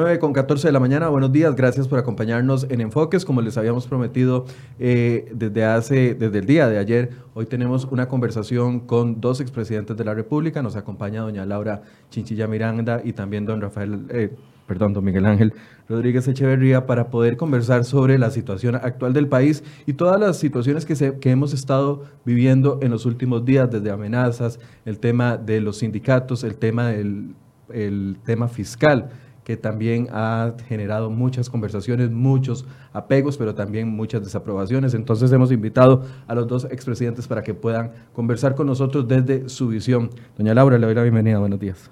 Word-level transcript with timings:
9 0.00 0.18
con 0.18 0.32
14 0.32 0.68
de 0.68 0.72
la 0.72 0.80
mañana, 0.80 1.08
buenos 1.08 1.30
días, 1.30 1.54
gracias 1.54 1.86
por 1.86 1.98
acompañarnos 1.98 2.66
en 2.70 2.80
Enfoques, 2.80 3.26
como 3.26 3.42
les 3.42 3.58
habíamos 3.58 3.86
prometido 3.86 4.46
eh, 4.78 5.30
desde 5.34 5.66
hace, 5.66 6.14
desde 6.14 6.38
el 6.38 6.46
día 6.46 6.70
de 6.70 6.78
ayer, 6.78 7.10
hoy 7.34 7.44
tenemos 7.44 7.84
una 7.84 8.08
conversación 8.08 8.80
con 8.80 9.20
dos 9.20 9.42
expresidentes 9.42 9.98
de 9.98 10.04
la 10.06 10.14
República, 10.14 10.62
nos 10.62 10.74
acompaña 10.74 11.20
doña 11.20 11.44
Laura 11.44 11.82
Chinchilla 12.08 12.46
Miranda 12.46 13.02
y 13.04 13.12
también 13.12 13.44
don 13.44 13.60
Rafael, 13.60 14.06
eh, 14.08 14.34
perdón, 14.66 14.94
don 14.94 15.04
Miguel 15.04 15.26
Ángel 15.26 15.52
Rodríguez 15.86 16.26
Echeverría 16.26 16.86
para 16.86 17.10
poder 17.10 17.36
conversar 17.36 17.84
sobre 17.84 18.16
la 18.16 18.30
situación 18.30 18.76
actual 18.76 19.12
del 19.12 19.28
país 19.28 19.62
y 19.84 19.92
todas 19.92 20.18
las 20.18 20.38
situaciones 20.38 20.86
que, 20.86 20.96
se, 20.96 21.18
que 21.18 21.30
hemos 21.30 21.52
estado 21.52 22.04
viviendo 22.24 22.78
en 22.80 22.90
los 22.90 23.04
últimos 23.04 23.44
días, 23.44 23.70
desde 23.70 23.90
amenazas, 23.90 24.60
el 24.86 24.98
tema 24.98 25.36
de 25.36 25.60
los 25.60 25.76
sindicatos, 25.76 26.42
el 26.42 26.56
tema 26.56 26.88
del 26.88 27.34
el 27.72 28.16
tema 28.24 28.48
fiscal 28.48 29.10
que 29.50 29.56
también 29.56 30.06
ha 30.12 30.54
generado 30.68 31.10
muchas 31.10 31.50
conversaciones, 31.50 32.08
muchos 32.08 32.68
apegos, 32.92 33.36
pero 33.36 33.52
también 33.52 33.88
muchas 33.88 34.22
desaprobaciones. 34.22 34.94
Entonces 34.94 35.32
hemos 35.32 35.50
invitado 35.50 36.04
a 36.28 36.36
los 36.36 36.46
dos 36.46 36.66
expresidentes 36.66 37.26
para 37.26 37.42
que 37.42 37.52
puedan 37.52 37.90
conversar 38.12 38.54
con 38.54 38.68
nosotros 38.68 39.08
desde 39.08 39.48
su 39.48 39.66
visión. 39.66 40.10
Doña 40.38 40.54
Laura, 40.54 40.78
le 40.78 40.86
doy 40.86 40.94
la 40.94 41.02
bienvenida. 41.02 41.40
Buenos 41.40 41.58
días. 41.58 41.90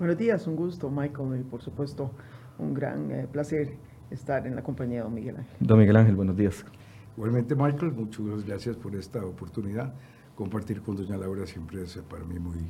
Buenos 0.00 0.18
días, 0.18 0.48
un 0.48 0.56
gusto, 0.56 0.90
Michael, 0.90 1.42
y 1.42 1.44
por 1.44 1.62
supuesto 1.62 2.10
un 2.58 2.74
gran 2.74 3.08
eh, 3.12 3.28
placer 3.30 3.76
estar 4.10 4.44
en 4.44 4.56
la 4.56 4.64
compañía 4.64 4.96
de 4.96 5.04
don 5.04 5.14
Miguel 5.14 5.36
Ángel. 5.36 5.54
Don 5.60 5.78
Miguel 5.78 5.94
Ángel, 5.94 6.16
buenos 6.16 6.36
días. 6.36 6.64
Igualmente, 7.16 7.54
Michael, 7.54 7.92
muchas 7.92 8.44
gracias 8.44 8.76
por 8.76 8.96
esta 8.96 9.24
oportunidad. 9.24 9.94
Compartir 10.34 10.82
con 10.82 10.96
doña 10.96 11.16
Laura 11.16 11.46
siempre 11.46 11.84
es 11.84 11.98
para 11.98 12.24
mí 12.24 12.40
muy 12.40 12.66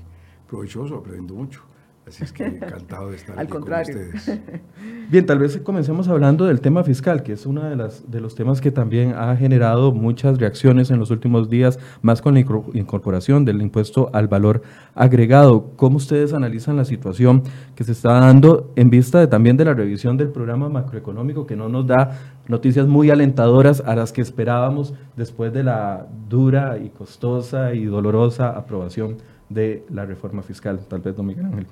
provechoso, 0.46 0.96
aprendo 0.96 1.34
mucho. 1.34 1.62
Así 2.06 2.22
es 2.22 2.32
que 2.32 2.44
encantado 2.46 3.10
de 3.10 3.16
estar 3.16 3.36
Al 3.36 3.46
aquí 3.46 3.52
contrario. 3.52 3.96
con 3.96 4.14
ustedes. 4.16 4.40
Bien, 5.10 5.26
tal 5.26 5.40
vez 5.40 5.58
comencemos 5.58 6.06
hablando 6.06 6.44
del 6.44 6.60
tema 6.60 6.84
fiscal, 6.84 7.24
que 7.24 7.32
es 7.32 7.46
uno 7.46 7.64
de, 7.64 7.74
las, 7.74 8.08
de 8.08 8.20
los 8.20 8.36
temas 8.36 8.60
que 8.60 8.70
también 8.70 9.14
ha 9.16 9.34
generado 9.36 9.90
muchas 9.92 10.38
reacciones 10.38 10.92
en 10.92 11.00
los 11.00 11.10
últimos 11.10 11.50
días, 11.50 11.80
más 12.02 12.22
con 12.22 12.34
la 12.34 12.40
incor- 12.40 12.70
incorporación 12.74 13.44
del 13.44 13.60
impuesto 13.60 14.08
al 14.12 14.28
valor 14.28 14.62
agregado. 14.94 15.72
¿Cómo 15.74 15.96
ustedes 15.96 16.32
analizan 16.32 16.76
la 16.76 16.84
situación 16.84 17.42
que 17.74 17.82
se 17.82 17.90
está 17.92 18.12
dando 18.20 18.70
en 18.76 18.88
vista 18.88 19.18
de, 19.18 19.26
también 19.26 19.56
de 19.56 19.64
la 19.64 19.74
revisión 19.74 20.16
del 20.16 20.28
programa 20.28 20.68
macroeconómico, 20.68 21.44
que 21.44 21.56
no 21.56 21.68
nos 21.68 21.88
da 21.88 22.18
noticias 22.46 22.86
muy 22.86 23.10
alentadoras 23.10 23.82
a 23.84 23.96
las 23.96 24.12
que 24.12 24.20
esperábamos 24.22 24.94
después 25.16 25.52
de 25.52 25.64
la 25.64 26.06
dura 26.28 26.78
y 26.78 26.90
costosa 26.90 27.74
y 27.74 27.84
dolorosa 27.86 28.50
aprobación 28.50 29.16
de 29.48 29.84
la 29.90 30.04
reforma 30.06 30.42
fiscal? 30.42 30.78
Tal 30.88 31.00
vez, 31.00 31.16
don 31.16 31.26
Miguel 31.26 31.46
Ángel. 31.46 31.66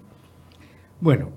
Bueno, 1.04 1.28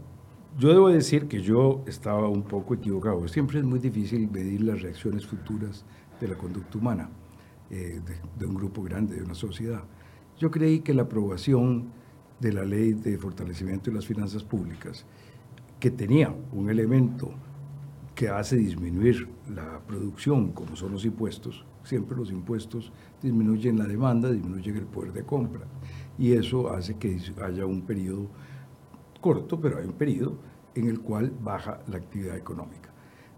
yo 0.57 0.69
debo 0.69 0.87
decir 0.87 1.27
que 1.27 1.41
yo 1.41 1.83
estaba 1.87 2.29
un 2.29 2.43
poco 2.43 2.75
equivocado. 2.75 3.27
Siempre 3.27 3.59
es 3.59 3.65
muy 3.65 3.79
difícil 3.79 4.31
medir 4.31 4.61
las 4.61 4.81
reacciones 4.81 5.27
futuras 5.27 5.83
de 6.21 6.29
la 6.29 6.35
conducta 6.37 6.77
humana, 6.77 7.09
eh, 7.69 7.99
de, 7.99 8.15
de 8.39 8.45
un 8.45 8.55
grupo 8.55 8.81
grande, 8.81 9.17
de 9.17 9.23
una 9.23 9.33
sociedad. 9.33 9.83
Yo 10.37 10.51
creí 10.51 10.79
que 10.79 10.93
la 10.93 11.01
aprobación 11.01 11.89
de 12.39 12.53
la 12.53 12.63
ley 12.63 12.93
de 12.93 13.17
fortalecimiento 13.17 13.91
de 13.91 13.97
las 13.97 14.05
finanzas 14.05 14.41
públicas, 14.41 15.05
que 15.81 15.91
tenía 15.91 16.33
un 16.53 16.69
elemento 16.69 17.31
que 18.15 18.29
hace 18.29 18.55
disminuir 18.55 19.27
la 19.53 19.81
producción, 19.85 20.53
como 20.53 20.77
son 20.77 20.93
los 20.93 21.03
impuestos, 21.03 21.65
siempre 21.83 22.15
los 22.15 22.31
impuestos 22.31 22.93
disminuyen 23.21 23.77
la 23.77 23.85
demanda, 23.85 24.31
disminuyen 24.31 24.77
el 24.77 24.85
poder 24.85 25.11
de 25.11 25.23
compra, 25.23 25.65
y 26.17 26.31
eso 26.31 26.71
hace 26.71 26.95
que 26.95 27.19
haya 27.43 27.65
un 27.65 27.81
periodo 27.81 28.29
corto, 29.19 29.59
pero 29.59 29.79
hay 29.79 29.85
un 29.85 29.93
periodo 29.93 30.37
en 30.75 30.87
el 30.87 30.99
cual 31.01 31.31
baja 31.43 31.81
la 31.87 31.97
actividad 31.97 32.37
económica. 32.37 32.93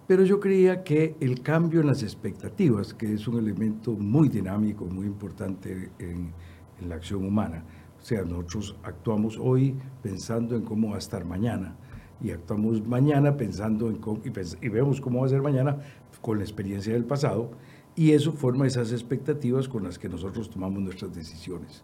Pero 0.07 0.23
yo 0.23 0.40
creía 0.40 0.84
que 0.84 1.16
el 1.19 1.41
cambio 1.41 1.81
en 1.81 1.88
las 1.88 2.01
expectativas, 2.01 2.94
que 2.94 3.13
es 3.13 3.28
un 3.28 3.38
elemento 3.38 3.91
muy 3.94 4.28
dinámico, 4.28 4.85
muy 4.85 5.06
importante 5.06 5.91
en, 6.00 6.34
en 6.81 6.89
la 6.89 6.95
acción 6.95 7.25
humana, 7.25 7.63
o 8.00 8.01
sea, 8.01 8.23
nosotros 8.23 8.75
actuamos 8.84 9.38
hoy 9.38 9.75
pensando 10.01 10.56
en 10.56 10.63
cómo 10.63 10.89
va 10.89 10.95
a 10.95 11.00
estar 11.00 11.25
mañana, 11.25 11.75
y 12.22 12.31
actuamos 12.31 12.85
mañana 12.85 13.38
pensando 13.38 13.88
en 13.88 13.97
cómo, 13.97 14.19
y, 14.25 14.29
pens- 14.29 14.57
y 14.62 14.69
vemos 14.69 15.00
cómo 15.00 15.19
va 15.19 15.28
a 15.28 15.29
ser 15.29 15.41
mañana 15.41 15.78
con 16.22 16.38
la 16.38 16.44
experiencia 16.44 16.94
del 16.94 17.06
pasado, 17.06 17.51
y 17.95 18.12
eso 18.12 18.31
forma 18.31 18.66
esas 18.66 18.91
expectativas 18.91 19.68
con 19.68 19.84
las 19.84 20.00
que 20.00 20.09
nosotros 20.09 20.50
tomamos 20.50 20.81
nuestras 20.81 21.13
decisiones. 21.13 21.84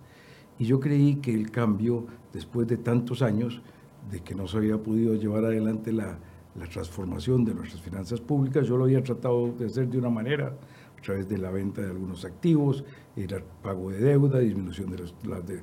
Y 0.58 0.66
yo 0.66 0.80
creí 0.80 1.18
que 1.18 1.34
el 1.34 1.52
cambio, 1.52 2.06
después 2.34 2.68
de 2.68 2.78
tantos 2.78 3.22
años, 3.22 3.62
de 4.10 4.22
que 4.22 4.36
no 4.36 4.48
se 4.48 4.58
había 4.58 4.78
podido 4.78 5.16
llevar 5.16 5.46
adelante 5.46 5.92
la, 5.92 6.18
la 6.56 6.66
transformación 6.68 7.44
de 7.44 7.54
nuestras 7.54 7.82
finanzas 7.82 8.22
públicas, 8.22 8.68
yo 8.68 8.78
lo 8.78 8.86
había 8.86 9.04
tratado 9.04 9.52
de 9.52 9.66
hacer 9.66 9.88
de 9.90 9.98
una 9.98 10.10
manera, 10.10 10.56
a 10.98 11.02
través 11.02 11.28
de 11.30 11.38
la 11.38 11.52
venta 11.52 11.82
de 11.82 11.90
algunos 11.90 12.26
activos, 12.26 12.84
el 13.16 13.44
pago 13.62 13.92
de 13.92 14.00
deuda, 14.00 14.40
disminución 14.40 14.90
de 14.90 14.98
los, 15.00 15.16
las, 15.24 15.46
de, 15.46 15.62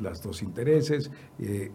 las 0.00 0.22
dos 0.22 0.42
intereses, 0.42 1.10
eh, 1.38 1.70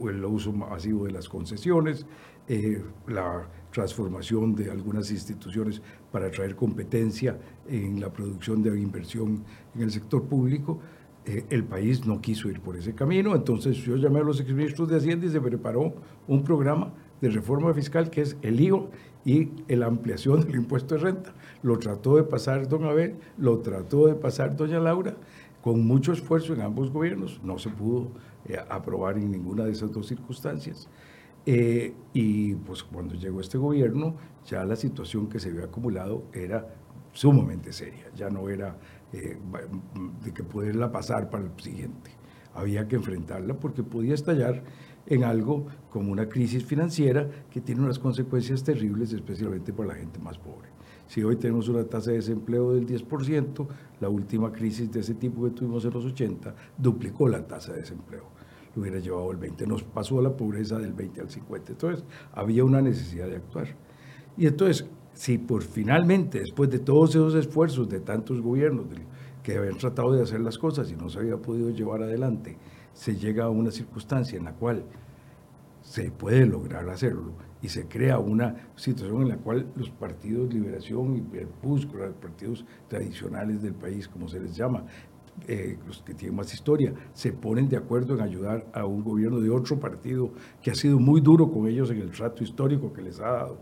el 0.00 0.24
uso 0.24 0.52
masivo 0.52 1.04
de 1.04 1.12
las 1.12 1.28
concesiones, 1.28 2.06
eh, 2.48 2.82
la 3.06 3.46
transformación 3.70 4.54
de 4.54 4.70
algunas 4.70 5.10
instituciones 5.10 5.82
para 6.10 6.30
traer 6.30 6.56
competencia 6.56 7.38
en 7.68 8.00
la 8.00 8.12
producción 8.12 8.62
de 8.62 8.80
inversión 8.80 9.44
en 9.74 9.82
el 9.82 9.90
sector 9.90 10.24
público. 10.24 10.80
Eh, 11.26 11.44
el 11.50 11.64
país 11.64 12.06
no 12.06 12.20
quiso 12.20 12.48
ir 12.48 12.60
por 12.60 12.76
ese 12.76 12.94
camino, 12.94 13.34
entonces 13.34 13.76
yo 13.76 13.96
llamé 13.96 14.20
a 14.20 14.22
los 14.22 14.40
exministros 14.40 14.88
de 14.88 14.96
Hacienda 14.96 15.26
y 15.26 15.28
se 15.28 15.40
preparó 15.40 15.92
un 16.26 16.42
programa 16.42 16.94
de 17.20 17.28
reforma 17.28 17.74
fiscal 17.74 18.08
que 18.08 18.22
es 18.22 18.36
el 18.40 18.58
IVA 18.58 18.86
y 19.24 19.50
la 19.68 19.86
ampliación 19.86 20.40
del 20.46 20.56
impuesto 20.56 20.94
de 20.94 21.02
renta. 21.02 21.34
Lo 21.62 21.78
trató 21.78 22.16
de 22.16 22.22
pasar 22.22 22.68
don 22.68 22.84
Abel, 22.84 23.16
lo 23.36 23.58
trató 23.58 24.06
de 24.06 24.14
pasar 24.14 24.56
doña 24.56 24.80
Laura, 24.80 25.14
con 25.60 25.86
mucho 25.86 26.12
esfuerzo 26.12 26.54
en 26.54 26.62
ambos 26.62 26.90
gobiernos, 26.90 27.40
no 27.44 27.58
se 27.58 27.68
pudo 27.68 28.08
eh, 28.46 28.56
aprobar 28.70 29.18
en 29.18 29.30
ninguna 29.30 29.64
de 29.64 29.72
esas 29.72 29.92
dos 29.92 30.06
circunstancias. 30.06 30.88
Eh, 31.46 31.94
y 32.12 32.54
pues 32.54 32.82
cuando 32.82 33.14
llegó 33.14 33.40
este 33.40 33.58
gobierno, 33.58 34.16
ya 34.46 34.64
la 34.64 34.76
situación 34.76 35.28
que 35.28 35.38
se 35.38 35.50
había 35.50 35.64
acumulado 35.64 36.24
era 36.32 36.74
sumamente 37.12 37.72
seria, 37.72 38.10
ya 38.14 38.30
no 38.30 38.48
era 38.48 38.76
eh, 39.12 39.38
va- 39.54 39.60
de 40.24 40.32
que 40.32 40.42
poderla 40.42 40.90
pasar 40.92 41.30
para 41.30 41.44
el 41.44 41.50
siguiente. 41.60 42.10
Había 42.54 42.88
que 42.88 42.96
enfrentarla 42.96 43.54
porque 43.54 43.82
podía 43.82 44.14
estallar 44.14 44.62
en 45.06 45.24
algo 45.24 45.66
como 45.90 46.12
una 46.12 46.28
crisis 46.28 46.64
financiera 46.64 47.28
que 47.50 47.60
tiene 47.60 47.82
unas 47.82 47.98
consecuencias 47.98 48.62
terribles, 48.64 49.12
especialmente 49.12 49.72
para 49.72 49.90
la 49.90 49.94
gente 49.94 50.18
más 50.18 50.38
pobre. 50.38 50.68
Si 51.06 51.22
hoy 51.24 51.36
tenemos 51.36 51.68
una 51.68 51.84
tasa 51.84 52.10
de 52.10 52.18
desempleo 52.18 52.72
del 52.72 52.86
10%, 52.86 53.66
la 54.00 54.08
última 54.08 54.52
crisis 54.52 54.90
de 54.92 55.00
ese 55.00 55.14
tipo 55.14 55.42
que 55.44 55.50
tuvimos 55.50 55.84
en 55.84 55.92
los 55.92 56.04
80 56.04 56.54
duplicó 56.78 57.28
la 57.28 57.44
tasa 57.46 57.72
de 57.72 57.80
desempleo. 57.80 58.24
Lo 58.76 58.82
hubiera 58.82 59.00
llevado 59.00 59.30
el 59.32 59.36
20, 59.38 59.66
nos 59.66 59.82
pasó 59.82 60.20
a 60.20 60.22
la 60.22 60.36
pobreza 60.36 60.78
del 60.78 60.92
20 60.92 61.20
al 61.22 61.30
50. 61.30 61.72
Entonces, 61.72 62.04
había 62.32 62.64
una 62.64 62.80
necesidad 62.80 63.26
de 63.28 63.36
actuar. 63.36 63.66
Y 64.36 64.46
entonces, 64.46 64.88
si 65.20 65.36
por 65.36 65.62
finalmente, 65.62 66.40
después 66.40 66.70
de 66.70 66.78
todos 66.78 67.10
esos 67.10 67.34
esfuerzos 67.34 67.90
de 67.90 68.00
tantos 68.00 68.40
gobiernos 68.40 68.86
que 69.42 69.58
habían 69.58 69.76
tratado 69.76 70.14
de 70.14 70.22
hacer 70.22 70.40
las 70.40 70.56
cosas 70.56 70.90
y 70.90 70.96
no 70.96 71.10
se 71.10 71.18
había 71.18 71.36
podido 71.36 71.68
llevar 71.68 72.02
adelante, 72.02 72.56
se 72.94 73.14
llega 73.14 73.44
a 73.44 73.50
una 73.50 73.70
circunstancia 73.70 74.38
en 74.38 74.46
la 74.46 74.54
cual 74.54 74.82
se 75.82 76.10
puede 76.10 76.46
lograr 76.46 76.88
hacerlo 76.88 77.32
y 77.60 77.68
se 77.68 77.86
crea 77.86 78.18
una 78.18 78.70
situación 78.76 79.20
en 79.20 79.28
la 79.28 79.36
cual 79.36 79.66
los 79.76 79.90
partidos 79.90 80.54
Liberación 80.54 81.14
y 81.14 81.36
el 81.36 81.48
los 81.62 82.14
partidos 82.14 82.64
tradicionales 82.88 83.60
del 83.60 83.74
país, 83.74 84.08
como 84.08 84.26
se 84.26 84.40
les 84.40 84.56
llama, 84.56 84.86
eh, 85.48 85.78
los 85.86 86.02
que 86.02 86.14
tienen 86.14 86.36
más 86.36 86.52
historia, 86.52 86.92
se 87.12 87.32
ponen 87.32 87.68
de 87.68 87.76
acuerdo 87.76 88.14
en 88.14 88.20
ayudar 88.20 88.66
a 88.72 88.84
un 88.86 89.02
gobierno 89.02 89.40
de 89.40 89.50
otro 89.50 89.78
partido 89.80 90.30
que 90.62 90.70
ha 90.70 90.74
sido 90.74 90.98
muy 90.98 91.20
duro 91.20 91.50
con 91.50 91.66
ellos 91.66 91.90
en 91.90 91.98
el 91.98 92.10
trato 92.10 92.44
histórico 92.44 92.92
que 92.92 93.02
les 93.02 93.20
ha 93.20 93.30
dado. 93.30 93.58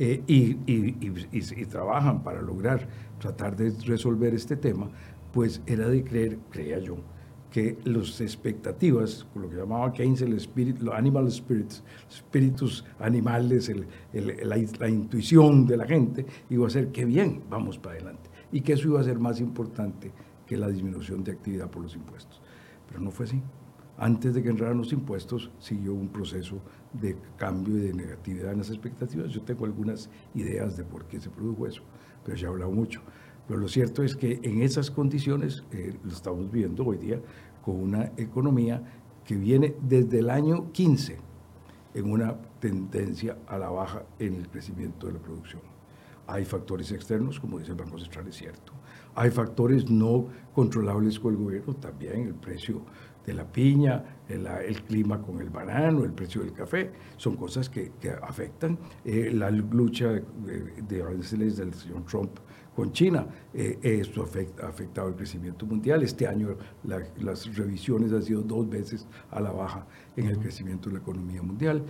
eh, 0.00 0.22
y, 0.28 0.56
y- 0.72 0.96
y- 1.00 1.28
y- 1.32 1.64
trabajan 1.66 2.22
para 2.22 2.40
lograr 2.40 2.86
tratar 3.18 3.56
de 3.56 3.70
resolver 3.84 4.32
este 4.32 4.56
tema, 4.56 4.88
pues 5.32 5.60
era 5.66 5.88
de 5.88 6.04
creer, 6.04 6.38
creía 6.50 6.78
yo, 6.78 6.98
que 7.50 7.76
las 7.84 8.20
expectativas, 8.20 9.26
lo 9.34 9.48
que 9.50 9.56
llamaba 9.56 9.92
Keynes 9.92 10.22
el 10.22 10.34
espíritu, 10.34 10.84
los 10.84 10.94
animal 10.94 11.28
spirits, 11.32 11.82
espíritus 12.08 12.84
animales, 13.00 13.68
el- 13.68 13.86
el- 14.12 14.48
la, 14.48 14.56
la 14.78 14.88
intuición 14.88 15.66
de 15.66 15.76
la 15.76 15.84
gente, 15.86 16.24
iba 16.50 16.66
a 16.66 16.70
ser 16.70 16.88
que 16.92 17.04
bien, 17.04 17.42
vamos 17.50 17.76
para 17.78 17.96
adelante. 17.96 18.30
Y 18.52 18.60
que 18.60 18.74
eso 18.74 18.86
iba 18.88 19.00
a 19.00 19.04
ser 19.04 19.18
más 19.18 19.40
importante 19.40 20.12
que 20.48 20.56
la 20.56 20.68
disminución 20.68 21.22
de 21.22 21.32
actividad 21.32 21.70
por 21.70 21.82
los 21.82 21.94
impuestos. 21.94 22.40
Pero 22.88 23.00
no 23.00 23.10
fue 23.10 23.26
así. 23.26 23.42
Antes 23.98 24.32
de 24.32 24.42
que 24.42 24.48
entraran 24.48 24.78
los 24.78 24.92
impuestos, 24.92 25.50
siguió 25.58 25.92
un 25.92 26.08
proceso 26.08 26.60
de 26.92 27.16
cambio 27.36 27.76
y 27.76 27.80
de 27.80 27.92
negatividad 27.92 28.52
en 28.52 28.58
las 28.58 28.70
expectativas. 28.70 29.30
Yo 29.30 29.42
tengo 29.42 29.66
algunas 29.66 30.08
ideas 30.34 30.76
de 30.76 30.84
por 30.84 31.04
qué 31.04 31.20
se 31.20 31.28
produjo 31.28 31.66
eso, 31.66 31.82
pero 32.24 32.36
ya 32.36 32.46
he 32.46 32.50
hablado 32.50 32.70
mucho. 32.70 33.02
Pero 33.46 33.60
lo 33.60 33.68
cierto 33.68 34.02
es 34.02 34.16
que 34.16 34.40
en 34.42 34.62
esas 34.62 34.90
condiciones, 34.90 35.64
eh, 35.72 35.98
lo 36.02 36.12
estamos 36.12 36.50
viendo 36.50 36.84
hoy 36.84 36.96
día, 36.96 37.20
con 37.62 37.76
una 37.76 38.12
economía 38.16 38.82
que 39.24 39.36
viene 39.36 39.74
desde 39.82 40.20
el 40.20 40.30
año 40.30 40.72
15 40.72 41.18
en 41.94 42.10
una 42.10 42.36
tendencia 42.60 43.36
a 43.46 43.58
la 43.58 43.68
baja 43.68 44.04
en 44.18 44.34
el 44.34 44.48
crecimiento 44.48 45.08
de 45.08 45.14
la 45.14 45.18
producción. 45.18 45.62
Hay 46.26 46.44
factores 46.44 46.92
externos, 46.92 47.40
como 47.40 47.58
dice 47.58 47.72
el 47.72 47.76
Banco 47.76 47.98
Central, 47.98 48.28
es 48.28 48.36
cierto. 48.36 48.77
Hay 49.18 49.32
factores 49.32 49.90
no 49.90 50.28
controlables 50.54 51.18
con 51.18 51.34
el 51.34 51.40
gobierno, 51.40 51.74
también 51.74 52.28
el 52.28 52.34
precio 52.34 52.82
de 53.26 53.34
la 53.34 53.44
piña, 53.50 54.20
el, 54.28 54.82
clima 54.84 55.20
con 55.20 55.40
el 55.40 55.50
banano, 55.50 56.04
el 56.04 56.12
precio 56.12 56.40
del 56.40 56.52
café, 56.52 56.92
son 57.16 57.34
cosas 57.34 57.68
que, 57.68 57.90
afectan. 58.22 58.78
Eh, 59.04 59.32
la 59.34 59.50
lucha 59.50 60.12
de, 60.12 60.22
de 60.86 61.02
aranceles 61.02 61.56
del 61.56 61.74
señor 61.74 62.04
Trump 62.04 62.38
con 62.78 62.92
China. 62.92 63.26
Eh, 63.52 63.76
esto 63.82 64.22
afecta, 64.22 64.66
ha 64.66 64.68
afectado 64.68 65.08
el 65.08 65.16
crecimiento 65.16 65.66
mundial. 65.66 66.04
Este 66.04 66.28
año 66.28 66.56
las 66.84 67.56
revisiones 67.56 68.12
han 68.12 68.22
sido 68.22 68.42
dos 68.42 68.70
veces 68.70 69.08
a 69.32 69.40
la 69.40 69.50
baja 69.50 69.84
en 70.14 70.28
el 70.28 70.38
crecimiento 70.38 70.88
de 70.88 70.94
la 70.94 71.00
economía 71.00 71.42
mundial. 71.42 71.82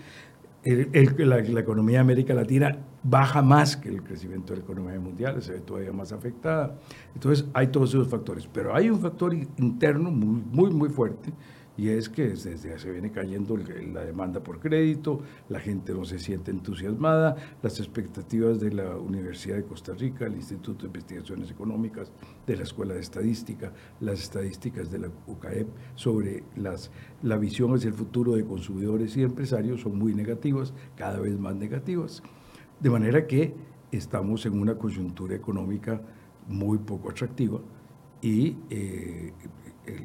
La, 0.74 1.60
economía 1.60 1.98
de 1.98 2.00
América 2.00 2.34
Latina 2.34 2.78
baja 3.02 3.42
más 3.42 3.76
que 3.76 3.88
el 3.88 4.02
crecimiento 4.02 4.52
de 4.52 4.58
la 4.58 4.64
economía 4.64 4.98
mundial, 5.00 5.42
se 5.42 5.52
ve 5.52 5.60
todavía 5.60 5.92
más 5.92 6.12
afectada. 6.12 6.78
Entonces 7.14 7.46
hay 7.54 7.68
todos 7.68 7.90
esos 7.90 8.08
factores, 8.08 8.48
pero 8.52 8.74
hay 8.74 8.90
un 8.90 9.00
factor 9.00 9.34
interno 9.34 10.10
muy, 10.10 10.42
muy, 10.50 10.70
muy 10.70 10.88
fuerte 10.88 11.32
y 11.78 11.90
es 11.90 12.08
que 12.08 12.30
desde 12.30 12.76
se 12.76 12.90
viene 12.90 13.12
cayendo 13.12 13.56
la 13.56 14.04
demanda 14.04 14.40
por 14.42 14.58
crédito, 14.58 15.20
la 15.48 15.60
gente 15.60 15.94
no 15.94 16.04
se 16.04 16.18
siente 16.18 16.50
entusiasmada, 16.50 17.36
las 17.62 17.78
expectativas 17.78 18.58
de 18.58 18.72
la 18.72 18.96
Universidad 18.96 19.56
de 19.56 19.62
Costa 19.62 19.94
Rica, 19.94 20.26
el 20.26 20.34
Instituto 20.34 20.82
de 20.82 20.86
Investigaciones 20.88 21.52
Económicas, 21.52 22.10
de 22.48 22.56
la 22.56 22.64
Escuela 22.64 22.94
de 22.94 23.00
Estadística, 23.00 23.72
las 24.00 24.20
estadísticas 24.20 24.90
de 24.90 24.98
la 24.98 25.08
UCAEP 25.28 25.68
sobre 25.94 26.42
las, 26.56 26.90
la 27.22 27.36
visión 27.36 27.72
hacia 27.72 27.88
el 27.88 27.94
futuro 27.94 28.34
de 28.34 28.44
consumidores 28.44 29.16
y 29.16 29.22
empresarios 29.22 29.82
son 29.82 29.96
muy 29.96 30.16
negativas, 30.16 30.74
cada 30.96 31.20
vez 31.20 31.38
más 31.38 31.54
negativas. 31.54 32.24
De 32.80 32.90
manera 32.90 33.24
que 33.28 33.54
estamos 33.92 34.44
en 34.46 34.60
una 34.60 34.76
coyuntura 34.76 35.36
económica 35.36 36.02
muy 36.48 36.78
poco 36.78 37.10
atractiva 37.10 37.60
y 38.20 38.56
eh, 38.68 39.32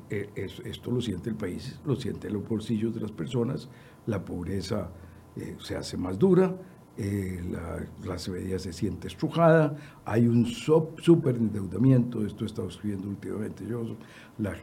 esto 0.09 0.91
lo 0.91 1.01
siente 1.01 1.29
el 1.29 1.35
país, 1.35 1.79
lo 1.85 1.95
siente 1.95 2.29
los 2.29 2.47
bolsillos 2.47 2.93
de 2.93 3.01
las 3.01 3.11
personas, 3.11 3.69
la 4.05 4.23
pobreza 4.23 4.91
eh, 5.35 5.55
se 5.59 5.75
hace 5.75 5.97
más 5.97 6.19
dura, 6.19 6.55
eh, 6.95 7.41
la 7.49 7.87
clase 8.01 8.29
media 8.31 8.59
se 8.59 8.71
siente 8.71 9.07
estrujada, 9.07 9.75
hay 10.05 10.27
un 10.27 10.45
súper 10.45 11.37
endeudamiento, 11.37 12.23
esto 12.25 12.43
he 12.43 12.47
estado 12.47 12.67
escribiendo 12.67 13.07
últimamente 13.07 13.65
yo, 13.65 13.97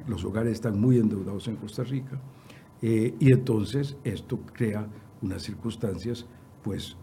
los 0.07 0.25
hogares 0.25 0.53
están 0.53 0.81
muy 0.81 0.99
endeudados 0.99 1.49
en 1.49 1.57
Costa 1.57 1.83
Rica, 1.83 2.21
eh, 2.83 3.15
y 3.19 3.33
entonces 3.33 3.97
esto 4.05 4.39
crea 4.53 4.87
unas 5.23 5.43
circunstancias 5.43 6.27
pues 6.63 6.97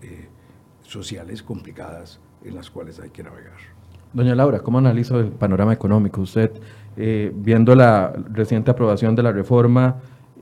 sociales 0.81 1.43
complicadas 1.43 2.19
en 2.43 2.55
las 2.55 2.69
cuales 2.71 2.99
hay 2.99 3.09
que 3.09 3.23
navegar. 3.23 3.76
Doña 4.13 4.35
Laura, 4.35 4.59
¿cómo 4.59 4.77
analiza 4.77 5.15
el 5.17 5.27
panorama 5.27 5.73
económico? 5.73 6.21
Usted 6.21 6.51
eh, 6.95 7.31
viendo 7.35 7.75
la 7.75 8.13
reciente 8.31 8.71
aprobación 8.71 9.15
de 9.15 9.23
la 9.23 9.31
reforma, 9.31 9.97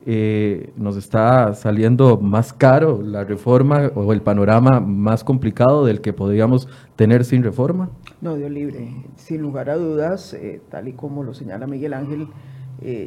eh, 0.06 0.72
nos 0.78 0.98
está 0.98 1.56
saliendo 1.56 2.18
más 2.18 2.54
caro 2.54 3.02
la 3.02 3.24
reforma 3.24 3.92
o 3.96 4.14
el 4.14 4.22
panorama 4.22 4.80
más 4.80 5.24
complicado 5.24 5.84
del 5.84 6.00
que 6.00 6.14
podríamos 6.14 6.68
tener 6.96 7.26
sin 7.26 7.44
reforma? 7.44 7.90
No, 8.22 8.36
Dios 8.36 8.52
libre. 8.52 8.88
Sin 9.16 9.42
lugar 9.42 9.70
a 9.72 9.76
dudas, 9.76 10.34
eh, 10.36 10.62
tal 10.70 10.88
y 10.88 10.94
como 10.94 11.24
lo 11.24 11.34
señala 11.34 11.66
Miguel 11.66 11.94
Ángel, 11.94 12.28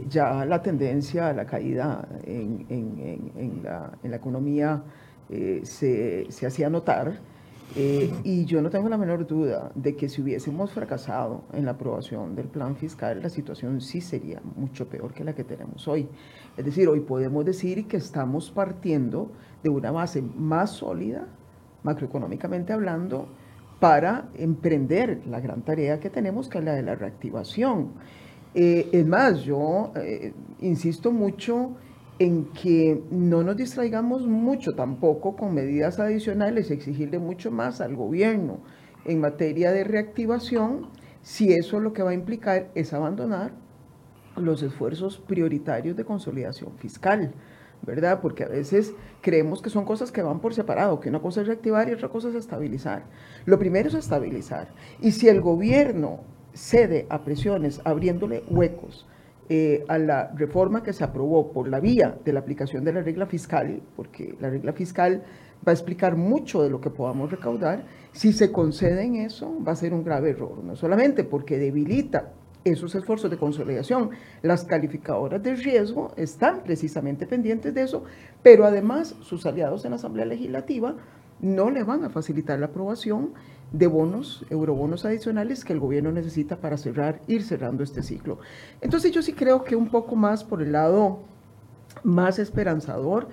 ya 0.08 0.46
la 0.46 0.62
tendencia 0.62 1.28
a 1.28 1.34
la 1.34 1.44
caída 1.44 2.08
en, 2.24 3.62
la, 3.62 4.16
economía 4.16 4.82
se, 5.28 6.26
se 6.30 6.46
hacía 6.46 6.70
notar 6.70 7.20
eh, 7.76 8.12
y 8.24 8.44
yo 8.46 8.62
no 8.62 8.70
tengo 8.70 8.88
la 8.88 8.96
menor 8.96 9.26
duda 9.26 9.70
de 9.74 9.94
que 9.94 10.08
si 10.08 10.22
hubiésemos 10.22 10.72
fracasado 10.72 11.42
en 11.52 11.66
la 11.66 11.72
aprobación 11.72 12.34
del 12.34 12.46
plan 12.46 12.76
fiscal, 12.76 13.20
la 13.22 13.28
situación 13.28 13.80
sí 13.80 14.00
sería 14.00 14.40
mucho 14.56 14.88
peor 14.88 15.12
que 15.12 15.24
la 15.24 15.34
que 15.34 15.44
tenemos 15.44 15.86
hoy. 15.86 16.08
Es 16.56 16.64
decir, 16.64 16.88
hoy 16.88 17.00
podemos 17.00 17.44
decir 17.44 17.86
que 17.86 17.98
estamos 17.98 18.50
partiendo 18.50 19.30
de 19.62 19.70
una 19.70 19.90
base 19.90 20.22
más 20.22 20.70
sólida, 20.70 21.26
macroeconómicamente 21.82 22.72
hablando, 22.72 23.28
para 23.80 24.28
emprender 24.34 25.22
la 25.26 25.40
gran 25.40 25.62
tarea 25.62 26.00
que 26.00 26.10
tenemos, 26.10 26.48
que 26.48 26.58
es 26.58 26.64
la 26.64 26.72
de 26.72 26.82
la 26.82 26.94
reactivación. 26.94 27.92
Eh, 28.54 28.88
es 28.92 29.06
más, 29.06 29.42
yo 29.42 29.92
eh, 29.94 30.32
insisto 30.60 31.12
mucho 31.12 31.76
en 32.18 32.46
que 32.46 33.02
no 33.10 33.44
nos 33.44 33.56
distraigamos 33.56 34.26
mucho 34.26 34.74
tampoco 34.74 35.36
con 35.36 35.54
medidas 35.54 36.00
adicionales, 36.00 36.70
exigirle 36.70 37.18
mucho 37.18 37.50
más 37.50 37.80
al 37.80 37.94
gobierno 37.94 38.60
en 39.04 39.20
materia 39.20 39.70
de 39.72 39.84
reactivación, 39.84 40.88
si 41.22 41.52
eso 41.52 41.80
lo 41.80 41.92
que 41.92 42.02
va 42.02 42.10
a 42.10 42.14
implicar 42.14 42.70
es 42.74 42.92
abandonar 42.92 43.52
los 44.36 44.62
esfuerzos 44.62 45.18
prioritarios 45.18 45.96
de 45.96 46.04
consolidación 46.04 46.76
fiscal, 46.76 47.32
¿verdad? 47.82 48.20
Porque 48.20 48.44
a 48.44 48.48
veces 48.48 48.94
creemos 49.20 49.62
que 49.62 49.70
son 49.70 49.84
cosas 49.84 50.10
que 50.10 50.22
van 50.22 50.40
por 50.40 50.54
separado, 50.54 51.00
que 51.00 51.08
una 51.08 51.20
cosa 51.20 51.42
es 51.42 51.46
reactivar 51.46 51.88
y 51.88 51.92
otra 51.92 52.08
cosa 52.08 52.28
es 52.28 52.34
estabilizar. 52.34 53.04
Lo 53.46 53.58
primero 53.58 53.88
es 53.88 53.94
estabilizar. 53.94 54.68
Y 55.00 55.12
si 55.12 55.28
el 55.28 55.40
gobierno 55.40 56.20
cede 56.52 57.06
a 57.08 57.22
presiones 57.22 57.80
abriéndole 57.84 58.42
huecos, 58.48 59.06
eh, 59.48 59.84
a 59.88 59.98
la 59.98 60.30
reforma 60.34 60.82
que 60.82 60.92
se 60.92 61.04
aprobó 61.04 61.52
por 61.52 61.68
la 61.68 61.80
vía 61.80 62.18
de 62.24 62.32
la 62.32 62.40
aplicación 62.40 62.84
de 62.84 62.92
la 62.92 63.02
regla 63.02 63.26
fiscal, 63.26 63.80
porque 63.96 64.34
la 64.40 64.50
regla 64.50 64.72
fiscal 64.72 65.22
va 65.66 65.72
a 65.72 65.74
explicar 65.74 66.16
mucho 66.16 66.62
de 66.62 66.70
lo 66.70 66.80
que 66.80 66.90
podamos 66.90 67.30
recaudar, 67.30 67.84
si 68.12 68.32
se 68.32 68.52
concede 68.52 69.04
en 69.04 69.16
eso 69.16 69.56
va 69.66 69.72
a 69.72 69.76
ser 69.76 69.94
un 69.94 70.04
grave 70.04 70.30
error, 70.30 70.62
no 70.62 70.76
solamente 70.76 71.24
porque 71.24 71.58
debilita 71.58 72.32
esos 72.64 72.94
esfuerzos 72.94 73.30
de 73.30 73.38
consolidación, 73.38 74.10
las 74.42 74.64
calificadoras 74.64 75.42
de 75.42 75.54
riesgo 75.54 76.12
están 76.16 76.62
precisamente 76.62 77.26
pendientes 77.26 77.72
de 77.72 77.82
eso, 77.82 78.04
pero 78.42 78.66
además 78.66 79.16
sus 79.20 79.46
aliados 79.46 79.84
en 79.84 79.92
la 79.92 79.96
Asamblea 79.96 80.26
Legislativa 80.26 80.96
no 81.40 81.70
le 81.70 81.84
van 81.84 82.04
a 82.04 82.10
facilitar 82.10 82.58
la 82.58 82.66
aprobación 82.66 83.32
de 83.72 83.86
bonos, 83.86 84.44
eurobonos 84.50 85.04
adicionales 85.04 85.64
que 85.64 85.72
el 85.72 85.80
gobierno 85.80 86.10
necesita 86.12 86.56
para 86.56 86.76
cerrar, 86.76 87.20
ir 87.26 87.42
cerrando 87.42 87.82
este 87.82 88.02
ciclo. 88.02 88.38
Entonces 88.80 89.12
yo 89.12 89.22
sí 89.22 89.32
creo 89.32 89.64
que 89.64 89.76
un 89.76 89.88
poco 89.88 90.16
más 90.16 90.44
por 90.44 90.62
el 90.62 90.72
lado 90.72 91.20
más 92.02 92.38
esperanzador, 92.38 93.28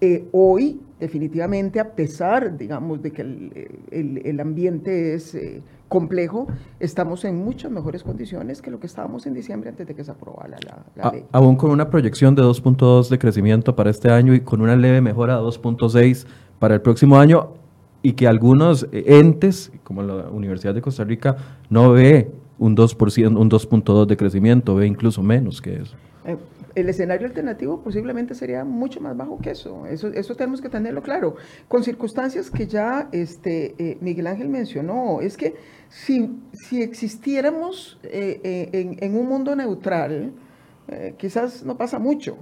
eh, 0.00 0.28
hoy 0.32 0.80
definitivamente 1.00 1.80
a 1.80 1.92
pesar, 1.94 2.56
digamos, 2.56 3.02
de 3.02 3.12
que 3.12 3.22
el, 3.22 4.40
ambiente 4.40 5.14
es 5.14 5.34
eh, 5.34 5.62
complejo, 5.88 6.48
estamos 6.80 7.24
en 7.24 7.36
muchas 7.36 7.70
mejores 7.70 8.02
condiciones 8.02 8.60
que 8.60 8.70
lo 8.70 8.80
que 8.80 8.86
estábamos 8.86 9.26
en 9.26 9.34
diciembre 9.34 9.70
antes 9.70 9.86
de 9.86 9.94
que 9.94 10.04
se 10.04 10.10
aprobara 10.10 10.56
la, 10.64 10.84
la 10.96 11.10
ley. 11.12 11.24
Aún 11.32 11.56
con 11.56 11.70
una 11.70 11.88
proyección 11.88 12.34
de 12.34 12.42
2.2 12.42 13.08
de 13.08 13.18
crecimiento 13.18 13.74
para 13.74 13.90
este 13.90 14.10
año 14.10 14.34
y 14.34 14.40
con 14.40 14.60
una 14.60 14.76
leve 14.76 15.00
mejora 15.00 15.36
a 15.36 15.40
2.6 15.40 16.26
para 16.58 16.74
el 16.74 16.80
próximo 16.80 17.18
año, 17.18 17.54
y 18.02 18.12
que 18.12 18.26
algunos 18.26 18.86
entes, 18.92 19.72
como 19.84 20.02
la 20.02 20.28
Universidad 20.28 20.74
de 20.74 20.82
Costa 20.82 21.04
Rica, 21.04 21.36
no 21.68 21.92
ve 21.92 22.30
un 22.58 22.76
2%, 22.76 23.36
un 23.36 23.50
2.2 23.50 24.06
de 24.06 24.16
crecimiento, 24.16 24.74
ve 24.74 24.86
incluso 24.86 25.22
menos 25.22 25.62
que 25.62 25.76
eso. 25.76 25.96
Eh, 26.24 26.36
el 26.74 26.88
escenario 26.88 27.26
alternativo 27.26 27.80
posiblemente 27.82 28.34
sería 28.34 28.64
mucho 28.64 29.00
más 29.00 29.16
bajo 29.16 29.38
que 29.38 29.50
eso. 29.50 29.86
Eso, 29.86 30.08
eso 30.08 30.34
tenemos 30.34 30.60
que 30.60 30.68
tenerlo 30.68 31.02
claro. 31.02 31.36
Con 31.66 31.82
circunstancias 31.82 32.50
que 32.50 32.66
ya 32.66 33.08
este, 33.12 33.74
eh, 33.78 33.98
Miguel 34.00 34.26
Ángel 34.26 34.48
mencionó, 34.48 35.20
es 35.20 35.36
que 35.36 35.56
si, 35.88 36.38
si 36.52 36.82
existiéramos 36.82 37.98
eh, 38.02 38.68
en, 38.72 38.96
en, 39.00 39.16
un 39.16 39.28
mundo 39.28 39.56
neutral, 39.56 40.32
quizás 41.18 41.64
no 41.64 41.76
pasa 41.76 41.98
mucho. 41.98 42.38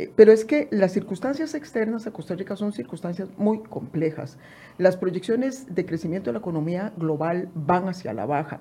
Eh, 0.00 0.10
pero 0.16 0.32
es 0.32 0.46
que 0.46 0.66
las 0.70 0.92
circunstancias 0.92 1.54
externas 1.54 2.06
a 2.06 2.10
Costa 2.10 2.34
Rica 2.34 2.56
son 2.56 2.72
circunstancias 2.72 3.28
muy 3.36 3.58
complejas. 3.58 4.38
Las 4.78 4.96
proyecciones 4.96 5.74
de 5.74 5.84
crecimiento 5.84 6.30
de 6.30 6.34
la 6.34 6.38
economía 6.38 6.94
global 6.96 7.50
van 7.54 7.86
hacia 7.86 8.14
la 8.14 8.24
baja. 8.24 8.60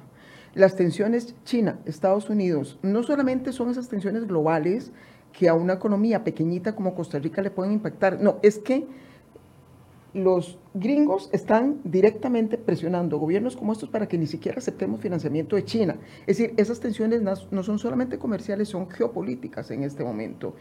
Las 0.54 0.76
tensiones 0.76 1.36
China, 1.46 1.80
Estados 1.86 2.30
Unidos, 2.30 2.78
no 2.82 3.04
solamente 3.04 3.54
son 3.54 3.70
esas 3.70 3.88
tensiones 3.88 4.28
globales 4.28 4.92
que 5.32 5.48
a 5.48 5.54
una 5.54 5.74
economía 5.74 6.26
pequeñita 6.26 6.76
como 6.76 6.94
Costa 6.94 7.20
Rica 7.20 7.42
le 7.42 7.52
pueden 7.52 7.72
impactar, 7.72 8.20
no, 8.20 8.40
es 8.42 8.60
que 8.60 8.86
los 10.14 10.58
gringos 10.74 11.30
están 11.32 11.80
directamente 11.86 12.58
presionando 12.58 13.18
gobiernos 13.18 13.56
como 13.56 13.72
estos 13.72 13.90
para 13.90 14.08
que 14.10 14.18
ni 14.18 14.28
siquiera 14.28 14.58
aceptemos 14.58 15.00
financiamiento 15.00 15.56
de 15.56 15.64
China. 15.64 15.98
Es 16.28 16.40
decir, 16.40 16.54
esas 16.58 16.82
tensiones 16.82 17.22
no 17.22 17.64
son 17.64 17.80
solamente 17.80 18.18
comerciales, 18.18 18.68
son 18.68 18.90
geopolíticas 18.90 19.72
en 19.72 19.84
este 19.84 20.04
momento. 20.04 20.56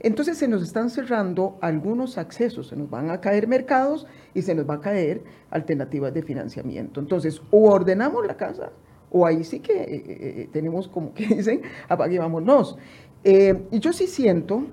Entonces 0.00 0.38
se 0.38 0.48
nos 0.48 0.62
están 0.62 0.90
cerrando 0.90 1.58
algunos 1.60 2.18
accesos, 2.18 2.68
se 2.68 2.76
nos 2.76 2.90
van 2.90 3.10
a 3.10 3.20
caer 3.20 3.46
mercados 3.46 4.06
y 4.34 4.42
se 4.42 4.54
nos 4.54 4.68
va 4.68 4.74
a 4.74 4.80
caer 4.80 5.22
alternativas 5.50 6.12
de 6.12 6.22
financiamiento. 6.22 7.00
Entonces, 7.00 7.40
o 7.50 7.70
ordenamos 7.70 8.26
la 8.26 8.36
casa, 8.36 8.72
o 9.10 9.26
ahí 9.26 9.44
sí 9.44 9.60
que 9.60 9.72
eh, 9.72 9.86
eh, 9.86 10.04
eh, 10.06 10.48
tenemos 10.52 10.88
como 10.88 11.12
que 11.14 11.26
dicen, 11.36 11.62
apague 11.88 12.18
vámonos. 12.18 12.78
y 13.22 13.78
yo 13.78 13.92
sí 13.92 14.06
siento 14.06 14.64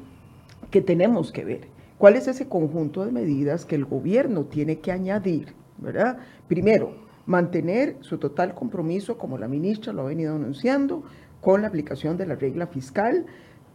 que 0.72 0.82
tenemos 0.82 1.32
que 1.32 1.44
ver 1.44 1.78
¿Cuál 1.98 2.16
es 2.16 2.28
ese 2.28 2.48
conjunto 2.48 3.04
de 3.04 3.12
medidas 3.12 3.66
que 3.66 3.74
el 3.74 3.86
gobierno 3.86 4.46
tiene 4.46 4.80
que 4.80 4.92
añadir? 4.92 5.56
¿verdad? 5.80 6.20
Primero, 6.48 6.94
mantener 7.26 7.98
su 8.02 8.20
total 8.20 8.54
compromiso, 8.54 9.18
como 9.18 9.40
la 9.40 9.48
ministra 9.48 9.94
lo 9.94 10.04
ha 10.04 10.06
venido 10.06 10.36
anunciando, 10.36 11.04
con 11.42 11.64
la 11.64 11.70
aplicación 11.70 12.16
de 12.16 12.28
la 12.28 12.36
regla 12.36 12.68
fiscal. 12.68 13.26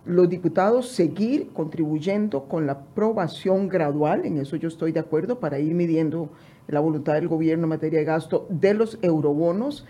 Los 0.04 0.28
diputados 0.28 0.88
seguir 0.88 1.50
contribuyendo 1.52 2.48
con 2.48 2.66
la 2.66 2.72
aprobación 2.72 3.68
gradual, 3.68 4.26
en 4.26 4.38
eso 4.38 4.56
yo 4.56 4.66
estoy 4.66 4.90
de 4.90 4.98
acuerdo, 4.98 5.38
para 5.38 5.60
ir 5.60 5.74
midiendo 5.74 6.30
la 6.66 6.80
voluntad 6.80 7.14
del 7.14 7.28
gobierno 7.28 7.64
en 7.64 7.70
materia 7.70 8.00
de 8.00 8.04
gasto 8.04 8.46
de 8.48 8.74
los 8.74 8.98
eurobonos. 9.00 9.86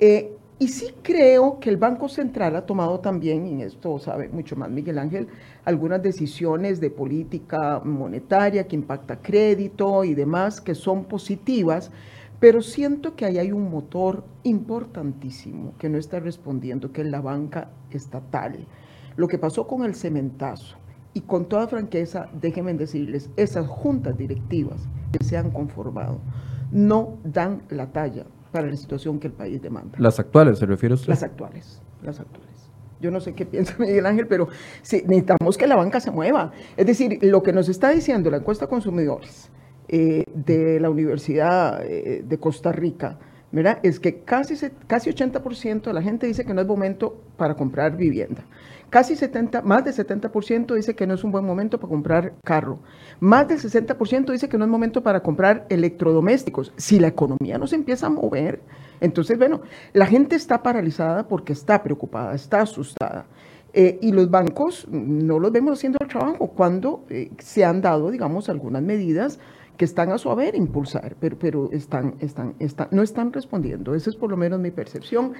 Eh, 0.00 0.36
y 0.58 0.68
sí 0.68 0.94
creo 1.02 1.58
que 1.60 1.70
el 1.70 1.78
Banco 1.78 2.10
Central 2.10 2.56
ha 2.56 2.66
tomado 2.66 3.00
también, 3.00 3.46
y 3.46 3.52
en 3.52 3.60
esto 3.62 3.98
sabe 3.98 4.28
mucho 4.28 4.54
más 4.54 4.70
Miguel 4.70 4.98
Ángel, 4.98 5.28
algunas 5.64 6.02
decisiones 6.02 6.78
de 6.78 6.90
política 6.90 7.80
monetaria 7.82 8.68
que 8.68 8.76
impacta 8.76 9.20
crédito 9.22 10.04
y 10.04 10.14
demás 10.14 10.60
que 10.60 10.74
son 10.74 11.04
positivas, 11.06 11.90
pero 12.38 12.60
siento 12.60 13.16
que 13.16 13.24
ahí 13.24 13.38
hay 13.38 13.50
un 13.50 13.70
motor 13.70 14.24
importantísimo 14.42 15.72
que 15.78 15.88
no 15.88 15.96
está 15.96 16.20
respondiendo, 16.20 16.92
que 16.92 17.00
es 17.00 17.08
la 17.08 17.22
banca 17.22 17.70
estatal. 17.90 18.66
Lo 19.16 19.28
que 19.28 19.38
pasó 19.38 19.66
con 19.66 19.84
el 19.84 19.94
cementazo, 19.94 20.76
y 21.14 21.20
con 21.20 21.48
toda 21.48 21.68
franqueza, 21.68 22.28
déjenme 22.40 22.74
decirles, 22.74 23.30
esas 23.36 23.66
juntas 23.68 24.18
directivas 24.18 24.88
que 25.12 25.24
se 25.24 25.36
han 25.36 25.52
conformado 25.52 26.18
no 26.72 27.18
dan 27.22 27.62
la 27.70 27.92
talla 27.92 28.26
para 28.50 28.66
la 28.66 28.76
situación 28.76 29.20
que 29.20 29.28
el 29.28 29.32
país 29.32 29.62
demanda. 29.62 29.96
¿Las 29.98 30.18
actuales 30.18 30.58
se 30.58 30.66
refiere 30.66 30.94
usted? 30.94 31.08
Las 31.08 31.22
actuales, 31.22 31.80
las 32.02 32.18
actuales. 32.18 32.50
Yo 33.00 33.12
no 33.12 33.20
sé 33.20 33.32
qué 33.34 33.46
piensa 33.46 33.76
Miguel 33.78 34.06
Ángel, 34.06 34.26
pero 34.26 34.48
necesitamos 34.80 35.56
que 35.56 35.68
la 35.68 35.76
banca 35.76 36.00
se 36.00 36.10
mueva. 36.10 36.50
Es 36.76 36.86
decir, 36.86 37.18
lo 37.22 37.44
que 37.44 37.52
nos 37.52 37.68
está 37.68 37.90
diciendo 37.90 38.28
la 38.28 38.38
encuesta 38.38 38.66
consumidores 38.66 39.50
eh, 39.86 40.24
de 40.34 40.80
la 40.80 40.90
Universidad 40.90 41.84
eh, 41.84 42.24
de 42.26 42.38
Costa 42.38 42.72
Rica, 42.72 43.20
¿verdad? 43.54 43.78
es 43.84 44.00
que 44.00 44.22
casi, 44.22 44.54
casi 44.88 45.10
80% 45.10 45.82
de 45.82 45.92
la 45.92 46.02
gente 46.02 46.26
dice 46.26 46.44
que 46.44 46.52
no 46.52 46.60
es 46.60 46.66
momento 46.66 47.22
para 47.36 47.54
comprar 47.54 47.96
vivienda. 47.96 48.44
Casi 48.90 49.14
70, 49.16 49.62
más 49.62 49.84
del 49.84 49.94
70% 49.94 50.74
dice 50.74 50.94
que 50.94 51.06
no 51.06 51.14
es 51.14 51.24
un 51.24 51.30
buen 51.30 51.44
momento 51.44 51.78
para 51.78 51.88
comprar 51.88 52.34
carro. 52.44 52.80
Más 53.20 53.46
del 53.48 53.58
60% 53.58 54.32
dice 54.32 54.48
que 54.48 54.58
no 54.58 54.64
es 54.64 54.70
momento 54.70 55.02
para 55.02 55.20
comprar 55.20 55.66
electrodomésticos. 55.68 56.72
Si 56.76 56.98
la 56.98 57.08
economía 57.08 57.56
no 57.58 57.66
se 57.66 57.76
empieza 57.76 58.06
a 58.06 58.10
mover, 58.10 58.60
entonces, 59.00 59.38
bueno, 59.38 59.62
la 59.92 60.06
gente 60.06 60.36
está 60.36 60.62
paralizada 60.62 61.26
porque 61.28 61.52
está 61.52 61.82
preocupada, 61.82 62.34
está 62.34 62.62
asustada. 62.62 63.26
Eh, 63.72 63.98
y 64.00 64.12
los 64.12 64.30
bancos 64.30 64.86
no 64.88 65.40
los 65.40 65.50
vemos 65.50 65.78
haciendo 65.78 65.98
el 66.00 66.08
trabajo 66.08 66.48
cuando 66.48 67.04
eh, 67.10 67.30
se 67.38 67.64
han 67.64 67.80
dado, 67.80 68.10
digamos, 68.10 68.48
algunas 68.48 68.82
medidas 68.82 69.40
que 69.76 69.84
están 69.84 70.12
a 70.12 70.18
su 70.18 70.30
haber 70.30 70.54
impulsar, 70.54 71.16
pero, 71.18 71.36
pero 71.38 71.70
están, 71.72 72.14
están, 72.20 72.54
están, 72.58 72.88
no 72.90 73.02
están 73.02 73.32
respondiendo. 73.32 73.94
Esa 73.94 74.10
es 74.10 74.16
por 74.16 74.30
lo 74.30 74.36
menos 74.36 74.60
mi 74.60 74.70
percepción. 74.70 75.32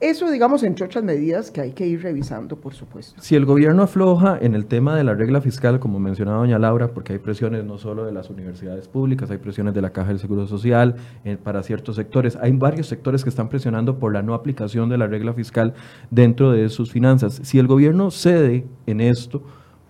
Eso, 0.00 0.30
digamos, 0.30 0.62
entre 0.62 0.86
otras 0.86 1.04
medidas 1.04 1.50
que 1.50 1.60
hay 1.60 1.72
que 1.72 1.86
ir 1.86 2.02
revisando, 2.02 2.56
por 2.56 2.74
supuesto. 2.74 3.20
Si 3.20 3.36
el 3.36 3.44
gobierno 3.44 3.82
afloja 3.82 4.38
en 4.40 4.54
el 4.54 4.66
tema 4.66 4.96
de 4.96 5.04
la 5.04 5.14
regla 5.14 5.40
fiscal, 5.40 5.78
como 5.78 5.98
mencionaba 5.98 6.38
doña 6.38 6.58
Laura, 6.58 6.88
porque 6.88 7.12
hay 7.12 7.18
presiones 7.18 7.64
no 7.64 7.78
solo 7.78 8.04
de 8.04 8.12
las 8.12 8.30
universidades 8.30 8.88
públicas, 8.88 9.30
hay 9.30 9.38
presiones 9.38 9.74
de 9.74 9.82
la 9.82 9.90
Caja 9.90 10.08
del 10.08 10.18
Seguro 10.18 10.46
Social 10.46 10.96
eh, 11.24 11.36
para 11.42 11.62
ciertos 11.62 11.96
sectores, 11.96 12.36
hay 12.36 12.52
varios 12.52 12.86
sectores 12.86 13.22
que 13.22 13.30
están 13.30 13.48
presionando 13.48 13.98
por 13.98 14.12
la 14.12 14.22
no 14.22 14.34
aplicación 14.34 14.88
de 14.88 14.98
la 14.98 15.06
regla 15.06 15.34
fiscal 15.34 15.74
dentro 16.10 16.50
de 16.52 16.68
sus 16.68 16.90
finanzas. 16.90 17.40
Si 17.42 17.58
el 17.58 17.66
gobierno 17.66 18.10
cede 18.10 18.64
en 18.86 19.00
esto, 19.00 19.42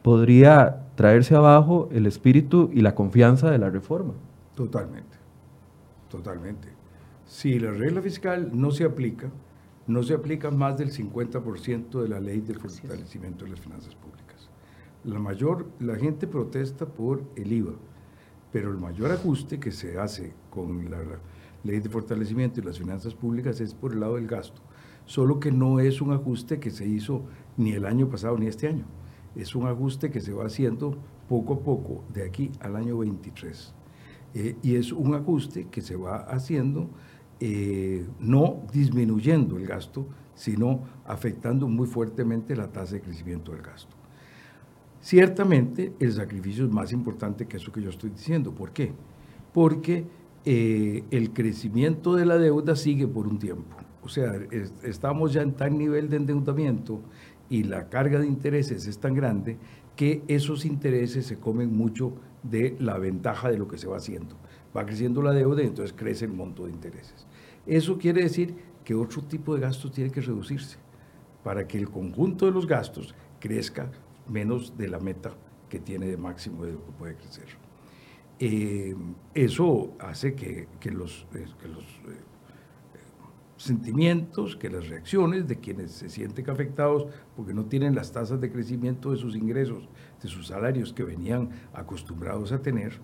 podría 0.03 0.83
traerse 1.03 1.35
abajo 1.35 1.89
el 1.91 2.07
espíritu 2.07 2.71
y 2.73 2.81
la 2.81 2.95
confianza 2.95 3.51
de 3.51 3.59
la 3.59 3.69
reforma. 3.69 4.15
Totalmente, 4.55 5.17
totalmente. 6.09 6.69
Si 7.27 7.59
la 7.59 7.73
regla 7.73 8.01
fiscal 8.01 8.51
no 8.53 8.71
se 8.71 8.85
aplica, 8.85 9.29
no 9.89 10.05
se 10.05 10.15
aplica 10.15 10.53
más 10.53 10.79
del 10.79 10.93
50% 10.93 12.03
de 12.03 12.09
la 12.09 12.21
ley 12.21 12.41
del 12.41 12.61
fortalecimiento 12.61 13.45
de 13.45 13.51
las 13.51 13.59
finanzas 13.59 13.97
públicas. 13.97 14.49
La 15.03 15.19
mayor, 15.19 15.67
la 15.81 15.97
gente 15.97 16.29
protesta 16.29 16.87
por 16.87 17.25
el 17.35 17.53
IVA, 17.53 17.75
pero 18.53 18.71
el 18.71 18.79
mayor 18.79 19.11
ajuste 19.11 19.59
que 19.59 19.73
se 19.73 19.99
hace 19.99 20.33
con 20.51 20.89
la 20.89 20.99
ley 21.65 21.81
de 21.81 21.89
fortalecimiento 21.89 22.61
de 22.61 22.69
las 22.69 22.79
finanzas 22.79 23.13
públicas 23.13 23.61
es 23.61 23.75
por 23.75 23.93
el 23.93 23.99
lado 23.99 24.15
del 24.15 24.29
gasto, 24.29 24.63
solo 25.07 25.41
que 25.41 25.51
no 25.51 25.81
es 25.81 26.01
un 26.01 26.13
ajuste 26.13 26.61
que 26.61 26.71
se 26.71 26.87
hizo 26.87 27.25
ni 27.57 27.73
el 27.73 27.87
año 27.87 28.09
pasado 28.09 28.39
ni 28.39 28.47
este 28.47 28.69
año 28.69 28.85
es 29.35 29.55
un 29.55 29.67
ajuste 29.67 30.11
que 30.11 30.21
se 30.21 30.33
va 30.33 30.47
haciendo 30.47 30.97
poco 31.29 31.55
a 31.55 31.61
poco 31.61 32.05
de 32.13 32.25
aquí 32.25 32.51
al 32.61 32.77
año 32.77 32.99
23. 32.99 33.75
Eh, 34.35 34.57
y 34.63 34.77
es 34.77 34.93
un 34.93 35.15
ajuste 35.15 35.67
que 35.71 35.83
se 35.83 35.97
va 35.97 36.17
haciendo 36.17 36.89
eh, 37.45 38.07
no 38.21 38.63
disminuyendo 38.73 39.57
el 39.57 39.67
gasto, 39.67 40.07
sino 40.35 40.85
afectando 41.05 41.67
muy 41.67 41.89
fuertemente 41.89 42.55
la 42.55 42.69
tasa 42.69 42.95
de 42.95 43.01
crecimiento 43.01 43.51
del 43.51 43.63
gasto. 43.63 43.97
Ciertamente 45.01 45.93
el 45.99 46.13
sacrificio 46.13 46.65
es 46.65 46.71
más 46.71 46.93
importante 46.93 47.47
que 47.47 47.57
eso 47.57 47.73
que 47.73 47.83
yo 47.83 47.91
estoy 47.91 48.11
diciendo. 48.11 48.53
¿Por 48.53 48.71
qué? 48.71 48.93
Porque 49.53 50.05
eh, 50.45 51.03
el 51.11 51.33
crecimiento 51.33 52.15
de 52.15 52.27
la 52.27 52.39
deuda 52.39 52.77
sigue 52.77 53.09
por 53.09 53.27
un 53.27 53.41
tiempo. 53.41 53.77
O 54.05 54.09
sea, 54.09 54.33
estamos 54.85 55.33
ya 55.33 55.43
en 55.43 55.55
tal 55.55 55.77
nivel 55.77 56.09
de 56.09 56.19
endeudamiento 56.19 57.01
y 57.53 57.65
la 57.65 57.91
carga 57.91 58.19
de 58.19 58.27
intereses 58.27 58.87
es 58.87 58.99
tan 58.99 59.13
grande 59.13 59.59
que 59.95 60.23
esos 60.27 60.65
intereses 60.65 61.27
se 61.27 61.39
comen 61.39 61.77
mucho 61.77 62.15
de 62.43 62.75
la 62.81 62.97
ventaja 62.97 63.51
de 63.51 63.59
lo 63.59 63.69
que 63.69 63.77
se 63.77 63.87
va 63.87 63.99
haciendo. 63.99 64.37
Va 64.75 64.87
creciendo 64.87 65.21
la 65.21 65.33
deuda 65.33 65.63
y 65.63 65.67
entonces 65.67 65.95
crece 65.95 66.25
el 66.25 66.33
monto 66.33 66.65
de 66.65 66.71
intereses. 66.71 67.27
Eso 67.67 67.99
quiere 67.99 68.23
decir 68.23 68.55
que 68.83 68.95
otro 68.95 69.21
tipo 69.25 69.55
de 69.55 69.61
gastos 69.61 69.93
tiene 69.93 70.11
que 70.11 70.23
reducirse 70.23 70.79
para 71.45 71.69
que 71.69 71.77
el 71.77 71.91
conjunto 71.91 72.47
de 72.47 72.53
los 72.53 72.67
gastos 72.67 73.15
crezca 73.39 73.91
menos 74.27 74.79
de 74.79 74.89
la 74.89 74.99
meta 74.99 75.35
que 75.69 75.79
tiene 75.79 76.07
de 76.07 76.17
máximo 76.17 76.65
de 76.65 76.73
lo 76.73 76.87
que 76.87 76.93
puede 76.93 77.17
crecer. 77.17 77.49
Eh, 78.39 78.97
eso 79.35 79.93
hace 79.99 80.35
que, 80.35 80.69
los, 80.91 81.27
eh, 81.35 81.45
que 81.61 81.69
los 81.69 81.85
eh, 81.85 82.32
sentimientos, 83.63 84.57
que 84.57 84.69
las 84.69 84.89
reacciones 84.89 85.47
de 85.47 85.61
quienes 85.61 85.93
se 85.93 86.09
sienten 86.09 86.51
afectados 86.51 87.07
porque 87.37 87.55
no 87.55 87.67
tienen 87.67 87.95
las 87.95 88.11
tasas 88.11 88.41
de 88.41 88.51
crecimiento 88.51 89.13
de 89.13 89.19
sus 89.19 89.37
ingresos, 89.37 89.89
de 90.21 90.29
sus 90.29 90.49
salarios 90.49 90.93
que 90.93 91.05
venían 91.05 91.51
acostumbrados 91.73 92.51
a 92.51 92.61
tener, 92.61 93.01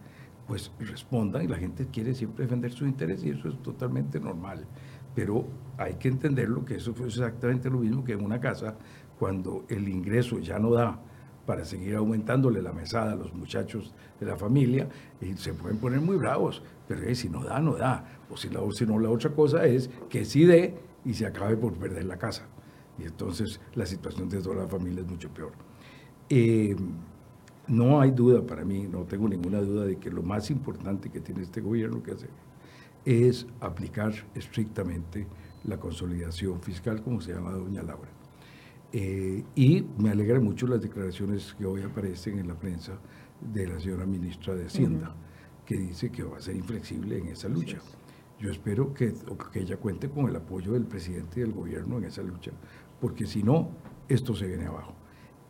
pues 0.49 0.73
respondan 0.81 1.45
y 1.45 1.49
la 1.49 1.59
gente 1.59 1.87
quiere 1.87 2.13
siempre 2.15 2.45
defender 2.45 2.73
su 2.73 2.87
interés 2.87 3.23
y 3.25 3.31
eso 3.31 3.49
es 3.49 3.63
totalmente 3.63 4.19
normal. 4.19 4.67
Pero 5.15 5.47
hay 5.77 5.95
que 5.95 6.09
entenderlo 6.09 6.65
que 6.65 6.77
eso 6.77 6.93
fue 6.93 7.07
exactamente 7.07 7.71
lo 7.71 7.79
mismo 7.79 8.03
que 8.03 8.15
en 8.15 8.25
una 8.25 8.41
casa 8.41 8.77
cuando 9.19 9.65
el 9.69 9.89
ingreso 9.89 10.41
ya 10.41 10.59
no 10.59 10.73
da 10.73 11.01
para 11.49 11.65
seguir 11.65 11.97
aumentándole 11.97 12.61
la 12.61 12.75
mesada 12.75 13.13
a 13.13 13.17
los 13.17 13.33
muchachos 13.33 13.95
de 14.21 14.27
la 14.27 14.37
familia 14.37 14.87
y 15.19 15.33
se 15.39 15.55
pueden 15.55 15.79
poner 15.79 15.99
muy 15.99 16.19
bravos, 16.19 16.63
pero 16.87 17.03
eh, 17.05 17.15
si 17.15 17.31
no 17.31 17.43
da, 17.43 17.59
no 17.59 17.75
da. 17.75 18.05
O 18.29 18.37
si, 18.37 18.51
no, 18.85 18.99
la 18.99 19.09
otra 19.09 19.31
cosa 19.31 19.65
es 19.65 19.89
que 20.11 20.27
sí 20.27 20.45
dé 20.45 20.75
y 21.07 21.15
se 21.15 21.25
acabe 21.25 21.57
por 21.57 21.73
perder 21.73 22.05
la 22.05 22.19
casa. 22.19 22.47
Y 22.99 23.05
entonces 23.05 23.63
la 23.75 23.87
situación 23.87 24.29
de 24.29 24.43
toda 24.43 24.57
la 24.57 24.69
familia 24.69 25.01
es 25.01 25.07
mucho 25.07 25.31
peor. 25.31 25.53
Eh, 26.29 26.77
no 27.67 27.99
hay 27.99 28.11
duda 28.11 28.47
para 28.47 28.63
mí, 28.63 28.87
no 28.87 29.05
tengo 29.05 29.27
ninguna 29.27 29.63
duda 29.63 29.87
de 29.87 29.97
que 29.97 30.11
lo 30.11 30.23
más 30.23 30.51
importante 30.51 31.09
que 31.09 31.21
tiene 31.21 31.41
este 31.45 31.63
gobierno 31.63 32.03
que 32.03 32.11
hacer 32.13 32.31
es 33.07 33.47
aplicar 33.61 34.13
estrictamente 34.35 35.27
la 35.65 35.81
consolidación 35.81 36.61
fiscal, 36.61 37.01
como 37.03 37.23
se 37.23 37.33
llama 37.33 37.53
doña 37.53 37.83
Laura. 37.83 38.18
Eh, 38.93 39.45
y 39.55 39.85
me 39.99 40.11
alegra 40.11 40.41
mucho 40.41 40.67
las 40.67 40.81
declaraciones 40.81 41.55
que 41.59 41.67
hoy 41.67 41.83
aparecen 41.83 42.39
en 42.39 42.49
la 42.49 42.55
prensa 42.55 42.99
de 43.41 43.67
la 43.67 43.79
señora 43.79 44.07
ministra 44.07 44.55
de 44.55 44.67
Hacienda, 44.67 45.15
que 45.67 45.77
dice 45.77 46.11
que 46.11 46.23
va 46.23 46.39
a 46.39 46.41
ser 46.41 46.57
inflexible 46.57 47.19
en 47.19 47.29
esa 47.29 47.49
lucha. 47.49 47.79
Yo 48.41 48.51
espero 48.51 48.95
que, 48.95 49.13
que 49.53 49.61
ella 49.61 49.77
cuente 49.77 50.09
con 50.09 50.29
el 50.29 50.37
apoyo 50.37 50.73
del 50.73 50.87
presidente 50.87 51.41
y 51.41 51.43
del 51.43 51.53
gobierno 51.53 51.99
en 51.99 52.05
esa 52.05 52.23
lucha, 52.23 52.53
porque 53.01 53.27
si 53.27 53.43
no, 53.43 53.71
esto 54.09 54.35
se 54.35 54.47
viene 54.47 54.67
abajo. 54.67 54.95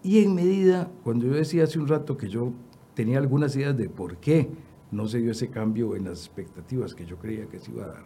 Y 0.02 0.24
en 0.24 0.34
medida, 0.34 0.90
cuando 1.04 1.26
yo 1.26 1.34
decía 1.34 1.64
hace 1.64 1.78
un 1.78 1.88
rato 1.88 2.16
que 2.16 2.28
yo 2.28 2.52
tenía 2.94 3.18
algunas 3.18 3.54
ideas 3.54 3.76
de 3.76 3.88
por 3.88 4.16
qué 4.16 4.48
no 4.90 5.06
se 5.06 5.18
dio 5.18 5.32
ese 5.32 5.48
cambio 5.48 5.94
en 5.94 6.04
las 6.04 6.20
expectativas 6.20 6.94
que 6.94 7.04
yo 7.06 7.18
creía 7.18 7.46
que 7.46 7.58
se 7.58 7.70
iba 7.70 7.84
a 7.84 7.88
dar, 7.88 8.04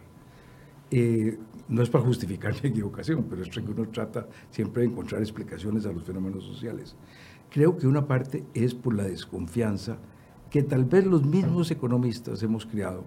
no 1.69 1.81
es 1.81 1.89
para 1.89 2.03
justificar 2.03 2.53
mi 2.63 2.69
equivocación, 2.69 3.25
pero 3.29 3.41
es 3.41 3.49
que 3.49 3.59
uno 3.59 3.87
trata 3.89 4.27
siempre 4.49 4.83
de 4.83 4.89
encontrar 4.89 5.21
explicaciones 5.21 5.85
a 5.85 5.91
los 5.91 6.03
fenómenos 6.03 6.43
sociales. 6.43 6.95
Creo 7.49 7.77
que 7.77 7.87
una 7.87 8.07
parte 8.07 8.43
es 8.53 8.73
por 8.73 8.95
la 8.95 9.03
desconfianza 9.03 9.97
que 10.49 10.63
tal 10.63 10.85
vez 10.85 11.05
los 11.05 11.25
mismos 11.25 11.71
economistas 11.71 12.43
hemos 12.43 12.65
creado 12.65 13.05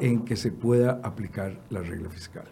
en 0.00 0.24
que 0.24 0.36
se 0.36 0.50
pueda 0.50 1.00
aplicar 1.02 1.60
la 1.70 1.80
regla 1.80 2.10
fiscal. 2.10 2.46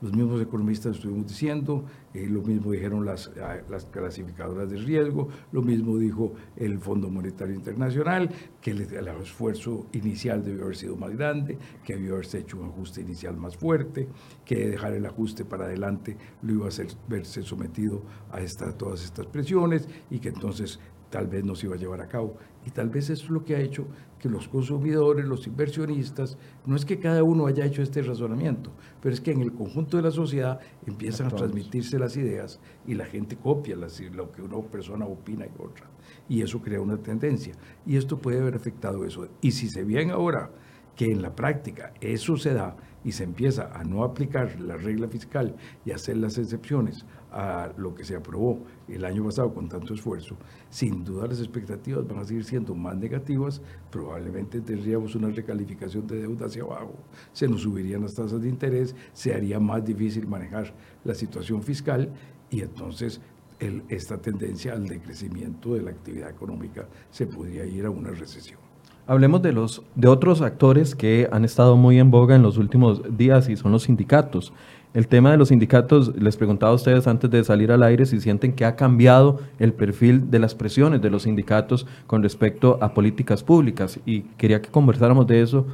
Los 0.00 0.12
mismos 0.12 0.40
economistas 0.42 0.96
estuvimos 0.96 1.26
diciendo, 1.26 1.84
eh, 2.12 2.26
lo 2.28 2.42
mismo 2.42 2.72
dijeron 2.72 3.04
las, 3.04 3.30
ah, 3.40 3.56
las 3.70 3.86
clasificadoras 3.86 4.70
de 4.70 4.76
riesgo, 4.76 5.28
lo 5.52 5.62
mismo 5.62 5.96
dijo 5.98 6.34
el 6.56 6.78
Fondo 6.78 7.08
Monetario 7.08 7.54
Internacional, 7.54 8.30
que 8.60 8.72
el, 8.72 8.82
esfuerzo 9.22 9.86
inicial 9.92 10.44
debió 10.44 10.64
haber 10.64 10.76
sido 10.76 10.96
más 10.96 11.10
grande, 11.16 11.56
que 11.84 11.94
debió 11.94 12.14
haberse 12.14 12.38
hecho 12.38 12.58
un 12.58 12.68
ajuste 12.68 13.00
inicial 13.00 13.36
más 13.36 13.56
fuerte, 13.56 14.08
que 14.44 14.68
dejar 14.68 14.94
el 14.94 15.06
ajuste 15.06 15.44
para 15.44 15.64
adelante 15.64 16.16
lo 16.42 16.52
iba 16.52 16.66
a 16.66 16.68
hacer 16.68 16.88
verse 17.08 17.42
sometido 17.42 18.02
a 18.30 18.40
esta, 18.40 18.76
todas 18.76 19.04
estas 19.04 19.26
presiones 19.26 19.88
y 20.10 20.18
que 20.18 20.28
entonces 20.28 20.80
tal 21.10 21.28
vez 21.28 21.44
no 21.44 21.54
se 21.54 21.66
iba 21.66 21.76
a 21.76 21.78
llevar 21.78 22.00
a 22.00 22.08
cabo. 22.08 22.36
Y 22.66 22.70
tal 22.70 22.88
vez 22.88 23.10
eso 23.10 23.24
es 23.24 23.30
lo 23.30 23.44
que 23.44 23.56
ha 23.56 23.60
hecho 23.60 23.86
que 24.18 24.28
los 24.28 24.48
consumidores, 24.48 25.26
los 25.26 25.46
inversionistas, 25.46 26.38
no 26.64 26.76
es 26.76 26.84
que 26.84 26.98
cada 26.98 27.22
uno 27.22 27.46
haya 27.46 27.66
hecho 27.66 27.82
este 27.82 28.00
razonamiento, 28.00 28.72
pero 29.02 29.14
es 29.14 29.20
que 29.20 29.32
en 29.32 29.42
el 29.42 29.52
conjunto 29.52 29.98
de 29.98 30.02
la 30.02 30.10
sociedad 30.10 30.60
empiezan 30.86 31.26
a 31.26 31.30
transmitirse 31.30 31.98
las 31.98 32.16
ideas 32.16 32.58
y 32.86 32.94
la 32.94 33.04
gente 33.04 33.36
copia 33.36 33.76
las, 33.76 34.00
lo 34.00 34.32
que 34.32 34.40
una 34.40 34.62
persona 34.62 35.04
opina 35.04 35.44
y 35.44 35.62
otra. 35.62 35.90
Y 36.28 36.40
eso 36.40 36.62
crea 36.62 36.80
una 36.80 36.96
tendencia. 36.96 37.54
Y 37.84 37.96
esto 37.96 38.18
puede 38.18 38.40
haber 38.40 38.54
afectado 38.54 39.04
eso. 39.04 39.28
Y 39.42 39.50
si 39.50 39.68
se 39.68 39.84
viene 39.84 40.12
ahora 40.12 40.50
que 40.96 41.06
en 41.06 41.20
la 41.20 41.34
práctica 41.34 41.92
eso 42.00 42.36
se 42.36 42.54
da 42.54 42.76
y 43.04 43.12
se 43.12 43.24
empieza 43.24 43.70
a 43.78 43.84
no 43.84 44.04
aplicar 44.04 44.58
la 44.60 44.76
regla 44.76 45.08
fiscal 45.08 45.54
y 45.84 45.90
hacer 45.90 46.16
las 46.16 46.38
excepciones 46.38 47.04
a 47.30 47.72
lo 47.76 47.94
que 47.94 48.04
se 48.04 48.16
aprobó 48.16 48.64
el 48.88 49.04
año 49.04 49.24
pasado 49.24 49.52
con 49.52 49.68
tanto 49.68 49.94
esfuerzo, 49.94 50.36
sin 50.70 51.04
duda 51.04 51.26
las 51.26 51.38
expectativas 51.38 52.06
van 52.06 52.18
a 52.18 52.24
seguir 52.24 52.44
siendo 52.44 52.74
más 52.74 52.96
negativas, 52.96 53.62
probablemente 53.90 54.60
tendríamos 54.60 55.14
una 55.14 55.28
recalificación 55.28 56.06
de 56.06 56.22
deuda 56.22 56.46
hacia 56.46 56.62
abajo, 56.62 56.94
se 57.32 57.48
nos 57.48 57.62
subirían 57.62 58.02
las 58.02 58.14
tasas 58.14 58.40
de 58.42 58.48
interés, 58.48 58.94
se 59.12 59.34
haría 59.34 59.58
más 59.60 59.84
difícil 59.84 60.26
manejar 60.26 60.74
la 61.04 61.14
situación 61.14 61.62
fiscal 61.62 62.10
y 62.50 62.60
entonces 62.60 63.20
el, 63.60 63.82
esta 63.88 64.18
tendencia 64.18 64.72
al 64.72 64.86
decrecimiento 64.86 65.74
de 65.74 65.82
la 65.82 65.90
actividad 65.90 66.30
económica 66.30 66.86
se 67.10 67.26
podría 67.26 67.64
ir 67.64 67.86
a 67.86 67.90
una 67.90 68.10
recesión. 68.10 68.58
Hablemos 69.06 69.42
de, 69.42 69.52
los, 69.52 69.82
de 69.94 70.08
otros 70.08 70.40
actores 70.40 70.94
que 70.94 71.28
han 71.30 71.44
estado 71.44 71.76
muy 71.76 71.98
en 71.98 72.10
boga 72.10 72.36
en 72.36 72.42
los 72.42 72.56
últimos 72.56 73.02
días 73.18 73.50
y 73.50 73.56
son 73.56 73.70
los 73.70 73.82
sindicatos. 73.82 74.54
El 74.94 75.08
tema 75.08 75.32
de 75.32 75.36
los 75.36 75.48
sindicatos, 75.48 76.14
les 76.14 76.36
preguntaba 76.36 76.70
a 76.70 76.76
ustedes 76.76 77.08
antes 77.08 77.28
de 77.28 77.42
salir 77.42 77.72
al 77.72 77.82
aire 77.82 78.06
si 78.06 78.20
sienten 78.20 78.52
que 78.52 78.64
ha 78.64 78.76
cambiado 78.76 79.40
el 79.58 79.72
perfil 79.72 80.30
de 80.30 80.38
las 80.38 80.54
presiones 80.54 81.02
de 81.02 81.10
los 81.10 81.24
sindicatos 81.24 81.84
con 82.06 82.22
respecto 82.22 82.78
a 82.80 82.94
políticas 82.94 83.42
públicas 83.42 83.98
y 84.06 84.20
quería 84.38 84.62
que 84.62 84.70
conversáramos 84.70 85.26
de 85.26 85.42
eso 85.42 85.66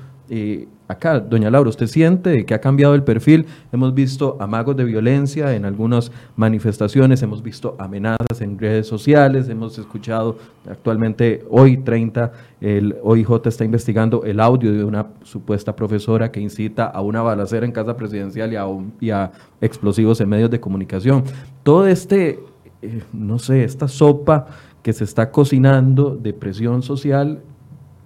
acá, 0.86 1.18
doña 1.18 1.50
Laura, 1.50 1.70
¿usted 1.70 1.86
siente 1.86 2.44
que 2.44 2.54
ha 2.54 2.60
cambiado 2.60 2.94
el 2.94 3.02
perfil? 3.02 3.46
Hemos 3.72 3.94
visto 3.94 4.36
amagos 4.40 4.76
de 4.76 4.84
violencia 4.84 5.54
en 5.54 5.64
algunas 5.64 6.12
manifestaciones, 6.36 7.22
hemos 7.22 7.42
visto 7.42 7.74
amenazas 7.78 8.40
en 8.40 8.58
redes 8.58 8.86
sociales, 8.86 9.48
hemos 9.48 9.78
escuchado 9.78 10.38
actualmente 10.68 11.44
hoy 11.50 11.78
30, 11.78 12.32
el 12.60 12.96
OIJ 13.02 13.46
está 13.46 13.64
investigando 13.64 14.22
el 14.24 14.38
audio 14.40 14.72
de 14.72 14.84
una 14.84 15.06
supuesta 15.22 15.74
profesora 15.74 16.30
que 16.30 16.40
incita 16.40 16.86
a 16.86 17.00
una 17.00 17.22
balacera 17.22 17.66
en 17.66 17.72
casa 17.72 17.96
presidencial 17.96 18.52
y 19.00 19.10
a, 19.10 19.32
explosivos 19.60 20.20
en 20.20 20.28
medios 20.28 20.50
de 20.50 20.60
comunicación. 20.60 21.24
Todo 21.62 21.86
este, 21.86 22.40
eh, 22.82 23.02
no 23.12 23.38
sé, 23.38 23.64
esta 23.64 23.88
sopa 23.88 24.46
que 24.82 24.92
se 24.92 25.04
está 25.04 25.30
cocinando 25.30 26.16
de 26.16 26.32
presión 26.32 26.82
social 26.82 27.42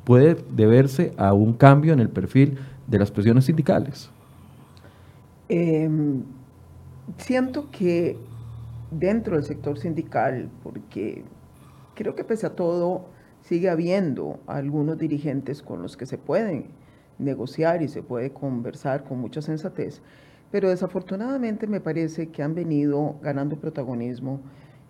puede 0.05 0.37
deberse 0.51 1.12
a 1.17 1.33
un 1.33 1.55
cambio 1.55 1.93
en 1.93 2.01
el 2.01 2.09
perfil 2.09 2.59
de 2.87 2.99
las 2.99 3.11
presiones 3.11 3.47
sindicales? 3.47 4.11
Em, 5.49 6.23
siento 7.19 7.71
que 7.71 8.17
dentro 8.90 9.37
del 9.37 9.45
sector 9.45 9.79
sindical, 9.79 10.49
porque 10.62 11.25
creo 11.95 12.14
que 12.14 12.25
pese 12.25 12.47
a 12.47 12.55
todo 12.55 13.07
sigue 13.43 13.69
habiendo 13.69 14.38
algunos 14.47 14.99
dirigentes 14.99 15.62
con 15.62 15.83
los 15.83 15.97
que 15.97 16.07
se 16.07 16.19
pueden 16.19 16.67
negociar 17.19 17.83
y 17.83 17.88
se 17.88 18.03
puede 18.03 18.31
conversar 18.31 19.05
con 19.05 19.21
mucha 19.21 19.43
sensatez, 19.43 20.01
pero 20.51 20.69
desafortunadamente 20.69 21.67
me 21.67 21.81
parece 21.81 22.29
que 22.29 22.43
han 22.43 22.55
venido 22.55 23.17
ganando 23.23 23.57
protagonismo 23.57 24.40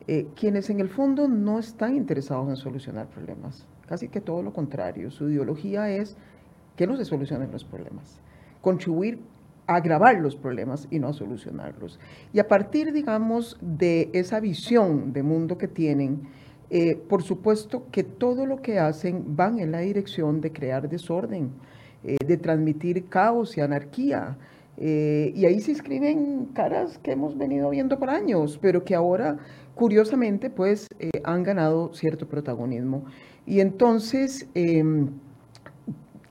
eh, 0.06 0.28
quienes 0.36 0.68
en 0.70 0.80
el 0.80 0.88
fondo 0.88 1.28
no 1.28 1.58
están 1.58 1.96
interesados 1.96 2.48
en 2.48 2.56
solucionar 2.56 3.06
problemas, 3.08 3.66
casi 3.86 4.08
que 4.08 4.20
todo 4.20 4.42
lo 4.42 4.52
contrario. 4.52 5.10
Su 5.10 5.28
ideología 5.28 5.90
es 5.90 6.16
que 6.76 6.86
no 6.86 6.96
se 6.96 7.04
solucionen 7.04 7.50
los 7.52 7.64
problemas, 7.64 8.20
contribuir 8.60 9.18
a 9.66 9.76
agravar 9.76 10.20
los 10.20 10.36
problemas 10.36 10.86
y 10.90 10.98
no 10.98 11.08
a 11.08 11.12
solucionarlos. 11.12 11.98
Y 12.32 12.38
a 12.38 12.48
partir, 12.48 12.92
digamos, 12.92 13.56
de 13.60 14.10
esa 14.12 14.40
visión 14.40 15.12
de 15.12 15.22
mundo 15.22 15.56
que 15.56 15.68
tienen, 15.68 16.22
eh, 16.70 16.96
por 16.96 17.22
supuesto 17.22 17.86
que 17.90 18.04
todo 18.04 18.46
lo 18.46 18.60
que 18.60 18.78
hacen 18.78 19.36
van 19.36 19.58
en 19.58 19.72
la 19.72 19.78
dirección 19.80 20.40
de 20.40 20.52
crear 20.52 20.88
desorden, 20.88 21.50
eh, 22.02 22.16
de 22.26 22.36
transmitir 22.36 23.08
caos 23.08 23.56
y 23.56 23.60
anarquía. 23.60 24.36
Eh, 24.76 25.32
y 25.36 25.46
ahí 25.46 25.60
se 25.60 25.72
escriben 25.72 26.46
caras 26.46 26.98
que 26.98 27.12
hemos 27.12 27.38
venido 27.38 27.70
viendo 27.70 27.98
por 27.98 28.10
años, 28.10 28.58
pero 28.60 28.84
que 28.84 28.94
ahora, 28.94 29.38
curiosamente, 29.74 30.50
pues 30.50 30.88
han 31.22 31.42
ganado 31.44 31.94
cierto 31.94 32.26
protagonismo. 32.26 33.04
Y 33.46 33.60
entonces, 33.60 34.48
em, 34.54 35.08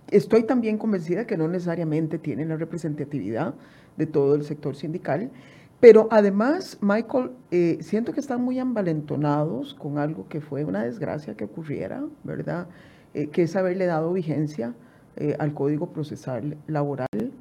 estoy 0.10 0.44
también 0.44 0.78
convencida 0.78 1.26
que 1.26 1.38
no 1.38 1.48
necesariamente 1.48 2.18
tienen 2.18 2.50
la 2.50 2.58
representatividad 2.58 3.54
de 3.98 4.06
todo 4.06 4.36
el 4.36 4.44
sector 4.44 4.76
sindical, 4.76 5.32
pero 5.80 6.08
además, 6.12 6.78
Michael, 6.82 7.32
eh, 7.52 7.78
siento 7.82 8.14
que 8.14 8.22
están 8.22 8.42
muy 8.42 8.58
envalentonados 8.58 9.74
con 9.74 9.98
algo 9.98 10.28
que 10.30 10.40
fue 10.40 10.64
una 10.64 10.84
desgracia 10.84 11.36
que 11.36 11.44
ocurriera, 11.44 12.04
¿verdad? 12.24 12.68
Eh, 13.14 13.28
que 13.28 13.44
es 13.44 13.56
haberle 13.56 13.86
dado 13.86 14.14
vigencia 14.14 14.74
eh, 15.18 15.36
al 15.40 15.54
Código 15.54 15.92
Procesal 15.92 16.58
Laboral, 16.68 17.34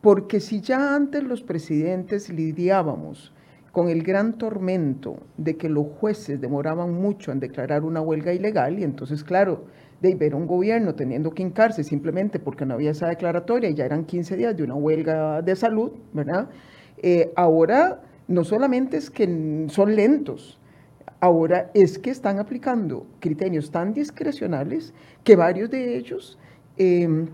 porque 0.00 0.40
si 0.40 0.60
ya 0.60 0.94
antes 0.94 1.22
los 1.22 1.42
presidentes 1.42 2.28
lidiábamos 2.30 3.32
con 3.74 3.88
el 3.88 4.04
gran 4.04 4.38
tormento 4.38 5.16
de 5.36 5.56
que 5.56 5.68
los 5.68 5.86
jueces 5.98 6.40
demoraban 6.40 6.94
mucho 6.94 7.32
en 7.32 7.40
declarar 7.40 7.82
una 7.82 8.00
huelga 8.00 8.32
ilegal 8.32 8.78
y 8.78 8.84
entonces, 8.84 9.24
claro, 9.24 9.64
de 10.00 10.14
ver 10.14 10.36
un 10.36 10.46
gobierno 10.46 10.94
teniendo 10.94 11.32
que 11.32 11.42
hincarse 11.42 11.82
simplemente 11.82 12.38
porque 12.38 12.64
no 12.64 12.74
había 12.74 12.92
esa 12.92 13.08
declaratoria 13.08 13.68
y 13.68 13.74
ya 13.74 13.84
eran 13.84 14.04
15 14.04 14.36
días 14.36 14.56
de 14.56 14.62
una 14.62 14.76
huelga 14.76 15.42
de 15.42 15.56
salud, 15.56 15.90
¿verdad? 16.12 16.48
Eh, 16.98 17.32
ahora 17.34 18.00
no 18.28 18.44
solamente 18.44 18.96
es 18.96 19.10
que 19.10 19.66
son 19.68 19.96
lentos, 19.96 20.60
ahora 21.18 21.72
es 21.74 21.98
que 21.98 22.10
están 22.10 22.38
aplicando 22.38 23.08
criterios 23.18 23.72
tan 23.72 23.92
discrecionales 23.92 24.94
que 25.24 25.34
varios 25.34 25.68
de 25.68 25.96
ellos... 25.96 26.38
Eh, 26.76 27.26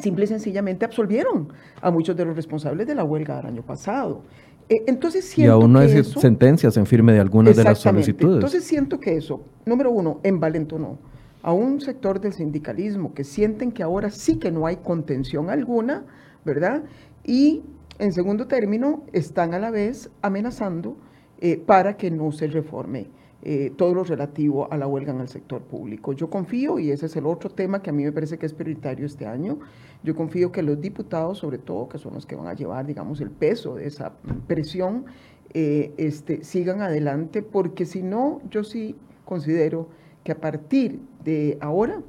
simple 0.00 0.24
y 0.24 0.26
sencillamente 0.28 0.84
absolvieron 0.84 1.52
a 1.80 1.90
muchos 1.90 2.16
de 2.16 2.24
los 2.24 2.36
responsables 2.36 2.86
de 2.86 2.94
la 2.94 3.04
huelga 3.04 3.36
del 3.36 3.46
año 3.46 3.62
pasado. 3.62 4.22
Eh, 4.68 4.84
entonces 4.86 5.36
y 5.38 5.46
aún 5.46 5.72
no 5.72 5.78
hay 5.78 6.04
sentencias 6.04 6.76
en 6.76 6.86
firme 6.86 7.12
de 7.12 7.20
algunas 7.20 7.56
de 7.56 7.64
las 7.64 7.78
solicitudes. 7.78 8.36
Entonces 8.36 8.64
siento 8.64 9.00
que 9.00 9.16
eso, 9.16 9.42
número 9.64 9.90
uno, 9.90 10.20
envalentonó 10.22 10.98
a 11.42 11.52
un 11.52 11.80
sector 11.80 12.20
del 12.20 12.32
sindicalismo 12.32 13.14
que 13.14 13.24
sienten 13.24 13.72
que 13.72 13.82
ahora 13.82 14.10
sí 14.10 14.38
que 14.38 14.50
no 14.50 14.66
hay 14.66 14.76
contención 14.76 15.48
alguna, 15.50 16.04
¿verdad? 16.44 16.82
Y 17.24 17.62
en 17.98 18.12
segundo 18.12 18.46
término, 18.46 19.04
están 19.12 19.54
a 19.54 19.58
la 19.58 19.70
vez 19.70 20.10
amenazando 20.22 20.96
eh, 21.40 21.56
para 21.56 21.96
que 21.96 22.10
no 22.10 22.30
se 22.32 22.46
reforme 22.46 23.08
eh, 23.42 23.72
todo 23.76 23.94
lo 23.94 24.02
relativo 24.02 24.70
a 24.72 24.76
la 24.76 24.86
huelga 24.86 25.12
en 25.12 25.20
el 25.20 25.28
sector 25.28 25.62
público. 25.62 26.12
Yo 26.12 26.28
confío, 26.28 26.78
y 26.78 26.90
ese 26.90 27.06
es 27.06 27.16
el 27.16 27.26
otro 27.26 27.50
tema 27.50 27.80
que 27.82 27.90
a 27.90 27.92
mí 27.92 28.04
me 28.04 28.12
parece 28.12 28.36
que 28.36 28.46
es 28.46 28.52
prioritario 28.52 29.06
este 29.06 29.26
año, 29.26 29.60
yo 30.02 30.16
confío 30.16 30.50
que 30.50 30.62
los 30.62 30.80
diputados, 30.80 31.38
sobre 31.38 31.58
todo, 31.58 31.88
que 31.88 31.98
son 31.98 32.14
los 32.14 32.26
que 32.26 32.34
van 32.34 32.48
a 32.48 32.54
llevar, 32.54 32.86
digamos, 32.86 33.20
el 33.20 33.30
peso 33.30 33.76
de 33.76 33.86
esa 33.86 34.12
presión, 34.46 35.06
eh, 35.54 35.92
este, 35.96 36.42
sigan 36.44 36.82
adelante, 36.82 37.42
porque 37.42 37.86
si 37.86 38.02
no, 38.02 38.40
yo 38.50 38.64
sí 38.64 38.96
considero 39.24 39.88
que 40.24 40.32
a 40.32 40.40
partir 40.40 41.00
de 41.24 41.58
ahora 41.60 42.02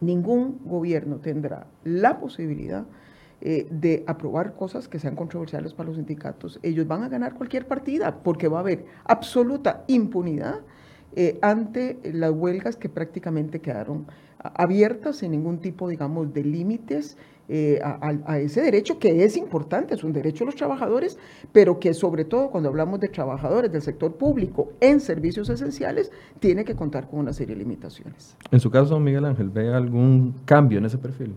ningún 0.00 0.60
gobierno 0.64 1.16
tendrá 1.16 1.66
la 1.84 2.20
posibilidad 2.20 2.84
eh, 3.40 3.66
de 3.70 4.04
aprobar 4.06 4.54
cosas 4.54 4.88
que 4.88 4.98
sean 4.98 5.16
controversiales 5.16 5.74
para 5.74 5.88
los 5.88 5.96
sindicatos. 5.96 6.58
Ellos 6.62 6.86
van 6.86 7.02
a 7.02 7.08
ganar 7.08 7.34
cualquier 7.34 7.66
partida 7.66 8.22
porque 8.22 8.48
va 8.48 8.58
a 8.58 8.60
haber 8.60 8.86
absoluta 9.04 9.84
impunidad 9.86 10.60
eh, 11.16 11.38
ante 11.42 11.98
las 12.12 12.32
huelgas 12.32 12.76
que 12.76 12.88
prácticamente 12.88 13.60
quedaron 13.60 14.06
abiertas 14.38 15.16
sin 15.16 15.30
ningún 15.30 15.58
tipo, 15.58 15.88
digamos, 15.88 16.32
de 16.34 16.44
límites 16.44 17.16
eh, 17.48 17.80
a, 17.82 18.38
ese 18.38 18.62
derecho 18.62 18.98
que 18.98 19.24
es 19.24 19.36
importante, 19.36 19.94
es 19.94 20.02
un 20.02 20.12
derecho 20.12 20.40
de 20.40 20.46
los 20.46 20.54
trabajadores, 20.54 21.18
pero 21.52 21.78
que 21.78 21.92
sobre 21.92 22.24
todo 22.24 22.50
cuando 22.50 22.70
hablamos 22.70 23.00
de 23.00 23.08
trabajadores 23.08 23.70
del 23.70 23.82
sector 23.82 24.14
público 24.14 24.72
en 24.80 25.00
servicios 25.00 25.48
esenciales, 25.50 26.10
tiene 26.40 26.64
que 26.64 26.74
contar 26.74 27.08
con 27.08 27.20
una 27.20 27.32
serie 27.32 27.54
de 27.54 27.62
limitaciones. 27.62 28.36
En 28.50 28.60
su 28.60 28.70
caso, 28.70 28.98
Miguel 28.98 29.26
Ángel, 29.26 29.50
¿ve 29.50 29.72
algún 29.72 30.34
cambio 30.46 30.78
en 30.78 30.86
ese 30.86 30.98
perfil? 30.98 31.34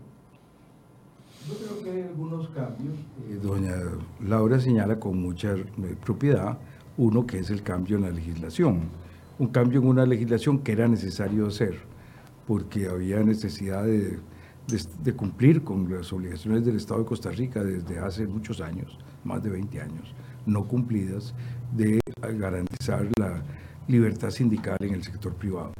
Que 1.87 2.03
algunos 2.03 2.49
cambios. 2.49 2.95
Eh, 3.29 3.39
doña 3.41 3.75
Laura 4.19 4.59
señala 4.59 4.99
con 4.99 5.21
mucha 5.21 5.55
eh, 5.55 5.95
propiedad 6.03 6.57
uno 6.97 7.25
que 7.25 7.39
es 7.39 7.49
el 7.49 7.63
cambio 7.63 7.95
en 7.95 8.03
la 8.03 8.09
legislación. 8.09 8.89
Un 9.39 9.47
cambio 9.47 9.79
en 9.79 9.87
una 9.87 10.05
legislación 10.05 10.59
que 10.59 10.73
era 10.73 10.87
necesario 10.87 11.47
hacer, 11.47 11.75
porque 12.45 12.89
había 12.89 13.21
necesidad 13.23 13.85
de, 13.85 14.19
cumplir 15.15 15.63
con 15.63 15.89
las 15.89 16.11
obligaciones 16.11 16.65
del 16.65 16.75
Estado 16.75 17.01
de 17.01 17.05
Costa 17.05 17.31
Rica 17.31 17.63
desde 17.63 17.99
hace 17.99 18.27
muchos 18.27 18.59
años, 18.59 18.97
más 19.23 19.41
de 19.43 19.51
20 19.51 19.79
años, 19.79 20.13
no 20.45 20.67
cumplidas, 20.67 21.33
de 21.73 21.99
garantizar 22.37 23.07
la 23.17 23.43
libertad 23.87 24.31
sindical 24.31 24.77
en 24.81 24.95
el 24.95 25.03
sector 25.03 25.33
privado 25.35 25.71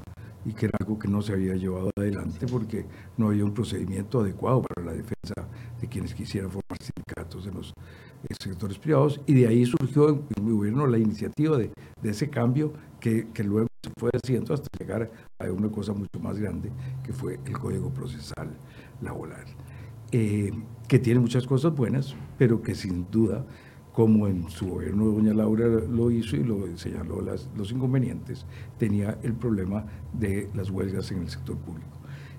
y 0.47 0.53
que 0.53 0.67
era 0.67 0.77
algo 0.79 0.97
que 0.97 1.09
no 1.09 1.21
se 1.21 1.33
había 1.33 1.55
llevado 1.55 1.91
adelante 1.97 2.47
porque 2.49 2.85
no 3.17 3.27
había 3.27 3.43
un 3.43 3.53
procedimiento 3.53 4.21
adecuado 4.21 4.63
para 4.63 4.87
la 4.87 4.93
defensa 4.93 5.33
de 5.79 5.87
quienes 5.89 6.13
quisieran 6.15 6.49
formar 6.49 6.79
sindicatos 6.81 7.45
en 7.47 7.55
los 7.55 7.73
eh, 8.29 8.33
sectores 8.41 8.79
privados. 8.79 9.19
Y 9.27 9.33
de 9.33 9.47
ahí 9.47 9.65
surgió 9.65 10.07
en 10.09 10.45
mi 10.45 10.53
gobierno 10.53 10.87
la 10.87 10.97
iniciativa 10.97 11.57
de, 11.57 11.71
ese 12.01 12.29
cambio 12.29 12.71
que, 13.01 13.27
que, 13.33 13.43
luego 13.43 13.67
se 13.83 13.91
fue 13.99 14.09
haciendo 14.13 14.53
hasta 14.53 14.69
llegar 14.79 15.11
a 15.37 15.51
una 15.51 15.69
cosa 15.69 15.91
mucho 15.91 16.17
más 16.21 16.39
grande 16.39 16.71
que 17.03 17.11
fue 17.11 17.41
el 17.45 17.59
Código 17.59 17.89
Procesal 17.89 18.49
Laboral, 19.01 19.45
eh, 20.13 20.53
que 20.87 20.99
tiene 20.99 21.19
muchas 21.19 21.45
cosas 21.45 21.75
buenas, 21.75 22.15
pero 22.37 22.61
que 22.61 22.73
sin 22.73 23.11
duda 23.11 23.45
como 23.97 24.27
en 24.27 24.47
su 24.47 24.67
gobierno 24.67 25.05
doña 25.05 25.33
Laura 25.33 25.65
lo 25.65 26.11
hizo 26.11 26.35
y 26.35 26.43
lo 26.43 26.77
señaló 26.77 27.19
las, 27.19 27.49
los 27.57 27.71
inconvenientes, 27.71 28.45
tenía 28.77 29.17
el 29.23 29.33
problema 29.33 29.85
de 30.13 30.51
las 30.53 30.69
huelgas 30.69 31.09
en 31.09 31.23
el 31.23 31.29
sector 31.31 31.57
público. 31.57 31.97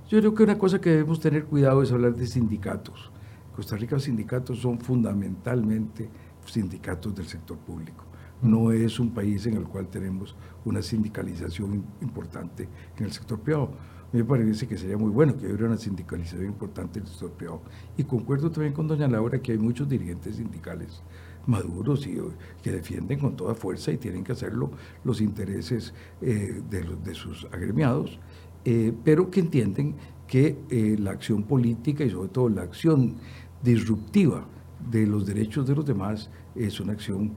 Yo 0.09 0.21
creo 0.21 0.35
que 0.37 0.45
una 0.45 0.57
cosa 0.57 0.81
que 0.81 0.91
debemos 0.91 1.19
tener 1.19 1.47
cuidado 1.47 1.83
es 1.83 1.91
hablar 1.91 2.15
de 2.15 2.29
sindicatos. 2.29 3.11
Costa 3.57 3.75
Rica 3.77 3.97
los 3.97 4.05
sindicatos 4.05 4.61
son 4.61 4.79
fundamentalmente 4.79 6.09
sindicatos 6.47 7.13
del 7.17 7.27
sector 7.27 7.59
público. 7.59 8.05
No 8.41 8.71
es 8.71 9.01
un 9.01 9.11
país 9.11 9.45
en 9.47 9.57
el 9.57 9.65
cual 9.65 9.89
tenemos 9.89 10.37
una 10.65 10.81
sindicalización 10.81 11.85
importante 12.01 12.69
en 12.97 13.05
el 13.05 13.11
sector 13.11 13.41
privado. 13.41 13.73
A 14.13 14.17
mí 14.17 14.23
me 14.23 14.25
parece 14.25 14.69
que 14.69 14.79
sería 14.79 14.97
muy 14.97 15.11
bueno 15.11 15.37
que 15.37 15.47
hubiera 15.47 15.67
una 15.67 15.77
sindicalización 15.77 16.47
importante 16.47 17.01
en 17.01 17.05
el 17.05 17.11
sector 17.11 17.33
privado. 17.33 17.63
Y 17.97 18.05
concuerdo 18.05 18.49
también 18.49 18.75
con 18.75 18.87
doña 18.87 19.09
Laura 19.09 19.43
que 19.43 19.51
hay 19.51 19.59
muchos 19.59 19.89
dirigentes 19.89 20.37
sindicales 20.37 21.03
maduros 21.49 22.07
y 22.07 22.19
que 22.63 22.71
defienden 22.71 23.19
con 23.19 23.35
toda 23.35 23.55
fuerza 23.55 23.91
y 23.91 23.97
tienen 23.97 24.23
que 24.23 24.33
hacerlo 24.33 24.71
los 25.03 25.21
intereses 25.21 25.95
eh, 26.21 26.63
de, 26.71 27.15
sus 27.15 27.47
agremiados, 27.47 28.21
eh, 28.65 28.93
pero 29.03 29.31
que 29.31 29.41
entienden 29.41 29.97
que 30.27 30.59
eh, 30.69 30.97
la 30.99 31.13
acción 31.13 31.43
política 31.43 32.05
y 32.05 32.11
sobre 32.11 32.29
todo 32.29 32.49
la 32.51 32.63
acción 32.63 33.17
disruptiva 33.63 34.47
de 34.91 35.07
los 35.07 35.27
derechos 35.27 35.67
de 35.67 35.75
los 35.75 35.87
demás 35.87 36.31
es 36.55 36.79
una 36.81 36.93
acción 36.93 37.33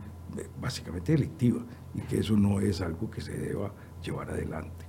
básicamente 0.61 1.13
delictiva 1.13 1.61
y 1.95 2.01
que 2.01 2.19
eso 2.19 2.37
no 2.37 2.59
es 2.59 2.81
algo 2.81 3.09
que 3.09 3.21
se 3.21 3.33
deba 3.37 3.73
llevar 4.03 4.29
adelante. 4.29 4.85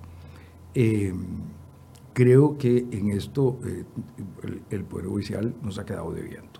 creo 2.12 2.58
que 2.58 2.86
en 2.90 3.10
esto 3.10 3.58
el, 4.42 4.62
el 4.70 4.84
Poder 4.84 5.06
Judicial 5.06 5.54
nos 5.62 5.78
ha 5.78 5.84
quedado 5.84 6.12
debiendo 6.12 6.51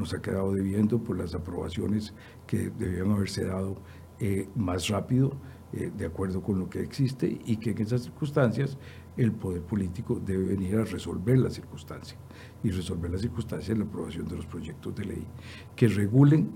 nos 0.00 0.12
ha 0.14 0.20
quedado 0.20 0.52
debiendo 0.52 0.98
por 0.98 1.16
las 1.18 1.34
aprobaciones 1.34 2.12
que 2.46 2.70
debían 2.70 3.12
haberse 3.12 3.44
dado 3.44 3.76
eh, 4.18 4.48
más 4.56 4.88
rápido, 4.88 5.32
eh, 5.72 5.92
de 5.96 6.06
acuerdo 6.06 6.42
con 6.42 6.58
lo 6.58 6.68
que 6.68 6.80
existe, 6.80 7.38
y 7.44 7.56
que 7.58 7.70
en 7.70 7.78
esas 7.78 8.02
circunstancias 8.02 8.76
el 9.16 9.32
poder 9.32 9.62
político 9.62 10.20
debe 10.24 10.46
venir 10.46 10.76
a 10.76 10.84
resolver 10.84 11.38
la 11.38 11.50
circunstancia. 11.50 12.18
Y 12.64 12.70
resolver 12.70 13.10
la 13.10 13.18
circunstancia 13.18 13.72
es 13.72 13.78
la 13.78 13.84
aprobación 13.84 14.26
de 14.26 14.36
los 14.36 14.46
proyectos 14.46 14.94
de 14.94 15.04
ley 15.04 15.26
que 15.76 15.88
regulen 15.88 16.50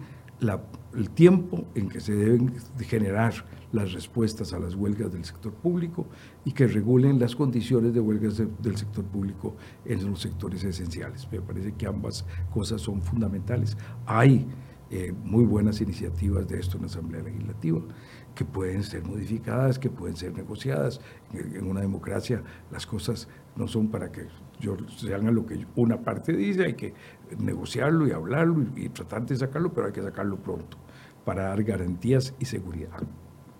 el 0.95 1.11
tiempo 1.11 1.65
en 1.75 1.89
que 1.89 2.01
se 2.01 2.15
deben 2.15 2.55
generar 2.81 3.33
las 3.75 3.93
respuestas 3.93 4.53
a 4.53 4.61
las 4.61 4.77
huelgas 4.77 5.13
del 5.13 5.25
sector 5.25 5.53
público 5.53 6.07
y 6.45 6.53
que 6.53 6.69
regulen 6.69 7.19
las 7.19 7.35
condiciones 7.35 7.93
de 7.93 8.01
huelgas 8.01 8.39
del 8.39 8.77
sector 8.77 9.05
público 9.05 9.57
en 9.85 10.09
los 10.09 10.21
sectores 10.21 10.63
esenciales. 10.63 11.29
Me 11.31 11.41
parece 11.41 11.73
que 11.73 11.87
ambas 11.87 12.25
cosas 12.53 12.81
son 12.81 13.03
fundamentales. 13.03 13.77
Hay 14.07 14.47
eh, 14.91 15.13
muy 15.25 15.45
buenas 15.45 15.81
iniciativas 15.81 16.47
de 16.47 16.61
esto 16.61 16.77
en 16.77 16.83
la 16.83 16.87
Asamblea 16.87 17.23
Legislativa 17.23 17.81
que 18.37 18.45
pueden 18.45 18.85
ser 18.85 19.03
modificadas, 19.05 19.81
que 19.81 19.91
pueden 19.91 20.17
ser 20.17 20.33
negociadas. 20.35 21.01
En, 21.33 21.67
una 21.67 21.81
democracia 21.81 22.43
las 22.71 22.87
cosas 22.87 23.29
no 23.57 23.67
son 23.67 23.89
para 23.89 24.13
que 24.13 24.29
yo, 24.61 24.77
se 24.89 25.13
haga 25.13 25.33
lo 25.33 25.47
que 25.47 25.67
una 25.75 26.01
parte 26.03 26.33
dice, 26.33 26.65
hay 26.65 26.75
que 26.75 26.95
negociarlo 27.39 28.07
y 28.07 28.13
hablarlo 28.13 28.65
y, 28.77 28.89
tratar 28.91 29.27
de 29.27 29.35
sacarlo, 29.35 29.75
pero 29.75 29.89
hay 29.89 29.93
que 29.93 30.03
sacarlo 30.03 30.37
pronto 30.37 30.77
para 31.25 31.45
dar 31.49 31.65
garantías 31.65 32.35
y 32.39 32.45
seguridad. 32.45 33.03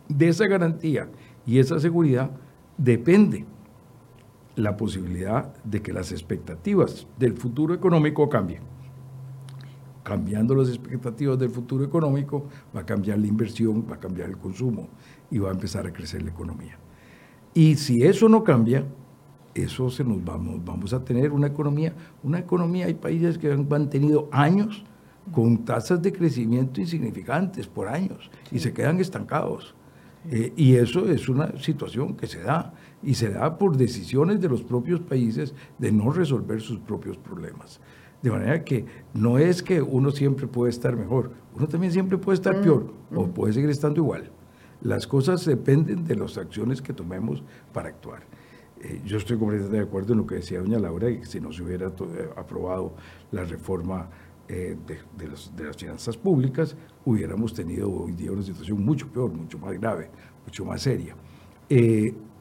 De 0.09 0.29
esa 0.29 0.47
garantía 0.47 1.09
y 1.47 1.59
esa 1.59 1.79
seguridad 1.79 2.31
depende 2.77 3.47
la 4.57 4.77
posibilidad 4.77 5.55
de 5.65 5.83
que 5.83 5.93
las 5.93 6.13
expectativas 6.13 7.07
del 7.19 7.35
futuro 7.35 7.75
económico 7.75 8.29
cambien. 8.29 8.63
Cambiando 10.03 10.55
las 10.55 10.69
expectativas 10.69 11.39
del 11.39 11.51
futuro 11.51 11.85
económico, 11.85 12.47
va 12.77 12.81
a 12.81 12.87
cambiar 12.87 13.19
la 13.19 13.27
inversión, 13.27 13.87
va 13.91 13.97
a 13.97 14.01
cambiar 14.01 14.29
el 14.29 14.37
consumo 14.37 14.89
y 15.31 15.39
va 15.39 15.49
a 15.49 15.53
empezar 15.53 15.87
a 15.87 15.93
crecer 15.93 16.23
la 16.23 16.31
economía. 16.31 16.79
Y 17.55 17.77
si 17.77 18.03
eso 18.03 18.29
no 18.29 18.45
cambia, 18.45 18.85
eso 19.55 19.89
se 19.89 20.05
nos 20.05 20.23
vamos, 20.23 20.65
vamos 20.65 20.93
a 20.93 21.05
tener 21.05 21.33
una 21.33 21.47
economía, 21.47 21.95
una 22.23 22.41
economía, 22.41 22.87
hay 22.87 22.95
países 22.95 23.39
que 23.39 23.51
han 23.51 23.67
mantenido 23.69 24.29
años 24.31 24.85
con 25.33 25.65
tasas 25.65 26.03
de 26.03 26.13
crecimiento 26.13 26.81
insignificantes 26.81 27.67
por 27.67 27.89
años 27.89 28.31
y 28.51 28.59
se 28.59 28.73
quedan 28.73 29.01
estancados. 29.01 29.75
Eh, 30.31 30.53
y 30.57 30.77
eso 30.77 31.09
es 31.09 31.29
una 31.29 31.59
situación 31.59 32.17
que 32.17 32.27
se 32.27 32.41
da 32.41 32.73
y 33.03 33.15
se 33.15 33.31
da 33.31 33.59
por 33.59 33.77
decisiones 33.77 34.41
de 34.41 34.49
los 34.49 34.63
propios 34.63 35.01
países 35.01 35.55
de 35.79 35.93
no 35.93 36.11
resolver 36.11 36.61
sus 36.61 36.79
propios 36.79 37.19
problemas. 37.19 37.81
De 38.23 38.31
manera 38.31 38.65
que 38.65 38.87
no 39.13 39.37
es 39.37 39.63
que 39.63 39.83
uno 39.83 40.11
siempre 40.11 40.47
puede 40.47 40.71
estar 40.71 40.97
mejor, 40.97 41.33
uno 41.55 41.69
también 41.69 41.93
siempre 41.93 42.17
puede 42.17 42.37
estar 42.37 42.61
peor 42.63 42.91
o 43.15 43.27
puede 43.27 43.53
seguir 43.53 43.69
estando 43.69 44.01
igual. 44.01 44.31
Las 44.81 45.07
cosas 45.07 45.45
dependen 45.45 46.05
de 46.05 46.17
las 46.17 46.39
acciones 46.39 46.81
que 46.81 46.95
tomemos 46.95 47.43
para 47.73 47.91
actuar. 47.91 48.23
Eh, 48.81 49.01
yo 49.05 49.19
estoy 49.19 49.39
completamente 49.39 49.79
de 49.79 49.83
acuerdo 49.83 50.13
en 50.13 50.21
lo 50.21 50.27
que 50.27 50.37
decía 50.37 50.61
doña 50.61 50.79
Laura, 50.79 51.09
que 51.09 51.25
si 51.25 51.41
no 51.41 51.53
se 51.53 51.63
hubiera 51.63 51.89
eh, 51.89 52.31
aprobado 52.37 52.95
la 53.31 53.45
reforma 53.45 54.09
eh, 54.49 54.77
de, 54.87 55.29
las 55.29 55.77
finanzas 55.77 56.17
públicas, 56.17 56.77
hubiéramos 57.05 57.55
tenido 57.55 57.91
hoy 57.93 58.13
día 58.13 58.33
una 58.33 58.43
situación 58.43 58.85
mucho 58.85 59.09
peor, 59.09 59.33
mucho 59.33 59.59
más 59.59 59.73
grave, 59.73 60.11
mucho 60.47 60.65
más 60.65 60.83
seria 60.83 61.17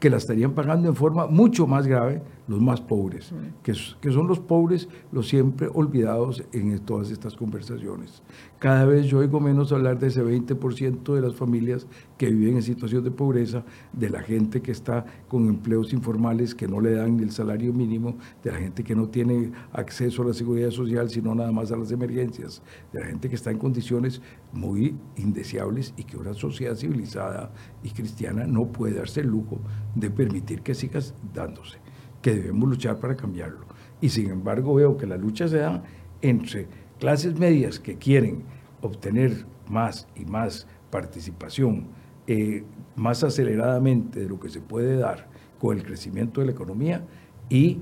que 0.04 0.10
la 0.10 0.18
estarían 0.18 0.52
pagando 0.52 0.90
en 0.90 0.96
forma 0.96 1.28
mucho 1.28 1.66
más 1.66 1.88
grave 1.88 2.22
los 2.48 2.62
más 2.62 2.82
pobres, 2.82 3.32
que, 3.64 3.74
que, 4.02 4.12
son 4.12 4.28
los 4.28 4.40
pobres 4.40 4.90
los 5.12 5.28
siempre 5.28 5.70
olvidados 5.74 6.44
en 6.52 6.78
todas 6.80 7.12
estas 7.12 7.36
conversaciones. 7.36 8.22
Cada 8.60 8.86
vez 8.86 9.06
yo 9.08 9.20
oigo 9.20 9.40
menos 9.40 9.72
hablar 9.72 10.00
de 10.00 10.08
ese 10.08 10.24
20% 10.24 11.14
de 11.14 11.22
las 11.22 11.36
familias 11.36 11.88
que 12.18 12.30
viven 12.30 12.56
en 12.56 12.64
situación 12.64 13.04
de 13.04 13.12
pobreza, 13.12 13.64
de 13.92 14.10
la 14.10 14.22
gente 14.22 14.62
que 14.62 14.72
está 14.72 15.06
con 15.28 15.48
empleos 15.48 15.94
informales 15.94 16.56
que 16.56 16.68
no 16.68 16.80
le 16.80 16.94
dan 16.94 17.18
ni 17.18 17.24
el 17.24 17.32
salario 17.32 17.74
mínimo, 17.74 18.18
de 18.44 18.52
la 18.52 18.58
gente 18.58 18.84
que 18.84 18.96
no 18.96 19.10
tiene 19.10 19.52
acceso 19.72 20.22
a 20.22 20.28
la 20.28 20.34
seguridad 20.34 20.72
social, 20.72 21.10
sino 21.10 21.34
nada 21.36 21.52
más 21.52 21.72
a 21.72 21.78
las 21.78 21.92
emergencias, 21.92 22.62
de 22.92 23.00
la 23.00 23.08
gente 23.08 23.30
que 23.30 23.36
está 23.36 23.52
en 23.52 23.58
condiciones 23.58 24.22
muy 24.52 24.96
indeseables 25.18 25.94
y 25.98 26.04
que 26.04 26.18
una 26.18 26.34
sociedad 26.34 26.76
civilizada 26.76 27.52
y 27.84 27.90
cristiana 27.90 28.46
no 28.46 28.68
puede 28.68 28.96
darse 28.96 29.22
el 29.22 29.28
lujo 29.28 29.60
de 29.96 30.10
permitir 30.10 30.62
que 30.62 30.74
sigas 30.74 31.14
dándose, 31.34 31.80
que 32.24 32.34
debemos 32.34 32.68
luchar 32.68 32.98
para 32.98 33.16
cambiarlo. 33.16 33.68
Y 34.02 34.10
sin 34.10 34.32
embargo 34.32 34.74
veo 34.74 34.98
que 34.98 35.06
la 35.06 35.18
lucha 35.18 35.48
se 35.48 35.58
da 35.58 35.84
entre 36.24 36.68
clases 37.00 37.38
medias 37.38 37.80
que 37.80 37.98
quieren 37.98 38.44
obtener 38.82 39.46
más 39.70 40.08
y 40.16 40.26
más 40.26 40.66
participación 40.90 41.88
eh, 42.26 42.64
más 42.96 43.24
aceleradamente 43.24 44.22
de 44.22 44.30
lo 44.30 44.40
que 44.40 44.50
se 44.50 44.62
puede 44.62 44.98
dar 44.98 45.28
con 45.60 45.78
el 45.78 45.84
crecimiento 45.84 46.40
de 46.40 46.48
la 46.48 46.54
economía 46.54 47.06
y 47.50 47.80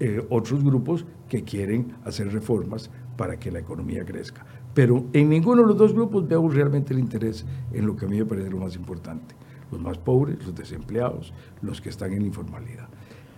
eh, 0.00 0.24
otros 0.30 0.64
grupos 0.64 1.04
que 1.28 1.42
quieren 1.44 1.94
hacer 2.04 2.32
reformas 2.32 2.90
para 3.16 3.38
que 3.38 3.50
la 3.50 3.58
economía 3.58 4.04
crezca. 4.04 4.46
Pero 4.72 5.04
en 5.12 5.28
ninguno 5.28 5.62
de 5.62 5.68
los 5.68 5.76
dos 5.76 5.92
grupos 5.92 6.26
veo 6.26 6.48
realmente 6.48 6.94
el 6.94 7.00
interés 7.00 7.44
en 7.72 7.86
lo 7.86 7.94
que 7.94 8.06
a 8.06 8.08
mí 8.08 8.18
me 8.18 8.24
parece 8.24 8.48
lo 8.48 8.58
más 8.58 8.74
importante, 8.74 9.34
los 9.70 9.80
más 9.80 9.98
pobres, 9.98 10.38
los 10.44 10.54
desempleados, 10.54 11.34
los 11.60 11.80
que 11.80 11.90
están 11.90 12.12
en 12.12 12.20
la 12.20 12.26
informalidad. 12.26 12.88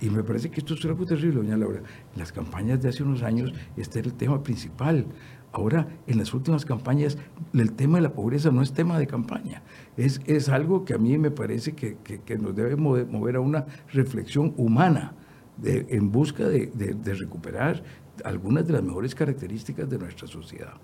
Y 0.00 0.10
me 0.10 0.22
parece 0.22 0.50
que 0.50 0.60
esto 0.60 0.74
es 0.74 0.84
algo 0.84 1.06
terrible, 1.06 1.36
doña 1.36 1.56
Laura. 1.56 1.78
En 1.78 2.18
las 2.18 2.32
campañas 2.32 2.82
de 2.82 2.88
hace 2.88 3.02
unos 3.02 3.22
años 3.22 3.52
este 3.76 4.00
era 4.00 4.08
el 4.08 4.14
tema 4.14 4.42
principal. 4.42 5.06
Ahora, 5.52 5.88
en 6.06 6.18
las 6.18 6.34
últimas 6.34 6.66
campañas, 6.66 7.16
el 7.54 7.72
tema 7.72 7.96
de 7.96 8.02
la 8.02 8.12
pobreza 8.12 8.50
no 8.50 8.60
es 8.60 8.72
tema 8.72 8.98
de 8.98 9.06
campaña. 9.06 9.62
Es, 9.96 10.20
es 10.26 10.50
algo 10.50 10.84
que 10.84 10.92
a 10.92 10.98
mí 10.98 11.16
me 11.16 11.30
parece 11.30 11.72
que, 11.72 11.96
que, 12.04 12.38
nos 12.38 12.54
debe 12.54 12.76
mover 12.76 13.36
a 13.36 13.40
una 13.40 13.64
reflexión 13.92 14.52
humana 14.58 15.14
en 15.62 16.12
busca 16.12 16.46
de, 16.46 16.66
de, 16.66 17.14
recuperar 17.14 17.82
algunas 18.24 18.66
de 18.66 18.74
las 18.74 18.82
mejores 18.82 19.14
características 19.14 19.88
de 19.88 19.98
nuestra 19.98 20.26
sociedad. 20.26 20.74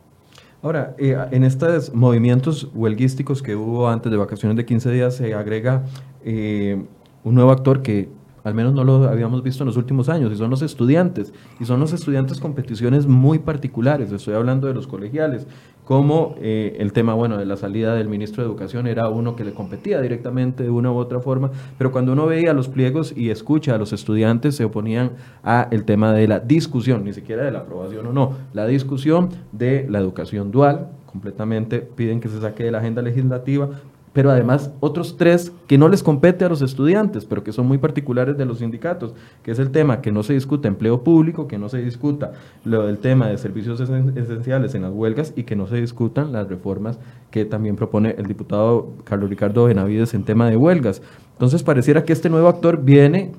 Ahora, 0.63 0.95
eh, 0.97 1.19
en 1.33 1.45
estos 1.45 1.93
movimientos 1.93 2.71
huelguísticos 2.73 3.43
que 3.43 3.55
hubo 3.57 3.89
antes 3.89 4.11
de 4.11 4.17
vacaciones 4.17 4.57
de 4.57 4.65
15 4.65 4.91
días 4.91 5.17
se 5.17 5.35
agrega 5.35 5.85
eh, 6.25 6.83
un 7.25 7.35
nuevo 7.35 7.51
actor 7.51 7.83
que 7.83 8.09
al 8.45 8.55
menos 8.55 8.75
no 8.75 8.85
lo 8.85 9.05
habíamos 9.09 9.43
visto 9.43 9.63
en 9.63 9.69
los 9.69 9.77
últimos 9.77 10.09
años, 10.09 10.33
y 10.33 10.37
son 10.37 10.51
los 10.51 10.63
estudiantes. 10.63 11.33
Y 11.61 11.65
son 11.65 11.81
los 11.81 11.93
estudiantes 11.93 12.41
con 12.41 12.55
peticiones 12.55 13.07
muy 13.07 13.39
particulares, 13.39 14.13
estoy 14.13 14.35
hablando 14.35 14.67
de 14.67 14.75
los 14.75 14.87
colegiales, 14.87 15.47
como 15.85 16.37
eh, 16.41 16.77
el 16.79 16.93
tema, 16.93 17.15
bueno, 17.15 17.37
de 17.37 17.45
la 17.45 17.57
salida 17.57 17.95
del 17.95 18.09
ministro 18.09 18.43
de 18.43 18.49
Educación 18.49 18.87
era 18.87 19.09
uno 19.09 19.35
que 19.35 19.45
le 19.45 19.53
competía 19.53 20.01
directamente 20.01 20.63
de 20.63 20.71
una 20.71 20.93
u 20.93 20.97
otra 20.97 21.21
forma, 21.21 21.51
pero 21.77 21.91
cuando 21.91 22.13
uno 22.13 22.27
veía 22.27 22.53
los 22.53 22.69
pliegos 22.69 23.13
y 23.17 23.31
escucha 23.31 23.75
a 23.75 23.79
los 23.79 23.93
estudiantes 23.93 24.55
se 24.55 24.65
oponían 24.65 25.13
a 25.43 25.69
el 25.73 25.85
tema 25.85 26.13
de 26.13 26.29
la 26.29 26.39
discusión, 26.39 27.05
ni 27.05 27.13
siquiera 27.13 27.45
de 27.45 27.51
la 27.51 27.61
aprobación 27.61 28.07
o 28.07 28.13
no, 28.13 28.33
la 28.53 28.67
discusión 28.67 29.31
de 29.51 29.87
la 29.91 29.99
educación 29.99 30.53
dual, 30.53 30.89
completamente 31.07 31.81
piden 31.81 32.21
que 32.21 32.29
se 32.29 32.41
saque 32.41 32.65
de 32.65 32.71
la 32.71 32.79
agenda 32.79 33.03
legislativa 33.03 33.69
pero 34.13 34.31
además 34.31 34.73
otros 34.81 35.17
tres 35.17 35.53
que 35.67 35.79
no 35.79 35.89
les 35.89 36.03
compete 36.03 36.45
a 36.45 36.49
los 36.49 36.63
estudiantes, 36.63 37.25
pero 37.25 37.43
que 37.43 37.53
son 37.53 37.67
muy 37.67 37.79
particulares 37.79 38.37
de 38.37 38.45
los 38.45 38.59
sindicatos, 38.59 39.15
que 39.43 39.53
es 39.53 39.59
el 39.59 39.71
tema 39.71 40.01
que 40.01 40.13
no 40.13 40.23
se 40.23 40.35
discuta 40.35 40.69
empleo 40.69 41.03
público, 41.03 41.49
que 41.49 41.59
no 41.59 41.69
se 41.69 41.79
discuta 41.79 42.33
lo 42.65 42.87
del 42.87 42.99
tema 42.99 43.29
de 43.29 43.39
servicios 43.39 43.81
esenciales 43.81 44.75
en 44.75 44.83
las 44.83 44.93
huelgas 44.93 45.33
y 45.37 45.45
que 45.45 45.57
no 45.57 45.67
se 45.67 45.77
discutan 45.77 46.33
las 46.33 46.49
reformas 46.49 46.99
que 47.31 47.45
también 47.45 47.77
propone 47.77 48.15
el 48.19 48.27
diputado 48.27 48.93
Carlos 49.05 49.31
Ricardo 49.31 49.65
Benavides 49.65 50.15
en 50.15 50.25
tema 50.25 50.49
de 50.49 50.57
huelgas. 50.57 51.03
Entonces 51.33 51.63
pareciera 51.63 52.05
que 52.05 52.13
este 52.13 52.29
nuevo 52.29 52.49
actor 52.49 52.83
viene 52.83 53.33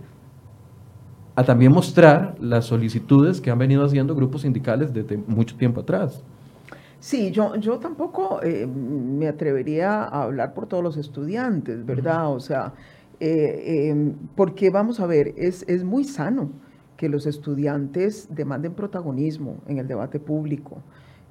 a 1.36 1.44
también 1.44 1.72
mostrar 1.72 2.36
las 2.40 2.66
solicitudes 2.66 3.42
que 3.42 3.50
han 3.50 3.58
venido 3.58 3.84
haciendo 3.84 4.16
grupos 4.16 4.42
sindicales 4.42 4.94
desde 4.94 5.18
mucho 5.18 5.56
tiempo 5.56 5.82
atrás. 5.82 6.24
Sí, 7.04 7.32
yo, 7.32 7.58
yo 7.58 7.80
tampoco 7.80 8.42
eh, 8.42 8.66
me 8.66 9.28
atrevería 9.28 10.04
a 10.04 10.24
hablar 10.24 10.54
por 10.54 10.68
todos 10.68 10.82
los 10.82 10.96
estudiantes, 10.96 11.86
¿verdad? 11.86 12.32
O 12.32 12.40
sea, 12.40 12.74
eh, 13.20 13.90
em, 13.90 14.14
porque 14.38 14.70
vamos 14.70 15.02
a 15.02 15.06
ver, 15.06 15.34
es, 15.36 15.66
es 15.68 15.84
muy 15.84 16.06
sano 16.06 16.50
que 16.96 17.10
los 17.10 17.26
estudiantes 17.26 18.34
demanden 18.34 18.74
protagonismo 18.74 19.58
en 19.68 19.80
el 19.80 19.88
debate 19.90 20.18
público. 20.18 20.82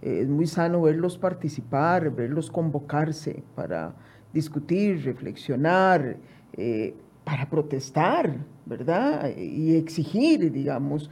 es 0.03 0.29
muy 0.29 0.47
sano 0.47 0.83
verlos 0.83 1.17
participar, 1.17 2.11
verlos 2.15 2.51
convocarse 2.51 3.43
para 3.55 3.95
discutir, 4.35 5.03
reflexionar, 5.07 6.19
eh, 6.53 6.95
para 7.25 7.49
protestar, 7.49 8.37
¿verdad? 8.67 9.35
Y 9.39 9.77
exigir, 9.77 10.53
digamos, 10.53 11.09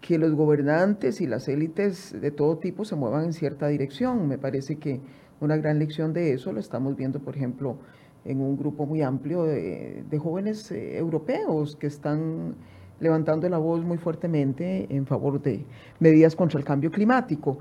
que 0.00 0.18
los 0.18 0.34
gobernantes 0.34 1.20
y 1.20 1.26
las 1.26 1.48
élites 1.48 2.18
de 2.18 2.30
todo 2.30 2.58
tipo 2.58 2.84
se 2.84 2.96
muevan 2.96 3.24
en 3.24 3.32
cierta 3.32 3.68
dirección. 3.68 4.28
Me 4.28 4.38
parece 4.38 4.76
que 4.76 5.00
una 5.40 5.56
gran 5.56 5.78
lección 5.78 6.12
de 6.12 6.32
eso 6.32 6.52
lo 6.52 6.60
estamos 6.60 6.96
viendo, 6.96 7.20
por 7.20 7.36
ejemplo, 7.36 7.76
en 8.24 8.40
un 8.40 8.56
grupo 8.56 8.86
muy 8.86 9.02
amplio 9.02 9.44
de, 9.44 10.04
jóvenes 10.18 10.70
eh, 10.72 10.98
europeos 10.98 11.76
que 11.76 11.86
están 11.86 12.54
levantando 13.00 13.48
la 13.48 13.58
voz 13.58 13.82
muy 13.82 13.96
fuertemente 13.96 14.86
en 14.90 15.06
favor 15.06 15.40
de 15.40 15.64
medidas 15.98 16.36
contra 16.36 16.58
el 16.58 16.64
cambio 16.64 16.90
climático. 16.90 17.58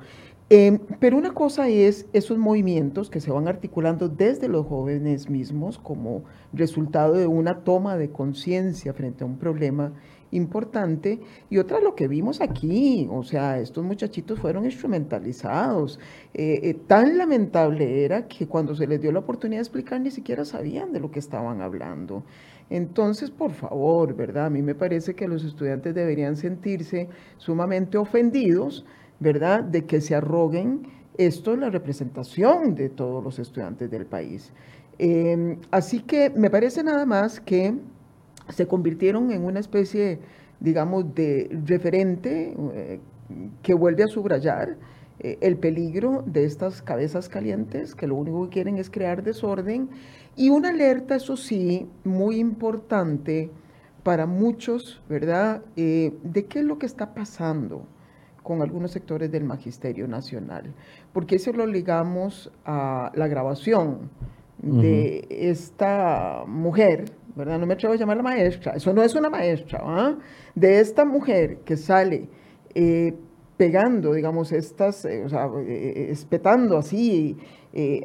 Em, 0.52 0.80
pero 0.99 1.15
una 1.15 1.32
cosa 1.32 1.69
es 1.69 2.08
esos 2.12 2.38
movimientos 2.38 3.10
que 3.10 3.21
se 3.21 3.32
van 3.32 3.47
articulando 3.47 4.10
desde 4.10 4.47
los 4.47 4.65
jóvenes 4.65 5.30
mismos 5.30 5.78
como 5.78 6.23
resultado 6.52 7.13
de 7.13 7.28
una 7.28 7.60
toma 7.60 7.97
de 7.97 8.10
conciencia 8.10 8.93
frente 8.93 9.23
a 9.23 9.28
un 9.28 9.38
problema 9.38 9.93
importante. 10.31 11.19
Y 11.49 11.57
otra, 11.57 11.79
lo 11.79 11.95
que 11.95 12.07
vimos 12.07 12.41
aquí, 12.41 13.07
o 13.11 13.23
sea, 13.23 13.59
estos 13.59 13.83
muchachitos 13.83 14.39
fueron 14.39 14.65
instrumentalizados. 14.65 15.99
Eh, 16.33 16.59
eh, 16.63 16.73
tan 16.87 17.17
lamentable 17.17 18.03
era 18.05 18.27
que 18.27 18.47
cuando 18.47 18.75
se 18.75 18.87
les 18.87 19.01
dio 19.01 19.11
la 19.11 19.19
oportunidad 19.19 19.59
de 19.59 19.63
explicar 19.63 20.01
ni 20.01 20.11
siquiera 20.11 20.45
sabían 20.45 20.93
de 20.93 20.99
lo 20.99 21.11
que 21.11 21.19
estaban 21.19 21.61
hablando. 21.61 22.23
Entonces, 22.69 23.31
por 23.31 23.51
favor, 23.51 24.15
¿verdad? 24.15 24.45
A 24.47 24.49
mí 24.49 24.61
me 24.61 24.75
parece 24.75 25.15
que 25.15 25.27
los 25.27 25.43
estudiantes 25.43 25.95
deberían 25.95 26.37
sentirse 26.37 27.09
sumamente 27.37 27.97
ofendidos, 27.97 28.85
¿verdad? 29.19 29.63
De 29.63 29.85
que 29.85 30.01
se 30.01 30.15
arroguen 30.15 30.99
esto 31.19 31.51
es 31.51 31.59
la 31.59 31.69
representación 31.69 32.75
de 32.75 32.87
todos 32.87 33.21
los 33.21 33.39
estudiantes 33.39 33.91
del 33.91 34.05
país. 34.05 34.53
Em, 34.97 35.57
así 35.69 35.99
que 35.99 36.29
me 36.29 36.49
parece 36.49 36.81
nada 36.81 37.05
más 37.05 37.41
que 37.41 37.73
se 38.49 38.67
convirtieron 38.67 39.31
en 39.31 39.43
una 39.43 39.59
especie, 39.59 40.19
digamos, 40.59 41.13
de 41.15 41.49
referente 41.65 42.55
eh, 42.73 42.99
que 43.62 43.73
vuelve 43.73 44.03
a 44.03 44.07
subrayar 44.07 44.77
eh, 45.19 45.38
el 45.41 45.57
peligro 45.57 46.23
de 46.25 46.45
estas 46.45 46.81
cabezas 46.81 47.29
calientes 47.29 47.93
que 47.93 48.07
lo 48.07 48.15
único 48.15 48.45
que 48.45 48.53
quieren 48.53 48.77
es 48.77 48.89
crear 48.89 49.23
desorden 49.23 49.89
y 50.35 50.49
una 50.49 50.69
alerta, 50.69 51.15
eso 51.15 51.35
sí, 51.35 51.88
muy 52.03 52.39
importante 52.39 53.51
para 54.03 54.25
muchos, 54.25 55.01
¿verdad?, 55.09 55.62
eh, 55.75 56.13
de 56.23 56.45
qué 56.45 56.59
es 56.59 56.65
lo 56.65 56.79
que 56.79 56.85
está 56.85 57.13
pasando 57.13 57.85
con 58.41 58.62
algunos 58.62 58.91
sectores 58.91 59.29
del 59.31 59.43
Magisterio 59.43 60.07
Nacional, 60.07 60.73
porque 61.13 61.35
eso 61.35 61.51
lo 61.51 61.67
ligamos 61.67 62.51
a 62.65 63.12
la 63.13 63.27
grabación 63.27 64.09
de 64.62 65.27
esta 65.29 66.43
mujer, 66.47 67.05
¿verdad? 67.39 67.58
No 67.58 67.65
me 67.65 67.73
atrevo 67.73 67.93
a 67.93 67.97
llamarla 67.97 68.21
maestra, 68.21 68.73
eso 68.73 68.93
no 68.93 69.02
es 69.02 69.15
una 69.15 69.30
maestra, 69.30 69.80
¿ah? 69.82 70.17
De 70.54 70.80
esta 70.80 71.06
mujer 71.06 71.60
que 71.65 71.78
sale 71.78 72.30
eh, 72.75 73.15
pegando, 73.58 74.13
digamos, 74.13 74.52
estas, 74.52 75.06
eh, 75.06 75.23
o 75.25 75.30
sea, 75.30 75.49
eh, 75.58 76.08
espetando 76.12 76.78
así 76.78 77.38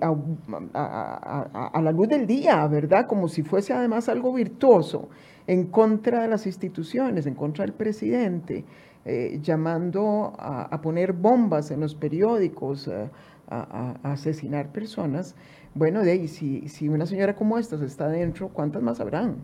a, 0.01 1.70
a, 1.73 1.83
la 1.83 1.92
luz 1.92 2.09
del 2.09 2.27
día, 2.27 2.66
¿verdad? 2.66 3.07
Como 3.07 3.29
si 3.29 3.42
fuese 3.42 3.73
además 3.73 4.09
algo 4.09 4.33
virtuoso 4.33 5.09
en 5.47 5.66
contra 5.66 6.23
de 6.23 6.29
las 6.29 6.47
instituciones, 6.47 7.27
en 7.27 7.35
contra 7.35 7.64
del 7.64 7.75
presidente, 7.75 8.64
llamando 9.40 10.33
a, 10.38 10.81
poner 10.83 11.12
bombas 11.12 11.70
en 11.70 11.81
los 11.81 11.94
periódicos, 11.94 12.90
a, 13.49 13.94
asesinar 14.03 14.70
personas. 14.70 15.35
Bueno, 15.74 16.02
de 16.02 16.12
ahí, 16.12 16.28
si, 16.28 16.68
si 16.68 16.88
una 16.88 17.04
señora 17.04 17.34
como 17.34 17.58
esta 17.58 17.82
está 17.84 18.08
dentro, 18.08 18.48
¿cuántas 18.48 18.82
más 18.82 19.00
habrán? 19.00 19.38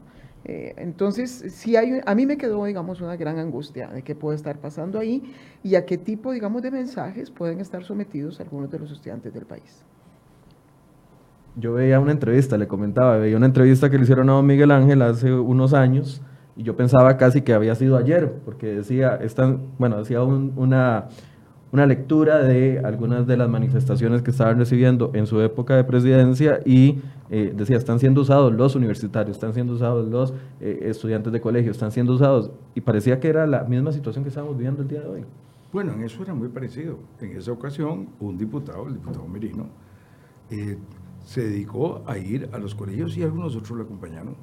Eh, 0.45 0.75
entonces, 0.79 1.31
si 1.49 1.77
hay, 1.77 2.01
a 2.07 2.15
mí 2.15 2.25
me 2.25 2.39
quedó, 2.39 2.65
digamos, 2.65 3.01
una 3.01 3.17
gran 3.17 3.39
angustia 3.39 3.89
de 3.89 4.03
qué 4.03 4.15
puede 4.15 4.37
estar 4.37 4.59
pasando 4.59 4.99
ahí 4.99 5.23
y 5.63 5.75
a 5.75 5.85
qué 5.85 5.99
tipo, 5.99 6.33
digamos, 6.33 6.63
de 6.63 6.71
mensajes 6.71 7.31
pueden 7.31 7.61
estar 7.61 7.85
sometidos 7.85 8.41
algunos 8.41 8.71
de 8.71 8.79
los 8.79 8.91
estudiantes 8.91 9.35
del 9.35 9.45
país. 9.45 9.85
Yo 11.57 11.73
veía 11.73 11.99
una 11.99 12.13
entrevista, 12.13 12.57
le 12.57 12.69
comentaba, 12.69 13.17
veía 13.17 13.37
una 13.37 13.47
entrevista 13.47 13.91
que 13.91 13.97
le 13.97 14.05
hicieron 14.05 14.31
a 14.31 14.41
Miguel 14.41 14.71
Ángel 14.71 15.03
hace 15.03 15.33
unos 15.33 15.75
años 15.75 16.23
y 16.57 16.63
yo 16.63 16.77
pensaba 16.77 17.17
casi 17.17 17.43
que 17.43 17.53
había 17.53 17.75
sido 17.75 17.97
ayer, 17.97 18.33
porque 18.45 18.69
decía, 18.69 19.17
están, 19.17 19.73
bueno, 19.79 19.99
decía 19.99 20.23
una 20.23 21.09
una 21.73 21.87
lectura 21.87 22.39
de 22.39 22.81
algunas 22.81 23.27
de 23.27 23.37
las 23.37 23.49
manifestaciones 23.49 24.23
que 24.23 24.31
estaban 24.31 24.59
recibiendo 24.59 25.11
en 25.15 25.27
su 25.27 25.41
época 25.41 25.77
de 25.77 25.85
presidencia 25.85 26.61
y 26.65 27.01
eh, 27.31 27.53
decía, 27.55 27.77
están 27.77 27.99
siendo 28.01 28.23
usados 28.23 28.53
los 28.53 28.75
universitarios, 28.75 29.37
están 29.37 29.55
siendo 29.55 29.75
usados 29.75 30.09
los 30.09 30.35
eh, 30.61 30.81
estudiantes 30.83 31.33
de 31.33 31.41
colegio, 31.41 31.71
están 31.71 31.93
siendo 31.93 32.13
usados, 32.13 32.51
y 32.75 32.81
parecía 32.81 33.21
que 33.21 33.29
era 33.29 33.47
la 33.47 33.63
misma 33.65 33.93
situación 33.93 34.25
que 34.25 34.31
estamos 34.31 34.57
viviendo 34.57 34.83
el 34.83 34.89
día 34.89 35.01
de 35.01 35.09
hoy. 35.09 35.25
Bueno, 35.73 35.93
en 35.93 36.03
eso 36.03 36.23
era 36.25 36.35
muy 36.35 36.49
parecido. 36.49 36.99
En 37.21 37.37
esa 37.37 37.53
ocasión, 37.53 38.09
un 38.19 38.37
diputado, 38.37 38.89
el 38.89 38.95
diputado 38.95 39.27
Merino, 39.29 39.67
eh, 40.51 40.77
se 41.25 41.43
dedicó 41.43 42.03
a 42.07 42.19
ir 42.19 42.49
a 42.53 42.59
los 42.59 42.75
colegios 42.75 43.17
y 43.17 43.23
algunos 43.23 43.55
otros 43.55 43.79
lo 43.79 43.85
acompañaron 43.85 44.35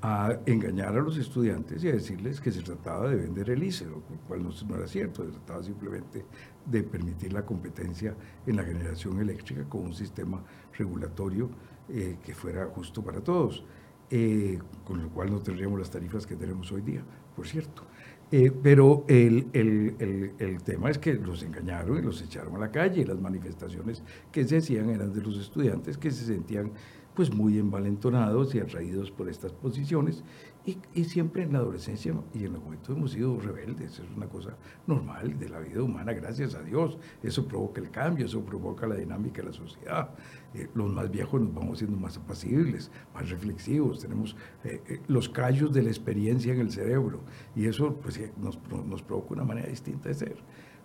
a 0.00 0.38
engañar 0.46 0.96
a 0.96 1.00
los 1.00 1.16
estudiantes 1.16 1.82
y 1.82 1.88
a 1.88 1.92
decirles 1.92 2.40
que 2.40 2.52
se 2.52 2.62
trataba 2.62 3.08
de 3.08 3.16
vender 3.16 3.50
el 3.50 3.62
ICE, 3.62 3.86
lo 3.86 4.00
cual 4.28 4.44
no, 4.44 4.76
era 4.76 4.86
cierto, 4.86 5.24
se 5.24 5.32
trataba 5.32 5.62
simplemente 5.62 6.24
de 6.64 6.82
permitir 6.84 7.32
la 7.32 7.44
competencia 7.44 8.14
en 8.46 8.56
la 8.56 8.64
generación 8.64 9.18
eléctrica 9.18 9.64
con 9.68 9.86
un 9.86 9.94
sistema 9.94 10.42
regulatorio 10.76 11.50
eh, 11.88 12.18
que 12.24 12.34
fuera 12.34 12.66
justo 12.66 13.02
para 13.02 13.20
todos, 13.20 13.64
eh, 14.10 14.58
con 14.84 15.02
lo 15.02 15.08
cual 15.10 15.32
no 15.32 15.40
tendríamos 15.40 15.78
las 15.78 15.90
tarifas 15.90 16.26
que 16.26 16.36
tenemos 16.36 16.70
hoy 16.70 16.82
día, 16.82 17.02
por 17.34 17.46
cierto. 17.46 17.82
Eh, 18.30 18.52
pero 18.62 19.04
el, 19.08 19.48
el, 19.54 20.34
el, 20.38 20.62
tema 20.62 20.90
es 20.90 20.98
que 20.98 21.14
los 21.14 21.42
engañaron 21.42 21.98
y 21.98 22.02
los 22.02 22.20
echaron 22.20 22.54
a 22.56 22.58
la 22.58 22.70
calle. 22.70 23.06
Las 23.06 23.18
manifestaciones 23.18 24.02
que 24.30 24.44
se 24.44 24.58
hacían 24.58 24.90
eran 24.90 25.14
de 25.14 25.22
los 25.22 25.38
estudiantes 25.38 25.96
que 25.96 26.10
se 26.10 26.26
sentían 26.26 26.72
pues 27.18 27.34
muy 27.34 27.58
envalentonados 27.58 28.54
y 28.54 28.60
atraídos 28.60 29.10
por 29.10 29.28
estas 29.28 29.52
posiciones 29.52 30.22
Y, 30.64 31.02
siempre 31.02 31.42
en 31.42 31.52
la 31.52 31.58
adolescencia 31.58 32.14
y 32.32 32.44
en 32.44 32.52
la 32.52 32.60
juventud 32.60 32.94
hemos 32.94 33.10
sido 33.10 33.40
rebeldes, 33.40 33.98
es 33.98 34.06
una 34.16 34.28
cosa 34.28 34.56
normal 34.86 35.36
de 35.36 35.48
la 35.48 35.58
vida 35.58 35.82
humana, 35.82 36.12
gracias 36.12 36.54
a 36.54 36.62
Dios. 36.62 36.96
Eso 37.20 37.48
provoca 37.48 37.80
el 37.80 37.90
cambio, 37.90 38.26
eso 38.26 38.40
provoca 38.42 38.86
la 38.86 38.94
dinámica 38.94 39.42
de 39.42 39.48
la 39.48 39.52
sociedad. 39.52 40.10
Eh, 40.54 40.68
los 40.74 40.92
más 40.92 41.10
viejos 41.10 41.40
nos 41.40 41.52
vamos 41.52 41.78
siendo 41.78 41.96
más 41.96 42.16
apacibles, 42.18 42.92
más 43.12 43.28
reflexivos, 43.28 43.98
tenemos 43.98 44.36
eh, 44.62 44.80
eh, 44.88 45.00
los 45.08 45.28
callos 45.28 45.72
de 45.72 45.82
la 45.82 45.88
experiencia 45.88 46.52
en 46.52 46.60
el 46.60 46.70
cerebro 46.70 47.22
y 47.56 47.66
eso 47.66 47.96
pues, 47.96 48.20
nos, 48.36 48.60
nos 48.86 49.02
provoca 49.02 49.34
una 49.34 49.44
manera 49.44 49.66
distinta 49.66 50.08
de 50.08 50.14
ser. 50.14 50.36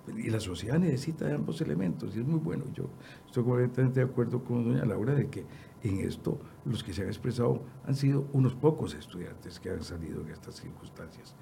Y 0.08 0.30
la 0.30 0.39
sociedad 0.39 0.80
necesita 0.80 1.26
de 1.26 1.36
ambos 1.36 1.62
elementos 1.62 2.15
y 2.15 2.19
es 2.19 2.26
muy 2.26 2.39
bueno. 2.39 2.65
Yo 2.74 2.89
estoy 3.26 3.43
completamente 3.43 4.02
de 4.02 4.06
acuerdo 4.06 4.43
con 4.43 4.65
doña 4.65 4.84
Laura 4.84 5.13
de 5.13 5.28
que 5.28 5.46
en 5.84 6.00
esto 6.00 6.39
los 6.65 6.84
que 6.84 6.93
se 6.93 7.02
han 7.02 7.10
expresado 7.10 7.62
han 7.86 7.96
sido 7.96 8.28
unos 8.34 8.56
pocos 8.56 8.93
estudiantes 8.93 9.60
que 9.60 9.69
han 9.69 9.84
salido 9.84 10.22
en 10.22 10.30
estas 10.30 10.56
circunstancias. 10.56 11.36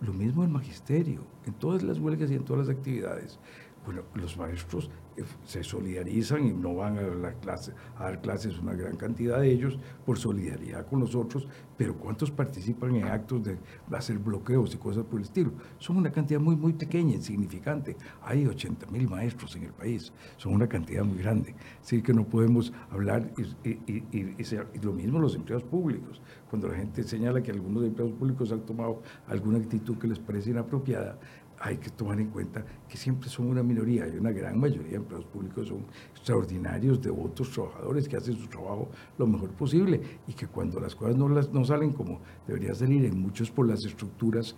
Lo 0.00 0.12
mismo 0.12 0.44
el 0.44 0.50
magisterio, 0.50 1.22
en 1.46 1.54
todas 1.54 1.82
las 1.82 1.98
huelgas 1.98 2.30
y 2.30 2.34
en 2.34 2.44
todas 2.44 2.66
las 2.66 2.76
actividades. 2.76 3.38
Bueno, 3.86 4.02
los 4.14 4.36
maestros 4.36 4.90
eh, 5.16 5.22
se 5.44 5.62
solidarizan 5.62 6.44
y 6.44 6.52
no 6.52 6.74
van 6.74 6.98
a, 6.98 7.02
la 7.02 7.32
clase, 7.34 7.72
dar 7.96 8.20
clases 8.20 8.58
una 8.58 8.74
gran 8.74 8.96
cantidad 8.96 9.40
de 9.40 9.48
ellos 9.50 9.78
por 10.04 10.18
solidaridad 10.18 10.84
con 10.86 10.98
los 10.98 11.14
otros, 11.14 11.46
pero 11.76 11.96
¿cuántos 11.96 12.32
participan 12.32 12.96
en 12.96 13.04
actos 13.04 13.44
de 13.44 13.58
hacer 13.92 14.18
bloqueos 14.18 14.74
y 14.74 14.78
cosas 14.78 15.04
por 15.04 15.20
el 15.20 15.24
estilo? 15.24 15.52
Son 15.78 15.96
una 15.96 16.10
cantidad 16.10 16.40
muy, 16.40 16.56
muy 16.56 16.72
pequeña, 16.72 17.14
insignificante. 17.14 17.96
Hay 18.22 18.44
80 18.44 18.88
mil 18.88 19.08
maestros 19.08 19.54
en 19.54 19.62
el 19.62 19.72
país, 19.72 20.12
son 20.36 20.54
una 20.54 20.68
cantidad 20.68 21.04
muy 21.04 21.18
grande. 21.18 21.54
Así 21.80 22.02
que 22.02 22.12
no 22.12 22.24
podemos 22.26 22.72
hablar, 22.90 23.30
y 23.62 24.78
lo 24.82 24.92
mismo 24.92 25.20
los 25.20 25.36
empleados 25.36 25.64
públicos. 25.64 26.20
Cuando 26.50 26.68
la 26.68 26.74
gente 26.74 27.04
señala 27.04 27.40
que 27.42 27.52
algunos 27.52 27.84
empleados 27.84 28.16
públicos 28.16 28.50
han 28.50 28.60
tomado 28.66 29.02
alguna 29.28 29.58
actitud 29.58 29.96
que 29.98 30.08
les 30.08 30.18
parece 30.18 30.50
inapropiada, 30.50 31.18
hay 31.58 31.78
que 31.78 31.90
tomar 31.90 32.20
en 32.20 32.30
cuenta 32.30 32.64
que 32.88 32.96
siempre 32.96 33.28
son 33.28 33.48
una 33.48 33.62
minoría, 33.62 34.04
hay 34.04 34.16
una 34.16 34.30
gran 34.30 34.58
mayoría 34.58 34.90
de 34.90 34.96
empleados 34.96 35.26
públicos 35.26 35.68
son 35.68 35.86
extraordinarios, 36.14 37.00
devotos, 37.00 37.50
trabajadores 37.50 38.08
que 38.08 38.16
hacen 38.16 38.36
su 38.36 38.46
trabajo 38.48 38.88
lo 39.18 39.26
mejor 39.26 39.50
posible 39.50 40.00
y 40.26 40.32
que 40.32 40.46
cuando 40.46 40.80
las 40.80 40.94
cosas 40.94 41.16
no, 41.16 41.28
las, 41.28 41.52
no 41.52 41.64
salen 41.64 41.92
como 41.92 42.20
debería 42.46 42.74
salir, 42.74 43.04
en 43.04 43.20
muchos 43.20 43.50
por 43.50 43.66
las 43.66 43.84
estructuras 43.84 44.56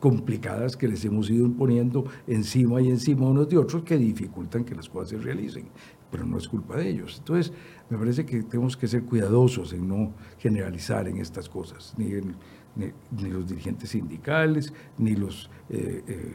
complicadas 0.00 0.76
que 0.76 0.86
les 0.86 1.02
hemos 1.06 1.30
ido 1.30 1.46
imponiendo 1.46 2.04
encima 2.26 2.78
y 2.82 2.90
encima 2.90 3.26
unos 3.26 3.48
de 3.48 3.56
otros 3.56 3.84
que 3.84 3.96
dificultan 3.96 4.62
que 4.62 4.74
las 4.74 4.86
cosas 4.86 5.10
se 5.10 5.16
realicen, 5.16 5.68
pero 6.10 6.26
no 6.26 6.36
es 6.36 6.46
culpa 6.46 6.76
de 6.76 6.90
ellos. 6.90 7.16
Entonces, 7.20 7.54
me 7.88 7.96
parece 7.96 8.26
que 8.26 8.42
tenemos 8.42 8.76
que 8.76 8.86
ser 8.86 9.04
cuidadosos 9.04 9.72
en 9.72 9.88
no 9.88 10.12
generalizar 10.38 11.08
en 11.08 11.16
estas 11.16 11.48
cosas, 11.48 11.94
ni 11.96 12.12
en 12.12 12.36
ni, 12.76 12.92
los 13.30 13.48
dirigentes 13.48 13.90
sindicales, 13.90 14.72
ni 14.98 15.14
los 15.14 15.50
eh, 15.70 16.02
eh, 16.06 16.32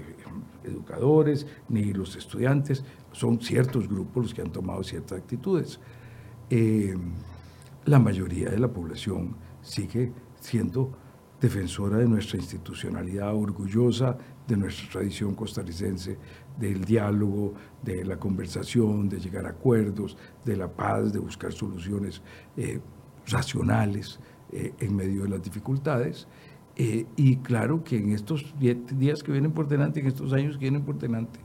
educadores, 0.63 1.47
ni 1.67 1.93
los 1.93 2.15
estudiantes. 2.15 2.83
Son 3.11 3.39
ciertos 3.41 3.87
grupos 3.87 4.23
los 4.23 4.33
que 4.33 4.41
han 4.41 4.51
tomado 4.51 4.83
ciertas 4.83 5.19
actitudes. 5.19 5.79
Eh, 6.49 6.95
la 7.85 7.99
mayoría 7.99 8.49
de 8.49 8.59
la 8.59 8.71
población 8.71 9.35
sigue 9.61 10.11
siendo 10.39 10.91
defensora 11.41 11.97
de 11.97 12.07
nuestra 12.07 12.37
institucionalidad, 12.37 13.33
orgullosa 13.33 14.17
de 14.47 14.57
nuestra 14.57 14.89
tradición 14.89 15.35
costarricense, 15.35 16.17
del 16.57 16.83
diálogo, 16.83 17.53
de 17.81 18.03
la 18.03 18.17
conversación, 18.17 19.07
de 19.07 19.19
llegar 19.19 19.45
a 19.45 19.51
acuerdos, 19.51 20.17
de 20.43 20.57
la 20.57 20.67
paz, 20.67 21.13
de 21.13 21.19
buscar 21.19 21.53
soluciones 21.53 22.21
racionales. 23.27 24.19
Eh, 24.51 24.73
en 24.79 24.95
medio 24.95 25.23
de 25.23 25.29
las 25.29 25.43
dificultades. 25.43 26.27
Eh, 26.75 27.05
y 27.15 27.37
claro 27.37 27.83
que 27.83 27.97
en 27.97 28.13
estos 28.13 28.55
días 28.57 29.21
que 29.21 29.31
vienen 29.31 29.51
por 29.51 29.67
delante, 29.67 29.99
en 29.99 30.07
estos 30.07 30.33
años 30.33 30.55
que 30.57 30.61
vienen 30.61 30.81
por 30.81 30.97
delante, 30.97 31.39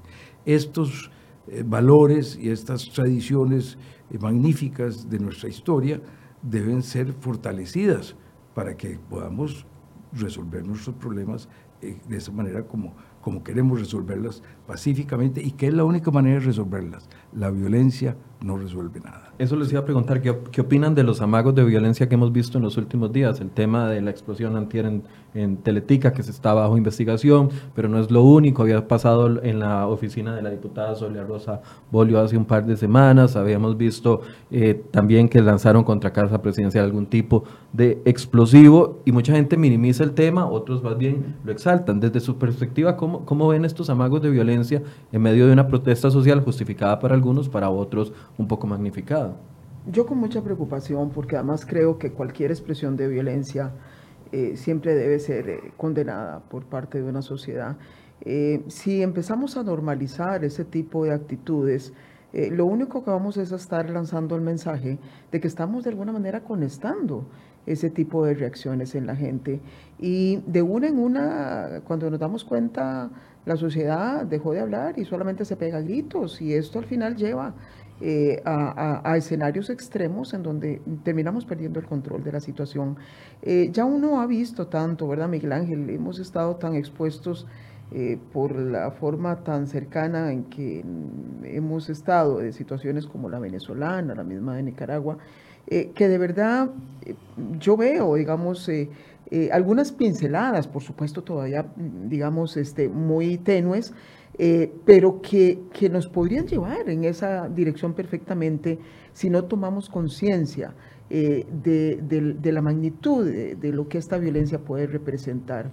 estos 0.47 1.11
eh, 1.49 1.63
valores 1.67 2.39
y 2.41 2.49
estas 2.49 2.89
tradiciones 2.89 3.77
magníficas 4.19 5.11
de 5.11 5.19
nuestra 5.19 5.51
historia 5.51 6.01
deben 6.41 6.83
ser 6.83 7.13
fortalecidas 7.13 8.17
para 8.55 8.75
que 8.75 8.99
podamos 9.11 9.67
resolver 10.13 10.65
nuestros 10.65 10.97
problemas 10.97 11.49
de 11.83 12.17
esa 12.17 12.33
manera 12.33 12.67
como, 12.67 12.95
como 13.21 13.43
queremos 13.43 13.81
resolverlas 13.81 14.43
pacíficamente 14.67 15.43
y 15.43 15.53
que 15.53 15.67
es 15.69 15.75
la 15.75 15.85
única 15.85 16.11
manera 16.11 16.41
de 16.41 16.47
resolverlas. 16.47 17.09
La 17.33 17.51
violencia 17.51 18.17
no 18.41 18.59
resuelve 18.59 19.01
nada. 19.01 19.33
Eso 19.39 19.57
les 19.57 19.73
iba 19.73 19.81
a 19.81 19.85
preguntar, 19.85 20.21
¿qué, 20.21 20.37
¿qué, 20.53 20.61
opinan 20.61 20.95
de 20.95 21.03
los 21.03 21.21
amagos 21.21 21.55
de 21.55 21.65
violencia 21.65 22.09
que 22.09 22.15
hemos 22.15 22.31
visto 22.31 22.59
en 22.59 22.65
los 22.65 22.77
últimos 22.77 23.13
días? 23.13 23.41
El 23.41 23.51
tema 23.51 23.89
de 23.89 24.01
la 24.03 24.11
explosión 24.11 24.55
antier 24.57 24.85
en, 24.85 25.03
en, 25.33 25.57
Teletica, 25.57 26.13
que 26.13 26.23
se 26.23 26.31
está 26.31 26.53
bajo 26.53 26.77
investigación, 26.77 27.49
pero 27.75 27.89
no 27.89 27.99
es 27.99 28.11
lo 28.11 28.23
único. 28.23 28.63
Había 28.63 28.87
pasado 28.87 29.43
en 29.43 29.59
la 29.59 29.89
oficina 29.89 30.37
de 30.37 30.43
la 30.43 30.51
diputada 30.51 30.95
Solia 30.95 31.25
Rosa 31.25 31.63
Bolio 31.91 32.21
hace 32.21 32.37
un 32.37 32.45
par 32.45 32.67
de 32.67 32.77
semanas. 32.77 33.35
Habíamos 33.35 33.77
visto 33.77 34.21
eh, 34.51 34.85
también 34.91 35.29
que 35.29 35.41
lanzaron 35.41 35.83
contra 35.83 36.13
Casa 36.13 36.41
Presidencial 36.43 36.85
algún 36.85 37.07
tipo 37.07 37.45
de 37.73 38.03
explosivo 38.05 39.01
y 39.05 39.13
mucha 39.13 39.33
gente 39.33 39.57
minimiza 39.57 40.05
el 40.05 40.13
tema, 40.13 40.47
otros 40.47 40.83
más 40.83 40.97
bien 40.99 41.37
lo 41.45 41.51
exaltan. 41.51 41.99
Desde 41.99 42.21
su 42.21 42.37
perspectiva, 42.37 42.97
¿cómo, 42.97 43.25
cómo 43.25 43.49
ven 43.49 43.65
estos 43.65 43.91
amagos 43.91 44.23
de 44.23 44.31
violencia 44.31 44.54
en 45.13 45.23
medio 45.23 45.47
de 45.47 45.53
una 45.53 45.67
protesta 45.67 46.11
social 46.11 46.41
justificada 46.41 46.99
para 46.99 47.15
algunos, 47.15 47.49
para 47.49 47.71
otros 47.71 48.13
un 48.39 48.47
poco 48.49 48.67
magnificada. 48.67 49.37
Yo 49.91 50.07
con 50.07 50.19
mucha 50.19 50.43
preocupación, 50.43 51.11
porque 51.11 51.37
además 51.37 51.67
creo 51.67 51.99
que 51.99 52.11
cualquier 52.11 52.51
expresión 52.51 52.97
de 52.97 53.09
violencia 53.09 53.73
eh, 54.33 54.57
siempre 54.57 54.95
debe 54.95 55.19
ser 55.19 55.49
eh, 55.49 55.73
condenada 55.77 56.41
por 56.41 56.65
parte 56.65 57.01
de 57.01 57.09
una 57.09 57.23
sociedad. 57.23 57.77
Eh, 58.23 58.63
si 58.69 59.03
empezamos 59.03 59.57
a 59.57 59.63
normalizar 59.63 60.45
ese 60.45 60.65
tipo 60.65 61.05
de 61.05 61.13
actitudes, 61.13 61.93
lo 62.51 62.67
único 62.67 63.05
que 63.05 63.11
vamos 63.11 63.37
es 63.37 63.53
a 63.53 63.57
estar 63.57 63.89
lanzando 63.91 64.35
el 64.35 64.43
mensaje 64.43 64.99
de 65.31 65.41
que 65.41 65.47
estamos 65.47 65.85
de 65.85 65.91
alguna 65.91 66.13
manera 66.13 66.41
conectando 66.41 67.27
ese 67.67 67.91
tipo 67.91 68.25
de 68.25 68.35
reacciones 68.35 68.95
en 68.95 69.07
la 69.07 69.17
gente. 69.17 69.61
Y 69.99 70.43
de 70.47 70.63
una 70.63 70.89
en 70.89 70.99
una, 70.99 71.81
cuando 71.87 72.11
nos 72.11 72.21
damos 72.21 72.45
cuenta, 72.45 73.11
la 73.45 73.57
sociedad 73.57 74.25
dejó 74.25 74.53
de 74.53 74.61
hablar 74.61 74.99
y 74.99 75.05
solamente 75.05 75.45
se 75.45 75.57
pega 75.57 75.81
gritos 75.81 76.41
y 76.41 76.55
esto 76.55 76.79
al 76.79 76.87
final 76.87 77.17
lleva 77.17 77.55
eh, 78.01 78.43
a, 78.45 79.15
escenarios 79.17 79.71
extremos 79.71 80.35
en 80.35 80.43
donde 80.43 80.83
terminamos 81.05 81.45
perdiendo 81.45 81.79
el 81.79 81.87
control 81.87 82.25
de 82.25 82.33
la 82.33 82.41
situación. 82.41 82.97
Eh, 83.43 83.69
ya 83.73 83.85
uno 83.85 84.21
ha 84.21 84.27
visto 84.27 84.67
tanto, 84.67 85.07
¿verdad, 85.07 85.29
Miguel 85.29 85.53
Ángel? 85.53 85.89
Hemos 85.91 86.19
estado 86.19 86.57
tan 86.57 86.75
expuestos 86.75 87.47
eh, 87.93 88.19
por 88.33 88.57
la 88.57 88.91
forma 88.91 89.37
tan 89.45 89.67
cercana 89.67 90.33
en 90.33 90.45
que 90.45 90.85
hemos 91.45 91.91
estado 91.91 92.39
de 92.39 92.53
situaciones 92.53 93.07
como 93.07 93.29
la 93.29 93.39
venezolana, 93.39 94.15
la 94.15 94.25
misma 94.25 94.57
de 94.57 94.63
Nicaragua, 94.63 95.19
que 95.67 96.09
de 96.09 96.19
verdad 96.19 96.71
yo 97.59 97.79
veo, 97.79 98.17
digamos, 98.17 98.69
algunas 99.51 99.93
pinceladas, 99.93 100.69
por 100.69 100.83
supuesto, 100.83 101.23
todavía, 101.23 101.65
digamos, 101.75 102.59
este, 102.59 102.91
muy 102.91 103.39
tenues, 103.39 103.95
eh, 104.37 104.73
pero 104.85 105.23
que, 105.23 105.61
que, 105.73 105.89
nos 105.89 106.09
podrían 106.09 106.47
llevar 106.47 106.89
en 106.89 107.05
esa 107.05 107.49
dirección 107.49 107.95
perfectamente 107.95 108.81
si 109.13 109.31
no 109.31 109.45
tomamos 109.45 109.89
conciencia 109.89 110.75
eh, 111.09 111.47
de, 111.63 112.01
de, 112.03 112.53
la 112.53 112.61
magnitud 112.61 113.25
de, 113.25 113.73
lo 113.73 113.89
que 113.89 113.99
esta 113.99 114.19
violencia 114.19 114.59
puede 114.59 114.89
representar. 114.89 115.71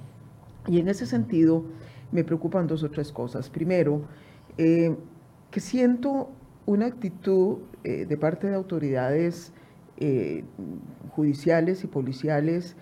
Y 0.68 0.78
en 0.80 0.90
ese 0.90 1.08
sentido 1.08 1.66
me 2.12 2.24
preocupan 2.24 2.68
dos 2.68 2.84
o 2.84 2.90
tres 2.90 3.12
cosas. 3.12 3.50
Primero, 3.50 4.02
eh, 4.58 4.96
que 5.50 5.60
siento 5.60 6.30
una 6.66 6.86
actitud 6.86 7.58
de 7.84 8.18
parte 8.18 8.48
de 8.48 8.54
autoridades 8.56 9.52
judiciales 11.16 11.84
y 11.84 11.88
policiales, 11.88 12.76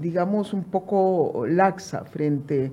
digamos, 0.00 0.52
un 0.52 0.64
poco 0.64 1.44
laxa 1.46 2.04
frente 2.04 2.72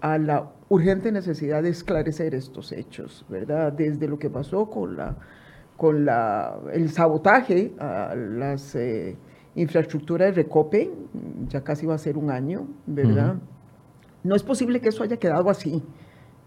a 0.00 0.16
eh, 0.16 0.18
la 0.18 0.50
urgente 0.68 1.12
necesidad 1.12 1.62
de 1.62 1.70
esclarecer 1.70 2.34
estos 2.34 2.72
hechos, 2.72 3.24
¿verdad? 3.28 3.72
Desde 3.72 4.08
lo 4.08 4.18
que 4.18 4.30
pasó 4.30 4.68
con, 4.68 4.96
la, 4.96 5.16
con 5.76 6.04
la, 6.04 6.58
el 6.72 6.90
sabotaje 6.90 7.72
a 7.78 8.14
las 8.16 8.74
eh, 8.74 9.16
infraestructuras 9.54 10.34
de 10.34 10.42
Recope, 10.42 10.90
ya 11.48 11.62
casi 11.62 11.86
va 11.86 11.94
a 11.94 11.98
ser 11.98 12.18
un 12.18 12.30
año, 12.30 12.66
¿verdad? 12.86 13.36
No 14.24 14.34
es 14.34 14.42
posible 14.42 14.80
que 14.80 14.88
eso 14.88 15.02
haya 15.02 15.16
quedado 15.16 15.50
así. 15.50 15.82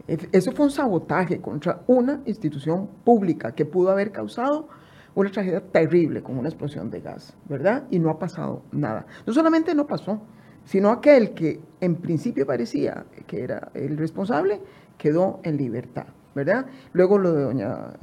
Eso 0.07 0.51
fue 0.51 0.65
un 0.65 0.71
sabotaje 0.71 1.39
contra 1.39 1.83
una 1.87 2.21
institución 2.25 2.89
pública 3.03 3.53
que 3.53 3.65
pudo 3.65 3.91
haber 3.91 4.11
causado 4.11 4.67
una 5.15 5.31
tragedia 5.31 5.61
terrible 5.61 6.23
con 6.23 6.37
una 6.37 6.49
explosión 6.49 6.89
de 6.89 7.01
gas, 7.01 7.35
¿verdad? 7.47 7.83
Y 7.89 7.99
no 7.99 8.09
ha 8.09 8.19
pasado 8.19 8.63
nada. 8.71 9.05
No 9.25 9.33
solamente 9.33 9.75
no 9.75 9.87
pasó, 9.87 10.21
sino 10.65 10.89
aquel 10.89 11.33
que 11.33 11.59
en 11.79 11.95
principio 11.95 12.45
parecía 12.45 13.05
que 13.27 13.43
era 13.43 13.71
el 13.73 13.97
responsable, 13.97 14.61
quedó 14.97 15.39
en 15.43 15.57
libertad. 15.57 16.07
¿Verdad? 16.33 16.65
Luego 16.93 17.17
lo 17.17 17.33
de 17.33 17.43
doña, 17.43 17.93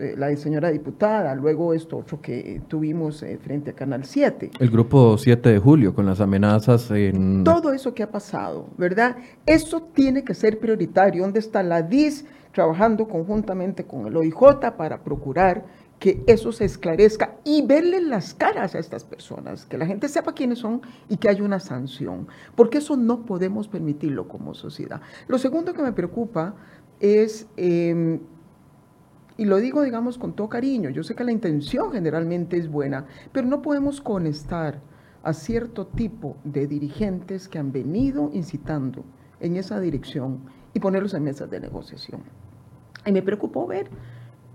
eh, 0.00 0.14
la 0.16 0.34
señora 0.36 0.70
diputada, 0.70 1.34
luego 1.34 1.74
esto 1.74 1.98
otro 1.98 2.20
que 2.20 2.62
tuvimos 2.68 3.22
eh, 3.22 3.38
frente 3.42 3.70
a 3.70 3.74
Canal 3.74 4.04
7. 4.04 4.50
El 4.58 4.70
grupo 4.70 5.16
7 5.16 5.48
de 5.50 5.58
julio 5.58 5.94
con 5.94 6.06
las 6.06 6.20
amenazas 6.20 6.90
en... 6.90 7.44
Todo 7.44 7.72
eso 7.72 7.94
que 7.94 8.02
ha 8.02 8.10
pasado, 8.10 8.68
¿verdad? 8.76 9.16
Eso 9.44 9.82
tiene 9.94 10.24
que 10.24 10.34
ser 10.34 10.58
prioritario. 10.58 11.22
¿Dónde 11.22 11.40
está 11.40 11.62
la 11.62 11.82
DIS 11.82 12.24
trabajando 12.52 13.06
conjuntamente 13.06 13.84
con 13.84 14.06
el 14.06 14.16
OIJ 14.16 14.72
para 14.76 15.02
procurar 15.02 15.64
que 15.98 16.22
eso 16.26 16.52
se 16.52 16.64
esclarezca 16.64 17.36
y 17.44 17.66
verle 17.66 18.00
las 18.00 18.34
caras 18.34 18.74
a 18.74 18.78
estas 18.78 19.04
personas, 19.04 19.64
que 19.64 19.78
la 19.78 19.86
gente 19.86 20.08
sepa 20.08 20.32
quiénes 20.32 20.58
son 20.58 20.82
y 21.08 21.16
que 21.16 21.28
haya 21.28 21.42
una 21.42 21.60
sanción, 21.60 22.28
porque 22.54 22.78
eso 22.78 22.96
no 22.96 23.24
podemos 23.24 23.68
permitirlo 23.68 24.28
como 24.28 24.54
sociedad. 24.54 25.00
Lo 25.28 25.38
segundo 25.38 25.72
que 25.72 25.82
me 25.82 25.92
preocupa 25.92 26.54
es, 27.00 27.46
em, 27.56 28.20
y 29.36 29.44
lo 29.44 29.56
digo, 29.58 29.82
digamos, 29.82 30.18
con 30.18 30.34
todo 30.34 30.48
cariño, 30.48 30.90
yo 30.90 31.02
sé 31.02 31.14
que 31.14 31.24
la 31.24 31.32
intención 31.32 31.92
generalmente 31.92 32.56
es 32.56 32.68
buena, 32.68 33.06
pero 33.32 33.46
no 33.46 33.62
podemos 33.62 34.00
conectar 34.00 34.80
a 35.22 35.32
cierto 35.32 35.86
tipo 35.86 36.36
de 36.44 36.66
dirigentes 36.66 37.48
que 37.48 37.58
han 37.58 37.72
venido 37.72 38.30
incitando 38.32 39.04
en 39.40 39.56
esa 39.56 39.80
dirección 39.80 40.40
y 40.72 40.80
ponerlos 40.80 41.14
en 41.14 41.24
mesas 41.24 41.50
de 41.50 41.60
negociación. 41.60 42.22
Y 43.04 43.12
me 43.12 43.22
preocupó 43.22 43.66
ver 43.66 43.90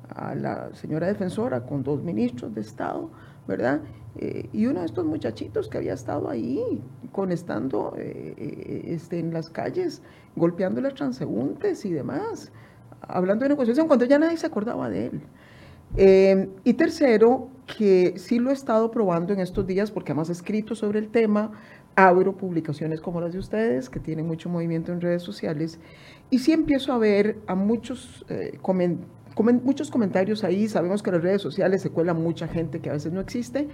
a 0.10 0.36
la 0.36 0.74
señora 0.74 1.08
defensora 1.08 1.66
con 1.66 1.84
dos 1.84 2.04
ministros 2.04 2.54
de 2.54 2.62
Estado, 2.62 3.10
¿verdad? 3.48 3.82
Eh, 4.18 4.50
y 4.52 4.66
uno 4.66 4.82
de 4.82 4.86
estos 4.86 5.06
muchachitos 5.06 5.70
que 5.70 5.78
había 5.78 5.94
estado 5.94 6.30
ahí 6.30 6.82
conectando 7.14 7.94
eh, 7.98 8.34
eh, 8.38 8.82
este, 8.88 9.20
en 9.20 9.34
las 9.34 9.50
calles, 9.50 10.02
golpeando 10.36 10.82
las 10.82 10.96
transeúntes 10.96 11.86
y 11.86 11.92
demás, 11.92 12.52
hablando 13.02 13.44
de 13.44 13.50
negociación 13.50 13.88
cuando 13.88 14.06
ya 14.06 14.20
nadie 14.20 14.38
se 14.38 14.48
acordaba 14.48 14.90
de 14.90 15.08
él. 15.08 15.22
y 16.64 16.74
tercero, 16.74 17.50
que 17.78 18.16
sí 18.18 18.40
lo 18.40 18.50
he 18.50 18.54
estado 18.54 18.92
probando 18.92 19.34
en 19.34 19.40
estos 19.40 19.66
días 19.66 19.92
porque 19.92 20.12
además 20.12 20.30
he 20.30 20.34
escrito 20.34 20.76
sobre 20.76 21.00
el 21.00 21.08
tema, 21.08 21.52
abro 21.96 22.36
publicaciones 22.36 23.00
como 23.00 23.22
las 23.22 23.34
de 23.34 23.40
ustedes, 23.40 23.90
que 23.90 24.00
tienen 24.00 24.28
mucho 24.28 24.50
movimiento 24.50 24.92
en 24.92 25.00
redes 25.00 25.24
sociales, 25.24 25.80
y 26.30 26.40
sí 26.40 26.52
empiezo 26.52 26.92
a 26.94 26.98
ver 26.98 27.40
a 27.48 27.56
muchos 27.56 28.26
comentarios 28.62 29.21
muchos 29.64 29.90
comentarios 29.90 30.44
ahí, 30.44 30.68
sabemos 30.68 31.02
que 31.02 31.10
en 31.10 31.16
las 31.16 31.24
redes 31.24 31.42
sociales 31.42 31.82
se 31.82 31.90
cuela 31.90 32.14
mucha 32.14 32.48
gente 32.48 32.80
que 32.80 32.90
a 32.90 32.94
veces 32.94 33.12
no 33.12 33.22
existe, 33.22 33.68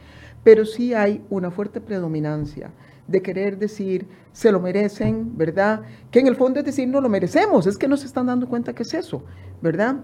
pero 0.44 0.66
sí 0.66 0.94
hay 0.94 1.24
una 1.30 1.52
fuerte 1.52 1.82
predominancia 1.82 2.72
de 3.08 3.22
querer 3.22 3.58
decir, 3.58 4.08
se 4.34 4.52
lo 4.52 4.60
merecen, 4.60 5.38
¿verdad? 5.38 5.82
Que 6.12 6.20
en 6.20 6.28
el 6.28 6.36
fondo 6.36 6.60
es 6.60 6.66
decir, 6.66 6.88
no 6.88 7.02
lo 7.02 7.10
merecemos, 7.10 7.66
es 7.66 7.78
que 7.78 7.88
no 7.88 7.98
se 7.98 8.06
están 8.06 8.28
dando 8.28 8.48
cuenta 8.48 8.74
que 8.74 8.84
es 8.84 8.94
eso, 8.94 9.24
¿verdad? 9.62 9.98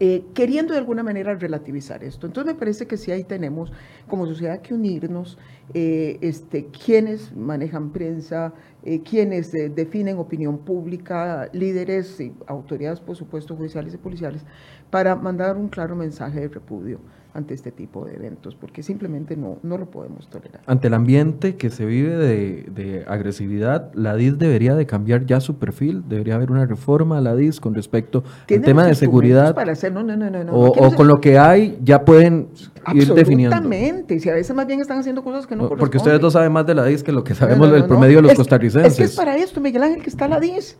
Eh, 0.00 0.24
queriendo 0.34 0.72
de 0.72 0.78
alguna 0.78 1.02
manera 1.02 1.34
relativizar 1.34 2.02
esto. 2.02 2.26
Entonces 2.26 2.52
me 2.54 2.58
parece 2.58 2.86
que 2.86 2.96
sí 2.96 3.10
ahí 3.10 3.24
tenemos 3.24 3.72
como 4.08 4.26
sociedad 4.26 4.60
que 4.60 4.74
unirnos, 4.74 5.38
eh, 5.74 6.18
este, 6.22 6.66
quienes 6.66 7.34
manejan 7.36 7.90
prensa, 7.90 8.52
eh, 8.84 9.02
quienes 9.02 9.52
definen 9.52 10.18
opinión 10.18 10.58
pública, 10.58 11.48
líderes 11.52 12.20
y 12.20 12.32
autoridades, 12.46 13.00
por 13.00 13.16
supuesto, 13.16 13.56
judiciales 13.56 13.94
y 13.94 13.98
policiales, 13.98 14.44
para 14.90 15.14
mandar 15.14 15.56
un 15.56 15.68
claro 15.68 15.94
mensaje 15.94 16.40
de 16.40 16.48
repudio 16.48 16.98
ante 17.34 17.54
este 17.54 17.72
tipo 17.72 18.04
de 18.04 18.14
eventos, 18.14 18.54
porque 18.54 18.82
simplemente 18.82 19.36
no, 19.36 19.58
no 19.62 19.78
lo 19.78 19.86
podemos 19.86 20.28
tolerar. 20.28 20.60
Ante 20.66 20.88
el 20.88 20.94
ambiente 20.94 21.56
que 21.56 21.70
se 21.70 21.86
vive 21.86 22.16
de, 22.16 23.04
agresividad, 23.06 23.92
la 23.94 24.14
DIS 24.14 24.38
debería 24.38 24.74
de 24.74 24.86
cambiar 24.86 25.24
ya 25.24 25.40
su 25.40 25.56
perfil, 25.56 26.04
debería 26.08 26.34
haber 26.34 26.50
una 26.50 26.66
reforma 26.66 27.18
a 27.18 27.20
la 27.20 27.34
DIS 27.34 27.60
con 27.60 27.74
respecto 27.74 28.22
al 28.50 28.60
tema 28.60 28.86
de 28.86 28.94
seguridad. 28.94 29.54
Para 29.54 29.72
hacer, 29.72 29.92
no, 29.92 30.02
no, 30.02 30.14
no, 30.16 30.30
no, 30.30 30.52
o, 30.52 30.94
con 30.94 31.08
lo 31.08 31.20
que 31.20 31.38
hay 31.38 31.78
ya 31.82 32.04
pueden 32.04 32.48
ir 32.92 33.12
definiendo. 33.14 33.56
Absolutamente, 33.56 34.20
si 34.20 34.28
a 34.28 34.34
veces 34.34 34.54
más 34.54 34.66
bien 34.66 34.80
están 34.80 34.98
haciendo 34.98 35.24
cosas 35.24 35.46
que 35.46 35.56
no, 35.56 35.64
no 35.64 35.76
Porque 35.76 35.96
ustedes 35.96 36.20
no 36.20 36.30
saben 36.30 36.52
más 36.52 36.66
de 36.66 36.74
la 36.74 36.84
DIS 36.84 37.02
que 37.02 37.12
lo 37.12 37.24
que 37.24 37.34
sabemos 37.34 37.72
del 37.72 37.86
promedio 37.86 38.16
de 38.16 38.22
los 38.22 38.34
costarricenses. 38.34 38.92
Es 38.92 38.98
que 38.98 39.04
es 39.04 39.16
para 39.16 39.36
esto, 39.36 39.60
Miguel 39.60 39.82
Ángel, 39.82 40.02
que 40.02 40.10
está 40.10 40.28
la 40.28 40.38
DIS. 40.38 40.76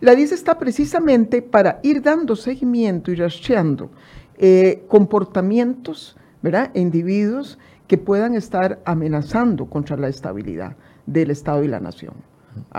La 0.00 0.14
DIS 0.14 0.32
está 0.32 0.58
precisamente 0.58 1.40
para 1.40 1.80
ir 1.82 2.02
dando 2.02 2.36
seguimiento 2.36 3.10
y 3.10 3.14
rastreando 3.14 3.90
eh, 4.38 4.84
comportamientos, 4.88 6.16
¿verdad? 6.42 6.70
E 6.74 6.80
individuos 6.80 7.58
que 7.86 7.98
puedan 7.98 8.34
estar 8.34 8.80
amenazando 8.84 9.66
contra 9.66 9.96
la 9.96 10.08
estabilidad 10.08 10.76
del 11.06 11.30
Estado 11.30 11.62
y 11.64 11.68
la 11.68 11.80
nación. 11.80 12.14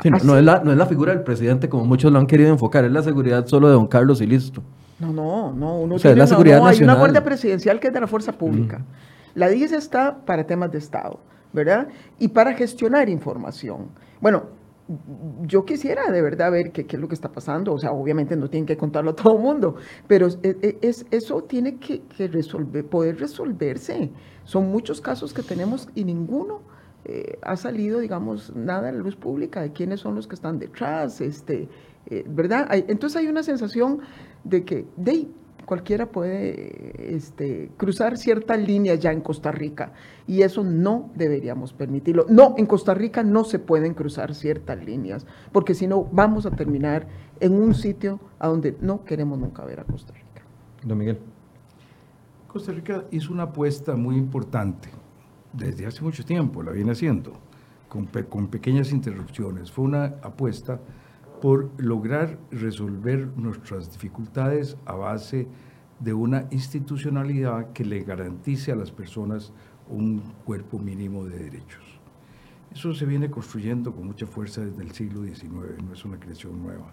no, 0.03 0.37
es 0.37 0.43
la, 0.43 0.61
no, 0.63 0.71
es 0.71 0.77
la, 0.77 0.85
figura 0.85 1.13
del 1.13 1.23
presidente 1.23 1.69
como 1.69 1.85
muchos 1.85 2.11
lo 2.11 2.19
han 2.19 2.27
querido 2.27 2.49
enfocar, 2.49 2.85
es 2.85 2.91
la 2.91 3.03
seguridad 3.03 3.45
solo 3.45 3.67
de 3.67 3.73
don 3.73 3.87
Carlos 3.87 4.21
y 4.21 4.27
listo. 4.27 4.63
No, 4.99 5.11
no, 5.11 5.51
no. 5.51 5.79
Uno 5.79 5.97
tiene, 5.97 6.15
la 6.15 6.27
seguridad 6.27 6.59
no, 6.59 6.67
Hay 6.67 6.81
una 6.81 6.95
guardia 6.95 7.23
presidencial 7.23 7.79
que 7.79 7.87
es 7.87 7.93
de 7.93 7.99
la 7.99 8.07
fuerza 8.07 8.31
pública. 8.31 8.81
La 9.33 9.49
DIS 9.49 9.73
está 9.73 10.17
para 10.25 10.45
temas 10.45 10.71
de 10.71 10.77
Estado, 10.77 11.19
¿verdad? 11.51 11.89
Y 12.17 12.29
para 12.29 12.53
gestionar 12.53 13.09
información. 13.09 13.89
Bueno, 14.21 14.43
yo 15.41 15.65
quisiera 15.65 16.11
de 16.11 16.21
verdad 16.21 16.51
ver 16.51 16.71
qué, 16.71 16.85
es 16.87 16.99
lo 16.99 17.07
que 17.07 17.15
está 17.15 17.31
pasando. 17.31 17.73
O 17.73 17.79
sea, 17.79 17.91
obviamente 17.91 18.35
no 18.35 18.49
tienen 18.49 18.65
que 18.65 18.77
contarlo 18.77 19.11
a 19.11 19.15
todo 19.15 19.35
el 19.35 19.41
mundo, 19.41 19.75
pero 20.07 20.27
es, 20.27 21.05
eso 21.11 21.43
tiene 21.43 21.77
que, 21.77 22.03
resolver, 22.27 22.85
poder 22.85 23.19
resolverse. 23.19 24.11
Son 24.43 24.69
muchos 24.69 25.01
casos 25.01 25.33
que 25.33 25.41
tenemos 25.41 25.89
y 25.95 26.03
ninguno 26.03 26.61
eh, 27.05 27.37
ha 27.41 27.55
salido, 27.55 27.99
digamos, 27.99 28.55
nada 28.55 28.89
a 28.89 28.91
la 28.91 28.99
luz 28.99 29.15
pública 29.15 29.61
de 29.61 29.71
quiénes 29.71 29.99
son 29.99 30.15
los 30.15 30.27
que 30.27 30.35
están 30.35 30.59
detrás, 30.59 31.21
este, 31.21 31.69
eh, 32.07 32.23
¿verdad? 32.27 32.67
entonces 32.71 33.17
hay 33.17 33.27
una 33.27 33.43
sensación 33.43 33.99
de 34.43 34.65
que, 34.65 34.87
de 34.95 35.27
cualquiera 35.65 36.05
puede 36.07 37.15
este, 37.15 37.71
cruzar 37.77 38.17
ciertas 38.17 38.59
líneas 38.59 38.99
ya 38.99 39.11
en 39.11 39.21
Costa 39.21 39.51
Rica 39.51 39.93
y 40.27 40.41
eso 40.41 40.63
no 40.63 41.11
deberíamos 41.15 41.73
permitirlo. 41.73 42.25
No, 42.29 42.55
en 42.57 42.65
Costa 42.65 42.93
Rica 42.93 43.23
no 43.23 43.43
se 43.43 43.59
pueden 43.59 43.93
cruzar 43.93 44.33
ciertas 44.35 44.83
líneas 44.83 45.25
porque 45.51 45.73
si 45.73 45.87
no 45.87 46.05
vamos 46.11 46.45
a 46.45 46.51
terminar 46.51 47.07
en 47.39 47.53
un 47.53 47.73
sitio 47.73 48.19
a 48.39 48.47
donde 48.47 48.77
no 48.81 49.03
queremos 49.03 49.39
nunca 49.39 49.65
ver 49.65 49.79
a 49.79 49.83
Costa 49.83 50.13
Rica. 50.13 50.43
Don 50.83 50.97
Miguel. 50.97 51.19
Costa 52.47 52.71
Rica 52.71 53.03
hizo 53.11 53.33
una 53.33 53.43
apuesta 53.43 53.95
muy 53.95 54.15
importante 54.15 54.89
desde 55.51 55.85
hace 55.85 56.01
mucho 56.01 56.23
tiempo, 56.23 56.63
la 56.63 56.71
viene 56.71 56.91
haciendo, 56.91 57.33
con, 57.89 58.05
con 58.29 58.47
pequeñas 58.47 58.91
interrupciones. 58.91 59.71
Fue 59.71 59.85
una 59.85 60.05
apuesta 60.21 60.79
por 61.45 61.69
lograr 61.77 62.39
resolver 62.49 63.27
nuestras 63.37 63.91
dificultades 63.91 64.77
a 64.83 64.95
base 64.95 65.47
de 65.99 66.11
una 66.11 66.47
institucionalidad 66.49 67.71
que 67.71 67.85
le 67.85 67.99
garantice 67.99 68.71
a 68.71 68.75
las 68.75 68.91
personas 68.91 69.53
un 69.87 70.23
cuerpo 70.43 70.79
mínimo 70.79 71.23
de 71.23 71.37
derechos. 71.37 71.83
Eso 72.73 72.95
se 72.95 73.05
viene 73.05 73.29
construyendo 73.29 73.93
con 73.93 74.07
mucha 74.07 74.25
fuerza 74.25 74.65
desde 74.65 74.81
el 74.81 74.89
siglo 74.93 75.21
XIX, 75.21 75.83
no 75.87 75.93
es 75.93 76.03
una 76.03 76.19
creación 76.19 76.63
nueva. 76.63 76.91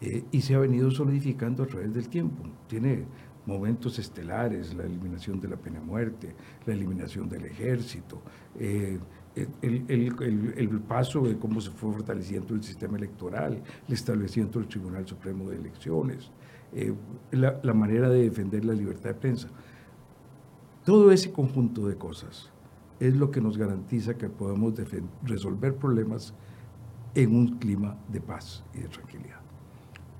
Eh, 0.00 0.24
y 0.30 0.40
se 0.40 0.54
ha 0.54 0.60
venido 0.60 0.90
solidificando 0.90 1.62
a 1.64 1.66
través 1.66 1.92
del 1.92 2.08
tiempo. 2.08 2.42
Tiene 2.66 3.04
momentos 3.44 3.98
estelares, 3.98 4.72
la 4.72 4.84
eliminación 4.84 5.40
de 5.40 5.48
la 5.48 5.56
pena 5.56 5.80
de 5.80 5.84
muerte, 5.84 6.34
la 6.64 6.72
eliminación 6.72 7.28
del 7.28 7.44
ejército, 7.44 8.22
eh, 8.58 8.98
el, 9.36 10.80
paso 10.86 11.22
de 11.22 11.36
cómo 11.36 11.60
se 11.60 11.70
fue 11.70 11.92
fortaleciendo 11.92 12.54
el 12.54 12.62
sistema 12.62 12.96
electoral, 12.96 13.62
el 13.86 13.94
establecimiento 13.94 14.58
del 14.58 14.68
Tribunal 14.68 15.06
Supremo 15.06 15.50
de 15.50 15.56
Elecciones, 15.56 16.30
eh, 16.72 16.94
la, 17.32 17.74
manera 17.74 18.08
de 18.08 18.22
defender 18.22 18.64
la 18.64 18.74
libertad 18.74 19.10
de 19.10 19.14
prensa. 19.14 19.48
Todo 20.84 21.10
ese 21.10 21.32
conjunto 21.32 21.86
de 21.86 21.96
cosas 21.96 22.50
es 23.00 23.16
lo 23.16 23.30
que 23.30 23.40
nos 23.40 23.58
garantiza 23.58 24.14
que 24.14 24.28
podemos 24.28 24.74
resolver 25.22 25.74
problemas 25.76 26.34
en 27.14 27.34
un 27.34 27.58
clima 27.58 27.96
de 28.08 28.20
paz 28.20 28.64
y 28.74 28.80
de 28.80 28.88
tranquilidad. 28.88 29.40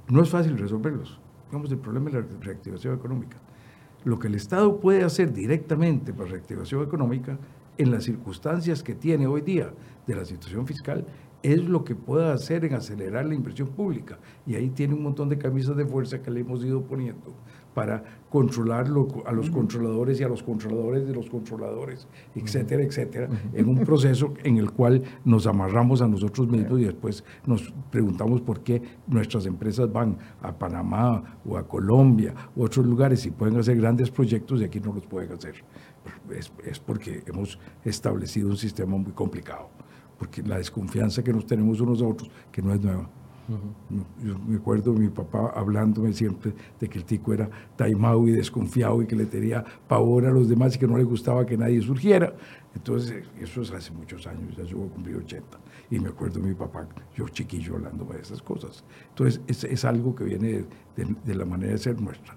No 0.08 0.22
es 0.22 0.30
fácil 0.30 0.58
resolverlos. 0.58 1.20
Digamos, 1.46 1.70
el 1.70 1.78
problema 1.78 2.08
es 2.08 2.14
la 2.14 2.24
reactivación 2.40 2.94
económica. 2.94 3.36
Lo 4.04 4.18
que 4.18 4.28
el 4.28 4.34
Estado 4.34 4.80
puede 4.80 5.02
hacer 5.02 5.32
directamente 5.32 6.12
para 6.12 6.30
reactivación 6.30 6.82
económica 6.82 7.38
en 7.78 7.90
las 7.90 8.04
circunstancias 8.04 8.82
que 8.82 8.94
tiene 8.94 9.26
hoy 9.26 9.40
día 9.40 9.72
de 10.06 10.14
la 10.14 10.24
situación 10.24 10.66
fiscal 10.66 11.06
es 11.44 11.62
lo 11.62 11.84
que 11.84 11.94
pueda 11.94 12.32
hacer 12.32 12.64
en 12.64 12.72
acelerar 12.72 13.26
la 13.26 13.34
inversión 13.34 13.68
pública. 13.68 14.18
Y 14.46 14.54
ahí 14.54 14.70
tiene 14.70 14.94
un 14.94 15.02
montón 15.02 15.28
de 15.28 15.36
camisas 15.36 15.76
de 15.76 15.84
fuerza 15.84 16.22
que 16.22 16.30
le 16.30 16.40
hemos 16.40 16.64
ido 16.64 16.82
poniendo 16.82 17.34
para 17.74 18.02
controlarlo 18.30 19.06
a 19.26 19.32
los 19.32 19.50
controladores 19.50 20.20
y 20.20 20.24
a 20.24 20.28
los 20.28 20.42
controladores 20.42 21.06
de 21.06 21.12
los 21.12 21.28
controladores, 21.28 22.08
etcétera, 22.34 22.82
etcétera, 22.82 23.28
en 23.52 23.68
un 23.68 23.78
proceso 23.84 24.32
en 24.42 24.56
el 24.56 24.70
cual 24.70 25.02
nos 25.24 25.46
amarramos 25.46 26.00
a 26.00 26.08
nosotros 26.08 26.48
mismos 26.48 26.80
y 26.80 26.84
después 26.84 27.24
nos 27.46 27.74
preguntamos 27.90 28.40
por 28.40 28.60
qué 28.60 28.80
nuestras 29.06 29.44
empresas 29.46 29.92
van 29.92 30.16
a 30.40 30.52
Panamá 30.52 31.40
o 31.44 31.58
a 31.58 31.66
Colombia 31.66 32.34
u 32.56 32.64
otros 32.64 32.86
lugares 32.86 33.26
y 33.26 33.32
pueden 33.32 33.58
hacer 33.58 33.76
grandes 33.76 34.10
proyectos 34.10 34.60
y 34.60 34.64
aquí 34.64 34.80
no 34.80 34.94
los 34.94 35.06
pueden 35.06 35.32
hacer 35.32 35.56
es, 36.64 36.78
porque 36.78 37.22
hemos 37.26 37.58
establecido 37.84 38.48
un 38.48 38.56
sistema 38.56 38.96
muy 38.96 39.12
complicado. 39.12 39.70
porque 40.18 40.42
la 40.42 40.58
desconfianza 40.58 41.22
que 41.24 41.32
nos 41.32 41.44
tenemos 41.44 41.80
unos 41.80 42.00
a 42.00 42.06
otros, 42.06 42.30
que 42.52 42.62
no 42.62 42.72
es 42.72 42.80
nueva. 42.80 43.10
Yo 44.22 44.38
me 44.38 44.56
acuerdo 44.56 44.94
de 44.94 45.00
mi 45.00 45.08
papá 45.08 45.52
hablándome 45.54 46.12
siempre 46.14 46.54
de 46.80 46.88
que 46.88 46.98
el 46.98 47.04
tico 47.04 47.34
era 47.34 47.50
taimado 47.76 48.26
y 48.26 48.32
desconfiado 48.32 49.02
y 49.02 49.06
que 49.06 49.16
le 49.16 49.26
tenía 49.26 49.62
pavor 49.86 50.24
a 50.24 50.30
los 50.30 50.48
demás 50.48 50.76
y 50.76 50.78
que 50.78 50.86
no 50.86 50.96
le 50.96 51.04
gustaba 51.04 51.44
que 51.44 51.56
nadie 51.56 51.82
surgiera. 51.82 52.32
Entonces, 52.74 53.24
eso 53.38 53.60
es 53.60 53.70
hace 53.72 53.92
muchos 53.92 54.26
años, 54.26 54.56
ya 54.56 54.64
yo 54.64 54.78
cumplí 54.88 55.14
80. 55.14 55.58
Y 55.90 55.98
me 55.98 56.08
acuerdo 56.08 56.40
de 56.40 56.48
mi 56.48 56.54
papá, 56.54 56.88
yo 57.14 57.28
chiquillo, 57.28 57.74
hablándome 57.74 58.14
de 58.14 58.22
esas 58.22 58.40
cosas. 58.40 58.82
Entonces, 59.10 59.40
es, 59.46 59.64
es 59.64 59.84
algo 59.84 60.14
que 60.14 60.24
viene 60.24 60.64
de, 60.96 61.16
de 61.24 61.34
la 61.34 61.44
manera 61.44 61.72
de 61.72 61.78
ser 61.78 62.00
nuestra, 62.00 62.36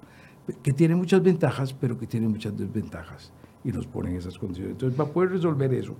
que 0.61 0.73
tiene 0.73 0.95
muchas 0.95 1.23
ventajas, 1.23 1.73
pero 1.73 1.97
que 1.97 2.05
tiene 2.05 2.27
muchas 2.27 2.57
desventajas 2.57 3.31
y 3.63 3.71
nos 3.71 3.87
ponen 3.87 4.15
esas 4.15 4.37
condiciones. 4.37 4.73
Entonces, 4.73 4.97
para 4.97 5.09
poder 5.09 5.31
resolver 5.31 5.73
eso, 5.73 5.95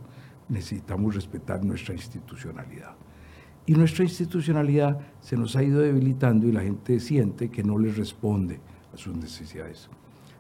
necesitamos 0.49 1.16
respetar 1.16 1.64
nuestra 1.64 1.93
institucionalidad. 1.93 2.95
Y 3.66 3.74
nuestra 3.74 4.05
institucionalidad 4.05 4.99
se 5.20 5.36
nos 5.36 5.55
ha 5.55 5.64
ido 5.64 5.82
debilitando 5.82 6.47
y 6.47 6.53
la 6.53 6.62
gente 6.62 6.99
siente 6.99 7.49
que 7.49 7.64
no 7.64 7.78
les 7.78 7.97
responde 7.97 8.60
a 8.93 8.97
sus 8.97 9.16
necesidades. 9.16 9.89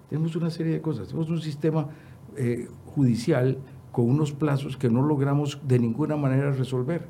Tenemos 0.09 0.35
una 0.37 0.49
serie 0.49 0.73
de 0.73 0.81
cosas. 0.81 1.07
Tenemos 1.07 1.29
un 1.29 1.41
sistema 1.41 1.89
eh, 2.37 2.69
judicial 2.85 3.57
con 3.91 4.09
unos 4.09 4.31
plazos 4.31 4.77
que 4.77 4.89
no 4.89 5.01
logramos 5.01 5.59
de 5.67 5.79
ninguna 5.79 6.15
manera 6.15 6.51
resolver. 6.51 7.07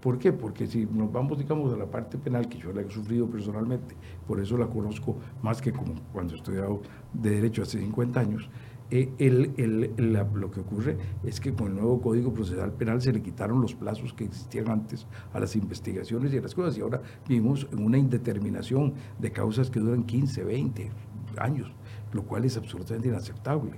¿Por 0.00 0.18
qué? 0.18 0.32
Porque 0.32 0.66
si 0.66 0.86
nos 0.86 1.12
vamos, 1.12 1.36
digamos, 1.38 1.72
a 1.72 1.76
la 1.76 1.86
parte 1.86 2.16
penal, 2.16 2.48
que 2.48 2.58
yo 2.58 2.72
la 2.72 2.82
he 2.82 2.90
sufrido 2.90 3.26
personalmente, 3.26 3.96
por 4.26 4.40
eso 4.40 4.56
la 4.56 4.68
conozco 4.68 5.16
más 5.42 5.60
que 5.60 5.72
como 5.72 5.94
cuando 6.12 6.34
he 6.34 6.36
estudiado 6.36 6.80
de 7.12 7.30
Derecho 7.30 7.62
hace 7.62 7.80
50 7.80 8.20
años, 8.20 8.48
eh, 8.90 9.10
el, 9.18 9.52
el, 9.58 10.12
lo 10.34 10.50
que 10.50 10.60
ocurre 10.60 10.96
es 11.22 11.40
que 11.40 11.52
con 11.52 11.68
el 11.68 11.74
nuevo 11.74 12.00
Código 12.00 12.32
Procesal 12.32 12.72
Penal 12.72 13.02
se 13.02 13.12
le 13.12 13.20
quitaron 13.20 13.60
los 13.60 13.74
plazos 13.74 14.14
que 14.14 14.24
existían 14.24 14.70
antes 14.70 15.06
a 15.32 15.40
las 15.40 15.54
investigaciones 15.56 16.32
y 16.32 16.38
a 16.38 16.40
las 16.40 16.54
cosas, 16.54 16.78
y 16.78 16.80
ahora 16.80 17.02
vivimos 17.28 17.66
en 17.70 17.84
una 17.84 17.98
indeterminación 17.98 18.94
de 19.18 19.30
causas 19.30 19.70
que 19.70 19.80
duran 19.80 20.04
15, 20.04 20.42
20 20.42 20.90
años, 21.36 21.70
lo 22.12 22.22
cual 22.22 22.44
es 22.46 22.56
absolutamente 22.56 23.08
inaceptable. 23.08 23.72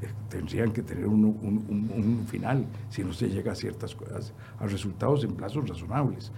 Eh, 0.00 0.06
tendrían 0.28 0.72
que 0.72 0.82
tener 0.82 1.06
un, 1.06 1.24
un, 1.24 1.90
un, 1.92 2.26
final 2.28 2.64
si 2.88 3.02
no 3.02 3.12
se 3.12 3.28
llega 3.28 3.52
a 3.52 3.54
ciertas 3.56 3.96
cosas, 3.96 4.32
a 4.60 4.66
resultados 4.66 5.24
en 5.24 5.32
plazos 5.32 5.68
razonables 5.68 6.30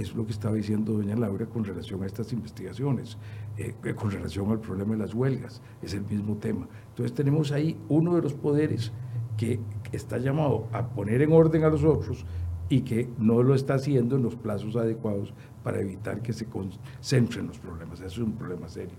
es 0.00 0.14
lo 0.14 0.24
que 0.24 0.32
estaba 0.32 0.54
diciendo 0.54 0.92
doña 0.92 1.16
Laura 1.16 1.46
con 1.46 1.64
relación 1.64 2.02
a 2.02 2.06
estas 2.06 2.32
investigaciones, 2.32 3.18
eh, 3.58 3.74
con 3.94 4.10
relación 4.10 4.50
al 4.50 4.60
problema 4.60 4.92
de 4.92 4.98
las 4.98 5.14
huelgas, 5.14 5.60
es 5.82 5.92
el 5.94 6.02
mismo 6.02 6.36
tema. 6.36 6.68
Entonces 6.90 7.14
tenemos 7.14 7.52
ahí 7.52 7.76
uno 7.88 8.14
de 8.14 8.22
los 8.22 8.32
poderes 8.32 8.92
que 9.36 9.60
está 9.92 10.18
llamado 10.18 10.68
a 10.72 10.88
poner 10.88 11.22
en 11.22 11.32
orden 11.32 11.64
a 11.64 11.68
los 11.68 11.84
otros 11.84 12.24
y 12.68 12.82
que 12.82 13.08
no 13.18 13.42
lo 13.42 13.54
está 13.54 13.74
haciendo 13.74 14.16
en 14.16 14.22
los 14.22 14.36
plazos 14.36 14.76
adecuados 14.76 15.34
para 15.64 15.80
evitar 15.80 16.22
que 16.22 16.32
se 16.32 16.46
concentren 16.46 17.48
los 17.48 17.58
problemas. 17.58 18.00
Eso 18.00 18.06
es 18.22 18.26
un 18.26 18.34
problema 18.34 18.68
serio. 18.68 18.96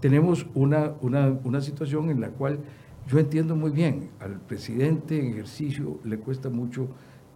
Tenemos 0.00 0.46
una, 0.54 0.94
una, 1.02 1.38
una 1.44 1.60
situación 1.60 2.10
en 2.10 2.20
la 2.20 2.30
cual 2.30 2.60
yo 3.06 3.18
entiendo 3.18 3.56
muy 3.56 3.70
bien, 3.70 4.10
al 4.20 4.40
presidente 4.40 5.18
en 5.18 5.32
ejercicio 5.32 5.98
le 6.04 6.18
cuesta 6.18 6.48
mucho 6.48 6.88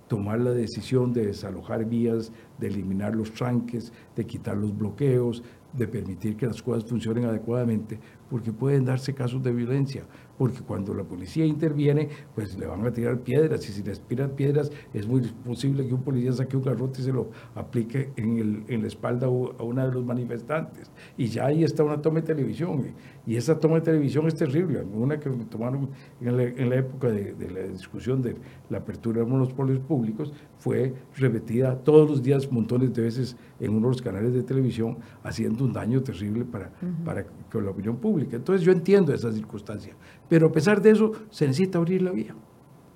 tomar 0.08 0.40
la 0.40 0.52
decisión 0.52 1.12
de 1.12 1.26
desalojar 1.26 1.84
vías, 1.84 2.32
de 2.58 2.68
eliminar 2.68 3.14
los 3.14 3.32
tranques, 3.32 3.92
de 4.14 4.26
quitar 4.26 4.56
los 4.56 4.76
bloqueos, 4.76 5.42
de 5.76 5.86
permitir 5.88 6.36
que 6.36 6.46
las 6.46 6.62
cosas 6.62 6.88
funcionen 6.88 7.24
adecuadamente, 7.24 7.98
porque 8.30 8.52
pueden 8.52 8.84
darse 8.84 9.14
casos 9.14 9.42
de 9.42 9.52
violencia, 9.52 10.04
porque 10.38 10.60
cuando 10.60 10.94
la 10.94 11.04
policía 11.04 11.44
interviene, 11.44 12.08
pues 12.34 12.56
le 12.58 12.66
van 12.66 12.86
a 12.86 12.92
tirar 12.92 13.20
piedras, 13.20 13.68
y 13.68 13.72
si 13.72 13.82
les 13.82 14.00
tiran 14.00 14.30
piedras, 14.30 14.70
es 14.92 15.06
muy 15.06 15.20
posible 15.44 15.86
que 15.86 15.94
un 15.94 16.02
policía 16.02 16.32
saque 16.32 16.56
un 16.56 16.62
garrote 16.62 17.00
y 17.00 17.04
se 17.04 17.12
lo 17.12 17.30
aplique 17.54 18.12
en, 18.16 18.38
el, 18.38 18.64
en 18.68 18.82
la 18.82 18.88
espalda 18.88 19.26
a 19.26 19.30
una 19.30 19.86
de 19.86 19.92
los 19.92 20.04
manifestantes. 20.04 20.90
Y 21.16 21.26
ya 21.26 21.46
ahí 21.46 21.64
está 21.64 21.84
una 21.84 22.00
toma 22.00 22.20
de 22.20 22.26
televisión, 22.26 22.84
y 23.26 23.36
esa 23.36 23.58
toma 23.58 23.76
de 23.76 23.80
televisión 23.82 24.26
es 24.26 24.34
terrible. 24.34 24.82
Una 24.82 25.18
que 25.18 25.30
me 25.30 25.44
tomaron 25.44 25.90
en 26.20 26.36
la, 26.36 26.42
en 26.42 26.70
la 26.70 26.76
época 26.76 27.08
de, 27.08 27.34
de, 27.34 27.50
la 27.50 27.60
discusión 27.60 28.20
de 28.20 28.36
la 28.68 28.78
apertura 28.78 29.16
de 29.16 29.20
los 29.22 29.30
monopolios 29.30 29.78
públicos 29.80 30.32
fue 30.58 30.94
repetida 31.16 31.76
todos 31.76 32.08
los 32.08 32.22
días, 32.22 32.50
montones 32.50 32.92
de 32.92 33.02
veces, 33.02 33.36
en 33.60 33.70
uno 33.70 33.88
de 33.88 33.94
los 33.94 34.02
canales 34.02 34.34
de 34.34 34.42
televisión, 34.42 34.98
haciendo 35.22 35.64
un 35.64 35.72
daño 35.72 36.02
terrible 36.02 36.44
para, 36.44 36.66
uh 36.66 36.86
-huh. 36.86 37.04
para 37.04 37.24
con 37.50 37.64
la 37.64 37.70
opinión 37.70 37.96
pública. 37.96 38.36
Entonces 38.36 38.64
yo 38.64 38.72
entiendo 38.72 39.14
esa 39.14 39.32
circunstancia, 39.32 39.94
pero 40.28 40.48
a 40.48 40.52
pesar 40.52 40.82
de 40.82 40.90
eso 40.90 41.12
se 41.30 41.46
necesita 41.46 41.78
abrir 41.78 42.02
la 42.02 42.12
vía. 42.12 42.34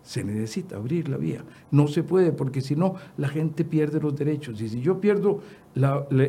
Se 0.09 0.25
necesita 0.25 0.77
abrir 0.77 1.07
la 1.11 1.19
vía. 1.19 1.45
No 1.71 1.87
se 1.87 2.03
puede 2.03 2.33
porque 2.33 2.63
si 2.63 2.75
no 2.75 2.95
la 3.19 3.29
gente 3.29 3.63
pierde 3.63 4.01
los 4.01 4.17
derechos. 4.17 4.59
Y 4.63 4.71
si 4.71 4.81
yo 4.81 4.99
pierdo 5.03 5.41
la, 5.75 6.07
la, 6.09 6.29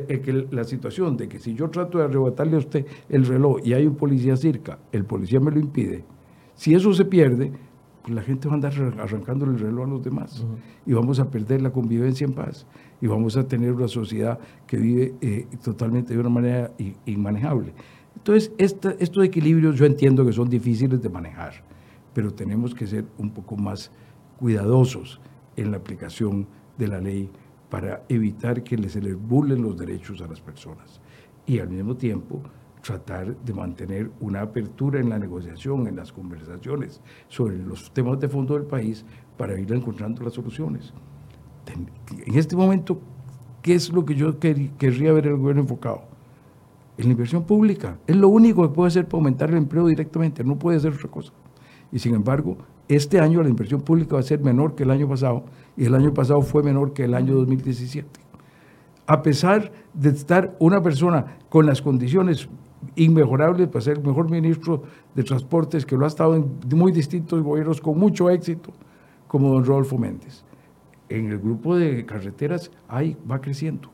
la, 0.52 0.64
situación 0.66 1.16
de 1.16 1.30
que 1.30 1.40
si 1.40 1.54
yo 1.54 1.70
trato 1.70 1.98
de 1.98 2.04
arrebatarle 2.04 2.58
a 2.58 2.60
usted 2.60 2.86
el 3.08 3.26
reloj 3.26 3.62
y 3.64 3.72
hay 3.72 3.88
un 3.88 3.96
policía 3.96 4.36
cerca, 4.36 4.80
el 4.92 5.06
policía 5.06 5.40
me 5.40 5.50
lo 5.50 5.62
impide, 5.62 6.04
si 6.56 6.76
eso 6.76 6.94
se 6.94 7.06
pierde, 7.06 7.54
pues 8.02 8.14
la 8.14 8.22
gente 8.22 8.50
va 8.50 8.56
a 8.56 8.56
andar 8.56 8.74
arrancando 9.00 9.46
el 9.46 9.58
reloj 9.58 9.88
a 9.88 9.90
los 9.92 10.04
demás 10.04 10.42
uh 10.42 10.44
-huh. 10.44 10.58
y 10.86 10.94
vamos 10.94 11.22
a 11.22 11.32
perder 11.32 11.62
la 11.62 11.70
convivencia 11.70 12.26
en 12.26 12.34
paz 12.34 12.68
y 13.00 13.08
vamos 13.08 13.38
a 13.38 13.48
tener 13.48 13.72
una 13.72 13.88
sociedad 13.88 14.40
que 14.68 14.76
vive 14.76 15.14
eh, 15.22 15.48
totalmente 15.64 16.14
de 16.14 16.20
una 16.20 16.30
manera 16.30 16.72
inmanejable. 17.06 17.72
Entonces, 18.18 18.52
esta, 18.58 18.94
estos 19.00 19.24
equilibrios 19.24 19.78
yo 19.78 19.86
entiendo 19.86 20.26
que 20.26 20.34
son 20.34 20.50
difíciles 20.50 21.02
de 21.02 21.08
manejar, 21.08 21.64
pero 22.14 22.34
tenemos 22.34 22.74
que 22.74 22.88
ser 22.88 23.05
un 23.18 23.32
poco 23.32 23.55
más 23.55 23.91
cuidadosos 24.38 25.20
en 25.55 25.72
la 25.72 25.78
aplicación 25.78 26.47
de 26.78 26.88
la 26.88 26.99
ley 26.99 27.30
para 27.70 28.03
evitar 28.10 28.64
que 28.64 28.89
se 28.89 29.01
les 29.01 29.16
burlen 29.16 29.62
los 29.62 29.78
derechos 29.78 30.22
a 30.22 30.28
las 30.28 30.41
personas 30.41 31.01
y 31.45 31.60
al 31.60 31.70
mismo 31.70 31.95
tiempo 31.95 32.41
tratar 32.82 33.36
de 33.38 33.53
mantener 33.53 34.10
una 34.20 34.41
apertura 34.41 34.99
en 34.99 35.10
la 35.10 35.20
negociación, 35.20 35.88
en 35.88 35.95
las 35.95 36.12
conversaciones 36.12 37.01
sobre 37.28 37.57
los 37.57 37.91
temas 37.93 38.20
de 38.20 38.30
fondo 38.30 38.53
del 38.53 38.64
país 38.64 39.05
para 39.38 39.60
ir 39.60 39.72
encontrando 39.74 40.24
las 40.24 40.34
soluciones. 40.34 40.93
En 42.26 42.36
este 42.36 42.55
momento, 42.55 42.99
¿qué 43.62 43.76
es 43.76 43.91
lo 43.91 44.05
que 44.05 44.16
yo 44.16 44.39
quer 44.39 44.72
querría 44.72 45.12
ver 45.12 45.28
el 45.28 45.36
gobierno 45.36 45.64
enfocado? 45.64 46.03
En 46.97 47.05
la 47.05 47.12
inversión 47.12 47.43
pública. 47.43 47.97
Es 48.07 48.16
lo 48.16 48.28
único 48.30 48.62
que 48.68 48.74
puede 48.74 48.88
hacer 48.88 49.05
para 49.05 49.20
aumentar 49.20 49.49
el 49.49 49.57
empleo 49.57 49.88
directamente, 49.88 50.43
no 50.43 50.57
puede 50.57 50.78
hacer 50.78 50.93
otra 50.93 51.10
cosa. 51.10 51.32
Y 51.92 52.00
sin 52.00 52.16
embargo, 52.16 52.58
este 52.88 53.20
año 53.20 53.44
la 53.44 53.50
inversión 53.50 53.82
pública 53.82 54.16
va 54.16 54.20
a 54.20 54.24
ser 54.24 54.42
menor 54.42 54.76
que 54.76 54.84
el 54.84 54.92
año 54.92 55.08
pasado 55.08 55.44
y 55.78 55.86
el 55.86 55.96
año 55.96 56.14
pasado 56.14 56.42
fue 56.42 56.64
menor 56.64 56.94
que 56.94 57.04
el 57.04 57.14
año 57.14 57.36
2017. 57.36 58.08
A 59.06 59.22
pesar 59.22 59.72
de 59.94 60.10
estar 60.10 60.56
una 60.60 60.82
persona 60.82 61.38
con 61.50 61.66
las 61.66 61.82
condiciones 61.82 62.50
inmejorables 62.96 63.68
para 63.68 63.82
ser 63.82 63.98
el 63.98 64.04
mejor 64.04 64.30
ministro 64.30 64.84
de 65.16 65.24
Transportes, 65.24 65.86
que 65.86 65.98
lo 65.98 66.06
ha 66.06 66.08
estado 66.08 66.36
en 66.36 66.46
muy 66.76 66.92
distintos 66.92 67.42
gobiernos 67.42 67.82
con 67.82 67.98
mucho 67.98 68.30
éxito, 68.30 68.72
como 69.28 69.54
don 69.54 69.66
Rodolfo 69.66 69.98
Méndez. 69.98 70.44
En 71.10 71.32
el 71.32 71.40
grupo 71.40 71.76
de 71.76 72.06
carreteras 72.06 72.72
ahí 72.88 73.18
va 73.30 73.40
creciendo. 73.42 73.90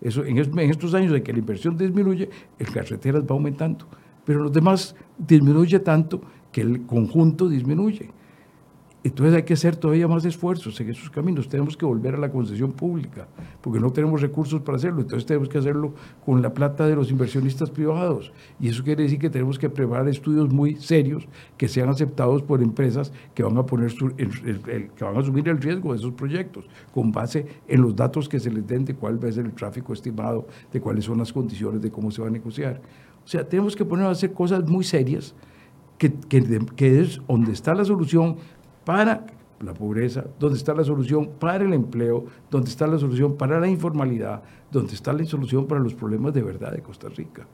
Eso, 0.00 0.24
en, 0.24 0.38
en 0.38 0.70
estos 0.70 0.94
años 0.94 1.12
de 1.12 1.22
que 1.22 1.32
la 1.32 1.38
inversión 1.38 1.76
disminuye, 1.76 2.28
el 2.58 2.70
carreteras 2.70 3.22
va 3.22 3.34
aumentando, 3.34 3.86
pero 4.24 4.42
los 4.42 4.52
demás 4.52 4.94
disminuye 5.18 5.78
tanto 5.80 6.20
que 6.54 6.60
el 6.60 6.86
conjunto 6.86 7.48
disminuye. 7.48 8.10
Entonces 9.02 9.34
hay 9.34 9.42
que 9.42 9.54
hacer 9.54 9.74
todavía 9.74 10.06
más 10.06 10.24
esfuerzos 10.24 10.80
en 10.80 10.88
esos 10.88 11.10
caminos. 11.10 11.48
Tenemos 11.48 11.76
que 11.76 11.84
volver 11.84 12.14
a 12.14 12.18
la 12.18 12.30
concesión 12.30 12.70
pública, 12.70 13.26
porque 13.60 13.80
no 13.80 13.92
tenemos 13.92 14.22
recursos 14.22 14.62
para 14.62 14.76
hacerlo. 14.76 15.00
Entonces 15.00 15.26
tenemos 15.26 15.48
que 15.48 15.58
hacerlo 15.58 15.94
con 16.24 16.40
la 16.42 16.54
plata 16.54 16.86
de 16.86 16.94
los 16.94 17.10
inversionistas 17.10 17.70
privados. 17.70 18.32
Y 18.60 18.68
eso 18.68 18.84
quiere 18.84 19.02
decir 19.02 19.18
que 19.18 19.30
tenemos 19.30 19.58
que 19.58 19.68
preparar 19.68 20.08
estudios 20.08 20.48
muy 20.52 20.76
serios 20.76 21.26
que 21.56 21.66
sean 21.66 21.88
aceptados 21.88 22.42
por 22.42 22.62
empresas 22.62 23.12
que 23.34 23.42
van 23.42 23.58
a, 23.58 23.66
poner 23.66 23.90
su, 23.90 24.14
el, 24.16 24.30
el, 24.68 24.90
que 24.90 25.04
van 25.04 25.16
a 25.16 25.18
asumir 25.18 25.48
el 25.48 25.60
riesgo 25.60 25.92
de 25.92 25.98
esos 25.98 26.12
proyectos, 26.12 26.66
con 26.94 27.10
base 27.10 27.46
en 27.66 27.82
los 27.82 27.96
datos 27.96 28.28
que 28.28 28.38
se 28.38 28.50
les 28.50 28.64
den 28.64 28.84
de 28.84 28.94
cuál 28.94 29.22
va 29.22 29.28
a 29.28 29.32
ser 29.32 29.44
el 29.44 29.54
tráfico 29.54 29.92
estimado, 29.92 30.46
de 30.72 30.80
cuáles 30.80 31.04
son 31.04 31.18
las 31.18 31.32
condiciones, 31.32 31.82
de 31.82 31.90
cómo 31.90 32.12
se 32.12 32.22
va 32.22 32.28
a 32.28 32.30
negociar. 32.30 32.80
O 33.24 33.28
sea, 33.28 33.46
tenemos 33.46 33.74
que 33.74 33.84
poner 33.84 34.06
a 34.06 34.10
hacer 34.10 34.32
cosas 34.32 34.64
muy 34.68 34.84
serias, 34.84 35.34
que, 36.04 36.42
que, 36.42 36.66
que 36.76 37.00
es 37.00 37.20
donde 37.26 37.52
está 37.52 37.74
la 37.74 37.84
solución 37.84 38.36
para 38.84 39.26
la 39.60 39.72
pobreza, 39.72 40.24
donde 40.38 40.58
está 40.58 40.74
la 40.74 40.84
solución 40.84 41.30
para 41.38 41.64
el 41.64 41.72
empleo, 41.72 42.26
donde 42.50 42.68
está 42.68 42.86
la 42.86 42.98
solución 42.98 43.36
para 43.36 43.58
la 43.58 43.68
informalidad, 43.68 44.42
donde 44.70 44.92
está 44.92 45.12
la 45.12 45.24
solución 45.24 45.66
para 45.66 45.80
los 45.80 45.94
problemas 45.94 46.34
de 46.34 46.42
verdad 46.42 46.72
de 46.72 46.82
Costa 46.82 47.08
Rica. 47.08 47.46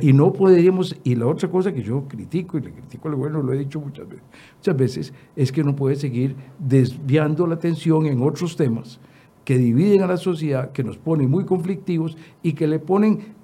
Y 0.00 0.14
no 0.14 0.32
podríamos, 0.32 0.96
y 1.04 1.16
la 1.16 1.26
otra 1.26 1.50
cosa 1.50 1.72
que 1.72 1.82
yo 1.82 2.06
critico, 2.08 2.56
y 2.56 2.62
le 2.62 2.72
critico 2.72 3.08
al 3.08 3.16
gobierno, 3.16 3.42
lo 3.42 3.52
he 3.52 3.58
dicho 3.58 3.78
muchas 3.78 4.08
veces, 4.08 4.24
muchas 4.56 4.76
veces, 4.76 5.14
es 5.36 5.52
que 5.52 5.62
no 5.62 5.76
puede 5.76 5.96
seguir 5.96 6.34
desviando 6.58 7.46
la 7.46 7.56
atención 7.56 8.06
en 8.06 8.22
otros 8.22 8.56
temas 8.56 9.00
que 9.44 9.58
dividen 9.58 10.02
a 10.02 10.06
la 10.06 10.16
sociedad, 10.16 10.72
que 10.72 10.84
nos 10.84 10.96
ponen 10.96 11.28
muy 11.28 11.44
conflictivos 11.44 12.16
y 12.42 12.54
que 12.54 12.66
le 12.66 12.78
ponen 12.78 13.34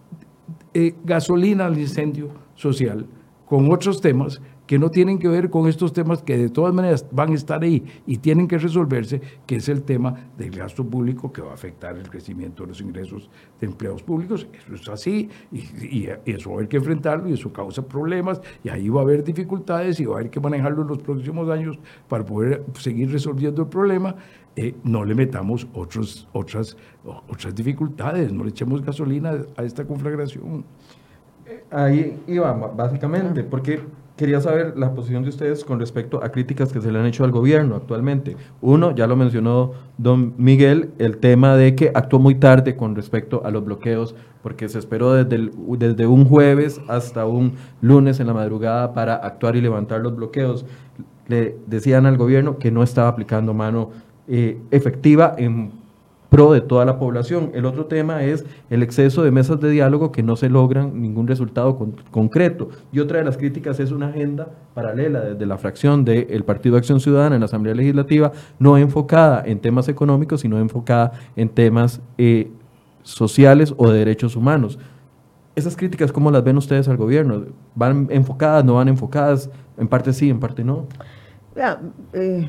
eh, 0.72 0.95
gasolina 1.05 1.66
al 1.66 1.78
incendio 1.78 2.28
social 2.55 3.07
con 3.49 3.72
otros 3.72 4.01
temas 4.01 4.40
que 4.66 4.78
no 4.78 4.90
tienen 4.90 5.18
que 5.18 5.28
ver 5.28 5.49
con 5.49 5.66
estos 5.66 5.94
temas 5.94 6.22
que 6.22 6.36
de 6.36 6.51
todas 6.51 6.74
maneras 6.74 7.07
van 7.11 7.32
a 7.32 7.34
estar 7.34 7.62
ahí 7.62 7.82
y 8.07 8.18
tienen 8.18 8.46
que 8.46 8.59
resolverse, 8.59 9.22
que 9.46 9.57
es 9.57 9.68
el 9.70 9.82
tema 9.82 10.28
del 10.36 10.51
gasto 10.51 10.84
público 10.84 11.32
que 11.32 11.40
va 11.40 11.53
a 11.53 11.55
afectar 11.55 11.96
el 11.96 12.11
crecimiento 12.11 12.64
de 12.64 12.68
los 12.68 12.80
ingresos 12.82 13.30
de 13.59 13.66
empleados 13.66 14.03
públicos. 14.03 14.46
Eso 14.53 14.74
es 14.74 14.88
así 14.90 15.30
y, 15.51 15.61
y 15.61 16.09
eso 16.26 16.51
va 16.51 16.57
a 16.57 16.59
haber 16.59 16.68
que 16.68 16.76
enfrentarlo 16.76 17.30
y 17.30 17.32
eso 17.32 17.51
causa 17.51 17.80
problemas 17.88 18.42
y 18.62 18.68
ahí 18.68 18.90
va 18.90 19.01
a 19.01 19.05
haber 19.05 19.24
dificultades 19.24 19.99
y 20.01 20.05
va 20.05 20.16
a 20.16 20.18
haber 20.18 20.30
que 20.30 20.40
manejarlo 20.40 20.82
en 20.82 20.88
los 20.88 20.99
próximos 20.99 21.49
años 21.49 21.78
para 22.07 22.26
poder 22.26 22.66
seguir 22.74 23.11
resolviendo 23.11 23.62
el 23.62 23.68
problema. 23.68 24.14
Eh, 24.55 24.74
no 24.84 25.03
le 25.07 25.14
metamos 25.14 25.66
otros, 25.72 26.28
otras, 26.32 26.76
otras 27.05 27.55
dificultades, 27.55 28.30
no 28.32 28.44
le 28.44 28.51
echemos 28.51 28.82
gasolina 28.82 29.32
a 29.57 29.62
esta 29.62 29.86
conflagración. 29.86 30.66
Ahí 31.70 32.22
iba, 32.26 32.53
básicamente, 32.53 33.42
porque 33.44 33.80
quería 34.18 34.40
saber 34.40 34.74
la 34.76 34.92
posición 34.94 35.22
de 35.22 35.28
ustedes 35.28 35.64
con 35.64 35.78
respecto 35.78 36.22
a 36.22 36.30
críticas 36.30 36.72
que 36.72 36.80
se 36.80 36.90
le 36.90 36.99
han 36.99 37.07
hecho 37.07 37.24
al 37.24 37.30
gobierno 37.30 37.76
actualmente. 37.76 38.36
Uno, 38.61 38.94
ya 38.94 39.07
lo 39.07 39.14
mencionó 39.14 39.72
don 39.96 40.34
Miguel, 40.36 40.90
el 40.99 41.18
tema 41.18 41.57
de 41.57 41.76
que 41.76 41.92
actuó 41.94 42.18
muy 42.18 42.34
tarde 42.34 42.74
con 42.74 42.96
respecto 42.96 43.42
a 43.44 43.51
los 43.51 43.64
bloqueos, 43.64 44.16
porque 44.42 44.68
se 44.68 44.80
esperó 44.80 45.12
desde, 45.14 45.51
desde 45.78 46.07
un 46.07 46.24
jueves 46.24 46.80
hasta 46.88 47.26
un 47.26 47.55
lunes 47.80 48.18
en 48.18 48.26
la 48.26 48.34
madrugada 48.34 48.92
para 48.92 49.14
actuar 49.14 49.55
y 49.55 49.61
levantar 49.61 50.01
los 50.01 50.16
bloqueos. 50.16 50.66
Le 51.28 51.57
decían 51.66 52.05
al 52.05 52.16
gobierno 52.16 52.59
que 52.59 52.72
no 52.72 52.82
estaba 52.82 53.09
aplicando 53.09 53.55
mano 53.55 53.90
eh, 54.26 54.59
efectiva 54.72 55.34
en 55.38 55.78
pro 56.29 56.53
de 56.53 56.61
toda 56.61 56.85
la 56.85 56.99
población. 56.99 57.51
El 57.55 57.64
otro 57.64 57.87
tema 57.87 58.22
es 58.22 58.45
el 58.70 58.83
exceso 58.83 59.22
de 59.22 59.31
mesas 59.31 59.61
de 59.61 59.70
diálogo 59.70 60.12
que 60.12 60.22
no 60.22 60.37
se 60.37 60.49
logran 60.49 61.01
ningún 61.01 61.26
resultado 61.26 61.79
concreto. 62.11 62.68
Y 62.93 63.01
otra 63.01 63.18
de 63.18 63.24
las 63.24 63.37
críticas 63.37 63.81
es 63.81 63.93
una 63.93 64.09
agenda 64.09 64.49
paralela 64.74 65.20
desde 65.20 65.47
la 65.47 65.59
fracción 65.59 66.05
del 66.05 66.45
Partido 66.45 66.76
Acción 66.76 67.01
Ciudadana 67.01 67.37
en 67.37 67.41
la 67.41 67.47
Asamblea 67.47 67.74
Legislativa, 67.74 68.33
no 68.59 68.76
enfocada 68.76 69.43
en 69.47 69.61
temas 69.61 69.89
económicos, 69.89 70.43
sino 70.43 70.59
enfocada 70.59 71.12
en 71.37 71.49
temas 71.49 72.01
eh, 72.18 72.51
sociales 73.03 73.74
o 73.76 73.91
de 73.91 73.99
derechos 73.99 74.37
humanos. 74.37 74.79
Esas 75.57 75.76
críticas, 75.76 76.12
¿cómo 76.12 76.31
las 76.31 76.45
ven 76.45 76.57
ustedes 76.57 76.89
al 76.89 76.97
gobierno? 76.97 77.47
¿Van 77.74 78.07
enfocadas, 78.11 78.64
no 78.64 78.74
van 78.74 78.89
enfocadas? 78.89 79.51
En 79.76 79.89
parte 79.89 80.12
sí, 80.12 80.31
en 80.31 80.39
parte 80.39 80.62
no. 80.62 80.87
eh 82.12 82.49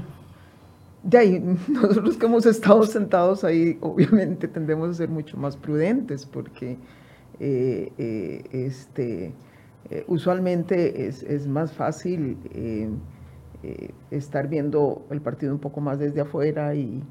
de 1.04 1.18
ahí, 1.18 1.40
nosotros 1.68 2.18
que 2.18 2.26
hemos 2.26 2.46
estado 2.46 2.84
sentados 2.84 3.44
ahí, 3.44 3.78
obviamente 3.82 4.48
tendemos 4.48 4.90
a 4.90 4.94
ser 4.94 5.10
mucho 5.10 5.38
más 5.38 5.56
prudentes 5.58 6.26
porque 6.26 6.78
eh, 7.40 7.92
eh, 7.98 8.44
este, 8.52 9.34
eh, 9.90 10.04
usualmente 10.08 11.08
es, 11.08 11.48
más 11.48 11.72
fácil 11.72 12.38
estar 14.12 14.48
viendo 14.48 15.06
el 15.10 15.22
partido 15.22 15.54
un 15.54 15.60
poco 15.60 15.80
más 15.82 16.00
desde 16.00 16.22
afuera 16.22 16.76
y, 16.76 17.02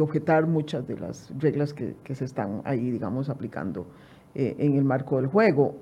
objetar 0.00 0.46
muchas 0.46 0.86
de 0.88 0.98
las 0.98 1.32
reglas 1.38 1.72
que, 1.72 1.94
que, 2.02 2.14
se 2.14 2.24
están 2.24 2.60
ahí, 2.64 2.90
digamos, 2.90 3.28
aplicando 3.28 3.86
en 4.34 4.74
el 4.74 4.84
marco 4.84 5.16
del 5.16 5.28
juego. 5.28 5.76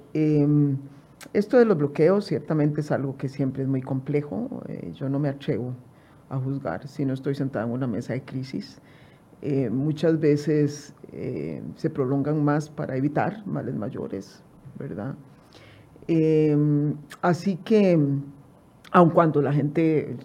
Em, 1.21 1.31
esto 1.33 1.59
de 1.59 1.65
los 1.65 1.77
bloqueos 1.77 2.27
ciertamente 2.27 2.81
es 2.81 2.91
algo 2.91 3.17
que 3.17 3.29
siempre 3.29 3.63
es 3.63 3.69
muy 3.69 3.83
complejo. 3.83 4.63
Eh, 4.69 4.93
yo 4.95 5.09
no 5.09 5.19
me 5.19 5.29
atrevo 5.29 5.75
a 6.29 6.39
juzgar 6.39 6.87
si 6.87 7.05
no 7.05 7.15
estoy 7.15 7.35
sentada 7.35 7.65
en 7.65 7.73
una 7.73 7.87
mesa 7.87 8.13
de 8.13 8.23
crisis. 8.23 8.81
Eh, 9.43 9.71
muchas 9.71 10.21
veces 10.21 10.95
eh, 11.13 11.63
se 11.77 11.91
prolongan 11.91 12.45
más 12.45 12.69
para 12.69 12.97
evitar 12.97 13.47
males 13.47 13.75
mayores, 13.75 14.43
¿verdad? 14.79 15.15
así 17.23 17.55
que, 17.59 17.97
aun 18.91 19.11
cuando 19.11 19.41
la 19.41 19.53
gente 19.53 20.17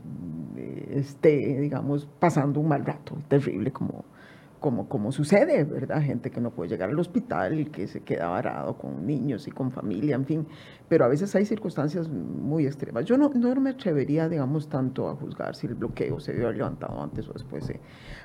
esté, 0.89 1.59
digamos, 1.61 2.07
pasando 2.19 2.59
un 2.59 2.69
mal 2.69 2.83
rato 2.83 3.15
terrible 3.27 3.71
como 3.71 4.03
como, 4.65 4.89
como 4.89 5.11
sucede, 5.11 5.63
¿verdad? 5.63 6.01
Gente 6.01 6.31
que 6.31 6.41
no 6.41 6.49
puede 6.49 6.71
llegar 6.71 6.89
al 6.89 6.97
hospital, 6.97 7.69
que 7.69 7.85
se 7.85 8.01
queda 8.01 8.29
varado 8.29 8.79
con 8.79 9.05
niños 9.05 9.47
y 9.47 9.51
con 9.51 9.69
familia, 9.69 10.15
en 10.15 10.25
fin. 10.25 10.47
Pero 10.89 11.05
a 11.05 11.07
veces 11.07 11.35
hay 11.35 11.45
circunstancias 11.45 12.09
muy 12.09 12.65
extremas. 12.65 13.05
Yo 13.05 13.15
no, 13.15 13.29
no 13.29 13.61
me 13.61 13.69
atrevería, 13.69 14.27
digamos, 14.27 14.67
tanto 14.67 15.07
a 15.07 15.15
juzgar 15.15 15.55
si 15.55 15.67
el 15.67 15.75
bloqueo 15.75 16.19
se 16.19 16.31
haber 16.31 16.57
levantado 16.57 16.99
antes 16.99 17.29
o 17.29 17.33
después. 17.33 17.71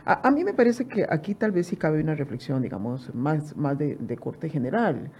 A, 0.06 0.26
a, 0.26 0.30
mí 0.30 0.42
me 0.42 0.54
parece 0.54 0.86
que 0.86 1.04
aquí 1.10 1.34
tal 1.34 1.52
vez 1.52 1.66
sí 1.66 1.76
cabe 1.76 2.00
una 2.00 2.14
reflexión, 2.14 2.62
digamos, 2.62 3.14
más, 3.14 3.54
más 3.54 3.76
de, 3.76 3.96
de 3.96 4.16
corte 4.16 4.48
general. 4.48 5.10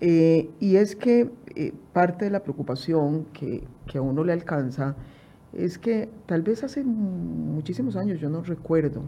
Eh, 0.00 0.48
y 0.58 0.76
es 0.76 0.96
que 0.96 1.30
eh, 1.54 1.74
parte 1.92 2.24
de 2.24 2.30
la 2.30 2.42
preocupación 2.42 3.26
que, 3.34 3.68
que 3.86 3.98
a 3.98 4.00
uno 4.00 4.24
le 4.24 4.32
alcanza 4.32 4.96
es 5.52 5.76
que 5.76 6.08
tal 6.24 6.40
vez 6.40 6.64
hace 6.64 6.82
muchísimos 6.82 7.94
años, 7.96 8.18
yo 8.20 8.30
no 8.30 8.42
recuerdo, 8.42 9.02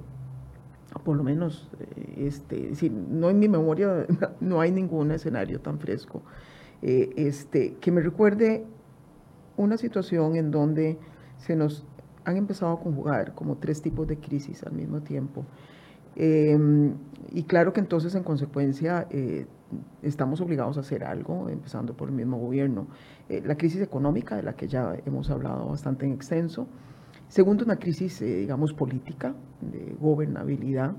por 1.03 1.17
lo 1.17 1.25
menos, 1.25 1.69
eh, 1.81 2.27
este, 2.27 2.75
si 2.75 2.91
no 2.91 3.31
en 3.31 3.39
mi 3.39 3.49
memoria 3.49 4.07
no 4.41 4.61
hay 4.61 4.71
ningún 4.71 5.11
escenario 5.11 5.61
tan 5.61 5.79
fresco, 5.79 6.23
eh, 6.83 7.11
este, 7.17 7.75
que 7.81 7.91
me 7.91 8.01
recuerde 8.01 8.65
una 9.57 9.77
situación 9.77 10.37
en 10.37 10.51
donde 10.51 10.99
se 11.39 11.57
nos 11.57 11.87
han 12.25 12.37
empezado 12.37 12.73
a 12.73 12.81
conjugar 12.81 13.35
como 13.35 13.57
tres 13.57 13.83
tipos 13.83 14.07
de 14.07 14.19
crisis 14.19 14.63
al 14.65 14.73
mismo 14.73 15.01
tiempo. 15.03 15.45
Em, 16.17 16.95
y 17.33 17.43
claro 17.43 17.73
que 17.73 17.81
entonces 17.81 18.15
en 18.15 18.23
consecuencia 18.23 19.07
eh, 19.11 19.47
estamos 20.03 20.41
obligados 20.41 20.77
a 20.77 20.81
hacer 20.81 21.05
algo, 21.05 21.49
empezando 21.49 21.95
por 21.95 22.09
el 22.09 22.15
mismo 22.15 22.39
gobierno. 22.39 22.87
la 23.29 23.57
crisis 23.57 23.81
económica, 23.81 24.37
de 24.37 24.43
la 24.43 24.53
que 24.55 24.69
ya 24.69 24.95
hemos 25.07 25.31
hablado 25.31 25.67
bastante 25.67 26.07
en 26.07 26.13
extenso, 26.13 26.69
Segundo, 27.35 27.65
una 27.65 27.81
crisis, 27.81 28.23
eh, 28.23 28.27
digamos, 28.27 28.73
política, 28.73 29.35
de 29.61 29.97
gobernabilidad, 30.01 30.93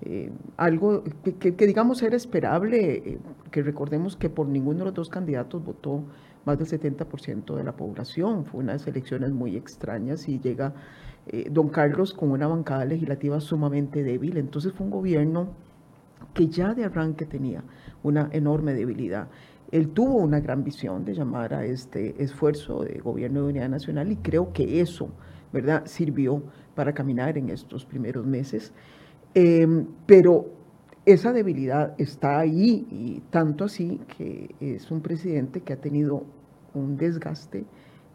eh, 0.00 0.32
algo 0.56 1.04
que, 1.22 1.66
digamos 1.66 2.02
era 2.02 2.16
esperable, 2.16 2.94
eh, 2.94 3.18
que 3.50 3.62
recordemos 3.62 4.16
que 4.16 4.30
por 4.30 4.48
ninguno 4.48 4.78
de 4.78 4.84
los 4.86 4.94
dos 4.94 5.10
candidatos 5.10 5.62
votó 5.62 6.02
más 6.46 6.56
del 6.56 6.68
70% 6.68 7.56
de 7.56 7.64
la 7.64 7.72
población, 7.72 8.46
fue 8.46 8.60
unas 8.60 8.86
elecciones 8.86 9.32
muy 9.32 9.56
extrañas 9.56 10.26
y 10.26 10.40
llega 10.40 10.72
don 11.50 11.68
Carlos 11.68 12.14
con 12.14 12.30
una 12.30 12.46
bancada 12.46 12.86
legislativa 12.86 13.38
sumamente 13.40 14.02
débil, 14.02 14.38
entonces 14.38 14.72
fue 14.72 14.86
un 14.86 14.90
gobierno 14.90 15.48
que 16.32 16.46
ya 16.46 16.72
de 16.72 16.84
arranque 16.84 17.26
tenía 17.26 17.62
una 18.02 18.30
enorme 18.32 18.72
debilidad. 18.72 19.28
Él 19.70 19.90
tuvo 19.90 20.16
una 20.16 20.40
gran 20.40 20.64
visión 20.64 21.04
de 21.04 21.12
llamar 21.12 21.52
a 21.52 21.66
este 21.66 22.22
esfuerzo 22.22 22.84
de 22.84 23.00
gobierno 23.00 23.42
de 23.42 23.48
unidad 23.48 23.68
nacional 23.68 24.10
y 24.10 24.16
creo 24.16 24.50
que 24.54 24.80
eso 24.80 25.10
¿verdad? 25.54 25.86
Sirvió 25.86 26.42
para 26.74 26.92
caminar 26.92 27.38
en 27.38 27.48
estos 27.48 27.86
primeros 27.86 28.26
meses. 28.26 28.72
Em, 29.34 29.86
pero 30.04 30.50
esa 31.06 31.32
debilidad 31.32 31.94
está 31.96 32.40
ahí 32.40 32.86
y 32.90 33.22
tanto 33.30 33.64
así 33.64 34.00
que 34.18 34.54
es 34.60 34.90
un 34.90 35.00
presidente 35.00 35.60
que 35.60 35.72
ha 35.72 35.80
tenido 35.80 36.24
un 36.74 36.96
desgaste 36.96 37.64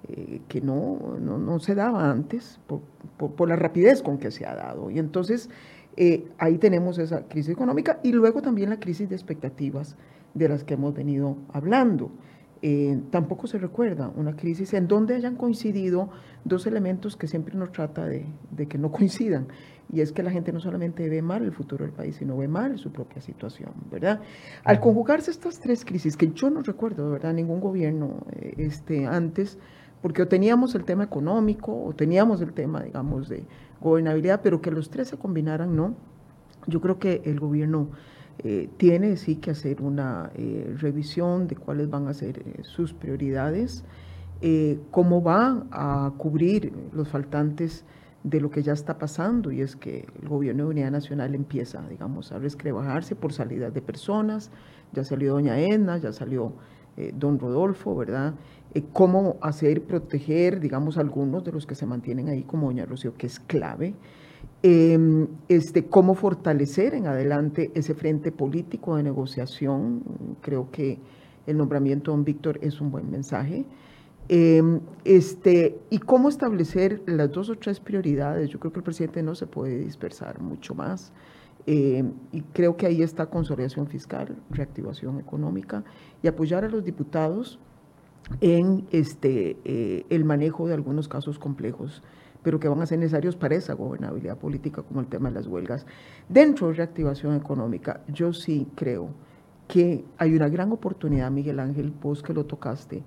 eh, 0.10 0.42
que 0.48 0.60
no, 0.60 1.18
no, 1.20 1.60
se 1.60 1.76
daba 1.76 2.12
antes 2.12 2.60
por, 2.68 2.82
por, 3.18 3.48
la 3.48 3.56
rapidez 3.56 4.04
con 4.04 4.18
que 4.18 4.32
se 4.32 4.46
ha 4.46 4.56
dado. 4.56 4.92
Y 4.92 5.00
entonces 5.00 5.50
eh, 5.96 6.28
ahí 6.38 6.58
tenemos 6.58 6.98
esa 6.98 7.28
crisis 7.28 7.54
económica 7.54 8.00
y 8.04 8.12
luego 8.12 8.42
también 8.42 8.70
la 8.70 8.80
crisis 8.80 9.08
de 9.08 9.16
expectativas 9.16 9.96
de 10.34 10.50
las 10.50 10.66
que 10.66 10.74
hemos 10.74 10.94
venido 10.94 11.38
hablando. 11.54 12.12
Eh, 12.62 13.00
tampoco 13.10 13.48
se 13.48 13.58
recuerda 13.58 14.12
una 14.16 14.36
crisis 14.36 14.74
en 14.74 14.90
donde 14.90 15.16
hayan 15.16 15.38
coincidido 15.38 16.10
dos 16.44 16.68
elementos 16.68 17.16
que 17.16 17.28
siempre 17.28 17.56
nos 17.56 17.72
trata 17.72 18.06
de, 18.06 18.26
que 18.68 18.78
no 18.78 18.92
coincidan. 18.92 19.48
Y 19.92 20.02
es 20.02 20.12
que 20.12 20.22
la 20.22 20.30
gente 20.30 20.52
no 20.52 20.60
solamente 20.60 21.08
ve 21.10 21.22
mal 21.22 21.44
el 21.44 21.52
futuro 21.52 21.84
del 21.84 21.94
país, 21.94 22.18
sino 22.18 22.38
ve 22.38 22.48
mal 22.48 22.78
su 22.78 22.92
propia 22.92 23.22
situación, 23.22 23.72
¿verdad? 23.90 24.22
Al 24.64 24.80
conjugarse 24.80 25.32
estas 25.32 25.60
tres 25.60 25.84
crisis, 25.84 26.16
que 26.16 26.32
yo 26.32 26.50
no 26.52 26.62
recuerdo, 26.62 27.10
¿verdad?, 27.10 27.34
ningún 27.34 27.60
gobierno 27.60 28.28
eh, 28.34 28.54
este, 28.58 29.08
antes, 29.08 29.58
porque 30.02 30.22
o 30.22 30.28
teníamos 30.28 30.76
el 30.76 30.84
tema 30.84 31.06
económico 31.06 31.84
o 31.84 31.94
teníamos 31.94 32.42
el 32.42 32.54
tema, 32.54 32.84
digamos, 32.84 33.30
de 33.30 33.46
gobernabilidad, 33.82 34.42
pero 34.44 34.62
que 34.62 34.70
los 34.70 34.90
tres 34.92 35.08
se 35.08 35.18
combinaran, 35.18 35.76
¿no? 35.76 35.96
Yo 36.68 36.82
creo 36.82 37.00
que 37.00 37.22
el 37.26 37.40
gobierno 37.40 37.90
eh, 38.42 38.70
tiene 38.78 39.18
sí 39.18 39.36
que 39.36 39.52
hacer 39.52 39.82
una 39.82 40.32
eh, 40.36 40.74
revisión 40.80 41.48
de 41.48 41.58
cuáles 41.58 41.90
van 41.90 42.08
a 42.08 42.14
ser 42.14 42.40
eh, 42.40 42.64
sus 42.64 42.94
prioridades, 42.94 43.84
cómo 44.92 45.22
va 45.22 45.66
a 45.70 46.14
cubrir 46.16 46.72
los 46.94 47.10
faltantes 47.10 47.84
de 48.24 48.40
lo 48.40 48.50
que 48.50 48.64
ya 48.64 48.72
está 48.72 48.98
pasando, 48.98 49.52
y 49.52 49.60
es 49.60 49.76
que 49.76 50.08
el 50.22 50.30
gobierno 50.30 50.64
de 50.64 50.70
unidad 50.70 50.92
nacional 50.92 51.36
empieza, 51.36 51.86
digamos, 51.90 52.32
a 52.32 52.40
rescrebajarse 52.40 53.18
por 53.18 53.34
salidas 53.34 53.74
de 53.74 53.82
personas, 53.82 54.50
ya 54.94 55.04
salió 55.04 55.34
doña 55.34 55.60
Edna, 55.60 55.98
ya 55.98 56.14
salió 56.14 56.54
don 57.16 57.38
Rodolfo, 57.38 57.98
¿verdad? 57.98 58.36
cómo 58.94 59.36
hacer, 59.42 59.84
proteger, 59.84 60.62
digamos, 60.62 60.98
algunos 60.98 61.44
de 61.44 61.52
los 61.52 61.66
que 61.66 61.76
se 61.76 61.86
mantienen 61.86 62.30
ahí, 62.30 62.44
como 62.44 62.68
doña 62.68 62.86
Rocío, 62.86 63.16
que 63.16 63.28
es 63.28 63.42
clave, 63.42 63.94
Em, 64.62 65.28
este, 65.48 65.86
cómo 65.86 66.16
fortalecer 66.16 66.94
en 66.94 67.08
adelante 67.08 67.72
ese 67.76 67.94
frente 67.94 68.32
político 68.32 68.98
de 68.98 69.04
negociación. 69.04 70.04
Creo 70.42 70.70
que 70.70 71.00
el 71.48 71.58
nombramiento 71.58 72.12
de 72.12 72.18
don 72.18 72.26
Víctor 72.26 72.60
es 72.62 72.82
un 72.82 72.92
buen 72.92 73.10
mensaje. 73.10 73.66
Em, 74.28 74.82
este, 75.06 75.80
y 75.90 76.00
cómo 76.00 76.28
establecer 76.28 77.02
las 77.06 77.32
dos 77.32 77.50
o 77.50 77.56
tres 77.56 77.80
prioridades. 77.80 78.50
Yo 78.50 78.60
creo 78.60 78.74
que 78.74 78.80
el 78.80 78.84
presidente 78.84 79.24
no 79.24 79.34
se 79.34 79.48
puede 79.48 79.80
dispersar 79.80 80.42
mucho 80.42 80.76
más. 80.76 81.14
Em, 81.66 82.12
y 82.34 82.42
creo 82.42 82.76
que 82.76 82.86
ahí 82.86 83.02
está 83.02 83.28
consolidación 83.28 83.88
fiscal, 83.88 84.36
reactivación 84.50 85.20
económica 85.20 85.84
y 86.22 86.28
apoyar 86.28 86.66
a 86.66 86.70
los 86.70 86.84
diputados 86.84 87.60
en 88.42 88.86
este, 88.92 89.58
eh, 89.64 90.06
el 90.10 90.26
manejo 90.26 90.68
de 90.68 90.74
algunos 90.74 91.08
casos 91.08 91.40
complejos 91.40 92.04
pero 92.44 92.60
que 92.60 92.68
van 92.68 92.82
a 92.82 92.86
ser 92.86 93.00
necesarios 93.00 93.36
para 93.36 93.56
esa 93.56 93.74
gobernabilidad 93.74 94.38
política, 94.38 94.82
como 94.82 95.02
el 95.02 95.08
tema 95.08 95.30
de 95.30 95.36
las 95.36 95.48
huelgas. 95.48 95.86
Dentro 96.28 96.68
de 96.68 96.74
reactivación 96.74 97.36
económica, 97.36 98.02
yo 98.08 98.34
sí 98.34 98.68
creo 98.76 99.10
que 99.68 100.04
hay 100.18 100.36
una 100.36 100.50
gran 100.50 100.72
oportunidad, 100.72 101.30
Miguel 101.32 101.60
Ángel, 101.60 101.94
vos 102.02 102.24
que 102.24 102.34
lo 102.34 102.46
tocaste, 102.46 103.04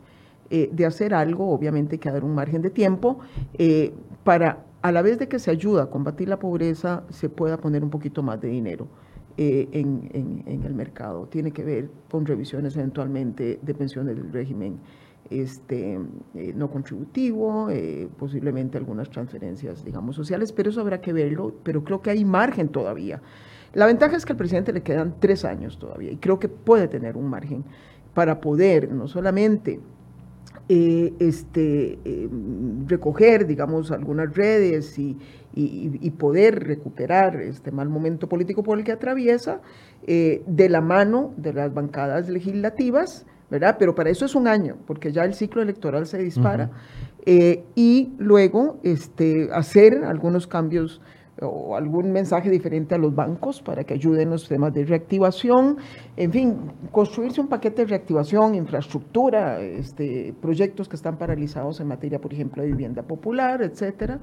eh, 0.51 0.71
de 0.73 0.87
hacer 0.87 1.15
algo, 1.15 1.51
obviamente 1.51 1.99
que 1.99 2.11
dar 2.11 2.25
un 2.25 2.35
margen 2.35 2.63
de 2.63 2.71
tiempo, 2.71 3.19
eh, 3.55 3.93
para 4.23 4.65
a 4.83 4.93
la 4.93 5.01
vez 5.01 5.19
de 5.19 5.29
que 5.29 5.39
se 5.39 5.51
ayuda 5.51 5.85
a 5.85 5.87
combatir 5.87 6.29
la 6.29 6.39
pobreza, 6.39 7.05
se 7.09 7.29
pueda 7.29 7.57
poner 7.57 7.85
un 7.85 7.91
poquito 7.91 8.23
más 8.23 8.41
de 8.41 8.49
dinero. 8.49 8.89
en, 9.39 10.11
en, 10.13 10.63
el 10.63 10.75
mercado. 10.75 11.27
Tiene 11.27 11.53
que 11.53 11.65
ver 11.65 11.89
con 12.11 12.27
revisiones 12.27 12.77
eventualmente 12.77 13.59
de 13.63 13.75
pensiones 13.75 14.15
del 14.15 14.31
régimen 14.31 14.79
este, 15.41 15.99
eh, 16.35 16.53
no 16.55 16.71
contributivo, 16.71 17.71
eh, 17.71 18.09
posiblemente 18.19 18.79
algunas 18.79 19.11
transferencias, 19.11 19.85
digamos, 19.85 20.17
sociales, 20.17 20.53
pero 20.53 20.71
eso 20.71 20.81
habrá 20.81 21.01
que 21.01 21.13
verlo, 21.13 21.55
pero 21.63 21.85
creo 21.85 22.03
que 22.03 22.11
hay 22.11 22.25
margen 22.25 22.69
todavía. 22.69 23.23
La 23.73 23.87
ventaja 23.87 24.17
es 24.17 24.27
que 24.27 24.33
al 24.33 24.37
presidente 24.37 24.73
le 24.73 24.83
quedan 24.83 25.15
tres 25.19 25.45
años 25.45 25.79
todavía 25.79 26.13
y 26.13 26.17
creo 26.17 26.39
que 26.39 26.49
puede 26.49 26.89
tener 26.89 27.17
un 27.17 27.29
margen 27.29 27.65
para 28.13 28.41
poder 28.41 28.93
no 28.93 29.09
solamente 29.09 29.81
eh, 30.69 31.15
este, 31.19 31.99
recoger, 32.87 33.47
digamos, 33.47 33.91
algunas 33.91 34.35
redes 34.35 34.99
y, 34.99 35.17
poder 36.19 36.65
recuperar 36.65 37.41
este 37.41 37.73
mal 37.73 37.89
momento 37.89 38.29
político 38.29 38.63
por 38.63 38.79
el 38.79 38.85
que 38.85 38.93
atraviesa 38.93 39.61
de 40.07 40.69
la 40.69 40.81
mano 40.81 41.35
de 41.37 41.53
las 41.53 41.75
bancadas 41.75 42.29
legislativas, 42.29 43.27
¿verdad? 43.53 43.77
Pero 43.79 43.95
para 43.95 44.09
eso 44.09 44.25
es 44.25 44.35
un 44.35 44.49
año, 44.49 44.77
porque 44.87 45.13
ya 45.13 45.25
el 45.25 45.35
ciclo 45.35 45.61
electoral 45.61 46.07
se 46.07 46.17
dispara, 46.17 46.71
eh, 47.27 47.65
y 47.75 48.15
luego 48.17 48.79
este, 48.83 49.51
hacer 49.53 50.05
algunos 50.07 50.47
cambios 50.47 51.03
o 51.43 51.77
algún 51.77 52.13
mensaje 52.13 52.49
diferente 52.49 52.95
a 52.95 52.99
los 52.99 53.15
bancos 53.15 53.61
para 53.61 53.85
que 53.85 53.93
ayuden 53.95 54.31
los 54.31 54.49
temas 54.49 54.73
de 54.73 54.87
reactivación, 54.87 55.77
en 56.17 56.33
fin, 56.33 56.57
construirse 56.91 57.43
un 57.43 57.49
paquete 57.49 57.83
de 57.83 57.89
reactivación, 57.89 58.55
infraestructura, 58.55 59.61
este, 59.61 60.35
proyectos 60.41 60.89
que 60.89 60.97
están 60.97 61.19
paralizados 61.19 61.79
en 61.81 61.89
materia, 61.89 62.19
por 62.19 62.33
ejemplo, 62.33 62.63
de 62.63 62.69
vivienda 62.69 63.03
popular, 63.03 63.61
etcétera. 63.61 64.19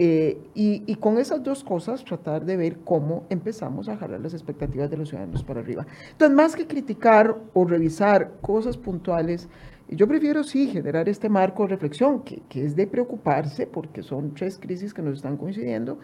Eh, 0.00 0.38
y, 0.54 0.94
con 0.96 1.18
esas 1.18 1.42
dos 1.42 1.64
cosas 1.64 2.04
tratar 2.04 2.44
de 2.44 2.56
ver 2.56 2.78
cómo 2.84 3.26
empezamos 3.30 3.88
a 3.88 3.96
jalar 3.96 4.20
las 4.20 4.32
expectativas 4.32 4.88
de 4.88 4.96
los 4.96 5.08
ciudadanos 5.08 5.42
para 5.42 5.58
arriba. 5.58 5.86
Entonces, 6.12 6.36
más 6.36 6.54
que 6.54 6.68
criticar 6.68 7.36
o 7.52 7.64
revisar 7.64 8.34
cosas 8.40 8.76
puntuales, 8.76 9.48
yo 9.88 10.06
prefiero 10.06 10.44
sí 10.44 10.68
generar 10.68 11.08
este 11.08 11.28
marco 11.28 11.64
de 11.64 11.70
reflexión, 11.70 12.22
que, 12.22 12.42
que 12.48 12.64
es 12.64 12.76
de 12.76 12.86
preocuparse, 12.86 13.66
porque 13.66 14.04
son 14.04 14.34
tres 14.34 14.58
crisis 14.58 14.94
que 14.94 15.02
nos 15.02 15.14
están 15.14 15.36
coincidiendo, 15.36 15.98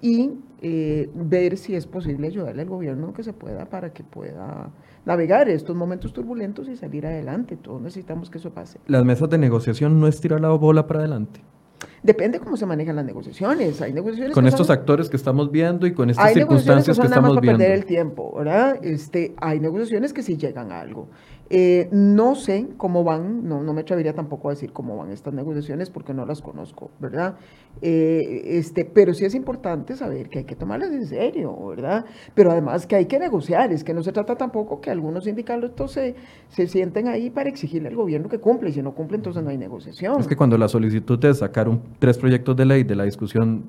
y 0.00 0.32
eh, 0.60 1.08
ver 1.14 1.56
si 1.56 1.74
es 1.74 1.86
posible 1.86 2.26
ayudarle 2.26 2.62
al 2.62 2.68
gobierno 2.68 3.12
que 3.12 3.22
se 3.22 3.32
pueda 3.32 3.66
para 3.66 3.92
que 3.92 4.02
pueda 4.02 4.70
navegar 5.04 5.48
estos 5.48 5.76
momentos 5.76 6.12
turbulentos 6.12 6.68
y 6.68 6.76
salir 6.76 7.06
adelante. 7.06 7.56
Todos 7.56 7.80
necesitamos 7.80 8.28
que 8.28 8.38
eso 8.38 8.50
pase. 8.50 8.80
Las 8.86 9.04
mesas 9.04 9.30
de 9.30 9.38
negociación 9.38 10.00
no 10.00 10.08
es 10.08 10.20
tirar 10.20 10.40
la 10.40 10.50
bola 10.50 10.86
para 10.86 11.00
adelante. 11.00 11.40
Depende 12.02 12.38
cómo 12.38 12.56
se 12.56 12.66
manejan 12.66 12.96
las 12.96 13.04
negociaciones. 13.04 13.80
Hay 13.82 13.92
negociaciones 13.92 14.34
con 14.34 14.46
estos 14.46 14.70
actores 14.70 15.08
que 15.08 15.16
estamos 15.16 15.50
viendo 15.50 15.86
y 15.86 15.94
con 15.94 16.10
estas 16.10 16.32
circunstancias 16.32 16.96
que, 16.96 17.02
que 17.02 17.08
estamos 17.08 17.40
viendo. 17.40 17.58
perder 17.58 17.78
el 17.78 17.84
tiempo, 17.84 18.34
¿verdad? 18.36 18.78
Este, 18.82 19.34
hay 19.38 19.60
negociaciones 19.60 20.12
que 20.12 20.22
sí 20.22 20.36
llegan 20.36 20.72
a 20.72 20.80
algo. 20.80 21.08
Eh, 21.48 21.88
no 21.92 22.34
sé 22.34 22.68
cómo 22.76 23.04
van, 23.04 23.48
no, 23.48 23.62
no 23.62 23.72
me 23.72 23.82
atrevería 23.82 24.14
tampoco 24.14 24.48
a 24.48 24.52
decir 24.52 24.72
cómo 24.72 24.96
van 24.96 25.12
estas 25.12 25.32
negociaciones 25.32 25.90
porque 25.90 26.12
no 26.12 26.26
las 26.26 26.42
conozco, 26.42 26.90
¿verdad? 26.98 27.36
Eh, 27.82 28.42
este, 28.58 28.84
pero 28.84 29.14
sí 29.14 29.24
es 29.24 29.34
importante 29.34 29.94
saber 29.94 30.28
que 30.28 30.40
hay 30.40 30.44
que 30.44 30.56
tomarlas 30.56 30.90
en 30.90 31.06
serio, 31.06 31.56
¿verdad? 31.66 32.04
Pero 32.34 32.50
además 32.50 32.86
que 32.86 32.96
hay 32.96 33.06
que 33.06 33.18
negociar, 33.18 33.72
es 33.72 33.84
que 33.84 33.94
no 33.94 34.02
se 34.02 34.10
trata 34.10 34.34
tampoco 34.34 34.80
que 34.80 34.90
algunos 34.90 35.24
sindicatos 35.24 35.92
se, 35.92 36.16
se 36.48 36.66
sienten 36.66 37.06
ahí 37.06 37.30
para 37.30 37.48
exigirle 37.48 37.88
al 37.88 37.96
gobierno 37.96 38.28
que 38.28 38.38
cumple, 38.38 38.70
y 38.70 38.72
si 38.72 38.82
no 38.82 38.94
cumple 38.94 39.16
entonces 39.18 39.42
no 39.42 39.50
hay 39.50 39.58
negociación. 39.58 40.18
Es 40.18 40.26
que 40.26 40.36
cuando 40.36 40.58
la 40.58 40.68
solicitud 40.68 41.22
es 41.24 41.38
sacar 41.38 41.68
tres 42.00 42.18
proyectos 42.18 42.56
de 42.56 42.64
ley 42.64 42.82
de 42.82 42.96
la 42.96 43.04
discusión 43.04 43.66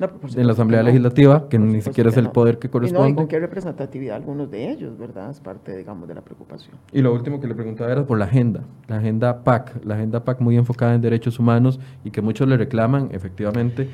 en 0.00 0.46
la 0.46 0.52
Asamblea 0.52 0.82
Legislativa, 0.82 1.48
que 1.48 1.58
ni 1.58 1.82
siquiera 1.82 2.10
es 2.10 2.16
el 2.16 2.30
poder 2.30 2.58
que 2.58 2.68
corresponde. 2.68 3.10
Y, 3.10 3.24
no, 3.24 3.28
qué 3.28 3.40
representatividad 3.40 4.16
algunos 4.16 4.50
de 4.50 4.70
ellos, 4.70 4.96
¿verdad? 4.96 5.30
Es 5.30 5.40
parte, 5.40 5.76
digamos, 5.76 6.06
de 6.06 6.14
la 6.14 6.20
preocupación. 6.20 6.76
Y 6.92 7.02
lo 7.02 7.12
último 7.12 7.40
que 7.40 7.48
le 7.48 7.54
preguntaba 7.54 7.90
era 7.90 8.06
por 8.06 8.18
la 8.18 8.26
agenda, 8.26 8.62
la 8.86 8.98
agenda 8.98 9.42
PAC, 9.42 9.84
la 9.84 9.94
agenda 9.96 10.24
PAC 10.24 10.40
muy 10.40 10.56
enfocada 10.56 10.94
en 10.94 11.00
derechos 11.00 11.38
humanos 11.38 11.80
y 12.04 12.10
que 12.10 12.22
muchos 12.22 12.46
le 12.48 12.56
reclaman, 12.56 13.08
efectivamente, 13.12 13.88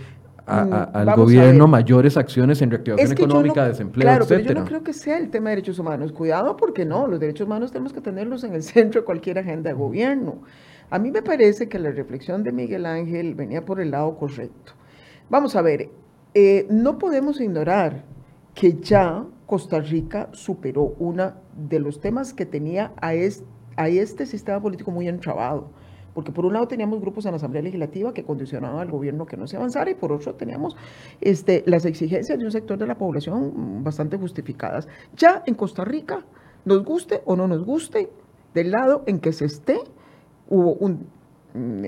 a, 0.47 0.65
mm, 0.65 0.97
al 0.97 1.17
gobierno 1.17 1.67
mayores 1.67 2.19
acciones 2.19 2.61
en 2.61 2.71
reactivación 2.71 3.13
económica, 3.13 3.67
desempleo, 3.67 4.03
claro, 4.07 4.27
pero 4.29 4.41
yo 4.41 4.55
no 4.55 4.65
creo 4.67 4.83
que 4.83 4.93
sea 4.93 5.17
el 5.17 5.31
tema 5.31 5.51
de 5.51 5.57
derechos 5.57 5.79
humanos. 5.79 6.13
Cuidado 6.13 6.57
porque 6.57 6.85
no, 6.85 7.07
los 7.07 7.19
derechos 7.19 7.47
humanos 7.47 7.73
tenemos 7.73 7.95
que 7.95 8.03
tenerlos 8.03 8.45
en 8.45 8.53
el 8.53 8.63
centro 8.63 9.01
de 9.01 9.05
cualquier 9.07 9.39
agenda 9.39 9.71
de 9.71 9.75
gobierno. 9.75 10.43
A 10.91 10.99
mí 10.99 11.11
me 11.11 11.23
parece 11.23 11.69
que 11.69 11.79
la 11.79 11.91
reflexión 11.91 12.43
de 12.43 12.53
Miguel 12.53 12.85
Ángel 12.85 13.35
venía 13.35 13.65
por 13.65 13.81
el 13.81 13.91
lado 13.91 14.17
correcto. 14.17 14.75
Vamos 15.31 15.57
a 15.57 15.63
ver, 15.63 15.89
eh, 16.35 16.67
no 16.69 16.99
podemos 16.99 17.41
ignorar 17.41 18.05
que 18.55 18.75
ya 18.75 19.25
Costa 19.47 19.81
Rica 19.81 20.29
superó 20.33 20.95
uno 20.99 21.33
de 21.57 21.81
los 21.81 21.99
temas 21.99 22.35
que 22.35 22.45
tenía 22.45 22.93
a 23.01 23.15
este, 23.15 24.27
sistema 24.27 24.61
político 24.61 24.91
muy 24.91 25.09
entrabado. 25.09 25.71
Porque 26.13 26.31
por 26.31 26.45
un 26.45 26.53
lado 26.53 26.69
teníamos 26.69 27.01
grupos 27.01 27.25
en 27.25 27.33
la 27.33 27.39
Asamblea 27.39 27.63
Legislativa 27.63 28.13
que 28.13 28.23
condicionaban 28.23 28.79
al 28.81 28.91
gobierno 28.91 29.25
que 29.27 29.37
no 29.37 29.47
se 29.47 29.57
avanzara 29.57 29.91
y 29.91 29.95
por 29.95 30.13
otro 30.13 30.35
teníamos 30.35 30.77
este, 31.21 31.65
las 31.67 31.87
exigencias 31.87 32.39
de 32.39 32.45
un 32.45 32.53
sector 32.53 32.77
de 32.79 32.87
la 32.87 32.97
población 32.97 33.83
bastante 33.83 34.19
justificadas. 34.19 34.87
Ya 35.17 35.43
en 35.47 35.55
Costa 35.55 35.85
Rica, 35.85 36.25
nos 36.67 36.85
guste 36.85 37.23
o 37.25 37.35
no 37.35 37.49
nos 37.49 37.65
guste, 37.65 38.11
del 38.53 38.71
lado 38.71 39.03
en 39.07 39.21
que 39.21 39.33
se 39.33 39.47
esté, 39.47 39.81
hubo 40.49 40.75
un 40.75 41.09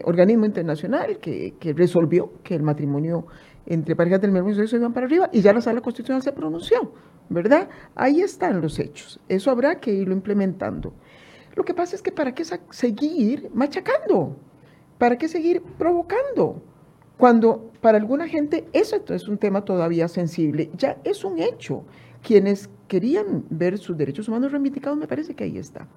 organismo 0.04 0.46
internacional 0.46 1.18
que, 1.18 1.74
resolvió 1.76 2.32
que 2.44 2.54
el 2.54 2.62
matrimonio 2.62 3.26
entre 3.66 3.96
parejas 3.96 4.20
del 4.20 4.30
mismo 4.30 4.54
sexo 4.54 4.76
iban 4.76 4.92
para 4.92 5.06
arriba 5.06 5.28
y 5.32 5.40
ya 5.40 5.52
la 5.52 5.60
sala 5.60 5.80
constitucional 5.80 6.22
se 6.22 6.32
pronunció, 6.32 6.92
¿verdad? 7.28 7.68
Ahí 7.96 8.20
están 8.20 8.60
los 8.60 8.78
hechos. 8.78 9.18
Eso 9.28 9.50
habrá 9.50 9.80
que 9.80 9.92
irlo 9.92 10.14
implementando. 10.14 10.94
Lo 11.56 11.64
que 11.64 11.74
pasa 11.74 11.96
es 11.96 12.02
que 12.02 12.12
para 12.12 12.32
qué 12.32 12.44
seguir 12.70 13.50
machacando, 13.52 14.36
para 14.98 15.16
qué 15.16 15.26
seguir 15.26 15.62
provocando, 15.78 16.62
cuando 17.16 17.72
para 17.80 17.98
alguna 17.98 18.28
gente 18.28 18.66
eso 18.72 18.96
es 19.08 19.26
un 19.26 19.38
tema 19.38 19.64
todavía 19.64 20.06
sensible, 20.06 20.70
ya 20.76 20.98
es 21.02 21.24
un 21.24 21.38
hecho. 21.38 21.84
Quienes 22.22 22.68
querían 22.88 23.44
ver 23.50 23.78
sus 23.78 23.96
derechos 23.96 24.28
humanos 24.28 24.52
reivindicados, 24.52 24.98
me 24.98 25.06
parece 25.08 25.34
que 25.34 25.44
ahí 25.44 25.58
está. 25.58 25.88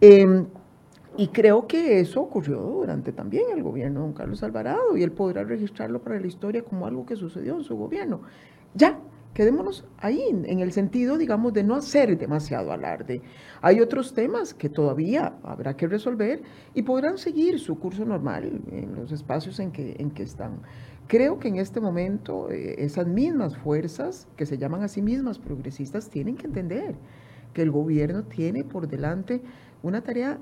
Em, 0.00 0.46
y 1.20 1.28
creo 1.28 1.66
que 1.66 2.00
eso 2.00 2.22
ocurrió 2.22 2.62
durante 2.62 3.12
también 3.12 3.44
el 3.54 3.62
gobierno 3.62 4.00
de 4.00 4.06
don 4.06 4.14
Carlos 4.14 4.42
Alvarado 4.42 4.96
y 4.96 5.02
él 5.02 5.12
podrá 5.12 5.44
registrarlo 5.44 6.00
para 6.00 6.18
la 6.18 6.26
historia 6.26 6.62
como 6.62 6.86
algo 6.86 7.04
que 7.04 7.14
sucedió 7.14 7.58
en 7.58 7.62
su 7.62 7.76
gobierno. 7.76 8.22
Ya, 8.72 8.98
quedémonos 9.34 9.84
ahí, 9.98 10.22
en 10.30 10.60
el 10.60 10.72
sentido, 10.72 11.18
digamos, 11.18 11.52
de 11.52 11.62
no 11.62 11.74
hacer 11.74 12.16
demasiado 12.16 12.72
alarde. 12.72 13.20
Hay 13.60 13.82
otros 13.82 14.14
temas 14.14 14.54
que 14.54 14.70
todavía 14.70 15.34
habrá 15.42 15.76
que 15.76 15.88
resolver 15.88 16.40
y 16.72 16.84
podrán 16.84 17.18
seguir 17.18 17.60
su 17.60 17.78
curso 17.78 18.06
normal 18.06 18.62
en 18.72 18.94
los 18.94 19.12
espacios 19.12 19.60
en 19.60 19.72
que, 19.72 19.96
en 19.98 20.12
que 20.12 20.22
están. 20.22 20.62
Creo 21.06 21.38
que 21.38 21.48
en 21.48 21.56
este 21.56 21.82
momento 21.82 22.50
eh, 22.50 22.76
esas 22.78 23.06
mismas 23.06 23.58
fuerzas, 23.58 24.26
que 24.36 24.46
se 24.46 24.56
llaman 24.56 24.84
a 24.84 24.88
sí 24.88 25.02
mismas 25.02 25.38
progresistas, 25.38 26.08
tienen 26.08 26.38
que 26.38 26.46
entender 26.46 26.94
que 27.52 27.60
el 27.60 27.70
gobierno 27.70 28.22
tiene 28.22 28.64
por 28.64 28.88
delante 28.88 29.42
una 29.82 30.00
tarea 30.00 30.38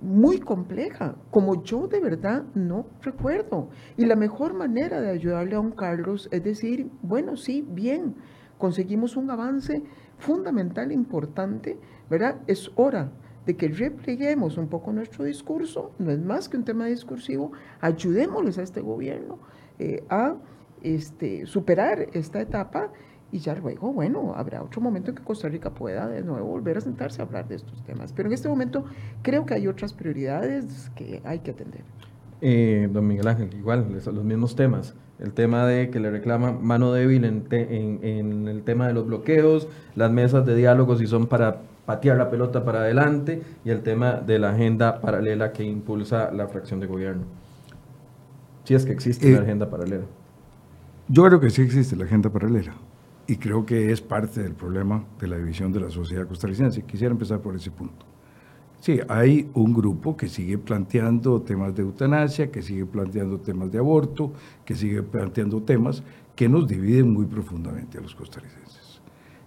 muy 0.00 0.40
compleja, 0.40 1.16
como 1.30 1.62
yo 1.62 1.86
de 1.88 2.00
verdad 2.00 2.44
no 2.54 2.86
recuerdo. 3.02 3.70
Y 3.96 4.06
la 4.06 4.16
mejor 4.16 4.54
manera 4.54 5.00
de 5.00 5.10
ayudarle 5.10 5.56
a 5.56 5.60
un 5.60 5.72
Carlos 5.72 6.28
es 6.32 6.42
decir, 6.42 6.90
bueno, 7.02 7.36
sí, 7.36 7.64
bien, 7.66 8.16
conseguimos 8.58 9.16
un 9.16 9.30
avance 9.30 9.82
fundamental, 10.18 10.92
importante, 10.92 11.78
¿verdad? 12.08 12.36
Es 12.46 12.70
hora 12.76 13.10
de 13.46 13.56
que 13.56 13.68
repleguemos 13.68 14.58
un 14.58 14.68
poco 14.68 14.92
nuestro 14.92 15.24
discurso, 15.24 15.92
no 15.98 16.10
es 16.10 16.20
más 16.20 16.48
que 16.48 16.58
un 16.58 16.64
tema 16.64 16.86
discursivo, 16.86 17.52
ayudémosles 17.80 18.58
a 18.58 18.62
este 18.62 18.80
gobierno 18.80 19.38
eh, 19.78 20.04
a 20.10 20.36
este, 20.82 21.46
superar 21.46 22.08
esta 22.12 22.42
etapa 22.42 22.92
y 23.32 23.38
ya 23.38 23.54
luego, 23.54 23.92
bueno, 23.92 24.34
habrá 24.36 24.62
otro 24.62 24.80
momento 24.80 25.10
en 25.10 25.16
que 25.16 25.22
Costa 25.22 25.48
Rica 25.48 25.70
pueda 25.70 26.08
de 26.08 26.22
nuevo 26.22 26.46
volver 26.46 26.78
a 26.78 26.80
sentarse 26.80 27.22
a 27.22 27.24
hablar 27.24 27.46
de 27.46 27.56
estos 27.56 27.80
temas. 27.84 28.12
Pero 28.12 28.28
en 28.28 28.32
este 28.32 28.48
momento 28.48 28.84
creo 29.22 29.46
que 29.46 29.54
hay 29.54 29.68
otras 29.68 29.92
prioridades 29.92 30.90
que 30.96 31.22
hay 31.24 31.38
que 31.38 31.52
atender. 31.52 31.82
Eh, 32.40 32.88
don 32.90 33.06
Miguel 33.06 33.28
Ángel, 33.28 33.54
igual, 33.54 33.86
los 33.92 34.24
mismos 34.24 34.56
temas. 34.56 34.94
El 35.20 35.32
tema 35.32 35.66
de 35.66 35.90
que 35.90 36.00
le 36.00 36.10
reclama 36.10 36.52
mano 36.52 36.92
débil 36.92 37.24
en, 37.24 37.46
en, 37.50 38.48
el 38.48 38.62
tema 38.62 38.88
de 38.88 38.94
los 38.94 39.06
bloqueos, 39.06 39.68
las 39.94 40.10
mesas 40.10 40.46
de 40.46 40.56
diálogo 40.56 40.96
si 40.96 41.06
son 41.06 41.26
para 41.26 41.60
patear 41.86 42.16
la 42.16 42.30
pelota 42.30 42.64
para 42.64 42.80
adelante 42.80 43.42
y 43.64 43.70
el 43.70 43.82
tema 43.82 44.14
de 44.14 44.38
la 44.38 44.50
agenda 44.50 45.00
paralela 45.00 45.52
que 45.52 45.62
impulsa 45.62 46.32
la 46.32 46.48
fracción 46.48 46.80
de 46.80 46.86
gobierno. 46.86 47.24
Si 48.64 48.74
es 48.74 48.86
que 48.86 48.92
existe 48.92 49.30
la 49.30 49.38
eh, 49.38 49.42
agenda 49.42 49.68
paralela. 49.68 50.04
Yo 51.08 51.24
creo 51.24 51.40
que 51.40 51.50
sí 51.50 51.62
existe 51.62 51.96
la 51.96 52.04
agenda 52.04 52.30
paralela 52.30 52.72
y 53.30 53.36
creo 53.36 53.64
que 53.64 53.92
es 53.92 54.00
parte 54.00 54.42
del 54.42 54.54
problema 54.54 55.04
de 55.20 55.28
la 55.28 55.36
división 55.36 55.70
de 55.70 55.78
la 55.78 55.88
sociedad 55.88 56.26
costarricense. 56.26 56.82
Quisiera 56.82 57.12
empezar 57.12 57.40
por 57.40 57.54
ese 57.54 57.70
punto. 57.70 58.04
Sí, 58.80 58.98
hay 59.08 59.48
un 59.54 59.72
grupo 59.72 60.16
que 60.16 60.26
sigue 60.26 60.58
planteando 60.58 61.40
temas 61.40 61.72
de 61.76 61.82
eutanasia, 61.82 62.50
que 62.50 62.60
sigue 62.60 62.86
planteando 62.86 63.38
temas 63.38 63.70
de 63.70 63.78
aborto, 63.78 64.32
que 64.64 64.74
sigue 64.74 65.04
planteando 65.04 65.62
temas 65.62 66.02
que 66.34 66.48
nos 66.48 66.66
dividen 66.66 67.12
muy 67.12 67.26
profundamente 67.26 67.98
a 67.98 68.00
los 68.00 68.16
costarricenses 68.16 69.00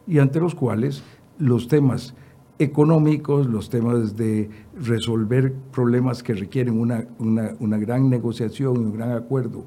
y 0.07 0.19
ante 0.19 0.39
los 0.39 0.55
cuales 0.55 1.03
los 1.37 1.67
temas 1.67 2.15
económicos, 2.59 3.47
los 3.47 3.69
temas 3.69 4.15
de 4.15 4.49
resolver 4.79 5.53
problemas 5.73 6.23
que 6.23 6.35
requieren 6.35 6.79
una, 6.79 7.05
una, 7.19 7.51
una 7.59 7.77
gran 7.77 8.09
negociación 8.09 8.75
y 8.77 8.79
un 8.85 8.93
gran 8.93 9.11
acuerdo 9.11 9.65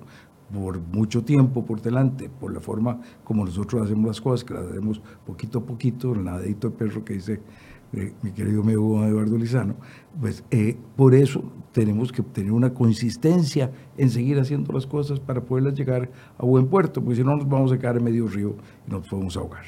por 0.52 0.80
mucho 0.80 1.24
tiempo 1.24 1.64
por 1.64 1.80
delante, 1.82 2.28
por 2.28 2.52
la 2.52 2.60
forma 2.60 3.00
como 3.24 3.44
nosotros 3.44 3.82
hacemos 3.82 4.06
las 4.06 4.20
cosas, 4.20 4.44
que 4.44 4.54
las 4.54 4.66
hacemos 4.66 5.00
poquito 5.26 5.58
a 5.58 5.66
poquito, 5.66 6.12
el 6.12 6.24
nadadito 6.24 6.70
de 6.70 6.76
perro 6.76 7.04
que 7.04 7.14
dice 7.14 7.40
eh, 7.92 8.12
mi 8.22 8.32
querido 8.32 8.62
amigo 8.62 9.04
Eduardo 9.04 9.38
Lizano, 9.38 9.76
pues 10.20 10.44
eh, 10.50 10.76
por 10.96 11.14
eso 11.14 11.42
tenemos 11.72 12.10
que 12.10 12.22
tener 12.22 12.52
una 12.52 12.74
consistencia 12.74 13.70
en 13.96 14.10
seguir 14.10 14.38
haciendo 14.40 14.72
las 14.72 14.86
cosas 14.86 15.20
para 15.20 15.40
poderlas 15.40 15.74
llegar 15.74 16.10
a 16.36 16.44
buen 16.44 16.66
puerto, 16.66 17.02
porque 17.02 17.16
si 17.16 17.24
no 17.24 17.36
nos 17.36 17.48
vamos 17.48 17.72
a 17.72 17.78
quedar 17.78 17.96
en 17.96 18.04
medio 18.04 18.26
río 18.26 18.56
y 18.86 18.90
nos 18.90 19.06
podemos 19.08 19.36
ahogar. 19.36 19.64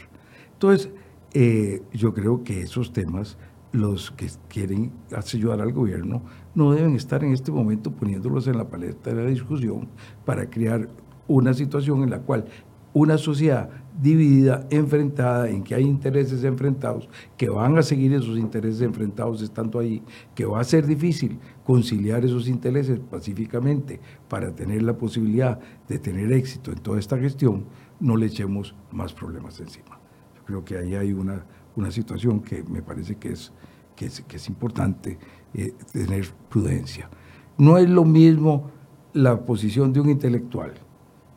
Entonces, 0.52 0.90
eh, 1.32 1.82
yo 1.92 2.14
creo 2.14 2.42
que 2.42 2.62
esos 2.62 2.92
temas, 2.92 3.38
los 3.72 4.10
que 4.10 4.28
quieren 4.48 4.92
ayudar 5.12 5.60
al 5.60 5.72
gobierno, 5.72 6.22
no 6.54 6.72
deben 6.72 6.94
estar 6.96 7.22
en 7.22 7.32
este 7.32 7.52
momento 7.52 7.90
poniéndolos 7.92 8.46
en 8.46 8.58
la 8.58 8.68
paleta 8.68 9.10
de 9.10 9.22
la 9.22 9.28
discusión 9.28 9.88
para 10.24 10.48
crear 10.48 10.88
una 11.26 11.52
situación 11.52 12.02
en 12.02 12.10
la 12.10 12.20
cual 12.20 12.46
una 12.92 13.18
sociedad 13.18 13.68
dividida, 14.00 14.66
enfrentada, 14.70 15.48
en 15.48 15.62
que 15.62 15.74
hay 15.74 15.84
intereses 15.84 16.44
enfrentados, 16.44 17.08
que 17.36 17.48
van 17.48 17.76
a 17.76 17.82
seguir 17.82 18.12
esos 18.12 18.38
intereses 18.38 18.80
enfrentados 18.80 19.42
estando 19.42 19.78
ahí, 19.78 20.02
que 20.34 20.46
va 20.46 20.60
a 20.60 20.64
ser 20.64 20.86
difícil 20.86 21.38
conciliar 21.64 22.24
esos 22.24 22.48
intereses 22.48 22.98
pacíficamente 22.98 24.00
para 24.28 24.54
tener 24.54 24.82
la 24.82 24.96
posibilidad 24.96 25.58
de 25.88 25.98
tener 25.98 26.32
éxito 26.32 26.72
en 26.72 26.78
toda 26.78 26.98
esta 26.98 27.18
gestión, 27.18 27.66
no 28.00 28.16
le 28.16 28.26
echemos 28.26 28.74
más 28.90 29.12
problemas 29.12 29.58
encima. 29.60 29.98
Yo 30.36 30.44
creo 30.44 30.64
que 30.64 30.78
ahí 30.78 30.94
hay 30.94 31.12
una, 31.12 31.44
una 31.78 31.92
situación 31.92 32.40
que 32.40 32.64
me 32.64 32.82
parece 32.82 33.14
que 33.16 33.30
es, 33.30 33.52
que 33.94 34.06
es, 34.06 34.48
importante 34.48 35.16
eh, 35.54 35.72
tener 35.92 36.26
prudencia. 36.48 37.08
No 37.56 37.78
es 37.78 37.88
lo 37.88 38.04
mismo 38.04 38.70
la 39.12 39.44
posición 39.44 39.92
de 39.92 40.00
un 40.00 40.10
intelectual 40.10 40.74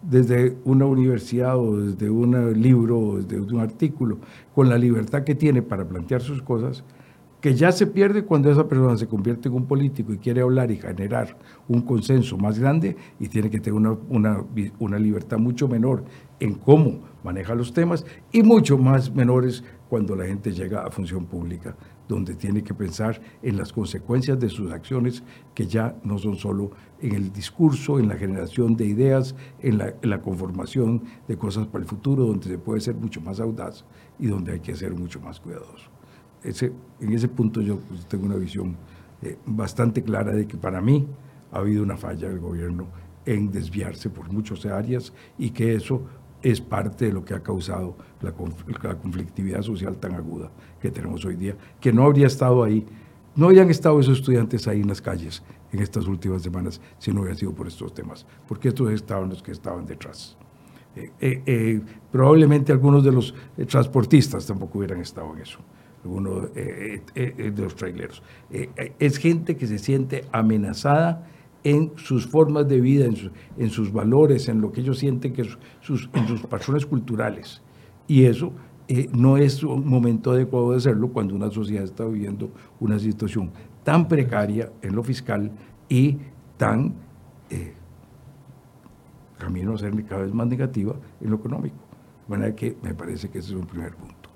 desde 0.02 0.58
una 0.66 0.86
universidad 0.86 1.58
o 1.60 1.78
desde 1.78 2.10
un 2.10 2.60
libro 2.60 3.00
o 3.00 3.18
desde 3.22 3.54
un 3.54 3.60
artículo, 3.60 4.18
con 4.56 4.68
la 4.68 4.78
libertad 4.78 5.24
que 5.24 5.36
tiene 5.36 5.62
para 5.62 5.88
plantear 5.88 6.22
sus 6.22 6.42
cosas, 6.42 6.84
que 7.40 7.54
ya 7.54 7.72
se 7.72 7.86
pierde 7.86 8.24
cuando 8.24 8.52
esa 8.52 8.68
persona 8.68 8.98
se 8.98 9.08
convierte 9.08 9.48
en 9.48 9.56
un 9.56 9.66
político 9.66 10.12
y 10.12 10.18
quiere 10.18 10.42
hablar 10.42 10.72
y 10.72 10.78
generar 10.78 11.38
un 11.68 11.82
consenso 11.82 12.38
más 12.38 12.58
grande 12.58 12.96
y 13.20 13.28
tiene 13.28 13.52
que 13.52 13.60
tener 13.60 13.74
una, 13.74 13.96
una, 14.10 14.44
una 14.80 14.98
libertad 14.98 15.38
mucho 15.38 15.68
menor 15.68 16.04
en 16.40 16.56
cómo 16.56 17.00
maneja 17.24 17.54
los 17.54 17.74
temas 17.74 18.06
y 18.32 18.44
mucho 18.44 18.78
más 18.78 19.14
menores 19.14 19.64
cuando 19.92 20.16
la 20.16 20.26
gente 20.26 20.54
llega 20.54 20.86
a 20.86 20.90
función 20.90 21.26
pública 21.26 21.76
donde 22.08 22.36
tiene 22.36 22.64
que 22.64 22.74
pensar 22.74 23.20
en 23.44 23.58
las 23.58 23.74
consecuencias 23.74 24.40
de 24.40 24.48
sus 24.48 24.72
acciones, 24.72 25.22
que 25.54 25.68
ya 25.68 25.98
no 26.06 26.18
son 26.18 26.38
solo 26.38 26.72
en 27.02 27.14
el 27.14 27.34
discurso, 27.34 28.00
en 28.00 28.08
la 28.08 28.16
generación 28.16 28.78
de 28.78 28.86
ideas, 28.86 29.36
en 29.60 29.80
la, 29.80 30.22
conformación 30.22 31.04
de 31.28 31.36
cosas 31.36 31.68
para 31.68 31.84
el 31.84 31.90
futuro, 31.90 32.26
donde 32.26 32.48
se 32.48 32.58
puede 32.58 32.80
ser 32.80 32.96
mucho 32.96 33.20
más 33.20 33.42
audaz 33.42 33.84
y 34.18 34.28
donde 34.28 34.54
hay 34.54 34.60
que 34.62 34.78
ser 34.78 34.94
mucho 34.94 35.20
más 35.20 35.42
cuidadoso. 35.42 35.90
Ese, 36.42 36.72
en 37.02 37.12
ese 37.12 37.28
punto 37.28 37.60
yo 37.60 37.78
pues, 37.80 38.06
tengo 38.06 38.28
una 38.28 38.38
visión 38.38 38.78
eh, 39.22 39.38
bastante 39.46 40.04
clara 40.04 40.32
de 40.32 40.48
que 40.48 40.56
para 40.56 40.80
mí 40.80 41.06
ha 41.52 41.58
habido 41.58 41.84
una 41.84 41.98
falla 41.98 42.30
del 42.30 42.40
gobierno 42.40 42.88
en 43.26 43.52
desviarse 43.52 44.10
por 44.10 44.32
muchas 44.32 44.66
áreas 44.66 45.12
y 45.38 45.50
que 45.50 45.76
eso 45.76 46.02
es 46.42 46.62
parte 46.62 47.06
de 47.06 47.14
lo 47.14 47.24
que 47.24 47.34
ha 47.34 47.42
causado 47.42 47.96
la, 48.22 48.32
conflictividad 48.32 49.62
social 49.62 49.98
tan 49.98 50.14
aguda 50.16 50.52
que 50.80 50.92
tenemos 50.92 51.24
hoy 51.26 51.36
día, 51.36 51.56
que 51.80 51.94
no 51.94 52.04
habría 52.04 52.28
estado 52.28 52.64
ahí, 52.64 52.86
no 53.36 53.46
habrían 53.48 53.70
estado 53.70 54.00
esos 54.00 54.20
estudiantes 54.20 54.68
ahí 54.68 54.82
en 54.82 54.88
las 54.88 55.02
calles 55.02 55.44
en 55.72 55.80
estas 55.80 56.08
últimas 56.08 56.42
semanas 56.42 56.82
si 56.98 57.12
no 57.12 57.22
hubiera 57.22 57.38
sido 57.38 57.54
por 57.54 57.68
estos 57.68 57.94
temas, 57.94 58.26
porque 58.48 58.70
estos 58.70 58.92
estaban 58.92 59.30
los 59.30 59.42
que 59.42 59.52
estaban 59.52 59.86
detrás. 59.86 60.38
Eh, 60.96 61.10
eh, 61.22 61.44
eh, 61.46 61.82
probablemente 62.12 62.74
algunos 62.74 63.04
de 63.04 63.14
los 63.14 63.34
transportistas 63.70 64.46
tampoco 64.46 64.80
hubieran 64.80 65.00
estado 65.00 65.34
en 65.34 65.42
eso, 65.42 65.60
algunos 66.04 66.54
de 66.54 67.54
los 67.56 67.76
traileros. 67.76 68.22
es 68.50 69.18
gente 69.18 69.56
que 69.56 69.68
se 69.68 69.80
siente 69.80 70.26
amenazada 70.32 71.28
en 71.64 71.92
sus 71.96 72.28
formas 72.28 72.68
de 72.68 72.82
vida, 72.82 73.06
en, 73.06 73.70
sus 73.70 73.92
valores, 73.92 74.50
en 74.50 74.62
lo 74.62 74.72
que 74.72 74.82
ellos 74.82 74.98
sienten 74.98 75.34
que 75.34 75.46
sus, 75.82 76.10
en 76.14 76.28
sus 76.28 76.42
pasiones 76.42 76.86
culturales. 76.86 77.62
Y 78.08 78.26
eso 78.26 78.52
eh, 78.88 79.10
no 79.14 79.38
es 79.38 79.64
un 79.64 79.88
momento 79.88 80.32
adecuado 80.32 80.72
de 80.72 80.78
hacerlo 80.78 81.10
cuando 81.10 81.36
una 81.36 81.52
sociedad 81.52 81.84
está 81.84 82.06
viviendo 82.06 82.52
una 82.80 83.00
situación 83.00 83.52
tan 83.84 84.08
precaria 84.08 84.72
en 84.82 84.96
lo 84.96 85.04
fiscal 85.04 85.52
y 85.88 86.18
tan 86.58 86.94
eh, 87.50 87.74
camino 89.38 89.74
a 89.74 89.78
ser 89.78 90.06
cada 90.06 90.24
vez 90.24 90.34
más 90.34 90.48
negativa 90.48 90.96
en 91.20 91.30
lo 91.30 91.38
económico. 91.38 91.76
De 92.28 92.38
manera 92.38 92.56
que 92.56 92.78
me 92.82 92.94
parece 92.94 93.30
que 93.30 93.40
ese 93.40 93.50
es 93.50 93.56
un 93.56 93.66
primer 93.66 93.96
punto. 93.96 94.30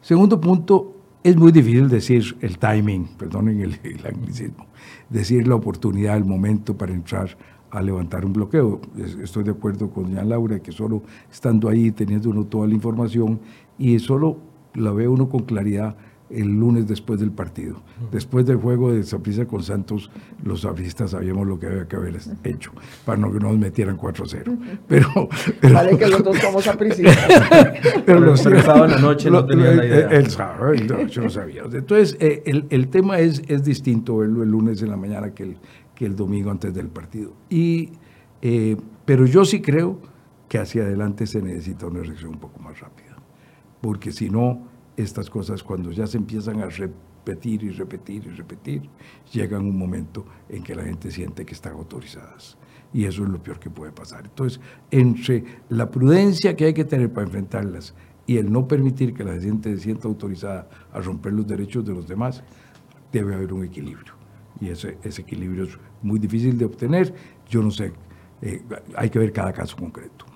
Segundo 0.00 0.40
punto, 0.40 0.99
es 1.22 1.36
muy 1.36 1.52
difícil 1.52 1.88
decir 1.88 2.36
el 2.40 2.58
timing, 2.58 3.06
perdonen 3.18 3.60
el, 3.60 3.78
el 3.82 4.06
anglicismo, 4.06 4.66
decir 5.08 5.46
la 5.46 5.54
oportunidad, 5.54 6.16
el 6.16 6.24
momento 6.24 6.76
para 6.76 6.92
entrar 6.92 7.36
a 7.70 7.82
levantar 7.82 8.24
un 8.24 8.32
bloqueo. 8.32 8.80
Estoy 9.22 9.44
de 9.44 9.52
acuerdo 9.52 9.90
con 9.90 10.04
doña 10.04 10.24
Laura 10.24 10.60
que 10.60 10.72
solo 10.72 11.02
estando 11.30 11.68
ahí, 11.68 11.90
teniendo 11.90 12.30
uno 12.30 12.44
toda 12.44 12.66
la 12.66 12.74
información 12.74 13.40
y 13.78 13.98
solo 13.98 14.38
la 14.74 14.92
ve 14.92 15.08
uno 15.08 15.28
con 15.28 15.44
claridad 15.44 15.96
el 16.30 16.48
lunes 16.48 16.86
después 16.86 17.20
del 17.20 17.32
partido. 17.32 17.82
Después 18.12 18.46
del 18.46 18.56
juego 18.56 18.92
de 18.92 19.02
Zaprisa 19.02 19.46
con 19.46 19.62
Santos, 19.62 20.10
los 20.44 20.62
sabristas 20.62 21.10
sabíamos 21.10 21.46
lo 21.46 21.58
que 21.58 21.66
había 21.66 21.88
que 21.88 21.96
haber 21.96 22.18
hecho 22.44 22.72
para 23.04 23.18
no 23.18 23.32
que 23.32 23.40
nos 23.40 23.58
metieran 23.58 23.98
4-0. 23.98 24.58
Pero, 24.86 25.28
pero, 25.60 25.74
vale 25.74 25.98
que 25.98 26.06
los 26.06 26.22
dos 26.22 26.38
somos 26.38 26.64
zapristas. 26.64 27.16
pero 28.06 28.20
los 28.20 28.44
el 28.46 28.62
sábado 28.62 28.84
en 28.86 28.90
la 28.92 28.98
noche 28.98 29.30
no 29.30 29.44
tenían 29.44 29.76
la 29.76 29.86
idea. 29.86 30.08
El, 30.08 30.30
sábado 30.30 30.72
la 30.72 31.02
noche 31.02 31.20
no 31.20 31.30
sabíamos. 31.30 31.74
Entonces, 31.74 32.16
eh, 32.20 32.42
el, 32.46 32.66
el, 32.70 32.88
tema 32.88 33.18
es, 33.18 33.42
es 33.48 33.64
distinto 33.64 34.18
verlo 34.18 34.42
el 34.42 34.50
lunes 34.50 34.82
en 34.82 34.90
la 34.90 34.96
mañana 34.96 35.34
que 35.34 35.42
el, 35.42 35.56
que 35.94 36.06
el 36.06 36.16
domingo 36.16 36.50
antes 36.50 36.72
del 36.72 36.88
partido. 36.88 37.32
Y, 37.48 37.90
eh, 38.42 38.76
pero 39.04 39.26
yo 39.26 39.44
sí 39.44 39.60
creo 39.60 39.98
que 40.48 40.58
hacia 40.58 40.82
adelante 40.82 41.26
se 41.26 41.42
necesita 41.42 41.86
una 41.86 42.00
reacción 42.00 42.30
un 42.30 42.40
poco 42.40 42.58
más 42.60 42.80
rápida. 42.80 43.16
Porque 43.80 44.12
si 44.12 44.30
no 44.30 44.69
estas 45.02 45.30
cosas 45.30 45.62
cuando 45.62 45.90
ya 45.90 46.06
se 46.06 46.16
empiezan 46.16 46.60
a 46.60 46.66
repetir 46.66 47.62
y 47.64 47.70
repetir 47.70 48.26
y 48.26 48.30
repetir, 48.30 48.82
llegan 49.32 49.64
un 49.64 49.76
momento 49.76 50.24
en 50.48 50.62
que 50.62 50.74
la 50.74 50.84
gente 50.84 51.10
siente 51.10 51.44
que 51.44 51.54
están 51.54 51.74
autorizadas. 51.74 52.56
Y 52.92 53.04
eso 53.04 53.22
es 53.24 53.30
lo 53.30 53.42
peor 53.42 53.60
que 53.60 53.70
puede 53.70 53.92
pasar. 53.92 54.24
Entonces, 54.24 54.60
entre 54.90 55.44
la 55.68 55.90
prudencia 55.90 56.56
que 56.56 56.64
hay 56.66 56.74
que 56.74 56.84
tener 56.84 57.12
para 57.12 57.26
enfrentarlas 57.26 57.94
y 58.26 58.36
el 58.36 58.50
no 58.50 58.66
permitir 58.66 59.14
que 59.14 59.24
la 59.24 59.40
gente 59.40 59.74
se 59.76 59.82
sienta 59.82 60.08
autorizada 60.08 60.68
a 60.92 61.00
romper 61.00 61.32
los 61.32 61.46
derechos 61.46 61.84
de 61.84 61.94
los 61.94 62.08
demás, 62.08 62.42
debe 63.12 63.34
haber 63.34 63.52
un 63.52 63.64
equilibrio. 63.64 64.14
Y 64.60 64.68
ese, 64.68 64.98
ese 65.02 65.22
equilibrio 65.22 65.64
es 65.64 65.78
muy 66.02 66.18
difícil 66.18 66.58
de 66.58 66.64
obtener. 66.64 67.14
Yo 67.48 67.62
no 67.62 67.70
sé, 67.70 67.92
eh, 68.42 68.62
hay 68.96 69.10
que 69.10 69.18
ver 69.18 69.32
cada 69.32 69.52
caso 69.52 69.76
concreto. 69.76 70.29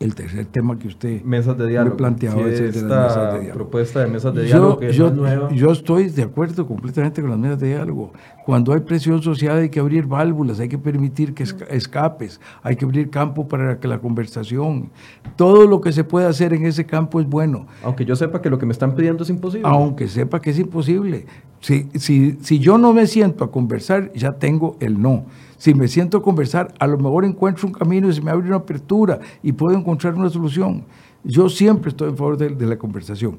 El 0.00 0.14
tercer 0.14 0.46
tema 0.46 0.78
que 0.78 0.88
usted 0.88 1.22
mesas 1.24 1.58
de 1.58 1.66
diálogo. 1.68 1.90
me 1.94 1.98
planteaba 1.98 2.42
Sí, 2.44 2.64
esta 2.64 3.02
mesas 3.02 3.32
de 3.34 3.40
diálogo. 3.40 3.52
propuesta 3.54 4.00
de 4.00 4.06
mesas 4.06 4.34
de 4.34 4.44
diálogo 4.44 4.72
Yo, 4.72 4.78
que 4.78 4.92
yo- 4.94 5.06
es 5.08 5.12
nueva. 5.12 5.52
yo 5.52 5.70
estoy 5.72 6.08
de 6.08 6.22
acuerdo 6.22 6.66
completamente 6.66 7.20
con 7.20 7.28
las 7.28 7.38
mesas 7.38 7.60
de 7.60 7.68
diálogo. 7.68 8.10
Cuando 8.46 8.72
hay 8.72 8.80
presión 8.80 9.20
social 9.22 9.58
hay 9.58 9.68
que 9.68 9.78
abrir 9.78 10.06
válvulas, 10.06 10.58
hay 10.58 10.70
que 10.70 10.78
permitir 10.78 11.34
que 11.34 11.44
esca- 11.44 11.66
escapes, 11.68 12.40
hay 12.62 12.76
que 12.76 12.86
abrir 12.86 13.10
campo 13.10 13.46
para 13.46 13.78
que 13.78 13.86
la 13.88 13.98
conversación. 13.98 14.88
Todo 15.36 15.66
lo 15.66 15.82
que 15.82 15.92
se 15.92 16.02
puede 16.02 16.26
hacer 16.26 16.54
en 16.54 16.64
ese 16.64 16.86
campo 16.86 17.20
es 17.20 17.28
bueno, 17.28 17.66
Aunque 17.84 18.06
yo 18.06 18.16
sepa 18.16 18.40
que 18.40 18.48
lo 18.48 18.58
que 18.58 18.64
me 18.64 18.72
están 18.72 18.94
pidiendo 18.94 19.22
es 19.24 19.28
imposible. 19.28 19.68
aunque 19.68 20.08
sepa 20.08 20.40
que 20.40 20.48
es 20.48 20.58
imposible. 20.58 21.26
Si, 21.60 21.90
si, 21.96 22.38
si 22.40 22.58
yo 22.58 22.78
no 22.78 22.94
me 22.94 23.06
siento 23.06 23.44
a 23.44 23.50
conversar, 23.50 24.10
ya 24.14 24.32
tengo 24.32 24.78
el 24.80 24.98
no. 24.98 25.26
Si 25.60 25.74
me 25.74 25.88
siento 25.88 26.16
a 26.16 26.22
conversar, 26.22 26.72
a 26.78 26.86
lo 26.86 26.96
mejor 26.96 27.26
encuentro 27.26 27.66
un 27.66 27.74
camino 27.74 28.08
y 28.08 28.14
se 28.14 28.22
me 28.22 28.30
abre 28.30 28.46
una 28.46 28.56
apertura 28.56 29.20
y 29.42 29.52
puedo 29.52 29.76
encontrar 29.76 30.14
una 30.14 30.30
solución. 30.30 30.86
Yo 31.22 31.50
siempre 31.50 31.90
estoy 31.90 32.08
en 32.08 32.16
favor 32.16 32.38
de, 32.38 32.66
la 32.66 32.78
conversación. 32.78 33.38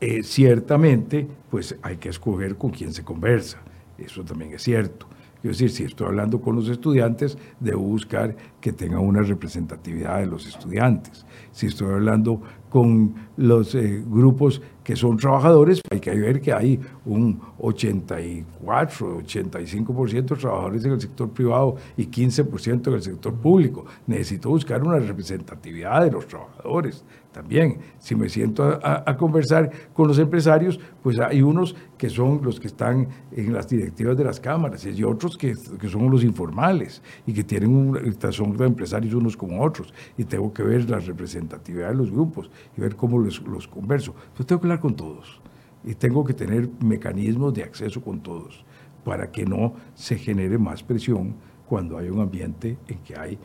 Eh, 0.00 0.22
ciertamente, 0.22 1.28
pues 1.50 1.76
hay 1.82 1.98
que 1.98 2.08
escoger 2.08 2.56
con 2.56 2.70
quién 2.70 2.94
se 2.94 3.04
conversa. 3.04 3.58
Eso 3.98 4.24
también 4.24 4.54
es 4.54 4.62
cierto. 4.62 5.06
Quiero 5.40 5.52
decir, 5.52 5.70
si 5.70 5.84
estoy 5.84 6.08
hablando 6.08 6.40
con 6.40 6.56
los 6.56 6.68
estudiantes, 6.68 7.38
debo 7.60 7.82
buscar 7.82 8.34
que 8.60 8.72
tengan 8.72 9.00
una 9.00 9.22
representatividad 9.22 10.18
de 10.18 10.26
los 10.26 10.46
estudiantes. 10.46 11.24
Si 11.52 11.66
estoy 11.66 11.92
hablando 11.92 12.42
con 12.68 13.14
los 13.36 13.74
eh, 13.76 14.02
grupos 14.04 14.60
que 14.82 14.96
son 14.96 15.16
trabajadores, 15.16 15.80
hay 15.90 16.00
que 16.00 16.10
ver 16.10 16.40
que 16.40 16.52
hay 16.52 16.80
un 17.04 17.40
84, 17.58 19.20
85% 19.20 20.08
de 20.08 20.22
trabajadores 20.22 20.84
en 20.84 20.92
el 20.92 21.00
sector 21.00 21.30
privado 21.30 21.76
y 21.96 22.06
15% 22.06 22.88
en 22.88 22.94
el 22.94 23.02
sector 23.02 23.34
público. 23.34 23.84
Necesito 24.08 24.48
buscar 24.48 24.82
una 24.82 24.98
representatividad 24.98 26.02
de 26.02 26.10
los 26.10 26.26
trabajadores 26.26 27.04
también. 27.38 27.78
Si 28.00 28.16
me 28.16 28.28
siento 28.28 28.80
a, 28.82 29.16
conversar 29.16 29.70
con 29.92 30.08
los 30.08 30.18
empresarios, 30.18 30.80
pues 31.04 31.20
hay 31.20 31.40
unos 31.40 31.76
que 31.96 32.10
son 32.10 32.40
los 32.42 32.58
que 32.58 32.66
están 32.66 33.06
en 33.30 33.52
las 33.52 33.68
directivas 33.68 34.16
de 34.16 34.24
las 34.24 34.40
cámaras 34.40 34.84
y 34.84 35.04
otros 35.04 35.38
que, 35.38 35.54
que 35.80 35.88
son 35.88 36.10
los 36.10 36.24
informales 36.24 37.00
y 37.28 37.32
que 37.32 37.44
tienen 37.44 37.70
un, 37.70 38.32
son 38.32 38.60
empresarios 38.60 39.14
unos 39.14 39.36
como 39.36 39.62
otros. 39.62 39.94
Y 40.16 40.24
tengo 40.24 40.52
que 40.52 40.64
ver 40.64 40.90
la 40.90 40.98
representatividad 40.98 41.90
de 41.90 41.94
los 41.94 42.10
grupos 42.10 42.50
y 42.76 42.80
ver 42.80 42.96
cómo 42.96 43.20
los, 43.20 43.40
los 43.42 43.68
converso. 43.68 44.16
Entonces 44.16 44.46
tengo 44.46 44.60
que 44.60 44.66
hablar 44.66 44.80
con 44.80 44.96
todos 44.96 45.40
y 45.84 45.94
tengo 45.94 46.24
que 46.24 46.34
tener 46.34 46.68
mecanismos 46.84 47.54
de 47.54 47.62
acceso 47.62 48.02
con 48.02 48.20
todos 48.20 48.64
para 49.04 49.30
que 49.30 49.46
no 49.46 49.74
se 49.94 50.18
genere 50.18 50.58
más 50.58 50.82
presión 50.82 51.36
cuando 51.68 51.98
hay 51.98 52.08
un 52.08 52.20
ambiente 52.20 52.78
en 52.88 52.98
que 52.98 53.16
hay 53.16 53.38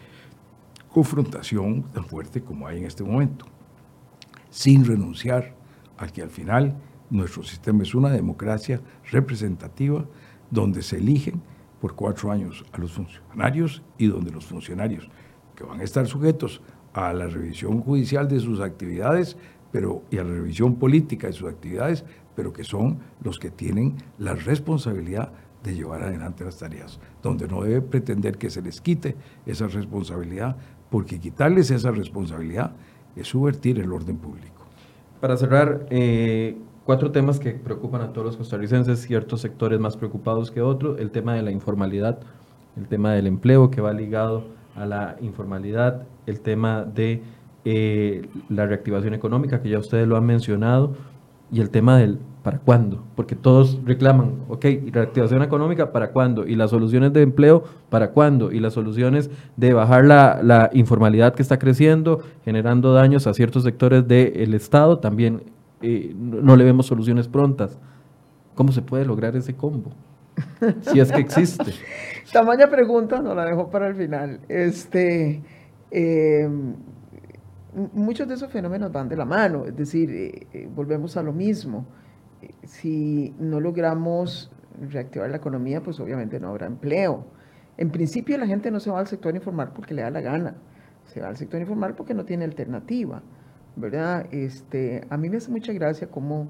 confrontación 0.92 1.84
tan 1.94 2.06
fuerte 2.06 2.42
como 2.42 2.66
hay 2.66 2.80
en 2.80 2.86
este 2.86 3.04
momento 3.04 3.53
sin 4.54 4.86
renunciar 4.86 5.56
a 5.98 6.06
que 6.06 6.22
al 6.22 6.30
final 6.30 6.76
nuestro 7.10 7.42
sistema 7.42 7.82
es 7.82 7.96
una 7.96 8.12
democracia 8.12 8.80
representativa 9.10 10.06
donde 10.52 10.84
se 10.84 10.98
eligen 10.98 11.42
por 11.82 11.96
cuatro 11.96 12.32
años 12.32 12.64
a 12.72 12.78
los 12.78 12.92
funcionarios 12.92 13.82
y 13.98 14.06
donde 14.06 14.30
los 14.30 14.46
funcionarios 14.46 15.10
que 15.56 15.64
van 15.64 15.80
a 15.80 15.84
estar 15.84 16.06
sujetos 16.06 16.62
a 16.94 17.12
la 17.14 17.26
revisión 17.26 17.82
judicial 17.82 18.28
de 18.28 18.40
sus 18.40 18.60
actividades 18.60 19.38
pero, 19.72 20.04
y 20.12 20.20
a 20.20 20.24
la 20.24 20.36
revisión 20.36 20.76
política 20.76 21.26
de 21.26 21.34
sus 21.34 21.50
actividades, 21.50 22.06
pero 22.36 22.54
que 22.54 22.64
son 22.64 23.00
los 23.24 23.40
que 23.40 23.50
tienen 23.50 23.96
la 24.20 24.36
responsabilidad 24.36 25.32
de 25.64 25.74
llevar 25.74 26.04
adelante 26.04 26.46
las 26.46 26.60
tareas, 26.60 27.00
donde 27.24 27.48
no 27.48 27.64
debe 27.64 27.82
pretender 27.82 28.38
que 28.38 28.52
se 28.52 28.62
les 28.62 28.82
quite 28.82 29.16
esa 29.48 29.66
responsabilidad, 29.66 30.58
porque 30.92 31.20
quitarles 31.20 31.72
esa 31.72 31.90
responsabilidad 31.90 32.76
es 33.16 33.28
subvertir 33.28 33.80
el 33.80 33.92
orden 33.92 34.18
público. 34.18 34.66
Para 35.20 35.38
cerrar, 35.38 35.86
eh, 35.90 36.58
cuatro 36.86 37.12
temas 37.12 37.40
que 37.40 37.52
preocupan 37.52 38.02
a 38.02 38.12
todos 38.12 38.26
los 38.26 38.38
costarricenses, 38.38 39.02
ciertos 39.02 39.42
sectores 39.42 39.80
más 39.80 39.98
preocupados 39.98 40.52
que 40.52 40.62
otros, 40.62 41.00
el 41.00 41.12
tema 41.12 41.34
de 41.34 41.42
la 41.42 41.52
informalidad, 41.52 42.20
el 42.76 42.88
tema 42.88 43.14
del 43.14 43.28
empleo 43.28 43.72
que 43.72 43.82
va 43.82 43.94
ligado 43.94 44.44
a 44.76 44.86
la 44.86 45.16
informalidad, 45.22 46.04
el 46.26 46.42
tema 46.42 46.84
de 46.84 47.22
eh, 47.66 48.28
la 48.50 48.66
reactivación 48.66 49.14
económica, 49.14 49.62
que 49.62 49.70
ya 49.70 49.80
ustedes 49.80 50.08
lo 50.08 50.18
han 50.18 50.26
mencionado, 50.26 50.94
y 51.52 51.62
el 51.62 51.70
tema 51.70 51.98
del 51.98 52.20
para 52.44 52.60
cuándo, 52.60 53.06
porque 53.16 53.38
todos 53.38 53.80
reclaman, 53.86 54.42
ok, 54.50 54.66
¿y 54.66 54.92
reactivación 54.92 55.42
económica 55.44 55.94
para 55.94 56.12
cuándo, 56.12 56.46
y 56.46 56.56
las 56.56 56.72
soluciones 56.72 57.14
de 57.14 57.22
empleo 57.22 57.64
para 57.90 58.12
cuándo, 58.12 58.52
y 58.52 58.60
las 58.60 58.74
soluciones 58.74 59.32
de 59.56 59.72
bajar 59.74 60.04
la, 60.04 60.70
informalidad 60.74 61.34
que 61.36 61.42
está 61.42 61.58
creciendo, 61.58 62.22
generando 62.44 62.94
daños 62.94 63.28
a 63.28 63.34
ciertos 63.34 63.64
sectores 63.64 64.06
del 64.08 64.54
Estado, 64.54 65.00
también 65.00 65.44
eh, 65.82 66.14
no, 66.18 66.58
le 66.58 66.66
vemos 66.66 66.86
soluciones 66.86 67.30
prontas. 67.30 67.80
¿Cómo 68.56 68.72
se 68.74 68.82
puede 68.82 69.06
lograr 69.06 69.36
ese 69.38 69.56
combo? 69.56 69.92
Si 70.82 71.00
es 71.00 71.12
que 71.12 71.22
existe. 71.22 71.72
Tamaña 72.34 72.68
pregunta, 72.68 73.22
no 73.22 73.34
la 73.34 73.46
dejo 73.46 73.70
para 73.70 73.88
el 73.88 73.96
final. 73.96 74.42
Este, 74.50 75.42
eh, 75.92 76.50
muchos 77.94 78.28
de 78.28 78.34
esos 78.34 78.52
fenómenos 78.52 78.92
van 78.92 79.08
de 79.08 79.16
la 79.16 79.26
mano, 79.26 79.66
es 79.66 79.76
decir, 79.78 80.10
eh, 80.12 80.70
volvemos 80.76 81.16
a 81.16 81.24
lo 81.24 81.32
mismo. 81.32 81.86
Si 82.64 83.34
no 83.40 83.60
logramos 83.60 84.52
reactivar 84.90 85.30
la 85.30 85.38
economía, 85.38 85.82
pues 85.82 86.00
obviamente 86.00 86.40
no 86.40 86.50
habrá 86.50 86.66
empleo. 86.68 87.26
En 87.78 87.90
principio 87.92 88.38
la 88.38 88.48
gente 88.48 88.72
no 88.72 88.80
se 88.80 88.92
va 88.92 89.00
al 89.00 89.08
sector 89.08 89.36
informal 89.36 89.72
porque 89.76 89.94
le 89.94 90.02
da 90.04 90.10
la 90.12 90.22
gana, 90.22 90.56
se 91.06 91.22
va 91.22 91.28
al 91.28 91.38
sector 91.38 91.60
informal 91.62 91.96
porque 91.96 92.14
no 92.14 92.24
tiene 92.26 92.44
alternativa, 92.46 93.22
¿verdad? 93.76 94.28
Este, 94.32 95.06
a 95.10 95.18
mí 95.18 95.30
me 95.30 95.38
hace 95.38 95.52
mucha 95.52 95.74
gracia 95.74 96.08
cómo 96.08 96.48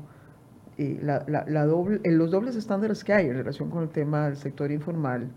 eh, 0.78 1.00
la, 1.02 1.24
la- 1.28 1.46
la 1.48 1.66
doble, 1.66 2.00
eh, 2.04 2.12
los 2.12 2.32
dobles 2.32 2.56
estándares 2.56 3.04
que 3.04 3.14
hay 3.14 3.28
en 3.28 3.36
relación 3.38 3.70
con 3.70 3.84
el 3.84 3.90
tema 3.90 4.26
del 4.26 4.38
sector 4.38 4.72
informal, 4.72 5.30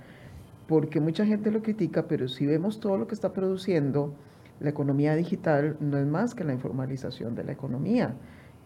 porque 0.67 1.01
mucha 1.01 1.25
gente 1.25 1.51
lo 1.51 1.63
critica, 1.63 2.07
pero 2.09 2.27
si 2.29 2.47
vemos 2.47 2.81
todo 2.81 2.99
lo 2.99 3.07
que 3.07 3.15
está 3.15 3.33
produciendo 3.33 4.13
la 4.61 4.71
economía 4.71 5.15
digital, 5.15 5.77
no 5.81 5.99
es 5.99 6.07
más 6.07 6.35
que 6.35 6.43
la 6.45 6.53
informalización 6.53 7.35
de 7.35 7.45
la 7.45 7.53
economía. 7.53 8.15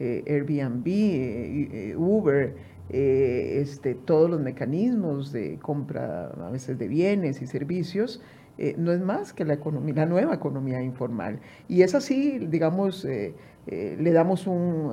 Eh, 0.01 0.25
Airbnb, 0.27 0.87
eh, 0.87 1.69
eh, 1.91 1.97
Uber, 1.97 2.55
este, 2.89 3.95
todos 3.95 4.29
los 4.29 4.41
mecanismos 4.41 5.31
de 5.31 5.59
compra 5.61 6.29
a 6.29 6.51
veces 6.51 6.79
de 6.79 6.89
bienes 6.89 7.41
y 7.43 7.47
servicios, 7.47 8.21
eh, 8.63 8.75
no 8.77 8.93
es 8.93 9.01
más 9.01 9.33
que 9.33 9.47
la, 9.47 9.55
economía, 9.55 9.95
la 9.95 10.05
nueva 10.07 10.35
economía 10.35 10.83
informal. 10.83 11.41
Y 11.67 11.81
es 11.81 11.95
así, 11.95 12.39
digamos, 12.39 13.07
eh, 13.07 13.35
eh, 13.67 13.97
le 13.99 14.13
damos 14.13 14.47
un 14.47 14.91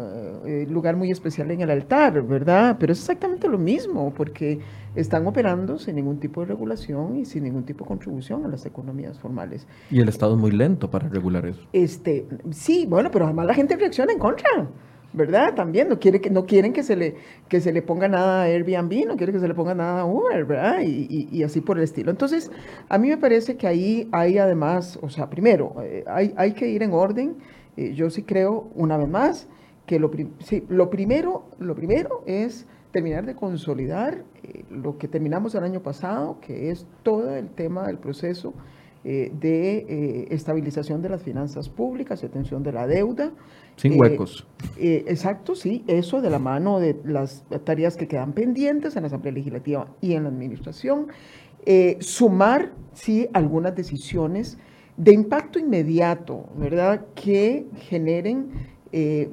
lugar 0.70 0.96
muy 0.96 1.12
especial 1.12 1.52
en 1.52 1.60
el 1.60 1.70
altar, 1.70 2.22
¿verdad? 2.26 2.78
Pero 2.80 2.94
es 2.94 3.00
exactamente 3.00 3.50
lo 3.50 3.58
mismo, 3.58 4.14
porque 4.16 4.60
están 4.96 5.28
operando 5.28 5.78
sin 5.80 5.98
ningún 5.98 6.18
tipo 6.18 6.40
de 6.40 6.48
regulación 6.48 7.18
y 7.18 7.26
sin 7.26 7.44
ningún 7.44 7.66
tipo 7.66 7.84
de 7.84 7.90
contribución 7.90 8.46
a 8.46 8.48
las 8.48 8.66
economías 8.66 9.20
formales. 9.20 9.68
Y 9.92 10.00
el 10.00 10.08
Estado 10.08 10.36
es 10.36 10.40
muy 10.40 10.52
lento 10.52 10.90
para 10.90 11.10
regular 11.10 11.46
eso. 11.46 11.62
Este, 11.74 12.26
sí, 12.52 12.86
bueno, 12.88 13.12
pero 13.12 13.26
además 13.26 13.48
la 13.48 13.54
gente 13.54 13.76
reacciona 13.76 14.14
en 14.14 14.20
contra, 14.20 14.48
¿verdad? 15.14 15.56
También 15.56 15.90
no, 15.90 16.00
quiere 16.00 16.22
que, 16.22 16.30
no 16.30 16.46
quieren 16.46 16.74
que 16.74 16.84
se, 16.84 16.96
le, 16.96 17.16
que 17.50 17.62
se 17.62 17.72
le 17.72 17.82
ponga 17.82 18.08
nada 18.08 18.44
a 18.44 18.46
Airbnb, 18.46 19.08
no 19.08 19.18
quieren 19.18 19.34
que 19.34 19.40
se 19.40 19.48
le 19.48 19.54
ponga 19.56 19.74
nada 19.74 20.02
a 20.02 20.06
Uber, 20.06 20.46
¿verdad? 20.46 20.82
Y, 20.82 21.28
y- 21.32 21.44
así 21.44 21.62
por 21.62 21.78
el 21.78 21.84
estilo. 21.84 22.12
Entonces, 22.12 22.52
a 22.90 22.98
mí 22.98 23.10
me 23.10 23.18
parece 23.18 23.58
que 23.58 23.68
ahí 23.68 24.08
hay 24.12 24.38
además, 24.38 25.00
o 25.02 25.10
sea, 25.10 25.30
primero, 25.30 25.76
eh, 25.82 26.04
hay, 26.08 26.34
hay 26.38 26.54
que 26.54 26.68
ir 26.68 26.84
en 26.84 26.92
orden. 26.94 27.36
Eh, 27.78 27.94
yo 27.94 28.10
sí 28.10 28.24
creo, 28.24 28.70
una 28.76 28.98
vez 28.98 29.08
más, 29.08 29.48
que 29.86 30.00
lo, 30.00 30.12
lo, 30.70 30.90
primero, 30.90 31.46
lo 31.60 31.74
primero 31.74 32.24
es 32.26 32.68
terminar 32.92 33.26
de 33.26 33.36
consolidar 33.36 34.24
eh, 34.44 34.64
lo 34.70 34.98
que 34.98 35.08
terminamos 35.08 35.56
el 35.56 35.64
año 35.64 35.82
pasado, 35.82 36.40
que 36.42 36.70
es 36.72 36.86
todo 37.04 37.36
el 37.36 37.50
tema 37.50 37.88
del 37.88 37.98
proceso 37.98 38.54
eh, 39.04 39.32
de 39.40 39.78
eh, 39.78 40.28
estabilización 40.32 41.02
de 41.02 41.10
las 41.10 41.22
finanzas 41.24 41.70
públicas 41.70 42.22
y 42.24 42.26
atención 42.26 42.64
de 42.64 42.72
la 42.72 42.88
deuda. 42.88 43.32
Sin 43.76 43.94
Eh, 43.94 43.98
huecos. 44.00 44.48
exacto, 44.78 45.56
sí, 45.56 45.84
eso 45.88 46.22
de 46.22 46.30
la 46.30 46.40
mano 46.40 46.80
de 46.80 46.98
las 47.06 47.44
tareas 47.64 47.96
que 47.96 48.08
quedan 48.08 48.34
pendientes 48.34 48.96
en 48.96 49.04
la 49.04 49.08
Asamblea 49.08 49.34
Legislativa 49.34 49.88
y 50.02 50.14
en 50.14 50.24
la 50.24 50.30
Administración. 50.30 51.08
Sumar, 52.00 52.72
sí, 52.94 53.28
algunas 53.34 53.76
decisiones 53.76 54.58
de 54.96 55.14
impacto 55.14 55.60
inmediato, 55.60 56.46
¿verdad? 56.58 57.06
Que 57.14 57.68
generen 57.76 58.50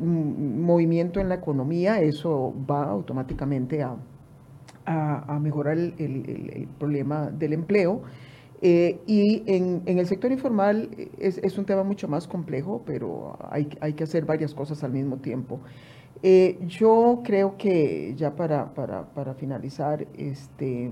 un 0.01 0.61
movimiento 0.61 1.21
en 1.21 1.29
la 1.29 1.37
economía, 1.37 2.01
eso 2.03 2.53
va 2.69 2.85
automáticamente 2.85 3.83
a, 3.83 3.97
a, 4.85 5.35
a 5.37 5.39
mejorar 5.41 5.79
el, 5.79 5.95
el- 5.99 6.29
el- 6.29 6.51
el 6.55 6.67
problema 6.79 7.31
del 7.31 7.53
empleo. 7.55 8.03
Eh, 8.67 9.03
y 9.07 9.43
en, 9.45 9.83
el 9.85 10.07
sector 10.07 10.33
informal 10.33 10.89
eh, 10.97 11.11
es, 11.19 11.37
es 11.37 11.59
un 11.59 11.67
tema 11.67 11.85
mucho 11.85 12.09
más 12.09 12.27
complejo, 12.27 12.83
pero 12.87 13.37
hay, 13.51 13.69
hay 13.83 13.93
que 13.93 14.05
hacer 14.05 14.25
varias 14.25 14.55
cosas 14.55 14.83
al 14.83 14.91
mismo 14.91 15.19
tiempo. 15.19 15.61
Eh, 16.23 16.59
yo 16.67 17.21
creo 17.23 17.59
que 17.59 18.15
ya 18.17 18.35
para, 18.35 18.73
para, 18.73 19.13
para 19.13 19.35
finalizar, 19.35 20.07
este, 20.17 20.91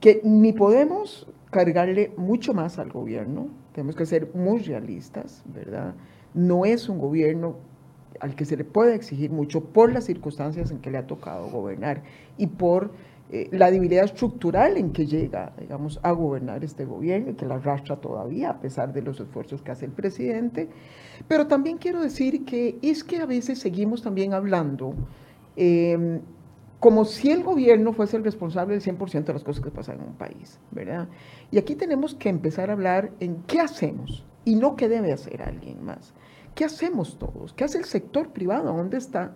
que 0.00 0.20
ni 0.24 0.52
podemos 0.52 1.28
cargarle 1.52 2.12
mucho 2.16 2.52
más 2.52 2.80
al 2.80 2.90
gobierno, 2.90 3.50
tenemos 3.74 3.94
que 3.94 4.04
ser 4.04 4.34
muy 4.34 4.62
realistas, 4.62 5.44
¿verdad? 5.54 5.94
No 6.34 6.64
es 6.64 6.88
un 6.88 6.98
gobierno 6.98 7.54
al 8.18 8.34
que 8.34 8.44
se 8.44 8.56
le 8.56 8.64
puede 8.64 8.96
exigir 8.96 9.30
mucho 9.30 9.62
por 9.62 9.92
las 9.92 10.06
circunstancias 10.06 10.72
en 10.72 10.80
que 10.80 10.90
le 10.90 10.98
ha 10.98 11.06
tocado 11.06 11.48
gobernar 11.50 12.02
y 12.36 12.48
por 12.48 12.90
eh, 13.30 13.48
la 13.52 13.70
debilidad 13.70 14.04
estructural 14.04 14.78
en 14.78 14.90
que 14.90 15.06
llega, 15.06 15.52
digamos, 15.58 16.00
a 16.02 16.12
gobernar 16.12 16.64
este 16.64 16.86
gobierno 16.86 17.32
y 17.32 17.34
que 17.34 17.44
la 17.44 17.56
arrastra 17.56 17.96
todavía 17.96 18.50
a 18.50 18.60
pesar 18.60 18.94
de 18.94 19.02
los 19.02 19.20
esfuerzos 19.20 19.60
que 19.60 19.70
hace 19.70 19.84
el 19.84 19.92
presidente. 19.92 20.70
Pero 21.26 21.46
también 21.46 21.76
quiero 21.76 22.00
decir 22.00 22.46
que 22.46 22.78
es 22.80 23.04
que 23.04 23.18
a 23.18 23.26
veces 23.26 23.58
seguimos 23.58 24.02
también 24.02 24.32
hablando 24.32 24.94
em, 25.56 26.20
como 26.80 27.04
si 27.04 27.30
el 27.30 27.42
gobierno 27.42 27.92
fuese 27.92 28.16
el 28.16 28.24
responsable 28.24 28.78
del 28.78 28.82
100% 28.82 29.24
de 29.24 29.32
las 29.34 29.44
cosas 29.44 29.62
que 29.62 29.70
pasan 29.70 29.96
en 29.96 30.06
un 30.06 30.14
país, 30.14 30.58
¿verdad? 30.70 31.08
Y 31.50 31.58
aquí 31.58 31.74
tenemos 31.74 32.14
que 32.14 32.30
empezar 32.30 32.70
a 32.70 32.74
hablar 32.74 33.10
en 33.20 33.42
qué 33.42 33.60
hacemos 33.60 34.24
y 34.46 34.54
no 34.54 34.74
qué 34.76 34.88
debe 34.88 35.12
hacer 35.12 35.42
alguien 35.42 35.84
más. 35.84 36.14
¿Qué 36.54 36.64
hacemos 36.64 37.18
todos? 37.18 37.52
¿Qué 37.52 37.64
hace 37.64 37.78
el 37.78 37.84
sector 37.84 38.30
privado? 38.30 38.72
¿Dónde 38.72 38.96
está 38.96 39.34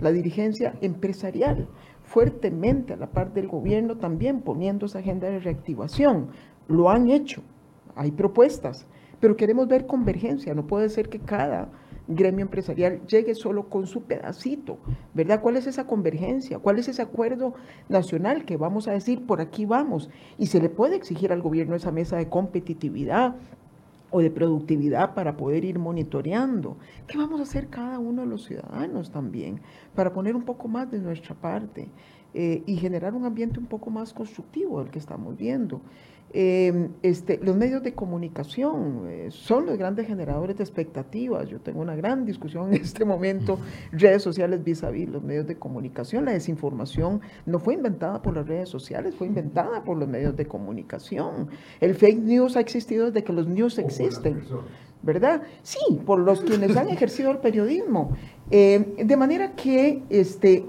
la 0.00 0.12
dirigencia 0.12 0.74
empresarial? 0.80 1.68
Fuertemente 2.04 2.92
a 2.92 2.96
la 2.96 3.08
parte 3.08 3.40
del 3.40 3.48
gobierno 3.48 3.96
también 3.96 4.40
poniendo 4.40 4.86
esa 4.86 5.00
agenda 5.00 5.28
de 5.28 5.40
reactivación. 5.40 6.28
Lo 6.68 6.90
han 6.90 7.10
hecho, 7.10 7.42
hay 7.96 8.10
propuestas, 8.12 8.86
pero 9.20 9.36
queremos 9.36 9.68
ver 9.68 9.86
convergencia. 9.86 10.54
No 10.54 10.66
puede 10.66 10.88
ser 10.88 11.08
que 11.08 11.18
cada 11.18 11.70
gremio 12.06 12.42
empresarial 12.42 13.00
llegue 13.06 13.34
solo 13.34 13.68
con 13.68 13.86
su 13.86 14.02
pedacito, 14.02 14.78
¿verdad? 15.14 15.40
¿Cuál 15.40 15.56
es 15.56 15.66
esa 15.66 15.86
convergencia? 15.86 16.58
¿Cuál 16.58 16.78
es 16.78 16.88
ese 16.88 17.02
acuerdo 17.02 17.54
nacional 17.88 18.44
que 18.44 18.56
vamos 18.56 18.88
a 18.88 18.92
decir 18.92 19.24
por 19.26 19.40
aquí 19.40 19.64
vamos? 19.64 20.10
Y 20.38 20.46
se 20.46 20.60
le 20.60 20.68
puede 20.68 20.96
exigir 20.96 21.32
al 21.32 21.42
gobierno 21.42 21.74
esa 21.74 21.92
mesa 21.92 22.16
de 22.16 22.28
competitividad 22.28 23.36
o 24.14 24.22
de 24.22 24.30
productividad 24.30 25.12
para 25.12 25.36
poder 25.36 25.64
ir 25.64 25.80
monitoreando. 25.80 26.76
¿Qué 27.08 27.18
vamos 27.18 27.40
a 27.40 27.42
hacer 27.42 27.66
cada 27.66 27.98
uno 27.98 28.22
de 28.22 28.28
los 28.28 28.44
ciudadanos 28.44 29.10
también 29.10 29.60
para 29.92 30.12
poner 30.12 30.36
un 30.36 30.44
poco 30.44 30.68
más 30.68 30.88
de 30.88 31.00
nuestra 31.00 31.34
parte 31.34 31.88
eh, 32.32 32.62
y 32.64 32.76
generar 32.76 33.14
un 33.14 33.24
ambiente 33.24 33.58
un 33.58 33.66
poco 33.66 33.90
más 33.90 34.14
constructivo 34.14 34.78
del 34.78 34.92
que 34.92 35.00
estamos 35.00 35.36
viendo? 35.36 35.80
Em, 36.36 36.88
este, 37.04 37.38
los 37.44 37.54
medios 37.54 37.84
de 37.84 37.94
comunicación 37.94 39.04
eh, 39.06 39.28
son 39.30 39.66
los 39.66 39.78
grandes 39.78 40.08
generadores 40.08 40.56
de 40.56 40.64
expectativas. 40.64 41.48
Yo 41.48 41.60
tengo 41.60 41.80
una 41.80 41.94
gran 41.94 42.26
discusión 42.26 42.74
en 42.74 42.82
este 42.82 43.04
momento, 43.04 43.60
redes 43.92 44.22
sociales 44.22 44.64
vis 44.64 44.82
a 44.82 44.90
vis, 44.90 45.08
los 45.08 45.22
medios 45.22 45.46
de 45.46 45.54
comunicación. 45.54 46.24
La 46.24 46.32
desinformación 46.32 47.20
no 47.46 47.60
fue 47.60 47.74
inventada 47.74 48.20
por 48.20 48.34
las 48.34 48.48
redes 48.48 48.68
sociales, 48.68 49.14
fue 49.14 49.28
inventada 49.28 49.84
por 49.84 49.96
los 49.96 50.08
medios 50.08 50.36
de 50.36 50.44
comunicación. 50.46 51.50
El 51.80 51.94
fake 51.94 52.18
news 52.18 52.56
ha 52.56 52.60
existido 52.60 53.06
desde 53.06 53.22
que 53.22 53.32
los 53.32 53.46
news 53.46 53.78
existen. 53.78 54.42
¿Verdad? 55.02 55.42
Sí, 55.62 56.00
por 56.04 56.18
los 56.18 56.40
quienes 56.40 56.76
han 56.76 56.88
ejercido 56.88 57.30
el 57.30 57.38
periodismo. 57.38 58.16
Em, 58.50 58.96
de 58.96 59.16
manera 59.16 59.52
que 59.52 60.02
este, 60.10 60.64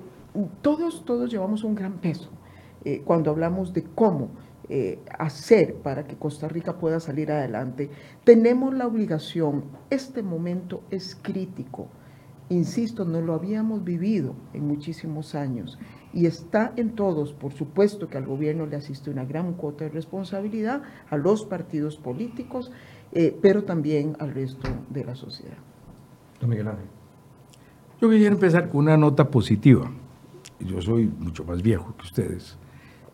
todos, 0.62 1.04
todos 1.06 1.32
llevamos 1.32 1.64
un 1.64 1.74
gran 1.74 1.94
peso 1.94 2.30
eh, 2.84 3.02
cuando 3.04 3.32
hablamos 3.32 3.74
de 3.74 3.82
cómo 3.82 4.30
eh, 4.70 5.00
hacer 5.20 5.76
para 5.76 6.06
que 6.08 6.16
Costa 6.16 6.48
Rica 6.48 6.78
pueda 6.78 7.00
salir 7.00 7.32
adelante. 7.32 7.90
Tenemos 8.24 8.74
la 8.74 8.88
obligación, 8.88 9.66
este 9.90 10.24
momento 10.24 10.82
es 10.90 11.16
crítico, 11.22 11.88
insisto, 12.50 13.06
no 13.06 13.22
lo 13.22 13.34
habíamos 13.34 13.84
vivido 13.84 14.36
en 14.54 14.68
muchísimos 14.68 15.36
años 15.36 15.78
y 16.14 16.26
está 16.26 16.74
en 16.78 16.96
todos, 16.96 17.34
por 17.34 17.54
supuesto 17.54 18.08
que 18.08 18.18
al 18.18 18.26
gobierno 18.26 18.66
le 18.66 18.78
asiste 18.78 19.10
una 19.10 19.26
gran 19.26 19.54
cuota 19.54 19.84
de 19.84 19.92
responsabilidad, 19.92 20.82
a 21.10 21.18
los 21.18 21.44
partidos 21.44 21.98
políticos, 21.98 22.72
eh, 23.12 23.38
pero 23.42 23.66
también 23.66 24.16
al 24.20 24.34
resto 24.34 24.68
de 24.90 25.04
la 25.04 25.16
sociedad. 25.16 25.58
Miguel 26.42 26.68
Ángel. 26.68 26.86
Yo 28.02 28.10
quisiera 28.10 28.34
empezar 28.34 28.70
con 28.70 28.82
una 28.82 28.98
nota 28.98 29.30
positiva. 29.30 29.92
Yo 30.60 30.82
soy 30.82 31.12
mucho 31.20 31.44
más 31.44 31.62
viejo 31.62 31.94
que 31.98 32.04
ustedes 32.04 32.58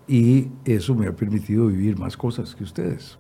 y 0.08 0.50
eso 0.66 0.96
me 0.96 1.08
ha 1.08 1.16
permitido 1.16 1.68
vivir 1.68 1.98
más 1.98 2.18
cosas 2.18 2.56
que 2.56 2.64
ustedes. 2.64 3.18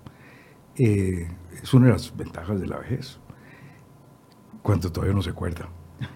Eh, 0.75 1.27
es 1.61 1.73
una 1.73 1.87
de 1.87 1.93
las 1.93 2.15
ventajas 2.15 2.59
de 2.59 2.67
la 2.67 2.79
vejez, 2.79 3.19
cuando 4.61 4.91
todavía 4.91 5.15
no 5.15 5.21
se 5.21 5.29
acuerda. 5.29 5.69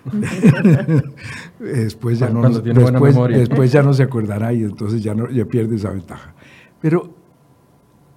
después, 1.59 2.17
ya 2.17 2.29
no, 2.29 2.49
después, 2.49 3.71
ya 3.71 3.83
no 3.83 3.93
se 3.93 4.03
acordará 4.03 4.51
y 4.51 4.63
entonces 4.63 5.03
ya, 5.03 5.13
no, 5.13 5.29
ya 5.29 5.45
pierde 5.45 5.75
esa 5.75 5.91
ventaja. 5.91 6.33
Pero 6.81 7.13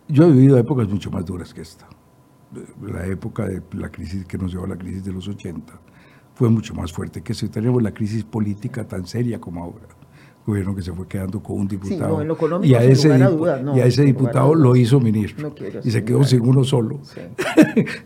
yo 0.08 0.24
he 0.24 0.32
vivido 0.32 0.56
épocas 0.56 0.88
mucho 0.88 1.10
más 1.10 1.26
duras 1.26 1.52
que 1.52 1.60
esta. 1.60 1.86
La 2.80 3.06
época 3.06 3.46
de 3.46 3.62
la 3.72 3.90
crisis 3.90 4.24
que 4.24 4.38
nos 4.38 4.50
llevó 4.52 4.64
a 4.64 4.68
la 4.68 4.78
crisis 4.78 5.04
de 5.04 5.12
los 5.12 5.28
80 5.28 5.78
fue 6.34 6.48
mucho 6.48 6.74
más 6.74 6.92
fuerte 6.92 7.20
que 7.20 7.34
si 7.34 7.48
tenemos 7.48 7.82
la 7.82 7.92
crisis 7.92 8.24
política 8.24 8.86
tan 8.86 9.06
seria 9.06 9.38
como 9.38 9.62
ahora 9.62 9.88
gobierno 10.48 10.74
que 10.74 10.82
se 10.82 10.92
fue 10.92 11.06
quedando 11.06 11.42
con 11.42 11.60
un 11.60 11.68
diputado. 11.68 12.22
y 12.64 12.74
a 12.74 12.82
ese, 12.82 13.08
y 13.08 13.80
a 13.80 13.84
ese 13.84 14.02
diputado 14.02 14.54
lo 14.54 14.74
hizo 14.74 14.98
ministro. 14.98 15.54
y 15.84 15.90
se 15.90 16.04
quedó 16.04 16.24
sin 16.24 16.40
uno 16.40 16.64
solo. 16.64 17.00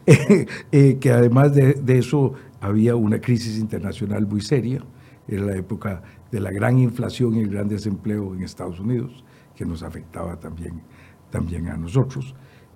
Eh, 0.06 0.46
eh, 0.72 0.98
que 0.98 1.10
además 1.10 1.54
de, 1.54 1.74
de, 1.74 1.98
eso 1.98 2.34
había 2.60 2.96
una 2.96 3.20
crisis 3.20 3.58
internacional 3.58 4.26
muy 4.26 4.40
seria. 4.40 4.84
Era 5.28 5.44
la 5.44 5.56
época 5.56 6.02
de 6.30 6.40
la 6.40 6.50
gran 6.50 6.78
inflación 6.78 7.36
y 7.36 7.40
el 7.40 7.48
gran 7.48 7.68
desempleo 7.68 8.34
en 8.34 8.42
Estados 8.42 8.80
Unidos, 8.80 9.24
que 9.54 9.64
nos 9.64 9.82
afectaba 9.82 10.38
también, 10.40 10.82
también 11.30 11.68
a 11.68 11.76
nosotros. 11.76 12.34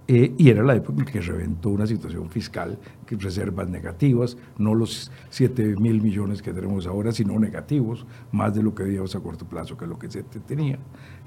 Eh, 0.08 0.34
y 0.38 0.50
era 0.50 0.62
la 0.62 0.76
época 0.76 1.00
en 1.00 1.06
que 1.06 1.20
reventó 1.20 1.70
una 1.70 1.86
situación 1.86 2.30
fiscal, 2.30 2.78
reservas 3.08 3.68
negativas, 3.68 4.36
no 4.56 4.74
los 4.74 5.10
7 5.30 5.76
mil 5.80 6.00
millones 6.00 6.42
que 6.42 6.52
tenemos 6.52 6.86
ahora, 6.86 7.10
sino 7.10 7.38
negativos, 7.40 8.06
más 8.30 8.54
de 8.54 8.62
lo 8.62 8.74
que 8.74 8.84
veíamos 8.84 9.16
a 9.16 9.20
corto 9.20 9.48
plazo 9.48 9.76
que 9.76 9.86
lo 9.86 9.98
que 9.98 10.08
se 10.08 10.22
tenía, 10.22 10.78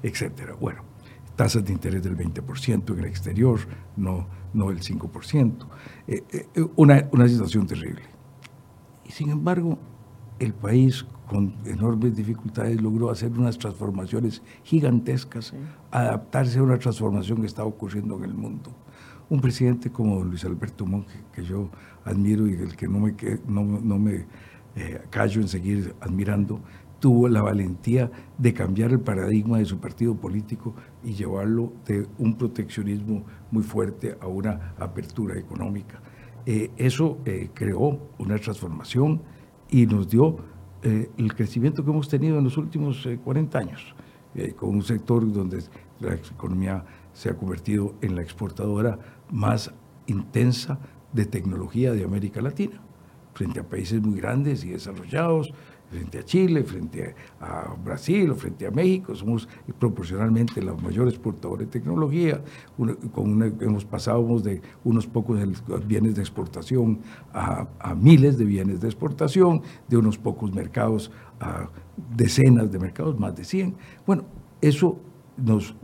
etcétera. 0.02 0.54
Bueno, 0.58 0.82
tasas 1.36 1.64
de 1.64 1.72
interés 1.72 2.02
del 2.02 2.16
20% 2.16 2.92
en 2.92 2.98
el 2.98 3.04
exterior, 3.04 3.60
no, 3.96 4.26
no 4.54 4.70
el 4.70 4.80
5%. 4.80 5.66
Eh, 6.06 6.24
eh, 6.32 6.46
una, 6.76 7.06
una 7.12 7.28
situación 7.28 7.66
terrible. 7.66 8.02
Y 9.04 9.12
sin 9.12 9.28
embargo, 9.30 9.78
el 10.38 10.54
país 10.54 11.04
con 11.30 11.54
enormes 11.64 12.16
dificultades 12.16 12.82
logró 12.82 13.08
hacer 13.08 13.30
unas 13.30 13.56
transformaciones 13.56 14.42
gigantescas, 14.64 15.54
adaptarse 15.92 16.58
a 16.58 16.64
una 16.64 16.76
transformación 16.76 17.40
que 17.40 17.46
estaba 17.46 17.68
ocurriendo 17.68 18.16
en 18.16 18.24
el 18.24 18.34
mundo. 18.34 18.72
Un 19.28 19.40
presidente 19.40 19.90
como 19.90 20.24
Luis 20.24 20.44
Alberto 20.44 20.84
Monge, 20.84 21.20
que 21.32 21.44
yo 21.44 21.70
admiro 22.04 22.48
y 22.48 22.54
el 22.54 22.74
que 22.74 22.88
no 22.88 22.98
me, 22.98 23.14
no, 23.46 23.62
no 23.62 23.96
me 23.96 24.26
eh, 24.74 25.02
callo 25.08 25.40
en 25.40 25.46
seguir 25.46 25.94
admirando, 26.00 26.60
tuvo 26.98 27.28
la 27.28 27.42
valentía 27.42 28.10
de 28.36 28.52
cambiar 28.52 28.90
el 28.90 28.98
paradigma 28.98 29.58
de 29.58 29.66
su 29.66 29.78
partido 29.78 30.16
político 30.16 30.74
y 31.04 31.12
llevarlo 31.12 31.72
de 31.86 32.08
un 32.18 32.36
proteccionismo 32.36 33.24
muy 33.52 33.62
fuerte 33.62 34.16
a 34.20 34.26
una 34.26 34.74
apertura 34.80 35.38
económica. 35.38 36.02
Eh, 36.44 36.72
eso 36.76 37.18
eh, 37.24 37.50
creó 37.54 38.00
una 38.18 38.36
transformación 38.38 39.22
y 39.70 39.86
nos 39.86 40.08
dio 40.08 40.49
eh, 40.82 41.10
el 41.18 41.34
crecimiento 41.34 41.84
que 41.84 41.90
hemos 41.90 42.08
tenido 42.08 42.38
en 42.38 42.44
los 42.44 42.56
últimos 42.56 43.06
40 43.22 43.58
eh, 43.58 43.62
años, 43.62 43.94
eh, 44.34 44.52
con 44.52 44.70
un 44.70 44.82
sector 44.82 45.30
donde 45.30 45.62
la 46.00 46.14
economía 46.14 46.84
se 47.12 47.28
ha 47.28 47.36
convertido 47.36 47.94
en 48.00 48.16
la 48.16 48.22
exportadora 48.22 48.98
más 49.30 49.72
intensa 50.06 50.78
de 51.12 51.26
tecnología 51.26 51.92
de 51.92 52.04
América 52.04 52.40
Latina, 52.40 52.80
frente 53.34 53.60
a 53.60 53.68
países 53.68 54.00
muy 54.00 54.20
grandes 54.20 54.64
y 54.64 54.70
desarrollados, 54.70 55.52
frente 55.90 56.18
a 56.18 56.22
Chile, 56.22 56.62
frente 56.62 57.14
a 57.40 57.74
Brasil 57.74 58.30
o 58.30 58.36
frente 58.36 58.66
a 58.66 58.70
México, 58.70 59.14
somos 59.14 59.48
proporcionalmente 59.78 60.62
los 60.62 60.80
mayores 60.80 61.14
exportadores 61.14 61.66
de 61.66 61.72
tecnología, 61.80 62.40
hemos 63.60 63.84
pasado 63.84 64.40
de 64.40 64.62
unos 64.84 65.06
pocos 65.06 65.38
bienes 65.86 66.14
de 66.14 66.22
exportación 66.22 67.00
a, 67.32 67.66
miles 67.96 68.38
de 68.38 68.44
bienes 68.44 68.80
de 68.80 68.86
exportación, 68.86 69.62
de 69.88 69.96
unos 69.96 70.16
pocos 70.16 70.54
mercados 70.54 71.10
a 71.40 71.68
decenas 72.16 72.70
de 72.70 72.78
mercados, 72.78 73.18
más 73.18 73.34
de 73.34 73.44
100. 73.44 73.74
Bueno, 74.06 74.24
eso 74.60 75.00
nos 75.36 75.74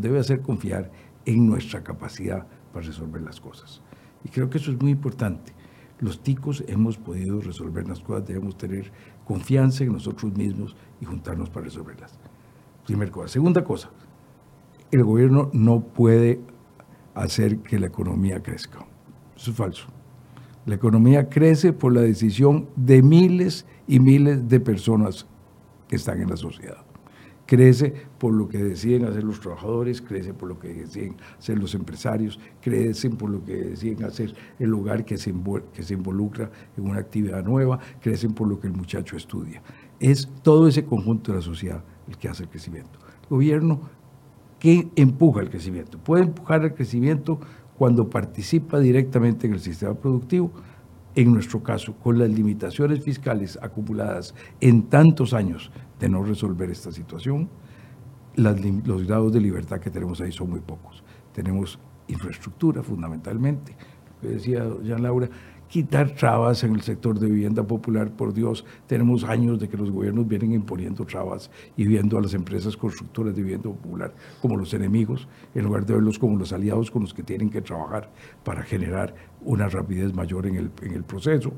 debe 0.00 0.18
hacer 0.18 0.40
confiar 0.40 0.90
en 1.26 1.46
nuestra 1.46 1.82
capacidad 1.82 2.46
para 2.72 2.86
resolver 2.86 3.20
las 3.20 3.38
cosas. 3.38 3.82
Y 4.24 4.30
creo 4.30 4.48
que 4.48 4.56
eso 4.56 4.70
es 4.70 4.80
muy 4.80 4.92
importante 4.92 5.52
los 6.00 6.22
ticos 6.22 6.64
hemos 6.66 6.98
podido 6.98 7.40
resolver 7.40 7.86
las 7.88 8.00
cosas, 8.00 8.26
debemos 8.26 8.56
tener 8.56 8.92
confianza 9.24 9.84
en 9.84 9.92
nosotros 9.92 10.36
mismos 10.36 10.76
y 11.00 11.04
juntarnos 11.04 11.50
para 11.50 11.66
resolverlas. 11.66 12.18
Primera 12.86 13.10
cosa. 13.10 13.28
Segunda 13.28 13.64
cosa, 13.64 13.90
el 14.90 15.04
gobierno 15.04 15.50
no 15.52 15.80
puede 15.80 16.40
hacer 17.14 17.58
que 17.58 17.78
la 17.78 17.86
economía 17.86 18.42
crezca. 18.42 18.86
Eso 19.36 19.50
es 19.50 19.56
falso. 19.56 19.86
La 20.66 20.74
economía 20.74 21.28
crece 21.28 21.72
por 21.72 21.92
la 21.92 22.00
decisión 22.00 22.68
de 22.76 23.02
miles 23.02 23.66
y 23.86 24.00
miles 24.00 24.48
de 24.48 24.60
personas 24.60 25.26
que 25.88 25.96
están 25.96 26.20
en 26.20 26.30
la 26.30 26.36
sociedad. 26.36 26.84
Crece 27.46 27.94
por 28.18 28.32
lo 28.32 28.48
que 28.48 28.58
deciden 28.58 29.04
hacer 29.04 29.24
los 29.24 29.40
trabajadores, 29.40 30.00
crece 30.00 30.32
por 30.32 30.48
lo 30.48 30.58
que 30.58 30.72
deciden 30.72 31.16
hacer 31.38 31.58
los 31.58 31.74
empresarios, 31.74 32.38
crecen 32.60 33.16
por 33.16 33.30
lo 33.30 33.44
que 33.44 33.56
deciden 33.56 34.04
hacer 34.04 34.34
el 34.58 34.72
hogar 34.74 35.04
que 35.04 35.18
se, 35.18 35.30
involucra 35.30 36.50
en 36.76 36.88
una 36.88 37.00
actividad 37.00 37.44
nueva, 37.44 37.78
crecen 38.00 38.32
por 38.32 38.48
lo 38.48 38.58
que 38.58 38.66
el 38.66 38.72
muchacho 38.72 39.16
estudia. 39.16 39.62
Es 40.00 40.28
todo 40.42 40.68
ese 40.68 40.84
conjunto 40.84 41.32
de 41.32 41.38
la 41.38 41.44
sociedad 41.44 41.84
el 42.08 42.16
que 42.16 42.28
hace 42.28 42.44
el 42.44 42.48
crecimiento. 42.48 42.98
El 43.22 43.28
gobierno, 43.28 43.80
¿qué 44.58 44.88
empuja 44.96 45.40
el 45.40 45.50
crecimiento? 45.50 45.98
Puede 45.98 46.24
empujar 46.24 46.64
el 46.64 46.74
crecimiento 46.74 47.40
cuando 47.76 48.08
participa 48.08 48.78
directamente 48.78 49.46
en 49.46 49.54
el 49.54 49.60
sistema 49.60 49.94
productivo, 49.94 50.52
en 51.14 51.32
nuestro 51.32 51.62
caso, 51.62 51.94
con 51.94 52.18
las 52.18 52.28
limitaciones 52.28 53.02
fiscales 53.02 53.58
acumuladas 53.62 54.34
en 54.60 54.84
tantos 54.84 55.32
años 55.32 55.70
de 56.00 56.08
no 56.08 56.22
resolver 56.24 56.70
esta 56.70 56.90
situación, 56.90 57.48
los 58.36 59.06
grados 59.06 59.32
de 59.32 59.40
libertad 59.40 59.78
que 59.78 59.90
tenemos 59.90 60.20
ahí 60.20 60.32
son 60.32 60.50
muy 60.50 60.60
pocos. 60.60 61.04
Tenemos 61.32 61.78
infraestructura 62.08 62.82
fundamentalmente, 62.82 63.76
lo 64.06 64.20
que 64.20 64.34
decía 64.34 64.66
Jean 64.82 65.02
Laura, 65.02 65.28
quitar 65.68 66.10
trabas 66.10 66.62
en 66.64 66.74
el 66.74 66.82
sector 66.82 67.18
de 67.18 67.28
vivienda 67.28 67.62
popular, 67.62 68.10
por 68.10 68.32
Dios, 68.32 68.64
tenemos 68.86 69.24
años 69.24 69.58
de 69.58 69.68
que 69.68 69.76
los 69.76 69.90
gobiernos 69.90 70.26
vienen 70.26 70.52
imponiendo 70.52 71.04
trabas 71.04 71.50
y 71.76 71.84
viendo 71.86 72.18
a 72.18 72.22
las 72.22 72.34
empresas 72.34 72.76
constructoras 72.76 73.34
de 73.34 73.42
vivienda 73.42 73.68
popular 73.68 74.14
como 74.40 74.56
los 74.56 74.72
enemigos, 74.74 75.28
en 75.54 75.64
lugar 75.64 75.84
de 75.86 75.94
verlos 75.94 76.18
como 76.18 76.38
los 76.38 76.52
aliados 76.52 76.90
con 76.90 77.02
los 77.02 77.14
que 77.14 77.22
tienen 77.22 77.50
que 77.50 77.60
trabajar 77.60 78.10
para 78.44 78.62
generar 78.62 79.14
una 79.42 79.68
rapidez 79.68 80.14
mayor 80.14 80.46
en 80.46 80.56
el, 80.56 80.70
en 80.82 80.92
el 80.92 81.04
proceso. 81.04 81.52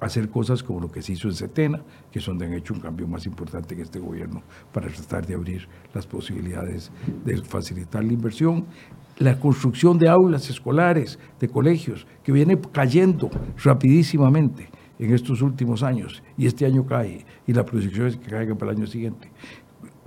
Hacer 0.00 0.28
cosas 0.28 0.62
como 0.62 0.78
lo 0.78 0.92
que 0.92 1.02
se 1.02 1.14
hizo 1.14 1.26
en 1.26 1.34
Setena, 1.34 1.82
que 2.12 2.20
son 2.20 2.38
de 2.38 2.56
hecho 2.56 2.72
un 2.72 2.78
cambio 2.78 3.08
más 3.08 3.26
importante 3.26 3.74
en 3.74 3.80
este 3.80 3.98
gobierno 3.98 4.44
para 4.72 4.86
tratar 4.88 5.26
de 5.26 5.34
abrir 5.34 5.68
las 5.92 6.06
posibilidades 6.06 6.92
de 7.24 7.36
facilitar 7.38 8.04
la 8.04 8.12
inversión 8.12 8.66
la 9.18 9.38
construcción 9.38 9.98
de 9.98 10.08
aulas 10.08 10.48
escolares, 10.48 11.18
de 11.40 11.48
colegios, 11.48 12.06
que 12.22 12.32
viene 12.32 12.58
cayendo 12.72 13.28
rapidísimamente 13.62 14.68
en 14.98 15.14
estos 15.14 15.42
últimos 15.42 15.82
años, 15.82 16.22
y 16.36 16.46
este 16.46 16.66
año 16.66 16.84
cae, 16.84 17.24
y 17.46 17.52
la 17.52 17.64
proyección 17.64 18.08
es 18.08 18.16
que 18.16 18.30
caiga 18.30 18.54
para 18.54 18.72
el 18.72 18.78
año 18.78 18.86
siguiente 18.86 19.30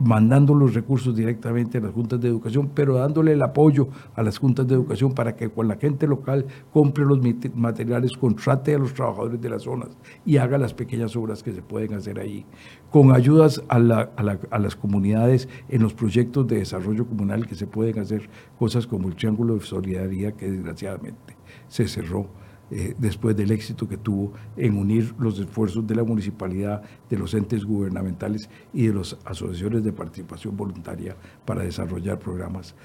mandando 0.03 0.53
los 0.53 0.73
recursos 0.73 1.15
directamente 1.15 1.77
a 1.77 1.81
las 1.81 1.93
juntas 1.93 2.19
de 2.19 2.27
educación, 2.27 2.71
pero 2.73 2.95
dándole 2.95 3.33
el 3.33 3.41
apoyo 3.41 3.87
a 4.15 4.23
las 4.23 4.37
juntas 4.37 4.67
de 4.67 4.75
educación 4.75 5.13
para 5.13 5.35
que 5.35 5.49
con 5.49 5.67
la 5.67 5.75
gente 5.75 6.07
local 6.07 6.45
compre 6.73 7.05
los 7.05 7.19
materiales, 7.53 8.11
contrate 8.17 8.73
a 8.73 8.79
los 8.79 8.93
trabajadores 8.93 9.39
de 9.39 9.49
las 9.49 9.63
zonas 9.63 9.89
y 10.25 10.37
haga 10.37 10.57
las 10.57 10.73
pequeñas 10.73 11.15
obras 11.15 11.43
que 11.43 11.53
se 11.53 11.61
pueden 11.61 11.93
hacer 11.93 12.19
ahí, 12.19 12.45
con 12.89 13.13
ayudas 13.13 13.63
a, 13.69 13.77
a 13.77 14.59
las 14.59 14.75
comunidades 14.75 15.47
en 15.69 15.83
los 15.83 15.93
proyectos 15.93 16.47
de 16.47 16.57
desarrollo 16.57 17.05
comunal 17.05 17.47
que 17.47 17.55
se 17.55 17.67
pueden 17.67 17.99
hacer, 17.99 18.29
cosas 18.57 18.87
como 18.87 19.07
el 19.07 19.15
Triángulo 19.15 19.55
de 19.55 19.61
Solidaridad 19.61 20.33
que 20.33 20.49
desgraciadamente 20.49 21.35
se 21.67 21.87
cerró 21.87 22.27
eh, 22.71 22.95
después 22.97 23.35
del 23.35 23.51
éxito 23.51 23.87
que 23.87 23.97
tuvo 23.97 24.33
en 24.55 24.77
unir 24.77 25.13
los 25.19 25.37
esfuerzos 25.39 25.85
de 25.85 25.95
la 25.95 26.03
municipalidad, 26.03 26.81
de 27.09 27.17
los 27.17 27.33
entes 27.33 27.65
gubernamentales 27.65 28.49
y 28.73 28.87
de 28.87 28.93
las 28.93 29.17
asociaciones 29.25 29.83
de 29.83 29.91
participación 29.91 30.55
voluntaria 30.55 31.15
para 31.45 31.63
desarrollar 31.63 32.17
programas. 32.19 32.75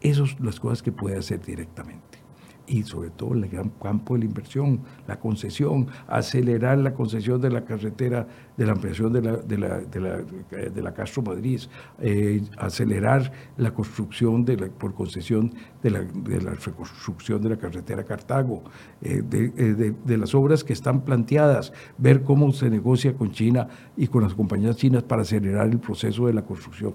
Esas 0.00 0.30
son 0.30 0.44
las 0.44 0.60
cosas 0.60 0.82
que 0.82 0.92
puede 0.92 1.16
hacer 1.18 1.40
directamente 1.44 2.15
y 2.66 2.82
sobre 2.82 3.10
todo 3.10 3.34
el 3.34 3.48
gran 3.48 3.70
campo 3.82 4.14
de 4.14 4.20
la 4.20 4.26
inversión, 4.26 4.80
la 5.06 5.18
concesión, 5.18 5.88
acelerar 6.08 6.78
la 6.78 6.94
concesión 6.94 7.40
de 7.40 7.50
la 7.50 7.64
carretera, 7.64 8.26
de 8.56 8.66
la 8.66 8.72
ampliación 8.72 9.12
de 9.12 9.22
la, 9.22 9.36
de 9.36 9.58
la, 9.58 9.78
de 9.80 10.00
la, 10.00 10.16
de 10.16 10.82
la 10.82 10.94
Castro 10.94 11.22
Madrid, 11.22 11.60
eh, 12.00 12.42
acelerar 12.58 13.32
la 13.56 13.72
construcción 13.72 14.44
de 14.44 14.56
la, 14.56 14.66
por 14.68 14.94
concesión 14.94 15.52
de 15.82 15.90
la, 15.90 16.00
de 16.02 16.42
la 16.42 16.52
reconstrucción 16.52 17.42
de 17.42 17.50
la 17.50 17.56
carretera 17.56 18.04
Cartago, 18.04 18.62
eh, 19.02 19.22
eh, 19.32 19.94
de, 20.04 20.16
las 20.16 20.34
obras 20.34 20.64
que 20.64 20.72
están 20.72 21.02
planteadas, 21.02 21.72
ver 21.98 22.22
cómo 22.22 22.52
se 22.52 22.70
negocia 22.70 23.14
con 23.14 23.32
China 23.32 23.68
y 23.96 24.06
con 24.08 24.22
las 24.22 24.34
compañías 24.34 24.76
chinas 24.76 25.02
para 25.02 25.22
acelerar 25.22 25.68
el 25.68 25.78
proceso 25.78 26.26
de 26.26 26.32
la 26.32 26.42
construcción 26.42 26.94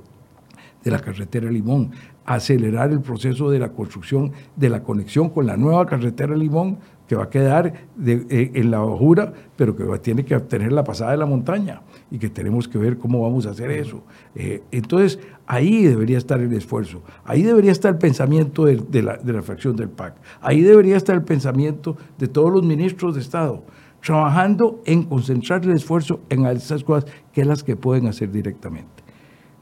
de 0.83 0.91
la 0.91 0.99
carretera 0.99 1.49
Limón, 1.51 1.91
acelerar 2.25 2.91
el 2.91 3.01
proceso 3.01 3.49
de 3.49 3.59
la 3.59 3.69
construcción 3.69 4.31
de 4.55 4.69
la 4.69 4.83
conexión 4.83 5.29
con 5.29 5.45
la 5.45 5.57
nueva 5.57 5.85
carretera 5.85 6.35
Limón, 6.35 6.77
que 7.07 7.15
va 7.17 7.23
a 7.23 7.29
quedar 7.29 7.73
eh, 8.05 8.51
en 8.53 8.71
la 8.71 8.79
bajura, 8.79 9.33
pero 9.57 9.75
que 9.75 9.83
tiene 9.99 10.23
que 10.23 10.33
obtener 10.33 10.71
la 10.71 10.83
pasada 10.83 11.11
de 11.11 11.17
la 11.17 11.25
montaña 11.25 11.81
y 12.09 12.17
que 12.17 12.29
tenemos 12.29 12.69
que 12.69 12.77
ver 12.77 12.97
cómo 12.97 13.21
vamos 13.21 13.45
a 13.45 13.49
hacer 13.49 13.69
eso. 13.69 14.03
Eh, 14.33 14.63
entonces, 14.71 15.19
ahí 15.45 15.83
debería 15.83 16.17
estar 16.17 16.39
el 16.39 16.53
esfuerzo, 16.53 17.01
ahí 17.25 17.41
debería 17.43 17.73
estar 17.73 17.91
el 17.91 17.97
pensamiento 17.97 18.63
de, 18.63 19.01
la, 19.01 19.17
de 19.17 19.33
la 19.33 19.41
fracción 19.41 19.75
del 19.75 19.89
PAC, 19.89 20.15
ahí 20.39 20.61
debería 20.61 20.95
estar 20.95 21.15
el 21.15 21.23
pensamiento 21.23 21.97
de 22.17 22.29
todos 22.29 22.49
los 22.49 22.63
ministros 22.63 23.15
de 23.15 23.21
Estado, 23.21 23.65
trabajando 24.01 24.81
en 24.85 25.03
concentrar 25.03 25.63
el 25.65 25.71
esfuerzo 25.71 26.21
en 26.29 26.45
esas 26.45 26.83
cosas 26.83 27.11
que 27.33 27.41
es 27.41 27.47
las 27.47 27.61
que 27.61 27.75
pueden 27.75 28.07
hacer 28.07 28.31
directamente. 28.31 29.00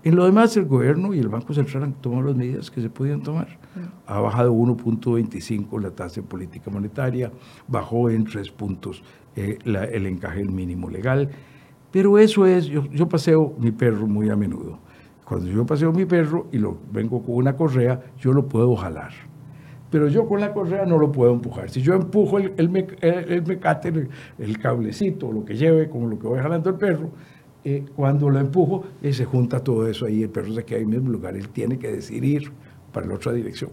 En 0.09 0.15
lo 0.15 0.25
demás, 0.25 0.57
el 0.57 0.65
gobierno 0.65 1.13
y 1.13 1.19
el 1.19 1.27
Banco 1.27 1.53
Central 1.53 1.83
han 1.83 1.93
tomado 1.93 2.29
las 2.29 2.35
medidas 2.35 2.71
que 2.71 2.81
se 2.81 2.89
podían 2.89 3.21
tomar. 3.21 3.47
Ha 4.07 4.19
bajado 4.19 4.51
1.25 4.51 5.79
la 5.79 5.91
tasa 5.91 6.21
de 6.21 6.27
política 6.27 6.71
monetaria, 6.71 7.31
bajó 7.67 8.09
en 8.09 8.23
tres 8.23 8.49
puntos 8.49 9.03
eh, 9.35 9.59
el 9.63 10.07
encaje 10.07 10.39
del 10.39 10.49
mínimo 10.49 10.89
legal. 10.89 11.29
Pero 11.91 12.17
eso 12.17 12.47
es, 12.47 12.65
yo, 12.65 13.07
paseo 13.07 13.53
mi 13.59 13.69
perro 13.69 14.07
muy 14.07 14.31
a 14.31 14.35
menudo. 14.35 14.79
Cuando 15.25 15.45
yo 15.45 15.63
paseo 15.63 15.91
mi 15.91 16.05
perro 16.05 16.47
y 16.51 16.57
lo 16.57 16.79
vengo 16.91 17.21
con 17.21 17.35
una 17.35 17.55
correa, 17.55 18.01
yo 18.17 18.33
lo 18.33 18.47
puedo 18.47 18.75
jalar. 18.75 19.11
Pero 19.91 20.07
yo 20.07 20.27
con 20.27 20.41
la 20.41 20.51
correa 20.51 20.87
no 20.87 20.97
lo 20.97 21.11
puedo 21.11 21.33
empujar. 21.33 21.69
Si 21.69 21.83
yo 21.83 21.93
empujo 21.93 22.39
el, 22.39 22.55
el, 22.57 22.69
mecate, 22.71 23.89
el, 23.89 24.09
el 24.39 24.57
cablecito, 24.57 25.31
lo 25.31 25.45
que 25.45 25.53
lleve, 25.53 25.87
como 25.87 26.07
lo 26.07 26.17
que 26.17 26.27
voy 26.27 26.39
jalando 26.39 26.71
el 26.71 26.77
perro, 26.77 27.11
eh, 27.63 27.85
cuando 27.95 28.29
lo 28.29 28.39
empujo, 28.39 28.85
y 29.01 29.13
se 29.13 29.25
junta 29.25 29.63
todo 29.63 29.87
eso 29.87 30.05
ahí, 30.05 30.23
el 30.23 30.29
perro 30.29 30.53
se 30.53 30.63
queda 30.63 30.79
en 30.79 30.93
el 30.93 31.01
mismo 31.01 31.11
lugar, 31.11 31.35
él 31.35 31.49
tiene 31.49 31.77
que 31.77 31.91
decidir 31.91 32.51
para 32.93 33.05
la 33.05 33.15
otra 33.15 33.33
dirección. 33.33 33.71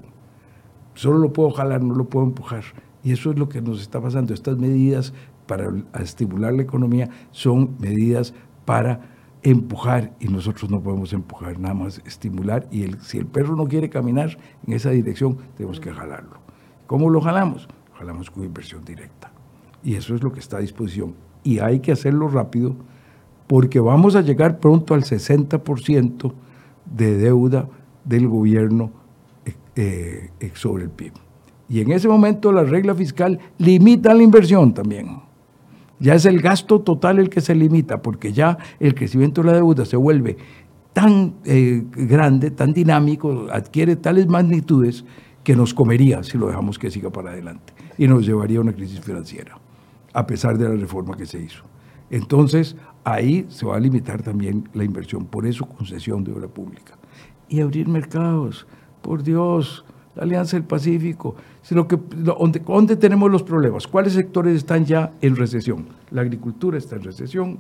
Solo 0.95 1.19
lo 1.19 1.33
puedo 1.33 1.51
jalar, 1.51 1.83
no 1.83 1.95
lo 1.95 2.07
puedo 2.07 2.27
empujar. 2.27 2.65
Y 3.05 3.13
eso 3.13 3.31
es 3.31 3.39
lo 3.39 3.49
que 3.49 3.61
nos 3.61 3.81
está 3.81 4.01
pasando. 4.01 4.35
Estas 4.35 4.59
medidas 4.59 5.13
para 5.47 5.71
estimular 6.01 6.53
la 6.53 6.63
economía 6.63 7.09
son 7.31 7.77
medidas 7.79 8.35
para 8.65 9.15
empujar 9.43 10.13
y 10.19 10.29
nosotros 10.29 10.71
no 10.71 10.83
podemos 10.83 11.13
empujar, 11.13 11.61
nada 11.61 11.75
más 11.75 12.03
estimular. 12.05 12.67
Y 12.73 12.83
el, 12.83 13.01
si 13.01 13.19
el 13.19 13.27
perro 13.27 13.55
no 13.55 13.69
quiere 13.69 13.89
caminar 13.91 14.37
en 14.67 14.73
esa 14.73 14.91
dirección, 14.91 15.39
tenemos 15.57 15.79
que 15.79 15.93
jalarlo. 15.93 16.39
¿Cómo 16.87 17.11
lo 17.11 17.21
jalamos? 17.21 17.69
Jalamos 17.95 18.31
con 18.31 18.43
inversión 18.43 18.85
directa. 18.85 19.31
Y 19.85 19.95
eso 19.95 20.15
es 20.15 20.23
lo 20.23 20.33
que 20.33 20.41
está 20.41 20.57
a 20.57 20.61
disposición. 20.61 21.15
Y 21.45 21.61
hay 21.61 21.79
que 21.81 21.93
hacerlo 21.93 22.29
rápido 22.29 22.75
porque 23.47 23.81
vamos 23.81 24.17
a 24.17 24.23
llegar 24.23 24.59
pronto 24.59 24.95
al 24.95 25.03
60% 25.03 26.33
de 26.85 27.19
deuda 27.19 27.69
del 28.05 28.29
gobierno 28.29 28.91
eh, 29.77 30.31
eh, 30.41 30.51
sobre 30.55 30.85
el 30.85 30.91
PIB. 30.91 31.13
Y 31.69 31.81
en 31.81 31.93
ese 31.93 32.09
momento 32.09 32.53
la 32.53 32.63
regla 32.63 32.95
fiscal 32.95 33.39
limita 33.59 34.15
la 34.15 34.23
inversión 34.23 34.73
también. 34.73 35.21
Ya 35.99 36.15
es 36.15 36.27
el 36.27 36.41
gasto 36.41 36.81
total 36.81 37.19
el 37.19 37.31
que 37.31 37.41
se 37.41 37.55
limita, 37.55 38.03
porque 38.03 38.33
ya 38.33 38.59
el 38.79 38.95
crecimiento 38.95 39.43
de 39.43 39.49
la 39.49 39.55
deuda 39.55 39.85
se 39.85 39.97
vuelve 39.97 40.37
tan 40.93 41.35
eh, 41.45 41.85
grande, 41.91 42.51
tan 42.51 42.73
dinámico, 42.73 43.47
adquiere 43.51 43.97
tales 43.97 44.27
magnitudes 44.29 45.05
que 45.45 45.55
nos 45.55 45.75
comería 45.75 46.23
si 46.23 46.39
lo 46.39 46.47
dejamos 46.47 46.79
que 46.79 46.91
siga 46.91 47.11
para 47.11 47.31
adelante 47.31 47.73
y 47.99 48.09
nos 48.09 48.27
llevaría 48.27 48.59
a 48.59 48.63
una 48.63 48.73
crisis 48.73 49.01
financiera, 49.01 49.59
a 50.13 50.27
pesar 50.27 50.59
de 50.59 50.69
la 50.69 50.75
reforma 50.75 51.17
que 51.17 51.27
se 51.27 51.41
hizo. 51.41 51.65
Entonces, 52.11 52.77
ahí 53.07 53.47
se 53.49 53.65
va 53.65 53.77
a 53.77 53.81
limitar 53.81 54.21
también 54.21 54.69
la 54.75 54.83
inversión, 54.83 55.27
por 55.27 55.47
eso 55.47 55.65
concesión 55.65 56.25
de 56.25 56.33
obra 56.33 56.49
pública. 56.49 56.99
Y 57.49 57.61
abrir 57.61 57.87
mercados, 57.87 58.67
por 59.01 59.23
Dios, 59.23 59.85
la 60.17 60.25
Alianza 60.25 60.57
del 60.57 60.67
Pacífico. 60.67 61.37
Sino 61.63 61.87
que, 61.87 61.97
¿dónde, 61.97 62.97
tenemos 62.97 63.31
los 63.31 63.45
problemas? 63.45 63.87
¿Cuáles 63.87 64.15
sectores 64.15 64.57
están 64.57 64.85
ya 64.85 65.13
en 65.21 65.37
recesión? 65.37 65.87
La 66.11 66.23
agricultura 66.23 66.79
está 66.79 66.97
en 66.97 67.03
recesión, 67.03 67.59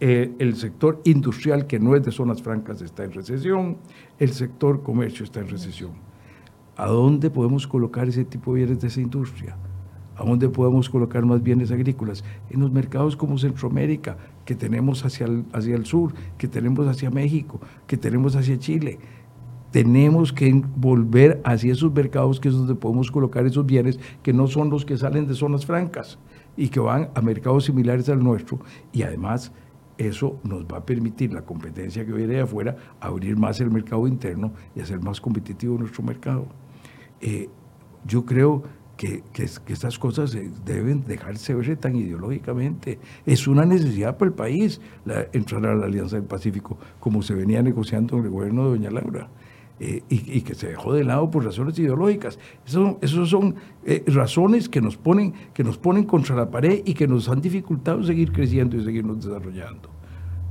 eh, 0.00 0.34
el 0.38 0.56
sector 0.56 1.00
industrial, 1.04 1.66
que 1.66 1.78
no 1.78 1.96
es 1.96 2.04
de 2.04 2.12
zonas 2.12 2.42
francas, 2.42 2.82
está 2.82 3.04
en 3.04 3.12
recesión, 3.12 3.78
el 4.18 4.32
sector 4.32 4.82
comercio 4.82 5.24
está 5.24 5.40
en 5.40 5.48
recesión. 5.48 5.92
¿A 6.76 6.86
dónde 6.86 7.30
podemos 7.30 7.66
colocar 7.66 8.06
ese 8.08 8.26
tipo 8.26 8.52
de 8.52 8.58
bienes 8.64 8.82
de 8.82 8.88
esa 8.88 9.00
industria? 9.00 9.56
¿A 10.16 10.24
dónde 10.24 10.50
podemos 10.50 10.90
colocar 10.90 11.24
más 11.24 11.42
bienes 11.42 11.70
agrícolas? 11.70 12.24
En 12.50 12.60
los 12.60 12.70
mercados 12.70 13.16
como 13.16 13.38
Centroamérica, 13.38 14.18
que 14.46 14.54
tenemos 14.54 15.04
hacia 15.04 15.26
el, 15.26 15.44
hacia 15.52 15.76
el 15.76 15.84
sur, 15.84 16.14
que 16.38 16.48
tenemos 16.48 16.86
hacia 16.86 17.10
México, 17.10 17.60
que 17.86 17.98
tenemos 17.98 18.34
hacia 18.36 18.58
Chile. 18.58 18.98
Tenemos 19.72 20.32
que 20.32 20.62
volver 20.76 21.42
hacia 21.44 21.72
esos 21.72 21.92
mercados 21.92 22.40
que 22.40 22.48
es 22.48 22.54
donde 22.54 22.74
podemos 22.74 23.10
colocar 23.10 23.44
esos 23.44 23.66
bienes 23.66 24.00
que 24.22 24.32
no 24.32 24.46
son 24.46 24.70
los 24.70 24.86
que 24.86 24.96
salen 24.96 25.26
de 25.26 25.34
zonas 25.34 25.66
francas 25.66 26.18
y 26.56 26.68
que 26.68 26.80
van 26.80 27.10
a 27.14 27.20
mercados 27.20 27.64
similares 27.64 28.08
al 28.08 28.22
nuestro 28.22 28.60
y 28.92 29.02
además 29.02 29.52
eso 29.98 30.38
nos 30.44 30.64
va 30.64 30.78
a 30.78 30.86
permitir 30.86 31.32
la 31.32 31.42
competencia 31.42 32.06
que 32.06 32.12
viene 32.12 32.34
de 32.34 32.40
afuera, 32.40 32.76
abrir 33.00 33.36
más 33.36 33.60
el 33.60 33.70
mercado 33.70 34.06
interno 34.06 34.52
y 34.74 34.80
hacer 34.80 35.00
más 35.00 35.20
competitivo 35.20 35.76
nuestro 35.78 36.02
mercado. 36.02 36.46
Eh, 37.20 37.48
yo 38.06 38.24
creo 38.24 38.62
que, 38.96 39.22
que, 39.32 39.44
estas 39.44 39.98
cosas 39.98 40.36
deben 40.64 41.04
dejarse 41.04 41.54
ver 41.54 41.76
tan 41.76 41.96
ideológicamente. 41.96 42.98
Es 43.24 43.46
una 43.46 43.64
necesidad 43.64 44.16
para 44.16 44.30
el 44.30 44.34
país 44.34 44.80
entrar 45.32 45.66
a 45.66 45.74
la 45.74 45.86
Alianza 45.86 46.16
del 46.16 46.24
Pacífico, 46.24 46.78
como 47.00 47.22
se 47.22 47.34
venía 47.34 47.62
negociando 47.62 48.18
en 48.18 48.24
el 48.24 48.30
gobierno 48.30 48.64
de 48.64 48.70
Doña 48.70 48.90
Laura. 48.90 49.28
Eh, 49.78 50.02
y, 50.08 50.40
que 50.40 50.54
se 50.54 50.68
dejó 50.68 50.94
de 50.94 51.04
lado 51.04 51.30
por 51.30 51.44
razones 51.44 51.78
ideológicas. 51.78 52.38
Esas 52.64 52.96
son, 53.10 53.26
son 53.26 53.54
eh, 53.84 54.02
razones 54.06 54.70
que 54.70 54.80
nos, 54.80 54.96
ponen, 54.96 55.34
que 55.52 55.62
nos 55.62 55.76
ponen 55.76 56.04
contra 56.04 56.34
la 56.34 56.50
pared 56.50 56.80
y 56.86 56.94
que 56.94 57.06
nos 57.06 57.28
han 57.28 57.42
dificultado 57.42 58.02
seguir 58.02 58.32
creciendo 58.32 58.78
y 58.78 58.84
seguirnos 58.84 59.22
desarrollando. 59.22 59.90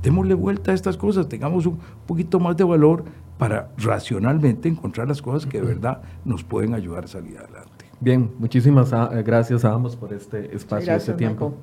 Démosle 0.00 0.34
vuelta 0.34 0.70
a 0.70 0.74
estas 0.74 0.96
cosas, 0.96 1.28
tengamos 1.28 1.66
un 1.66 1.78
poquito 2.06 2.38
más 2.38 2.56
de 2.56 2.62
valor 2.62 3.04
para 3.36 3.72
racionalmente 3.76 4.68
encontrar 4.68 5.08
las 5.08 5.20
cosas 5.20 5.44
que 5.44 5.60
de 5.60 5.66
verdad 5.66 6.02
nos 6.24 6.44
pueden 6.44 6.74
ayudar 6.74 7.06
a 7.06 7.08
salir 7.08 7.36
adelante. 7.36 7.75
Bien, 8.00 8.30
muchísimas 8.38 8.92
ah, 8.92 9.10
gracias 9.24 9.64
a 9.64 9.72
ambos 9.72 9.96
por 9.96 10.12
este 10.12 10.54
espacio, 10.54 10.94
este 10.94 11.14
tiempo. 11.14 11.54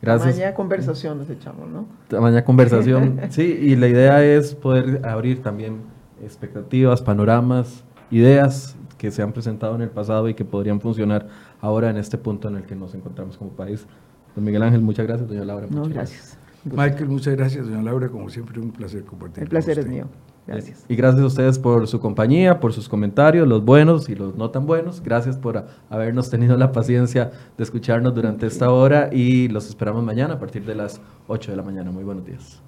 Gracias. 0.00 0.34
Tamaña 0.34 0.54
conversación 0.54 1.18
nos 1.18 1.30
echamos, 1.30 1.68
¿no? 1.68 1.86
Tamaña 2.08 2.44
conversación, 2.44 3.20
sí, 3.30 3.42
y 3.42 3.76
la 3.76 3.88
idea 3.88 4.22
es 4.22 4.54
poder 4.54 5.04
abrir 5.06 5.42
también 5.42 5.80
expectativas, 6.22 7.00
panoramas, 7.00 7.84
ideas 8.10 8.76
que 8.98 9.10
se 9.10 9.22
han 9.22 9.32
presentado 9.32 9.74
en 9.74 9.82
el 9.82 9.90
pasado 9.90 10.28
y 10.28 10.34
que 10.34 10.44
podrían 10.44 10.80
funcionar 10.80 11.28
ahora 11.60 11.90
en 11.90 11.96
este 11.96 12.18
punto 12.18 12.48
en 12.48 12.56
el 12.56 12.64
que 12.64 12.76
nos 12.76 12.94
encontramos 12.94 13.36
como 13.36 13.50
país. 13.50 13.86
Don 14.34 14.44
Miguel 14.44 14.62
Ángel, 14.62 14.80
muchas 14.80 15.06
gracias, 15.06 15.28
doña 15.28 15.44
Laura. 15.44 15.66
No, 15.70 15.84
gracias. 15.84 16.38
Michael, 16.64 17.08
muchas 17.08 17.36
gracias, 17.36 17.66
doña 17.66 17.82
Laura. 17.82 18.08
Como 18.08 18.28
siempre, 18.28 18.60
un 18.60 18.72
placer 18.72 19.04
compartir. 19.04 19.44
El 19.44 19.48
placer 19.48 19.78
es 19.78 19.86
mío. 19.86 20.06
Gracias. 20.46 20.84
Y 20.88 20.96
gracias 20.96 21.22
a 21.22 21.26
ustedes 21.26 21.58
por 21.58 21.86
su 21.86 22.00
compañía, 22.00 22.60
por 22.60 22.72
sus 22.72 22.88
comentarios, 22.88 23.48
los 23.48 23.64
buenos 23.64 24.08
y 24.08 24.14
los 24.14 24.36
no 24.36 24.50
tan 24.50 24.66
buenos. 24.66 25.02
Gracias 25.02 25.38
por 25.38 25.64
habernos 25.88 26.28
tenido 26.28 26.56
la 26.56 26.72
paciencia 26.72 27.32
de 27.56 27.64
escucharnos 27.64 28.14
durante 28.14 28.46
esta 28.46 28.70
hora 28.70 29.08
y 29.10 29.48
los 29.48 29.68
esperamos 29.68 30.04
mañana 30.04 30.34
a 30.34 30.38
partir 30.38 30.64
de 30.66 30.74
las 30.74 31.00
8 31.28 31.52
de 31.52 31.56
la 31.56 31.62
mañana. 31.62 31.90
Muy 31.90 32.04
buenos 32.04 32.26
días. 32.26 32.62